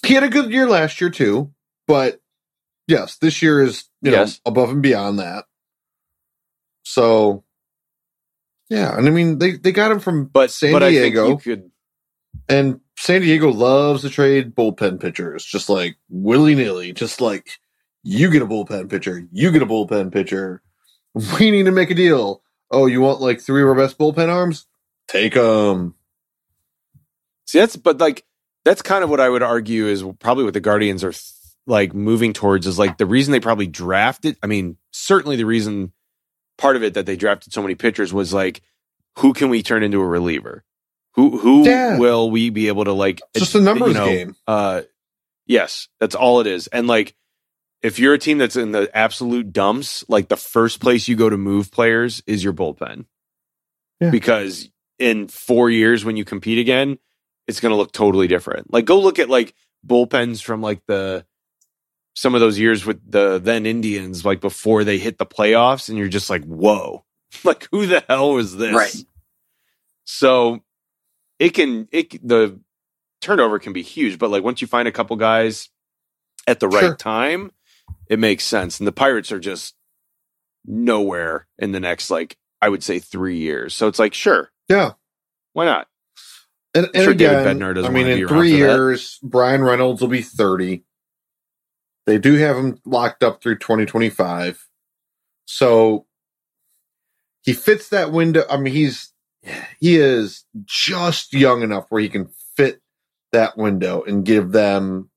he 0.07 0.15
had 0.15 0.25
a 0.25 0.29
good 0.29 0.51
year 0.51 0.69
last 0.69 1.01
year 1.01 1.11
too, 1.11 1.53
but 1.87 2.21
yes, 2.89 3.17
this 3.19 3.41
year 3.43 3.63
is 3.63 3.85
you 4.03 4.11
Yes. 4.11 4.41
know 4.45 4.51
above 4.51 4.71
and 4.71 4.83
beyond 4.83 5.19
that. 5.21 5.45
So 6.85 7.45
yeah, 8.69 8.97
and 8.97 9.07
I 9.07 9.11
mean 9.11 9.39
they 9.39 9.53
they 9.53 9.71
got 9.73 9.93
him 9.93 10.01
from 10.01 10.27
But 10.27 10.51
San 10.51 10.73
but 10.73 10.83
I 10.83 10.91
think 10.93 11.15
Diego, 11.15 11.29
you 11.29 11.37
could. 11.37 11.71
and 12.49 12.81
San 12.99 13.21
Diego 13.21 13.51
loves 13.53 14.03
to 14.03 14.11
trade 14.11 14.55
bullpen 14.55 15.01
pitchers, 15.01 15.45
just 15.45 15.69
like 15.69 15.97
willy 16.09 16.55
nilly, 16.55 16.93
just 16.93 17.21
like 17.21 17.59
you 18.03 18.31
get 18.31 18.43
a 18.43 18.47
bullpen 18.47 18.91
pitcher, 18.91 19.25
you 19.33 19.51
get 19.53 19.63
a 19.63 19.67
bullpen 19.67 20.13
pitcher. 20.13 20.63
We 21.39 21.51
need 21.51 21.65
to 21.67 21.73
make 21.73 21.91
a 21.91 21.95
deal. 21.95 22.43
Oh, 22.73 22.87
you 22.87 23.01
want 23.03 23.21
like 23.21 23.41
three 23.41 23.63
of 23.63 23.69
our 23.69 23.75
best 23.75 23.99
bullpen 23.99 24.29
arms? 24.29 24.67
Take 25.09 25.35
them. 25.35 25.95
See, 27.47 27.59
that's 27.59 27.77
but 27.77 27.99
like 27.99 28.25
that's 28.65 28.83
kind 28.83 29.05
of 29.05 29.11
what 29.11 29.21
I 29.21 29.29
would 29.29 29.43
argue 29.43 29.87
is 29.87 30.03
probably 30.21 30.45
what 30.45 30.55
the 30.55 30.61
Guardians 30.61 31.05
are 31.05 31.13
th- 31.13 31.23
like 31.67 31.95
moving 31.95 32.33
towards 32.33 32.67
is 32.67 32.79
like 32.79 32.99
the 32.99 33.07
reason 33.07 33.33
they 33.33 33.41
probably 33.41 33.67
drafted. 33.67 34.37
I 34.43 34.47
mean, 34.47 34.77
certainly 34.93 35.37
the 35.37 35.47
reason 35.47 35.93
part 36.59 36.77
of 36.77 36.83
it 36.83 36.95
that 36.95 37.07
they 37.07 37.17
drafted 37.17 37.53
so 37.53 37.63
many 37.63 37.75
pitchers 37.75 38.13
was 38.13 38.33
like, 38.33 38.63
who 39.19 39.33
can 39.35 39.51
we 39.51 39.63
turn 39.63 39.83
into 39.83 40.01
a 40.01 40.07
reliever? 40.07 40.65
Who 41.15 41.37
who 41.39 41.65
Yeah. 41.65 41.99
will 41.99 42.31
we 42.31 42.49
be 42.51 42.69
able 42.69 42.85
to 42.87 42.93
like? 42.93 43.21
It's 43.35 43.45
just 43.45 43.55
a 43.55 43.61
numbers 43.61 43.89
you 43.89 43.95
know, 43.95 44.07
game. 44.07 44.37
Uh, 44.47 44.83
yes, 45.47 45.89
that's 46.01 46.15
all 46.15 46.41
it 46.41 46.47
is. 46.47 46.69
And 46.69 46.87
like, 46.87 47.15
if 47.83 47.99
you're 47.99 48.15
a 48.15 48.19
team 48.19 48.39
that's 48.39 48.57
in 48.57 48.73
the 48.73 48.91
absolute 48.97 49.53
dumps, 49.53 50.05
like 50.09 50.29
the 50.29 50.37
first 50.37 50.81
place 50.81 51.09
you 51.09 51.17
go 51.17 51.29
to 51.29 51.37
move 51.37 51.71
players 51.73 52.23
is 52.27 52.43
your 52.45 52.53
bullpen, 52.53 53.07
Yeah. 54.01 54.11
because 54.11 54.69
in 54.99 55.29
four 55.29 55.69
years 55.71 56.05
when 56.05 56.17
you 56.17 56.25
compete 56.25 56.59
again, 56.59 56.99
it's 57.49 57.59
going 57.61 57.71
to 57.73 57.77
look 57.77 57.93
totally 57.93 58.29
different. 58.29 58.73
Like, 58.73 58.85
go 58.85 59.01
look 59.01 59.19
at 59.19 59.29
like 59.29 59.55
bullpens 59.87 60.43
from 60.43 60.63
like 60.63 60.81
the 60.87 61.27
some 62.15 62.35
of 62.35 62.41
those 62.41 62.59
years 62.59 62.85
with 62.85 63.01
the 63.11 63.39
then 63.39 63.65
Indians, 63.67 64.25
like 64.25 64.41
before 64.41 64.85
they 64.85 64.99
hit 64.99 65.19
the 65.19 65.27
playoffs, 65.27 65.89
and 65.89 65.99
you're 65.99 66.09
just 66.09 66.31
like, 66.31 66.45
whoa, 66.45 67.05
like 67.45 67.67
who 67.73 67.87
the 67.87 68.05
hell 68.09 68.35
was 68.35 68.57
this? 68.57 68.75
Right. 68.75 68.95
So 70.05 70.63
it 71.39 71.51
can 71.51 71.89
it 71.91 72.27
the 72.27 72.61
turnover 73.21 73.59
can 73.59 73.73
be 73.73 73.83
huge, 73.83 74.19
but 74.19 74.31
like 74.31 74.45
once 74.45 74.61
you 74.61 74.67
find 74.69 74.87
a 74.89 74.93
couple 74.93 75.17
guys 75.17 75.69
at 76.47 76.61
the 76.61 76.69
right 76.69 76.81
Sure. 76.81 76.97
time, 76.97 77.51
it 78.09 78.19
makes 78.19 78.45
sense. 78.45 78.79
And 78.81 78.87
the 78.87 78.93
Pirates 78.93 79.33
are 79.33 79.41
just 79.41 79.75
nowhere 80.65 81.47
in 81.59 81.73
the 81.73 81.81
next 81.81 82.11
like 82.11 82.37
I 82.61 82.69
would 82.69 82.83
say 82.85 82.99
three 82.99 83.39
years. 83.39 83.75
So 83.75 83.89
it's 83.89 83.99
like 83.99 84.15
sure, 84.15 84.51
Yeah. 84.69 84.93
why 85.53 85.65
not? 85.65 85.89
And, 86.75 86.87
and 86.95 87.05
sure 87.05 87.13
again, 87.13 87.63
I 87.85 87.89
mean, 87.91 88.07
in 88.07 88.27
three 88.29 88.53
for 88.53 88.57
that. 88.59 88.73
years, 88.75 89.19
Bryan 89.23 89.63
Reynolds 89.63 90.01
will 90.01 90.09
be 90.09 90.23
30. 90.23 90.85
They 92.07 92.19
do 92.19 92.35
have 92.35 92.57
him 92.57 92.81
locked 92.87 93.23
up 93.23 93.43
through 93.43 93.59
2025. 93.59 94.67
So 95.45 96.07
he 97.43 97.53
fits 97.53 97.91
that 97.91 98.11
window. 98.11 98.45
I 98.49 98.57
mean, 98.57 98.73
he's, 98.73 99.13
he 99.81 99.97
is 99.97 100.45
just 100.65 101.35
young 101.35 101.63
enough 101.63 101.87
where 101.91 102.01
he 102.01 102.09
can 102.09 102.29
fit 102.57 102.81
that 103.33 103.59
window 103.59 104.03
and 104.03 104.25
give 104.25 104.53
them 104.53 105.11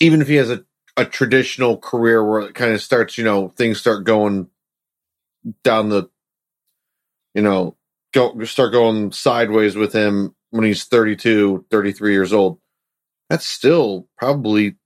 even 0.00 0.22
if 0.22 0.28
he 0.28 0.36
has 0.36 0.50
a, 0.50 0.64
a 0.96 1.04
traditional 1.04 1.78
career 1.78 2.24
where 2.24 2.42
it 2.42 2.54
kind 2.54 2.72
of 2.72 2.82
starts, 2.82 3.18
you 3.18 3.24
know, 3.24 3.48
things 3.50 3.80
start 3.80 4.04
going 4.04 4.48
down 5.64 5.90
the, 5.90 6.08
you 7.34 7.42
know, 7.42 7.76
go 8.12 8.42
start 8.44 8.72
going 8.72 9.12
sideways 9.12 9.76
with 9.76 9.92
him 9.92 10.34
when 10.50 10.64
he's 10.64 10.84
32, 10.84 11.66
33 11.70 12.12
years 12.12 12.32
old. 12.32 12.58
That's 13.30 13.46
still 13.46 14.08
probably 14.18 14.76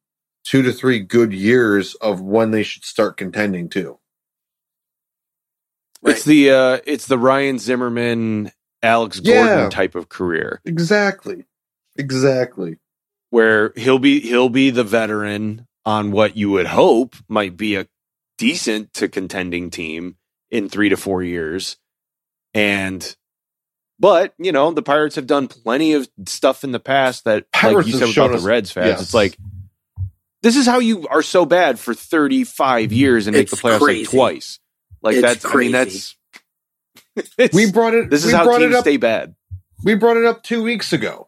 two 0.44 0.62
to 0.62 0.72
three 0.72 1.00
good 1.00 1.32
years 1.32 1.94
of 1.96 2.20
when 2.20 2.50
they 2.52 2.62
should 2.62 2.84
start 2.84 3.16
contending 3.16 3.68
too. 3.68 3.98
It's 6.04 6.24
the 6.24 6.50
uh 6.52 6.78
it's 6.86 7.06
the 7.06 7.18
Ryan 7.18 7.58
Zimmerman, 7.58 8.52
Alex 8.82 9.20
Gordon 9.20 9.68
Yeah. 9.68 9.68
type 9.68 9.94
of 9.96 10.08
career 10.08 10.60
Exactly. 10.64 11.44
Exactly. 11.96 12.78
Where 13.30 13.72
he'll 13.76 13.98
be 13.98 14.20
he'll 14.20 14.48
be 14.48 14.70
the 14.70 14.84
veteran 14.84 15.66
on 15.84 16.10
what 16.10 16.36
you 16.36 16.50
would 16.50 16.66
hope 16.66 17.14
might 17.28 17.56
be 17.56 17.76
a 17.76 17.86
decent 18.36 18.92
to 18.94 19.08
contending 19.08 19.70
team 19.70 20.16
in 20.50 20.68
3 20.68 20.90
to 20.90 20.96
4 20.96 21.22
years. 21.22 21.76
And 22.54 23.16
but, 24.00 24.32
you 24.38 24.52
know, 24.52 24.70
the 24.70 24.82
Pirates 24.82 25.16
have 25.16 25.26
done 25.26 25.48
plenty 25.48 25.94
of 25.94 26.08
stuff 26.26 26.62
in 26.62 26.70
the 26.72 26.78
past 26.78 27.24
that 27.24 27.46
like 27.62 27.86
you 27.86 27.92
said 27.94 28.10
about 28.10 28.32
us- 28.34 28.42
the 28.42 28.48
Reds 28.48 28.70
fans. 28.70 28.86
yes. 28.86 29.00
It's 29.02 29.14
like 29.14 29.36
this 30.42 30.56
is 30.56 30.66
how 30.66 30.78
you 30.78 31.06
are 31.08 31.22
so 31.22 31.44
bad 31.44 31.80
for 31.80 31.94
35 31.94 32.92
years 32.92 33.26
and 33.26 33.36
make 33.36 33.50
the 33.50 33.56
playoffs 33.56 33.80
crazy. 33.80 34.04
like 34.04 34.10
twice. 34.10 34.60
Like 35.02 35.16
It's 35.16 35.22
that's 35.42 35.44
I 35.44 35.56
mean 35.56 35.72
that's 35.72 36.16
it's, 37.36 37.52
We 37.54 37.70
brought 37.72 37.94
it 37.94 38.08
this 38.10 38.24
is 38.24 38.32
how 38.32 38.44
teams 38.58 38.72
it 38.72 38.74
up 38.74 38.82
stay 38.82 38.96
bad. 38.98 39.34
we 39.82 39.94
brought 39.96 40.16
it 40.16 40.24
up 40.24 40.42
two 40.44 40.62
weeks 40.62 40.92
ago. 40.92 41.27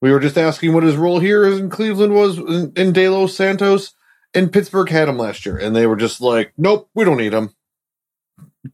We 0.00 0.12
were 0.12 0.20
just 0.20 0.38
asking 0.38 0.72
what 0.74 0.84
his 0.84 0.96
role 0.96 1.18
here 1.18 1.44
is 1.44 1.58
in 1.58 1.70
Cleveland 1.70 2.14
was 2.14 2.38
in, 2.38 2.72
in 2.76 2.92
De 2.92 3.08
Los 3.08 3.34
Santos, 3.34 3.94
and 4.34 4.52
Pittsburgh 4.52 4.88
had 4.88 5.08
him 5.08 5.18
last 5.18 5.44
year, 5.44 5.56
and 5.58 5.74
they 5.74 5.86
were 5.86 5.96
just 5.96 6.20
like, 6.20 6.52
"Nope, 6.56 6.88
we 6.94 7.04
don't 7.04 7.16
need 7.16 7.32
him. 7.34 7.50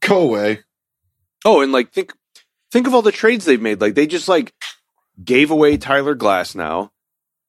Go 0.01 0.21
away." 0.21 0.61
Oh, 1.45 1.61
and 1.63 1.73
like 1.73 1.93
think 1.93 2.13
think 2.71 2.87
of 2.87 2.95
all 2.95 3.03
the 3.03 3.13
trades 3.13 3.45
they've 3.45 3.61
made. 3.61 3.81
Like 3.81 3.95
they 3.95 4.07
just 4.07 4.29
like 4.29 4.53
gave 5.23 5.51
away 5.51 5.77
Tyler 5.77 6.15
Glasnow. 6.17 6.91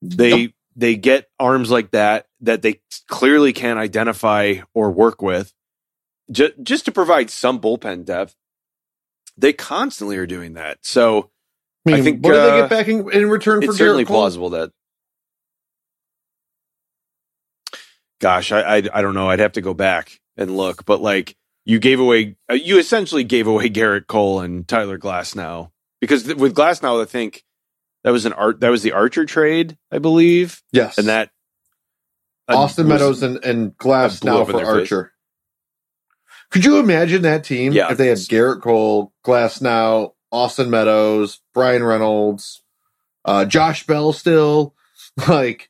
They 0.01 0.35
Yep. 0.37 0.51
they 0.75 0.95
get 0.95 1.29
arms 1.39 1.71
like 1.71 1.91
that 1.91 2.27
that 2.41 2.61
they 2.61 2.81
clearly 3.07 3.53
can't 3.53 3.79
identify 3.79 4.55
or 4.73 4.91
work 4.91 5.21
with. 5.21 5.53
Just 6.31 6.53
just 6.63 6.85
to 6.85 6.91
provide 6.91 7.29
some 7.29 7.59
bullpen 7.59 8.05
depth. 8.05 8.35
They 9.37 9.51
constantly 9.53 10.15
are 10.17 10.25
doing 10.27 10.53
that. 10.53 10.77
So 10.81 11.31
I, 11.87 11.91
mean, 11.91 11.99
I 11.99 12.03
think, 12.03 12.25
what 12.25 12.31
do 12.31 12.37
they 12.37 12.49
uh, 12.49 12.61
get 12.61 12.69
back 12.69 12.87
in, 12.87 13.11
in 13.11 13.29
return 13.29 13.61
for 13.61 13.69
it's 13.69 13.77
certainly 13.77 14.05
Cole? 14.05 14.15
plausible 14.17 14.49
that 14.51 14.71
gosh 18.19 18.51
I, 18.51 18.77
I 18.77 18.83
i 18.93 19.01
don't 19.01 19.13
know 19.13 19.29
i'd 19.29 19.39
have 19.39 19.53
to 19.53 19.61
go 19.61 19.73
back 19.73 20.19
and 20.37 20.55
look 20.55 20.85
but 20.85 21.01
like 21.01 21.35
you 21.65 21.79
gave 21.79 21.99
away 21.99 22.37
uh, 22.49 22.53
you 22.53 22.79
essentially 22.79 23.23
gave 23.23 23.47
away 23.47 23.69
gerrit 23.69 24.07
cole 24.07 24.39
and 24.39 24.67
tyler 24.67 24.97
glasnow 24.97 25.71
because 26.01 26.23
th- 26.23 26.37
with 26.37 26.55
glasnow 26.55 27.01
i 27.01 27.05
think 27.05 27.43
that 28.03 28.11
was 28.11 28.25
an 28.25 28.33
art 28.33 28.61
that 28.61 28.69
was 28.69 28.83
the 28.83 28.93
archer 28.93 29.25
trade 29.25 29.77
i 29.91 29.99
believe 29.99 30.61
Yes, 30.71 30.97
and 30.97 31.07
that 31.07 31.29
uh, 32.47 32.57
Austin 32.57 32.87
Meadows 32.87 33.23
and, 33.23 33.43
and 33.43 33.75
Glasnow 33.75 34.45
for 34.45 34.53
their 34.53 34.65
face. 34.65 34.91
Archer. 34.91 35.13
Could 36.51 36.63
you 36.63 36.77
imagine 36.77 37.23
that 37.23 37.43
team 37.43 37.73
Yeah. 37.73 37.91
if 37.91 37.97
they 37.97 38.07
had 38.07 38.19
Gerrit 38.19 38.61
Cole, 38.61 39.11
Glasnow, 39.25 40.11
Austin 40.35 40.69
Meadows, 40.69 41.41
Bryan 41.53 41.83
Reynolds, 41.83 42.61
uh, 43.23 43.45
Josh 43.45 43.85
Bell 43.87 44.13
still, 44.13 44.75
like, 45.27 45.69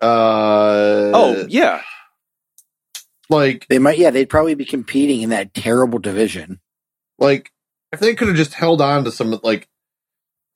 uh, 0.00 1.10
oh 1.14 1.46
yeah 1.48 1.82
like 3.28 3.66
They 3.68 3.78
might, 3.78 3.98
yeah, 3.98 4.10
they'd 4.10 4.28
probably 4.28 4.54
be 4.54 4.64
competing 4.64 5.22
in 5.22 5.30
that 5.30 5.54
terrible 5.54 5.98
division. 5.98 6.60
like 7.18 7.52
if 7.92 8.00
they 8.00 8.14
could 8.14 8.28
have 8.28 8.36
just 8.36 8.54
held 8.54 8.80
on 8.80 9.04
to 9.04 9.10
some 9.10 9.38
like 9.42 9.68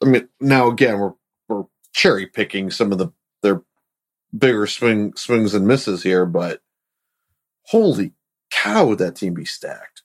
I 0.03 0.07
mean 0.07 0.28
now 0.41 0.68
again 0.68 0.99
we're 0.99 1.12
we're 1.49 1.64
cherry 1.93 2.26
picking 2.26 2.70
some 2.70 2.93
of 2.93 2.99
the 2.99 3.09
their 3.43 3.62
bigger 4.37 4.66
swing 4.66 5.14
swings 5.16 5.55
and 5.55 5.66
misses 5.66 6.03
here, 6.03 6.26
but 6.26 6.61
holy 7.66 8.12
cow 8.51 8.87
would 8.87 8.99
that 8.99 9.16
team 9.16 9.35
be 9.35 9.45
stacked. 9.45 10.03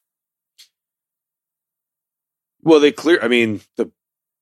Well 2.65 2.81
they 2.81 2.91
clear 2.91 3.19
i 3.21 3.27
mean 3.29 3.61
the 3.77 3.89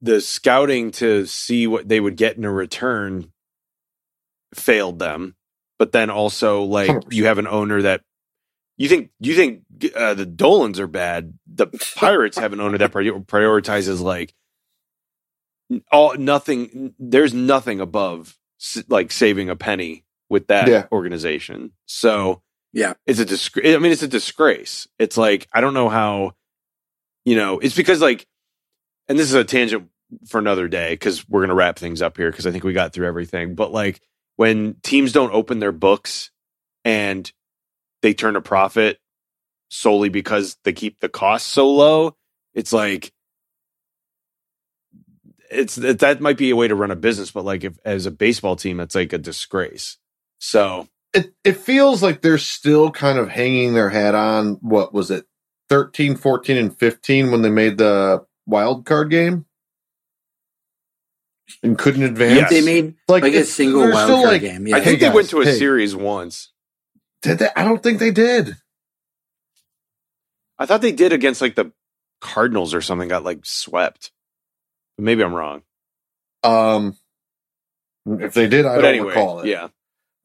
the 0.02 0.20
scouting 0.20 0.90
to 0.92 1.26
see 1.28 1.68
what 1.68 1.88
they 1.88 2.00
would 2.00 2.16
get 2.18 2.36
in 2.38 2.44
a 2.46 2.52
return 2.52 3.32
failed 4.56 5.00
them 5.00 5.36
but 5.80 5.92
then 5.92 6.10
also 6.10 6.64
like 6.64 6.90
100%. 6.90 7.14
you 7.14 7.26
have 7.26 7.38
an 7.38 7.48
owner 7.48 7.82
that 7.84 8.02
you 8.78 8.90
think 8.90 9.12
you 9.20 9.36
think 9.36 9.62
uh, 9.96 10.16
the 10.16 10.26
Dolans 10.26 10.80
are 10.80 10.88
bad. 10.88 11.38
The 11.46 11.68
Pirates 11.96 12.40
have 12.40 12.54
an 12.54 12.60
owner 12.60 12.80
that 12.80 12.92
prior- 12.92 13.20
prioritizes 13.20 14.02
like 14.02 14.34
all 15.92 16.16
nothing. 16.18 16.96
There's 16.98 17.34
nothing 17.36 17.80
above 17.80 18.36
like 18.88 19.12
saving 19.12 19.50
a 19.50 19.56
penny 19.56 20.06
with 20.30 20.48
that 20.48 20.68
Yeah. 20.68 20.88
organization. 20.92 21.74
So 21.86 22.42
Yeah. 22.72 22.94
it's 23.06 23.20
a 23.20 23.26
disgrace. 23.26 23.76
I 23.76 23.78
mean, 23.80 23.92
it's 23.92 24.02
a 24.04 24.08
disgrace. 24.08 24.88
It's 24.98 25.18
like 25.18 25.48
I 25.54 25.62
don't 25.62 25.76
know 25.76 25.90
how. 25.90 26.34
You 27.26 27.36
know, 27.36 27.60
it's 27.60 27.76
because 27.76 28.02
like, 28.02 28.28
and 29.08 29.18
this 29.18 29.28
is 29.28 29.34
a 29.36 29.44
tangent 29.44 29.90
for 30.28 30.40
another 30.40 30.68
day 30.68 30.94
because 30.94 31.28
we're 31.28 31.42
gonna 31.42 31.56
wrap 31.56 31.78
things 31.80 32.02
up 32.02 32.18
here 32.18 32.30
because 32.32 32.46
I 32.48 32.52
think 32.52 32.64
we 32.64 32.74
got 32.74 32.94
through 32.94 33.08
everything. 33.08 33.56
But 33.56 33.72
like 33.72 34.02
when 34.36 34.76
teams 34.84 35.12
don't 35.12 35.34
open 35.34 35.60
their 35.60 35.72
books 35.72 36.32
and 36.86 37.32
they 38.02 38.14
turn 38.14 38.36
a 38.36 38.42
profit 38.42 39.00
solely 39.70 40.10
because 40.10 40.58
they 40.64 40.74
keep 40.74 41.00
the 41.00 41.10
costs 41.10 41.50
so 41.50 41.70
low, 41.72 42.16
it's 42.54 42.74
like 42.74 43.12
it's 45.50 45.76
that 45.76 46.20
might 46.22 46.38
be 46.38 46.50
a 46.50 46.56
way 46.56 46.68
to 46.68 46.76
run 46.76 46.92
a 46.92 46.96
business, 46.96 47.32
but 47.32 47.46
like 47.46 47.64
if 47.64 47.78
as 47.86 48.06
a 48.06 48.12
baseball 48.12 48.56
team, 48.56 48.80
it's 48.80 48.96
like 48.96 49.14
a 49.14 49.18
disgrace. 49.18 49.98
So 50.40 50.88
It 51.14 51.34
it 51.44 51.58
feels 51.58 52.02
like 52.04 52.22
they're 52.22 52.38
still 52.40 52.92
kind 52.92 53.18
of 53.20 53.30
hanging 53.30 53.74
their 53.74 53.90
hat 53.90 54.16
on 54.16 54.56
what 54.62 54.94
was 54.94 55.12
it 55.12 55.26
13, 55.74 56.16
14 56.18 56.56
and 56.58 56.78
15 56.78 57.32
when 57.32 57.42
they 57.42 57.50
made 57.50 57.80
the 57.80 58.24
wild 58.46 58.86
card 58.86 59.10
game 59.10 59.44
and 61.64 61.80
couldn't 61.80 62.04
advance. 62.04 62.42
Yes. 62.42 62.50
They 62.52 62.62
made 62.62 62.94
like, 63.08 63.24
like 63.24 63.34
a 63.34 63.44
single 63.44 63.90
wild 63.90 64.08
card 64.08 64.26
like- 64.28 64.42
game. 64.42 64.68
I 64.72 64.82
think 64.82 65.00
Hey, 65.02 65.08
they 65.08 65.16
went 65.16 65.30
to 65.30 65.42
a 65.42 65.46
hey. 65.46 65.58
series 65.58 65.96
once. 65.96 66.52
Did 67.24 67.40
they? 67.40 67.50
I 67.56 67.64
don't 67.64 67.82
think 67.82 67.98
they 67.98 68.12
did. 68.12 68.56
I 70.60 70.68
thought 70.68 70.82
they 70.82 70.92
did 70.92 71.12
against 71.12 71.42
like 71.42 71.56
the 71.56 71.72
Cardinals 72.22 72.76
or 72.76 72.82
something. 72.82 73.08
Got 73.10 73.24
like 73.24 73.44
swept. 73.44 74.12
Maybe 75.00 75.24
I'm 75.24 75.34
wrong. 75.34 75.64
Um, 76.44 76.96
if 78.06 78.36
they 78.36 78.48
did, 78.48 78.68
I 78.68 78.76
but 78.76 78.82
don't 78.84 78.90
anyway, 78.92 79.08
recall 79.08 79.40
it. 79.40 79.48
yeah. 79.48 79.70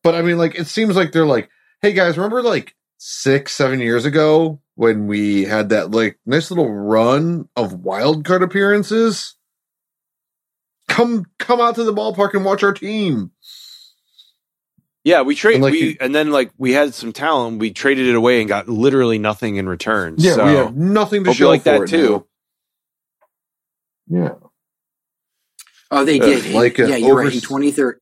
But 0.05 0.15
I 0.15 0.21
mean, 0.21 0.37
like, 0.37 0.57
it 0.57 0.67
seems 0.67 0.95
like 0.95 1.13
they're 1.13 1.25
like, 1.25 1.49
hey 1.81 1.95
guys, 1.95 2.19
remember 2.19 2.43
like 2.43 2.75
six, 2.99 3.55
seven 3.55 3.81
years 3.81 4.05
ago 4.05 4.61
when 4.79 5.09
we 5.09 5.43
had 5.43 5.71
that 5.71 5.91
like 5.91 6.21
nice 6.25 6.53
little 6.53 6.71
run 6.73 7.49
of 7.57 7.73
wild 7.73 8.25
card 8.25 8.45
appearances? 8.45 9.35
Come, 10.87 11.27
come 11.41 11.61
out 11.61 11.75
to 11.75 11.83
the 11.83 11.93
ballpark 11.93 12.35
and 12.35 12.45
watch 12.45 12.63
our 12.63 12.73
team. 12.73 13.33
Yeah, 15.03 15.23
we 15.23 15.35
trade 15.35 15.55
And, 15.57 15.65
like, 15.65 15.73
we 15.73 15.97
and 16.01 16.15
then 16.15 16.31
like 16.31 16.53
we 16.59 16.73
had 16.75 16.95
some 16.95 17.13
talent, 17.13 17.59
we 17.59 17.73
traded 17.73 18.07
it 18.07 18.15
away 18.15 18.39
and 18.41 18.49
got 18.49 18.69
literally 18.69 19.19
nothing 19.19 19.57
in 19.57 19.69
return. 19.69 20.15
Yeah, 20.17 20.35
so, 20.35 20.47
we 20.47 20.53
have 20.53 20.77
nothing 20.77 21.25
to 21.25 21.31
you 21.31 21.35
show 21.35 21.49
like 21.49 21.63
for 21.65 21.71
that 21.71 21.83
it 21.83 21.89
too. 21.89 22.25
now. 24.09 24.21
Yeah. 24.21 24.35
Oh, 25.91 26.05
they 26.05 26.21
Uh, 26.21 26.25
did. 26.25 26.55
like, 26.55 26.79
uh, 26.79 26.85
yeah, 26.87 26.97
you're 26.97 27.13
over- 27.13 27.23
right. 27.23 27.35
In 27.35 27.41
2013, 27.41 27.99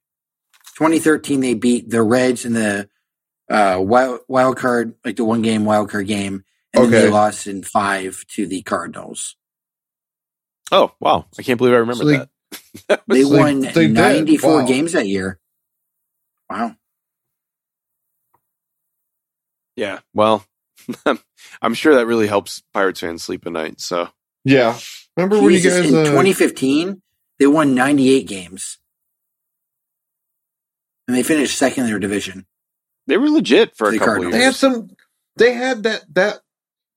2013, 0.76 1.40
they 1.40 1.54
beat 1.54 1.88
the 1.88 2.02
Reds 2.02 2.44
in 2.44 2.52
the 2.52 2.88
uh, 3.48 3.78
wild, 3.80 4.20
wild 4.28 4.56
card, 4.58 4.94
like 5.06 5.16
the 5.16 5.24
one 5.24 5.40
game 5.40 5.64
wild 5.64 5.88
card 5.90 6.06
game, 6.06 6.44
and 6.76 6.84
then 6.92 6.94
Okay. 6.94 7.06
they 7.06 7.10
lost 7.10 7.46
in 7.46 7.62
five 7.62 8.24
to 8.34 8.46
the 8.46 8.62
Cardinals. 8.62 9.36
Oh 10.72 10.92
wow, 11.00 11.26
I 11.38 11.42
can't 11.42 11.58
believe 11.58 11.74
I 11.74 11.78
remember 11.78 12.04
So 12.04 12.08
they- 12.10 12.16
that. 12.18 12.28
That 12.88 13.02
They 13.08 13.24
was- 13.24 13.30
won 13.38 13.60
they 13.60 13.72
did. 13.72 13.92
94 13.92 14.60
Wow. 14.60 14.66
games 14.66 14.92
that 14.92 15.06
year. 15.08 15.38
Wow. 16.50 16.76
yeah, 19.76 20.00
well, 20.14 20.44
I'm 21.62 21.74
sure 21.74 21.94
that 21.96 22.06
really 22.06 22.26
helps 22.26 22.62
Pirates 22.72 23.00
fans 23.00 23.22
sleep 23.22 23.46
at 23.46 23.52
night. 23.52 23.80
So 23.80 24.08
Yeah. 24.44 24.78
Remember 25.16 25.40
when 25.40 25.52
you 25.54 25.60
guys, 25.60 25.90
in 25.90 25.94
uh, 25.96 26.04
2015, 26.04 27.02
they 27.38 27.46
won 27.46 27.74
98 27.74 28.26
games. 28.28 28.78
And 31.08 31.16
they 31.16 31.22
finished 31.22 31.56
second 31.58 31.84
in 31.84 31.90
their 31.90 31.98
division. 31.98 32.46
they 33.06 33.16
were 33.16 33.28
legit 33.30 33.76
for 33.76 33.88
a 33.88 33.92
The 33.92 33.98
couple 33.98 34.12
Cardinals. 34.14 34.34
they 34.34 34.42
had 34.44 34.54
some, 34.54 34.88
they 35.36 35.52
had 35.54 35.82
that, 35.84 36.04
that 36.14 36.40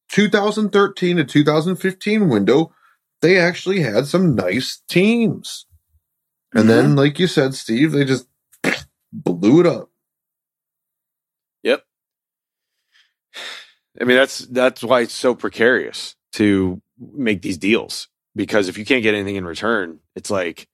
2013 0.10 1.18
to 1.18 1.24
2015 1.24 2.30
window, 2.30 2.74
they 3.22 3.38
actually 3.38 3.82
had 3.82 4.08
some 4.08 4.36
nice 4.36 4.82
teams. 4.88 5.66
And 6.54 6.62
mm-hmm. 6.62 6.70
then, 6.70 6.96
like 6.96 7.20
you 7.20 7.28
said, 7.28 7.54
Steve, 7.54 7.92
they 7.92 8.06
just 8.06 8.28
blew 9.14 9.60
it 9.60 9.68
up. 9.68 9.90
Yep. 11.64 11.84
I 14.02 14.04
mean, 14.04 14.18
that's 14.18 14.40
that's 14.40 14.84
why 14.84 15.02
it's 15.02 15.14
so 15.14 15.36
precarious 15.36 16.16
to 16.34 16.82
make 17.00 17.42
these 17.42 17.58
deals 17.58 18.08
because 18.36 18.70
if 18.70 18.78
you 18.78 18.86
can't 18.86 19.04
get 19.04 19.14
anything 19.14 19.36
in 19.36 19.46
return, 19.46 20.00
it's 20.16 20.32
like, 20.32 20.68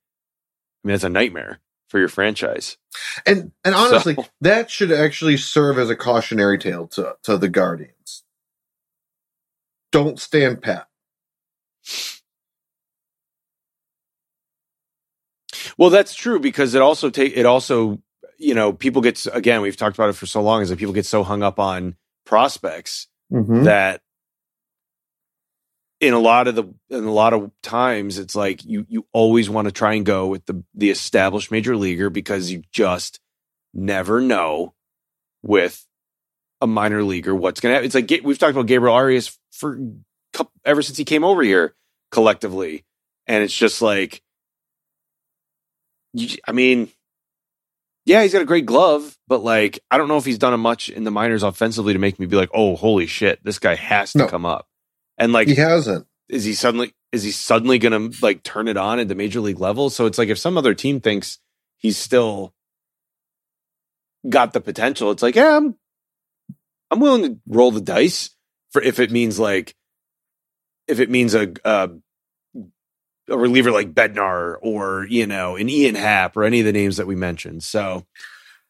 I 0.84 0.88
mean, 0.88 0.96
it's 0.96 1.04
a 1.04 1.10
nightmare 1.10 1.60
for 1.90 2.00
your 2.00 2.08
franchise. 2.08 2.78
And 3.26 3.52
and 3.64 3.76
honestly, 3.76 4.16
so. 4.16 4.26
that 4.42 4.70
should 4.70 4.92
actually 4.92 5.38
serve 5.38 5.78
as 5.78 5.90
a 5.90 5.96
cautionary 5.96 6.58
tale 6.58 6.88
to 6.90 7.16
to 7.24 7.38
the 7.38 7.50
Guardians 7.50 8.25
don't 9.96 10.20
stand 10.20 10.62
pat. 10.62 10.88
Well, 15.78 15.90
that's 15.90 16.14
true 16.14 16.40
because 16.40 16.76
it 16.76 16.82
also 16.82 17.10
take 17.10 17.38
it 17.38 17.46
also 17.46 18.00
you 18.38 18.54
know 18.54 18.74
people 18.74 19.02
get 19.02 19.26
again 19.32 19.62
we've 19.62 19.78
talked 19.78 19.96
about 19.96 20.10
it 20.10 20.18
for 20.18 20.26
so 20.26 20.42
long 20.42 20.62
is 20.62 20.68
that 20.68 20.78
people 20.78 20.94
get 20.94 21.06
so 21.06 21.24
hung 21.24 21.44
up 21.44 21.60
on 21.60 21.96
prospects 22.26 23.08
Mm-hmm. 23.34 23.64
that 23.64 24.02
in 26.00 26.14
a 26.14 26.20
lot 26.20 26.48
of 26.48 26.56
the 26.56 26.66
in 26.92 27.06
a 27.06 27.12
lot 27.12 27.34
of 27.34 27.50
times 27.64 28.20
it's 28.20 28.36
like 28.36 28.64
you 28.64 28.86
you 28.88 29.08
always 29.14 29.50
want 29.50 29.66
to 29.66 29.72
try 29.72 29.94
and 29.96 30.06
go 30.06 30.28
with 30.28 30.46
the 30.46 30.64
the 30.76 30.92
established 30.92 31.52
major 31.52 31.76
leaguer 31.76 32.10
because 32.12 32.52
you 32.52 32.62
just 32.72 33.20
never 33.74 34.22
know 34.22 34.76
with 35.42 35.88
a 36.66 36.68
minor 36.68 37.04
leaguer 37.04 37.34
what's 37.34 37.62
going 37.62 37.72
to 37.72 37.76
happen. 37.76 37.86
It's 37.86 37.96
like 37.96 38.22
we've 38.26 38.38
talked 38.38 38.52
about 38.52 38.66
Gabriel 38.68 38.94
Arias 38.96 39.38
for 39.54 39.80
ever 40.66 40.82
since 40.82 40.98
he 40.98 41.06
came 41.06 41.24
over 41.24 41.42
here 41.42 41.74
collectively, 42.12 42.84
and 43.28 43.44
it's 43.44 43.56
just 43.56 43.82
like, 43.82 44.22
you, 46.14 46.38
I 46.48 46.52
mean, 46.52 46.90
yeah, 48.06 48.22
he's 48.22 48.34
got 48.34 48.42
a 48.42 48.46
great 48.46 48.66
glove, 48.66 49.18
but 49.28 49.44
like, 49.44 49.80
I 49.90 49.98
don't 49.98 50.08
know 50.08 50.18
if 50.18 50.26
he's 50.26 50.38
done 50.38 50.60
much 50.60 50.90
in 50.90 51.04
the 51.06 51.12
minors 51.12 51.44
offensively 51.44 51.94
to 51.94 52.00
make 52.00 52.20
me 52.20 52.26
be 52.26 52.36
like, 52.36 52.50
oh, 52.54 52.76
holy 52.76 53.08
shit, 53.08 53.44
this 53.44 53.60
guy 53.60 53.76
has 53.76 54.12
to 54.14 54.20
No. 54.20 54.28
come 54.28 54.46
up. 54.46 54.68
And 55.18 55.34
like, 55.34 55.48
he 55.48 55.56
hasn't. 55.56 56.06
is 56.30 56.44
he 56.44 56.54
suddenly 56.54 56.94
is 57.12 57.24
he 57.24 57.32
suddenly 57.32 57.80
going 57.80 58.12
to 58.12 58.24
like 58.26 58.44
turn 58.44 58.68
it 58.68 58.76
on 58.78 59.00
at 59.00 59.08
the 59.08 59.16
major 59.16 59.40
league 59.40 59.60
level? 59.60 59.90
So 59.90 60.06
it's 60.06 60.18
like 60.18 60.30
if 60.30 60.38
some 60.38 60.58
other 60.58 60.74
team 60.74 61.00
thinks 61.00 61.40
he's 61.78 61.98
still 61.98 62.54
got 64.28 64.54
the 64.54 64.60
potential, 64.62 65.12
it's 65.12 65.24
like, 65.24 65.36
yeah, 65.36 65.56
I'm 65.58 65.76
I'm 66.96 67.02
willing 67.02 67.24
to 67.24 67.40
roll 67.46 67.72
the 67.72 67.82
dice 67.82 68.30
for 68.72 68.82
if 68.82 69.00
it 69.02 69.12
means 69.12 69.38
like 69.38 69.76
if 70.88 71.02
it 71.02 71.10
means 71.10 71.34
a 71.36 71.52
a, 71.66 71.90
a 73.30 73.38
reliever 73.38 73.72
like 73.72 73.94
Bednar 73.94 74.56
or 74.62 75.06
you 75.10 75.28
know 75.28 75.58
an 75.58 75.68
Ian 75.68 75.96
Happ 75.96 76.38
or 76.38 76.46
any 76.46 76.62
of 76.62 76.66
the 76.66 76.72
names 76.72 76.96
that 76.98 77.06
we 77.08 77.16
mentioned. 77.16 77.64
So, 77.64 78.06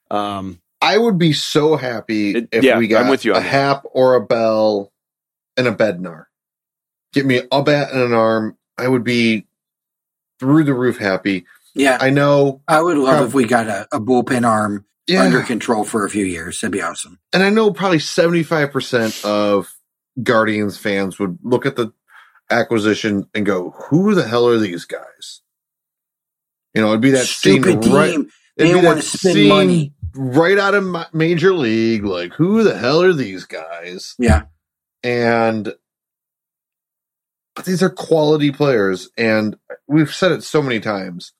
um, 0.10 0.60
I 0.81 0.97
would 0.97 1.19
be 1.19 1.34
so 1.34 1.76
happy 1.76 2.31
It- 2.35 2.49
if 2.52 2.64
yeah, 2.64 2.80
we 2.80 2.88
got 2.88 3.03
I'm 3.03 3.10
with 3.10 3.26
you 3.26 3.34
a 3.34 3.35
that. 3.35 3.41
Happ 3.41 3.84
or 3.91 4.15
a 4.15 4.26
Bell 4.26 4.91
and 5.56 5.68
a 5.68 5.72
Bednar. 5.76 6.26
Give 7.14 7.27
me 7.27 7.41
a 7.52 7.61
bat 7.61 7.91
and 7.93 8.02
an 8.02 8.14
arm. 8.14 8.57
I 8.77 8.88
would 8.88 9.03
be 9.03 9.45
through 10.39 10.64
the 10.64 10.73
roof 10.73 10.97
happy. 10.97 11.45
Yeah, 11.76 11.97
I 12.02 12.10
know. 12.10 12.61
I 12.68 12.81
would 12.81 12.97
love 12.97 13.18
Prob- 13.18 13.27
if 13.27 13.34
we 13.35 13.45
got 13.45 13.68
a, 13.68 13.88
a 13.91 13.99
bullpen 13.99 14.47
arm 14.47 14.85
Yeah. 15.07 15.23
under 15.23 15.41
control 15.44 15.84
for 15.84 16.06
a 16.06 16.10
few 16.10 16.26
years. 16.26 16.61
That'd 16.61 16.72
be 16.72 16.82
awesome. 16.82 17.19
and 17.34 17.44
I 17.44 17.49
know 17.49 17.72
probably 17.72 17.99
75% 17.99 19.23
of 19.26 19.72
Guardians 20.23 20.77
fans 20.77 21.19
would 21.19 21.38
look 21.44 21.65
at 21.65 21.76
the 21.76 21.91
acquisition 22.49 23.27
and 23.36 23.45
go, 23.45 23.72
who 23.72 24.15
the 24.15 24.27
hell 24.27 24.48
are 24.48 24.57
these 24.60 24.86
guys? 24.86 25.41
You 26.73 26.82
know, 26.82 26.90
it'd 26.90 27.02
be 27.02 27.11
that 27.11 27.26
Stupid 27.26 27.84
scene 27.84 27.94
right, 27.94 28.11
team. 28.11 28.30
it'd 28.57 28.73
They 28.76 28.80
be 28.80 28.86
want 28.86 28.98
that 28.98 29.03
to 29.03 29.18
spend 29.18 29.34
scene 29.36 29.49
money. 29.49 29.94
right 30.15 30.57
out 30.57 30.73
of 30.76 30.84
ma- 30.84 31.06
major 31.14 31.53
league. 31.53 32.03
Like, 32.03 32.34
who 32.34 32.64
the 32.64 32.77
hell 32.77 33.02
are 33.02 33.14
these 33.14 33.45
guys? 33.45 34.15
Yeah. 34.19 34.44
And 35.03 35.73
but 37.56 37.64
these 37.65 37.82
are 37.82 37.90
quality 37.90 38.52
players, 38.52 39.10
and 39.18 39.56
we've 39.88 40.14
said 40.14 40.32
it 40.34 40.44
so 40.44 40.61
many 40.61 40.80
times. 40.82 41.32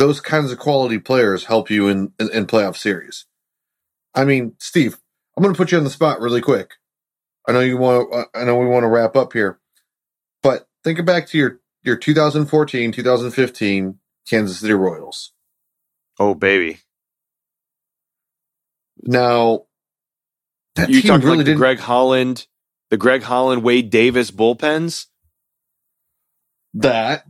Those 0.00 0.20
kinds 0.20 0.52
of 0.52 0.58
quality 0.58 0.98
players 0.98 1.44
help 1.44 1.70
you 1.70 1.88
in, 1.88 2.12
in, 2.20 2.30
in 2.32 2.46
playoff 2.46 2.76
series. 2.76 3.26
I 4.14 4.24
mean, 4.24 4.54
Steve, 4.58 4.98
I'm 5.36 5.42
going 5.44 5.54
to 5.54 5.58
put 5.58 5.72
you 5.72 5.78
on 5.78 5.84
the 5.84 5.90
spot 5.90 6.20
really 6.20 6.42
quick. 6.42 6.72
I 7.48 7.52
know 7.52 7.60
you 7.60 7.78
want. 7.78 8.12
to 8.12 8.40
I 8.40 8.44
know 8.44 8.56
we 8.56 8.66
want 8.66 8.84
to 8.84 8.88
wrap 8.88 9.16
up 9.16 9.32
here, 9.34 9.60
but 10.42 10.68
think 10.84 11.04
back 11.06 11.28
to 11.28 11.38
your 11.38 11.60
your 11.84 11.96
2014, 11.96 12.92
2015 12.92 13.98
Kansas 14.28 14.60
City 14.60 14.74
Royals. 14.74 15.32
oh 16.20 16.34
baby, 16.34 16.80
Now, 19.02 19.64
that 20.76 20.92
you 20.92 21.02
team 21.02 21.02
talking 21.02 21.22
really 21.22 21.44
like 21.44 21.46
the. 21.46 21.54
Greg 21.54 21.78
Holland, 21.80 22.46
the 22.90 22.98
Greg 22.98 23.22
Holland, 23.22 23.64
Wade 23.64 23.90
Davis 23.90 24.30
bullpens. 24.32 25.06
that. 26.74 27.24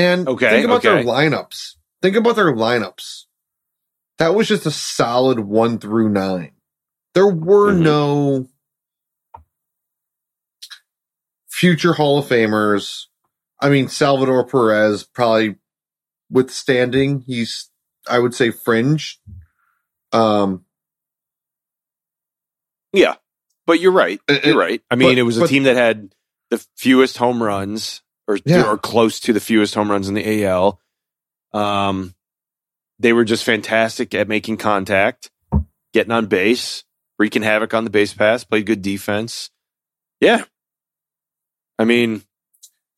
And 0.00 0.26
Okay, 0.28 0.48
think 0.48 0.64
about 0.64 0.78
okay. 0.78 0.88
their 0.94 1.04
lineups. 1.04 1.74
Think 2.00 2.16
about 2.16 2.36
their 2.36 2.52
lineups. 2.54 3.24
That 4.18 4.34
was 4.34 4.48
just 4.48 4.64
a 4.66 4.70
solid 4.70 5.40
one 5.40 5.78
through 5.78 6.08
nine. 6.08 6.52
There 7.14 7.26
were 7.28 7.72
Mhm. 7.72 7.80
no 7.82 8.46
future 11.48 11.92
Hall 11.92 12.18
of 12.18 12.26
Famers. 12.26 13.06
I 13.60 13.68
mean, 13.68 13.88
Salvador 13.88 14.46
Perez 14.46 15.04
probably 15.04 15.56
withstanding. 16.30 17.20
He's, 17.26 17.70
I 18.08 18.18
would 18.18 18.34
say, 18.34 18.50
fringe. 18.50 19.20
Um, 20.12 20.64
Yeah, 22.92 23.16
but 23.66 23.78
you're 23.80 23.92
right. 23.92 24.20
Uh, 24.28 24.38
You're 24.42 24.54
uh, 24.56 24.58
right. 24.58 24.82
I 24.90 24.96
mean, 24.96 25.10
but- 25.10 25.18
it 25.18 25.22
was 25.22 25.36
a 25.36 25.40
but- 25.42 25.50
team 25.50 25.62
that 25.64 25.76
had 25.76 26.12
the 26.50 26.58
fewest 26.76 27.18
home 27.18 27.40
runs, 27.42 28.02
or 28.30 28.38
Yeah. 28.44 28.68
or 28.70 28.78
close 28.78 29.20
to 29.20 29.32
the 29.32 29.40
fewest 29.40 29.74
home 29.74 29.90
runs 29.90 30.08
in 30.08 30.14
the 30.14 30.44
AL. 30.44 30.80
Um, 31.52 32.14
they 32.98 33.12
were 33.12 33.24
just 33.24 33.44
fantastic 33.44 34.14
at 34.14 34.28
making 34.28 34.56
contact, 34.58 35.30
getting 35.92 36.12
on 36.12 36.26
base, 36.26 36.84
wreaking 37.18 37.42
havoc 37.42 37.74
on 37.74 37.84
the 37.84 37.90
base 37.90 38.12
pass, 38.14 38.44
played 38.44 38.66
good 38.66 38.82
defense. 38.82 39.50
Yeah, 40.20 40.44
I 41.78 41.84
mean, 41.84 42.22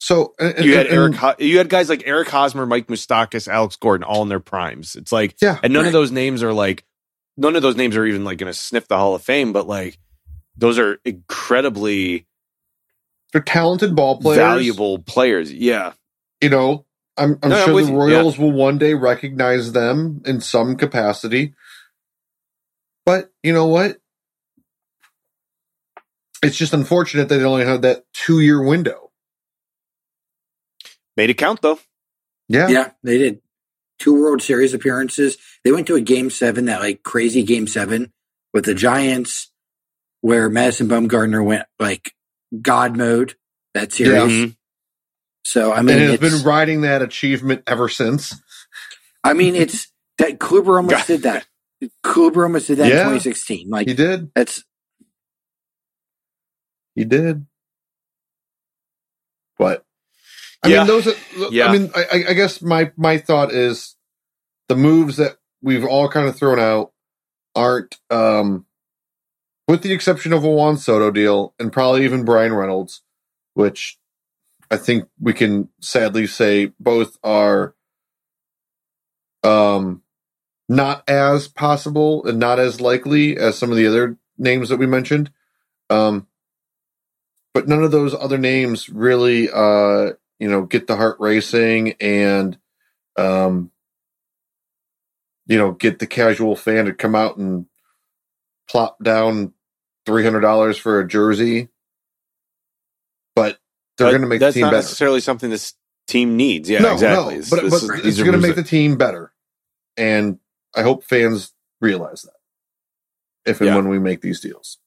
so 0.01 0.35
and- 0.41 0.65
you 0.65 0.77
had 0.77 0.87
and- 0.87 0.95
Eric, 0.97 1.15
Ho- 1.15 1.35
you 1.39 1.59
had 1.59 1.69
guys 1.69 1.89
like 1.89 2.03
Eric 2.05 2.29
Hosmer, 2.29 2.67
Mike 2.67 2.89
Moustakas, 2.89 3.47
Alex 3.49 3.77
Gordon, 3.77 4.05
all 4.05 4.23
in 4.23 4.29
their 4.29 4.41
primes. 4.41 4.97
It's 4.97 5.13
like, 5.13 5.37
yeah, 5.41 5.59
and 5.63 5.73
none 5.73 5.87
of 5.87 5.93
those 5.93 6.11
names 6.11 6.43
are 6.43 6.53
like, 6.53 6.85
none 7.37 7.55
of 7.57 7.63
those 7.63 7.77
names 7.77 7.97
are 7.97 8.05
even 8.05 8.25
like 8.25 8.39
going 8.39 8.53
to 8.53 8.59
sniff 8.59 8.89
the 8.89 8.97
Hall 8.99 9.15
of 9.15 9.23
Fame, 9.23 9.53
but 9.53 9.67
like, 9.69 9.99
those 10.57 10.79
are 10.79 10.99
incredibly 11.05 12.27
they're 13.33 13.43
talented 13.43 13.97
ball 13.97 14.21
players. 14.21 14.39
valuable 14.39 14.99
players. 14.99 15.53
Yeah. 15.53 15.93
you 16.41 16.51
know, 16.51 16.85
I'm, 17.17 17.39
I'm 17.43 17.51
No, 17.51 17.57
I'm 17.57 17.65
sure 17.65 17.75
with 17.75 17.87
the 17.87 17.93
you, 17.93 17.99
Royals 17.99 18.39
will 18.39 18.53
one 18.53 18.79
day 18.79 18.95
recognize 18.95 19.73
them 19.73 20.23
in 20.25 20.41
some 20.41 20.77
capacity. 20.77 21.55
But 23.05 23.31
you 23.43 23.53
know 23.53 23.67
what? 23.67 23.99
It's 26.43 26.57
just 26.57 26.73
unfortunate 26.73 27.29
that 27.29 27.39
they 27.39 27.45
only 27.45 27.65
had 27.65 27.83
that 27.83 28.05
two 28.13 28.41
year 28.41 28.63
window. 28.63 29.11
Made 31.17 31.31
it 31.31 31.35
count 31.35 31.63
though. 31.63 31.79
Yeah. 32.49 32.69
Yeah, 32.69 32.91
they 33.03 33.19
did. 33.19 33.41
Two 33.99 34.21
World 34.21 34.43
Series 34.43 34.75
appearances. 34.75 35.37
They 35.65 35.73
went 35.73 35.87
to 35.87 35.95
a 35.95 36.01
game 36.01 36.31
seven, 36.31 36.65
that 36.65 36.81
like 36.81 37.03
crazy 37.03 37.45
game 37.45 37.67
seven 37.67 38.13
with 38.53 38.65
the 38.65 38.75
Giants, 38.75 39.51
where 40.21 40.49
Madison 40.49 40.89
Bumgarner 40.89 41.45
went 41.45 41.67
like 41.79 42.13
God 42.61 42.97
mode 42.97 43.35
that 43.75 43.93
series. 43.93 44.37
Yeah. 44.37 44.47
So 45.45 45.73
I 45.73 45.83
mean, 45.83 45.99
and 45.99 46.11
it's 46.13 46.23
it's, 46.23 46.35
been 46.37 46.45
riding 46.45 46.83
that 46.83 47.03
achievement 47.03 47.63
ever 47.67 47.89
since. 47.89 48.35
I 49.25 49.33
mean, 49.35 49.55
it's 49.55 49.91
that 50.19 50.39
Kluber 50.39 50.77
almost 50.77 50.91
God. 50.97 51.07
did 51.07 51.23
that. 51.23 51.47
Kluber 52.05 52.45
almost 52.45 52.69
did 52.69 52.79
that 52.79 52.89
Yeah. 52.89 53.01
in 53.09 53.19
2016. 53.19 53.69
Like 53.71 53.89
He 53.89 53.95
did. 53.95 54.31
that's 54.35 54.65
He 56.95 57.05
did. 57.05 57.47
But 59.59 59.85
I 60.63 60.69
Yeah. 60.69 60.79
mean, 60.79 60.87
those. 60.89 61.07
Are, 61.09 61.15
Yeah. 61.51 61.67
I 61.69 61.73
mean, 61.79 61.91
I, 61.95 62.05
I- 62.13 62.25
I 62.31 62.33
guess 62.35 62.63
my 62.63 62.93
my 62.97 63.19
thought 63.19 63.53
is 63.53 63.97
the 64.69 64.77
moves 64.77 65.17
that 65.17 65.37
we've 65.63 65.85
all 65.85 66.09
kind 66.09 66.29
of 66.29 66.37
thrown 66.37 66.59
out 66.59 66.93
aren't, 67.55 67.97
um, 68.11 68.67
with 69.69 69.83
the 69.83 69.93
exception 69.93 70.33
of 70.33 70.45
a 70.45 70.51
Juan 70.51 70.77
Soto 70.77 71.11
deal 71.11 71.55
and 71.59 71.73
probably 71.73 72.05
even 72.05 72.25
Bryan 72.25 72.55
Reynolds, 72.55 73.03
which 73.55 73.99
I 74.71 74.77
think 74.77 75.09
we 75.21 75.33
can 75.33 75.69
sadly 75.81 76.27
say 76.27 76.73
both 76.81 77.19
are, 77.23 77.75
um, 79.43 80.03
not 80.69 81.09
as 81.09 81.49
possible 81.49 82.25
and 82.25 82.39
not 82.39 82.59
as 82.59 82.81
likely 82.81 83.37
as 83.37 83.59
some 83.59 83.71
of 83.71 83.77
the 83.77 83.87
other 83.87 84.17
names 84.39 84.69
that 84.71 84.79
we 84.79 84.87
mentioned. 84.87 85.31
Um, 85.91 86.27
but 87.55 87.69
none 87.69 87.83
of 87.83 87.91
those 87.91 88.15
other 88.15 88.39
names 88.39 88.89
really 88.89 89.49
uh 89.51 90.13
you 90.39 90.49
know 90.49 90.63
get 90.63 90.87
the 90.87 90.97
heart 90.97 91.17
racing 91.21 91.93
and 92.01 92.59
um 93.17 93.71
you 95.47 95.59
know 95.59 95.73
get 95.73 95.99
the 95.99 96.07
casual 96.07 96.57
fan 96.57 96.87
to 96.87 96.93
come 96.93 97.15
out 97.15 97.37
and 97.37 97.67
plop 98.73 98.97
down 99.05 99.53
three 100.07 100.25
hundred 100.25 100.41
dollars 100.41 100.79
for 100.79 100.99
a 100.99 101.07
jersey, 101.07 101.69
but 103.37 103.59
they're 103.99 104.09
going 104.11 104.23
to 104.23 104.27
make 104.27 104.41
the 104.41 104.47
that's 104.47 104.55
team 104.55 104.63
not 104.63 104.71
better. 104.73 104.87
necessarally 104.87 105.23
something 105.23 105.51
this 105.51 105.75
team 106.09 106.37
needs. 106.37 106.69
Yeah, 106.71 106.81
no, 106.81 106.95
exactly. 106.95 107.35
no, 107.35 107.41
This- 107.41 107.51
but, 107.51 107.63
this 107.63 107.87
but 107.87 107.99
is- 108.01 108.07
it's 108.07 108.19
going 108.19 108.33
to 108.33 108.39
make 108.47 108.57
the 108.57 108.63
team 108.63 108.97
better, 108.97 109.33
and 109.97 110.39
I 110.75 110.83
hope 110.83 111.05
fans 111.05 111.53
realize 111.81 112.23
that 112.23 112.33
if 113.45 113.61
and 113.61 113.69
Yeah. 113.69 113.77
when 113.77 113.89
we 113.89 113.99
make 113.99 114.23
these 114.23 114.41
deals. 114.41 114.79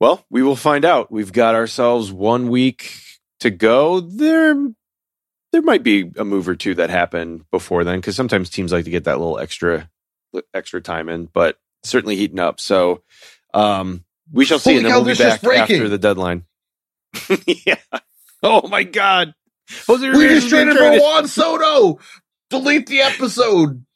Well, 0.00 0.24
we 0.30 0.42
will 0.42 0.54
find 0.56 0.84
out. 0.84 1.10
We've 1.10 1.32
got 1.32 1.56
ourselves 1.56 2.12
one 2.12 2.48
week 2.50 2.92
to 3.40 3.50
go. 3.50 3.98
There, 3.98 4.54
there 5.50 5.62
might 5.62 5.82
be 5.82 6.12
a 6.16 6.24
move 6.24 6.48
or 6.48 6.54
two 6.54 6.76
that 6.76 6.88
happen 6.88 7.44
before 7.50 7.82
then, 7.82 7.98
because 7.98 8.14
sometimes 8.14 8.48
teams 8.48 8.70
like 8.70 8.84
to 8.84 8.92
get 8.92 9.04
that 9.04 9.18
little 9.18 9.40
extra, 9.40 9.90
extra 10.54 10.80
time 10.80 11.08
in. 11.08 11.26
But 11.26 11.58
certainly 11.82 12.16
heating 12.16 12.38
up. 12.38 12.60
So, 12.60 13.02
um, 13.54 14.04
we 14.32 14.44
shall 14.44 14.58
see, 14.58 14.70
Holy 14.70 14.76
and 14.78 14.86
then 14.86 14.92
cow, 14.92 14.98
we'll 15.00 15.14
be 15.14 15.18
back 15.18 15.44
after 15.44 15.88
the 15.88 15.98
deadline. 15.98 16.44
yeah. 17.46 17.76
Oh 18.42 18.68
my 18.68 18.82
God. 18.82 19.34
Jose 19.86 20.06
We 20.06 20.12
Ramirez 20.12 20.44
just 20.44 20.48
traded 20.48 20.76
for 20.76 20.98
Juan 20.98 21.28
Soto. 21.28 21.98
Delete 22.50 22.86
the 22.86 23.00
episode. 23.02 23.84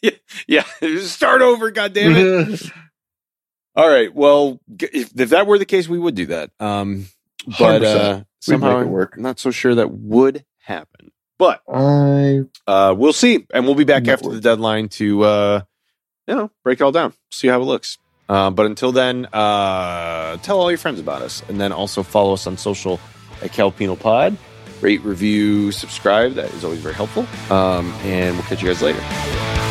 Yeah, 0.00 0.64
yeah. 0.80 1.00
start 1.00 1.42
over. 1.42 1.70
God 1.70 1.92
damn 1.92 2.16
it. 2.16 2.62
All 3.76 3.88
right. 3.88 4.12
Well, 4.14 4.58
if, 4.78 5.12
if 5.18 5.28
that 5.30 5.46
were 5.46 5.58
the 5.58 5.66
case, 5.66 5.86
we 5.86 5.98
would 5.98 6.14
do 6.14 6.26
that. 6.26 6.50
Um, 6.58 7.08
but 7.58 7.84
uh, 7.84 8.24
somehow 8.40 8.80
it 8.80 8.88
work. 8.88 9.16
I'm 9.16 9.22
not 9.22 9.38
so 9.38 9.50
sure 9.50 9.74
that 9.74 9.90
would 9.90 10.46
happen. 10.60 11.12
But 11.38 11.60
I 11.70 12.40
uh, 12.66 12.94
we'll 12.96 13.12
see, 13.12 13.46
and 13.52 13.66
we'll 13.66 13.74
be 13.74 13.84
back 13.84 14.08
after 14.08 14.28
would. 14.28 14.36
the 14.36 14.40
deadline 14.40 14.88
to 14.90 15.24
uh, 15.24 15.60
you 16.30 16.36
know 16.36 16.50
break 16.62 16.80
it 16.80 16.84
all 16.84 16.92
down, 16.92 17.12
see 17.30 17.48
how 17.48 17.60
it 17.60 17.64
looks. 17.64 17.98
Uh, 18.28 18.48
but 18.48 18.64
until 18.64 18.92
then, 18.92 19.26
uh, 19.32 20.36
tell 20.38 20.60
all 20.60 20.70
your 20.70 20.78
friends 20.78 21.00
about 21.00 21.20
us, 21.20 21.42
and 21.48 21.60
then 21.60 21.72
also 21.72 22.04
follow 22.04 22.32
us 22.34 22.46
on 22.46 22.56
social 22.56 23.00
at 23.42 23.52
Calpenal 23.52 23.96
Pod. 23.96 24.38
Rate, 24.80 25.02
review, 25.02 25.72
subscribe. 25.72 26.34
That 26.34 26.54
is 26.54 26.64
always 26.64 26.80
very 26.80 26.94
helpful. 26.94 27.26
Um, 27.54 27.92
and 28.04 28.36
we'll 28.36 28.46
catch 28.46 28.62
you 28.62 28.68
guys 28.68 28.80
later. 28.80 29.69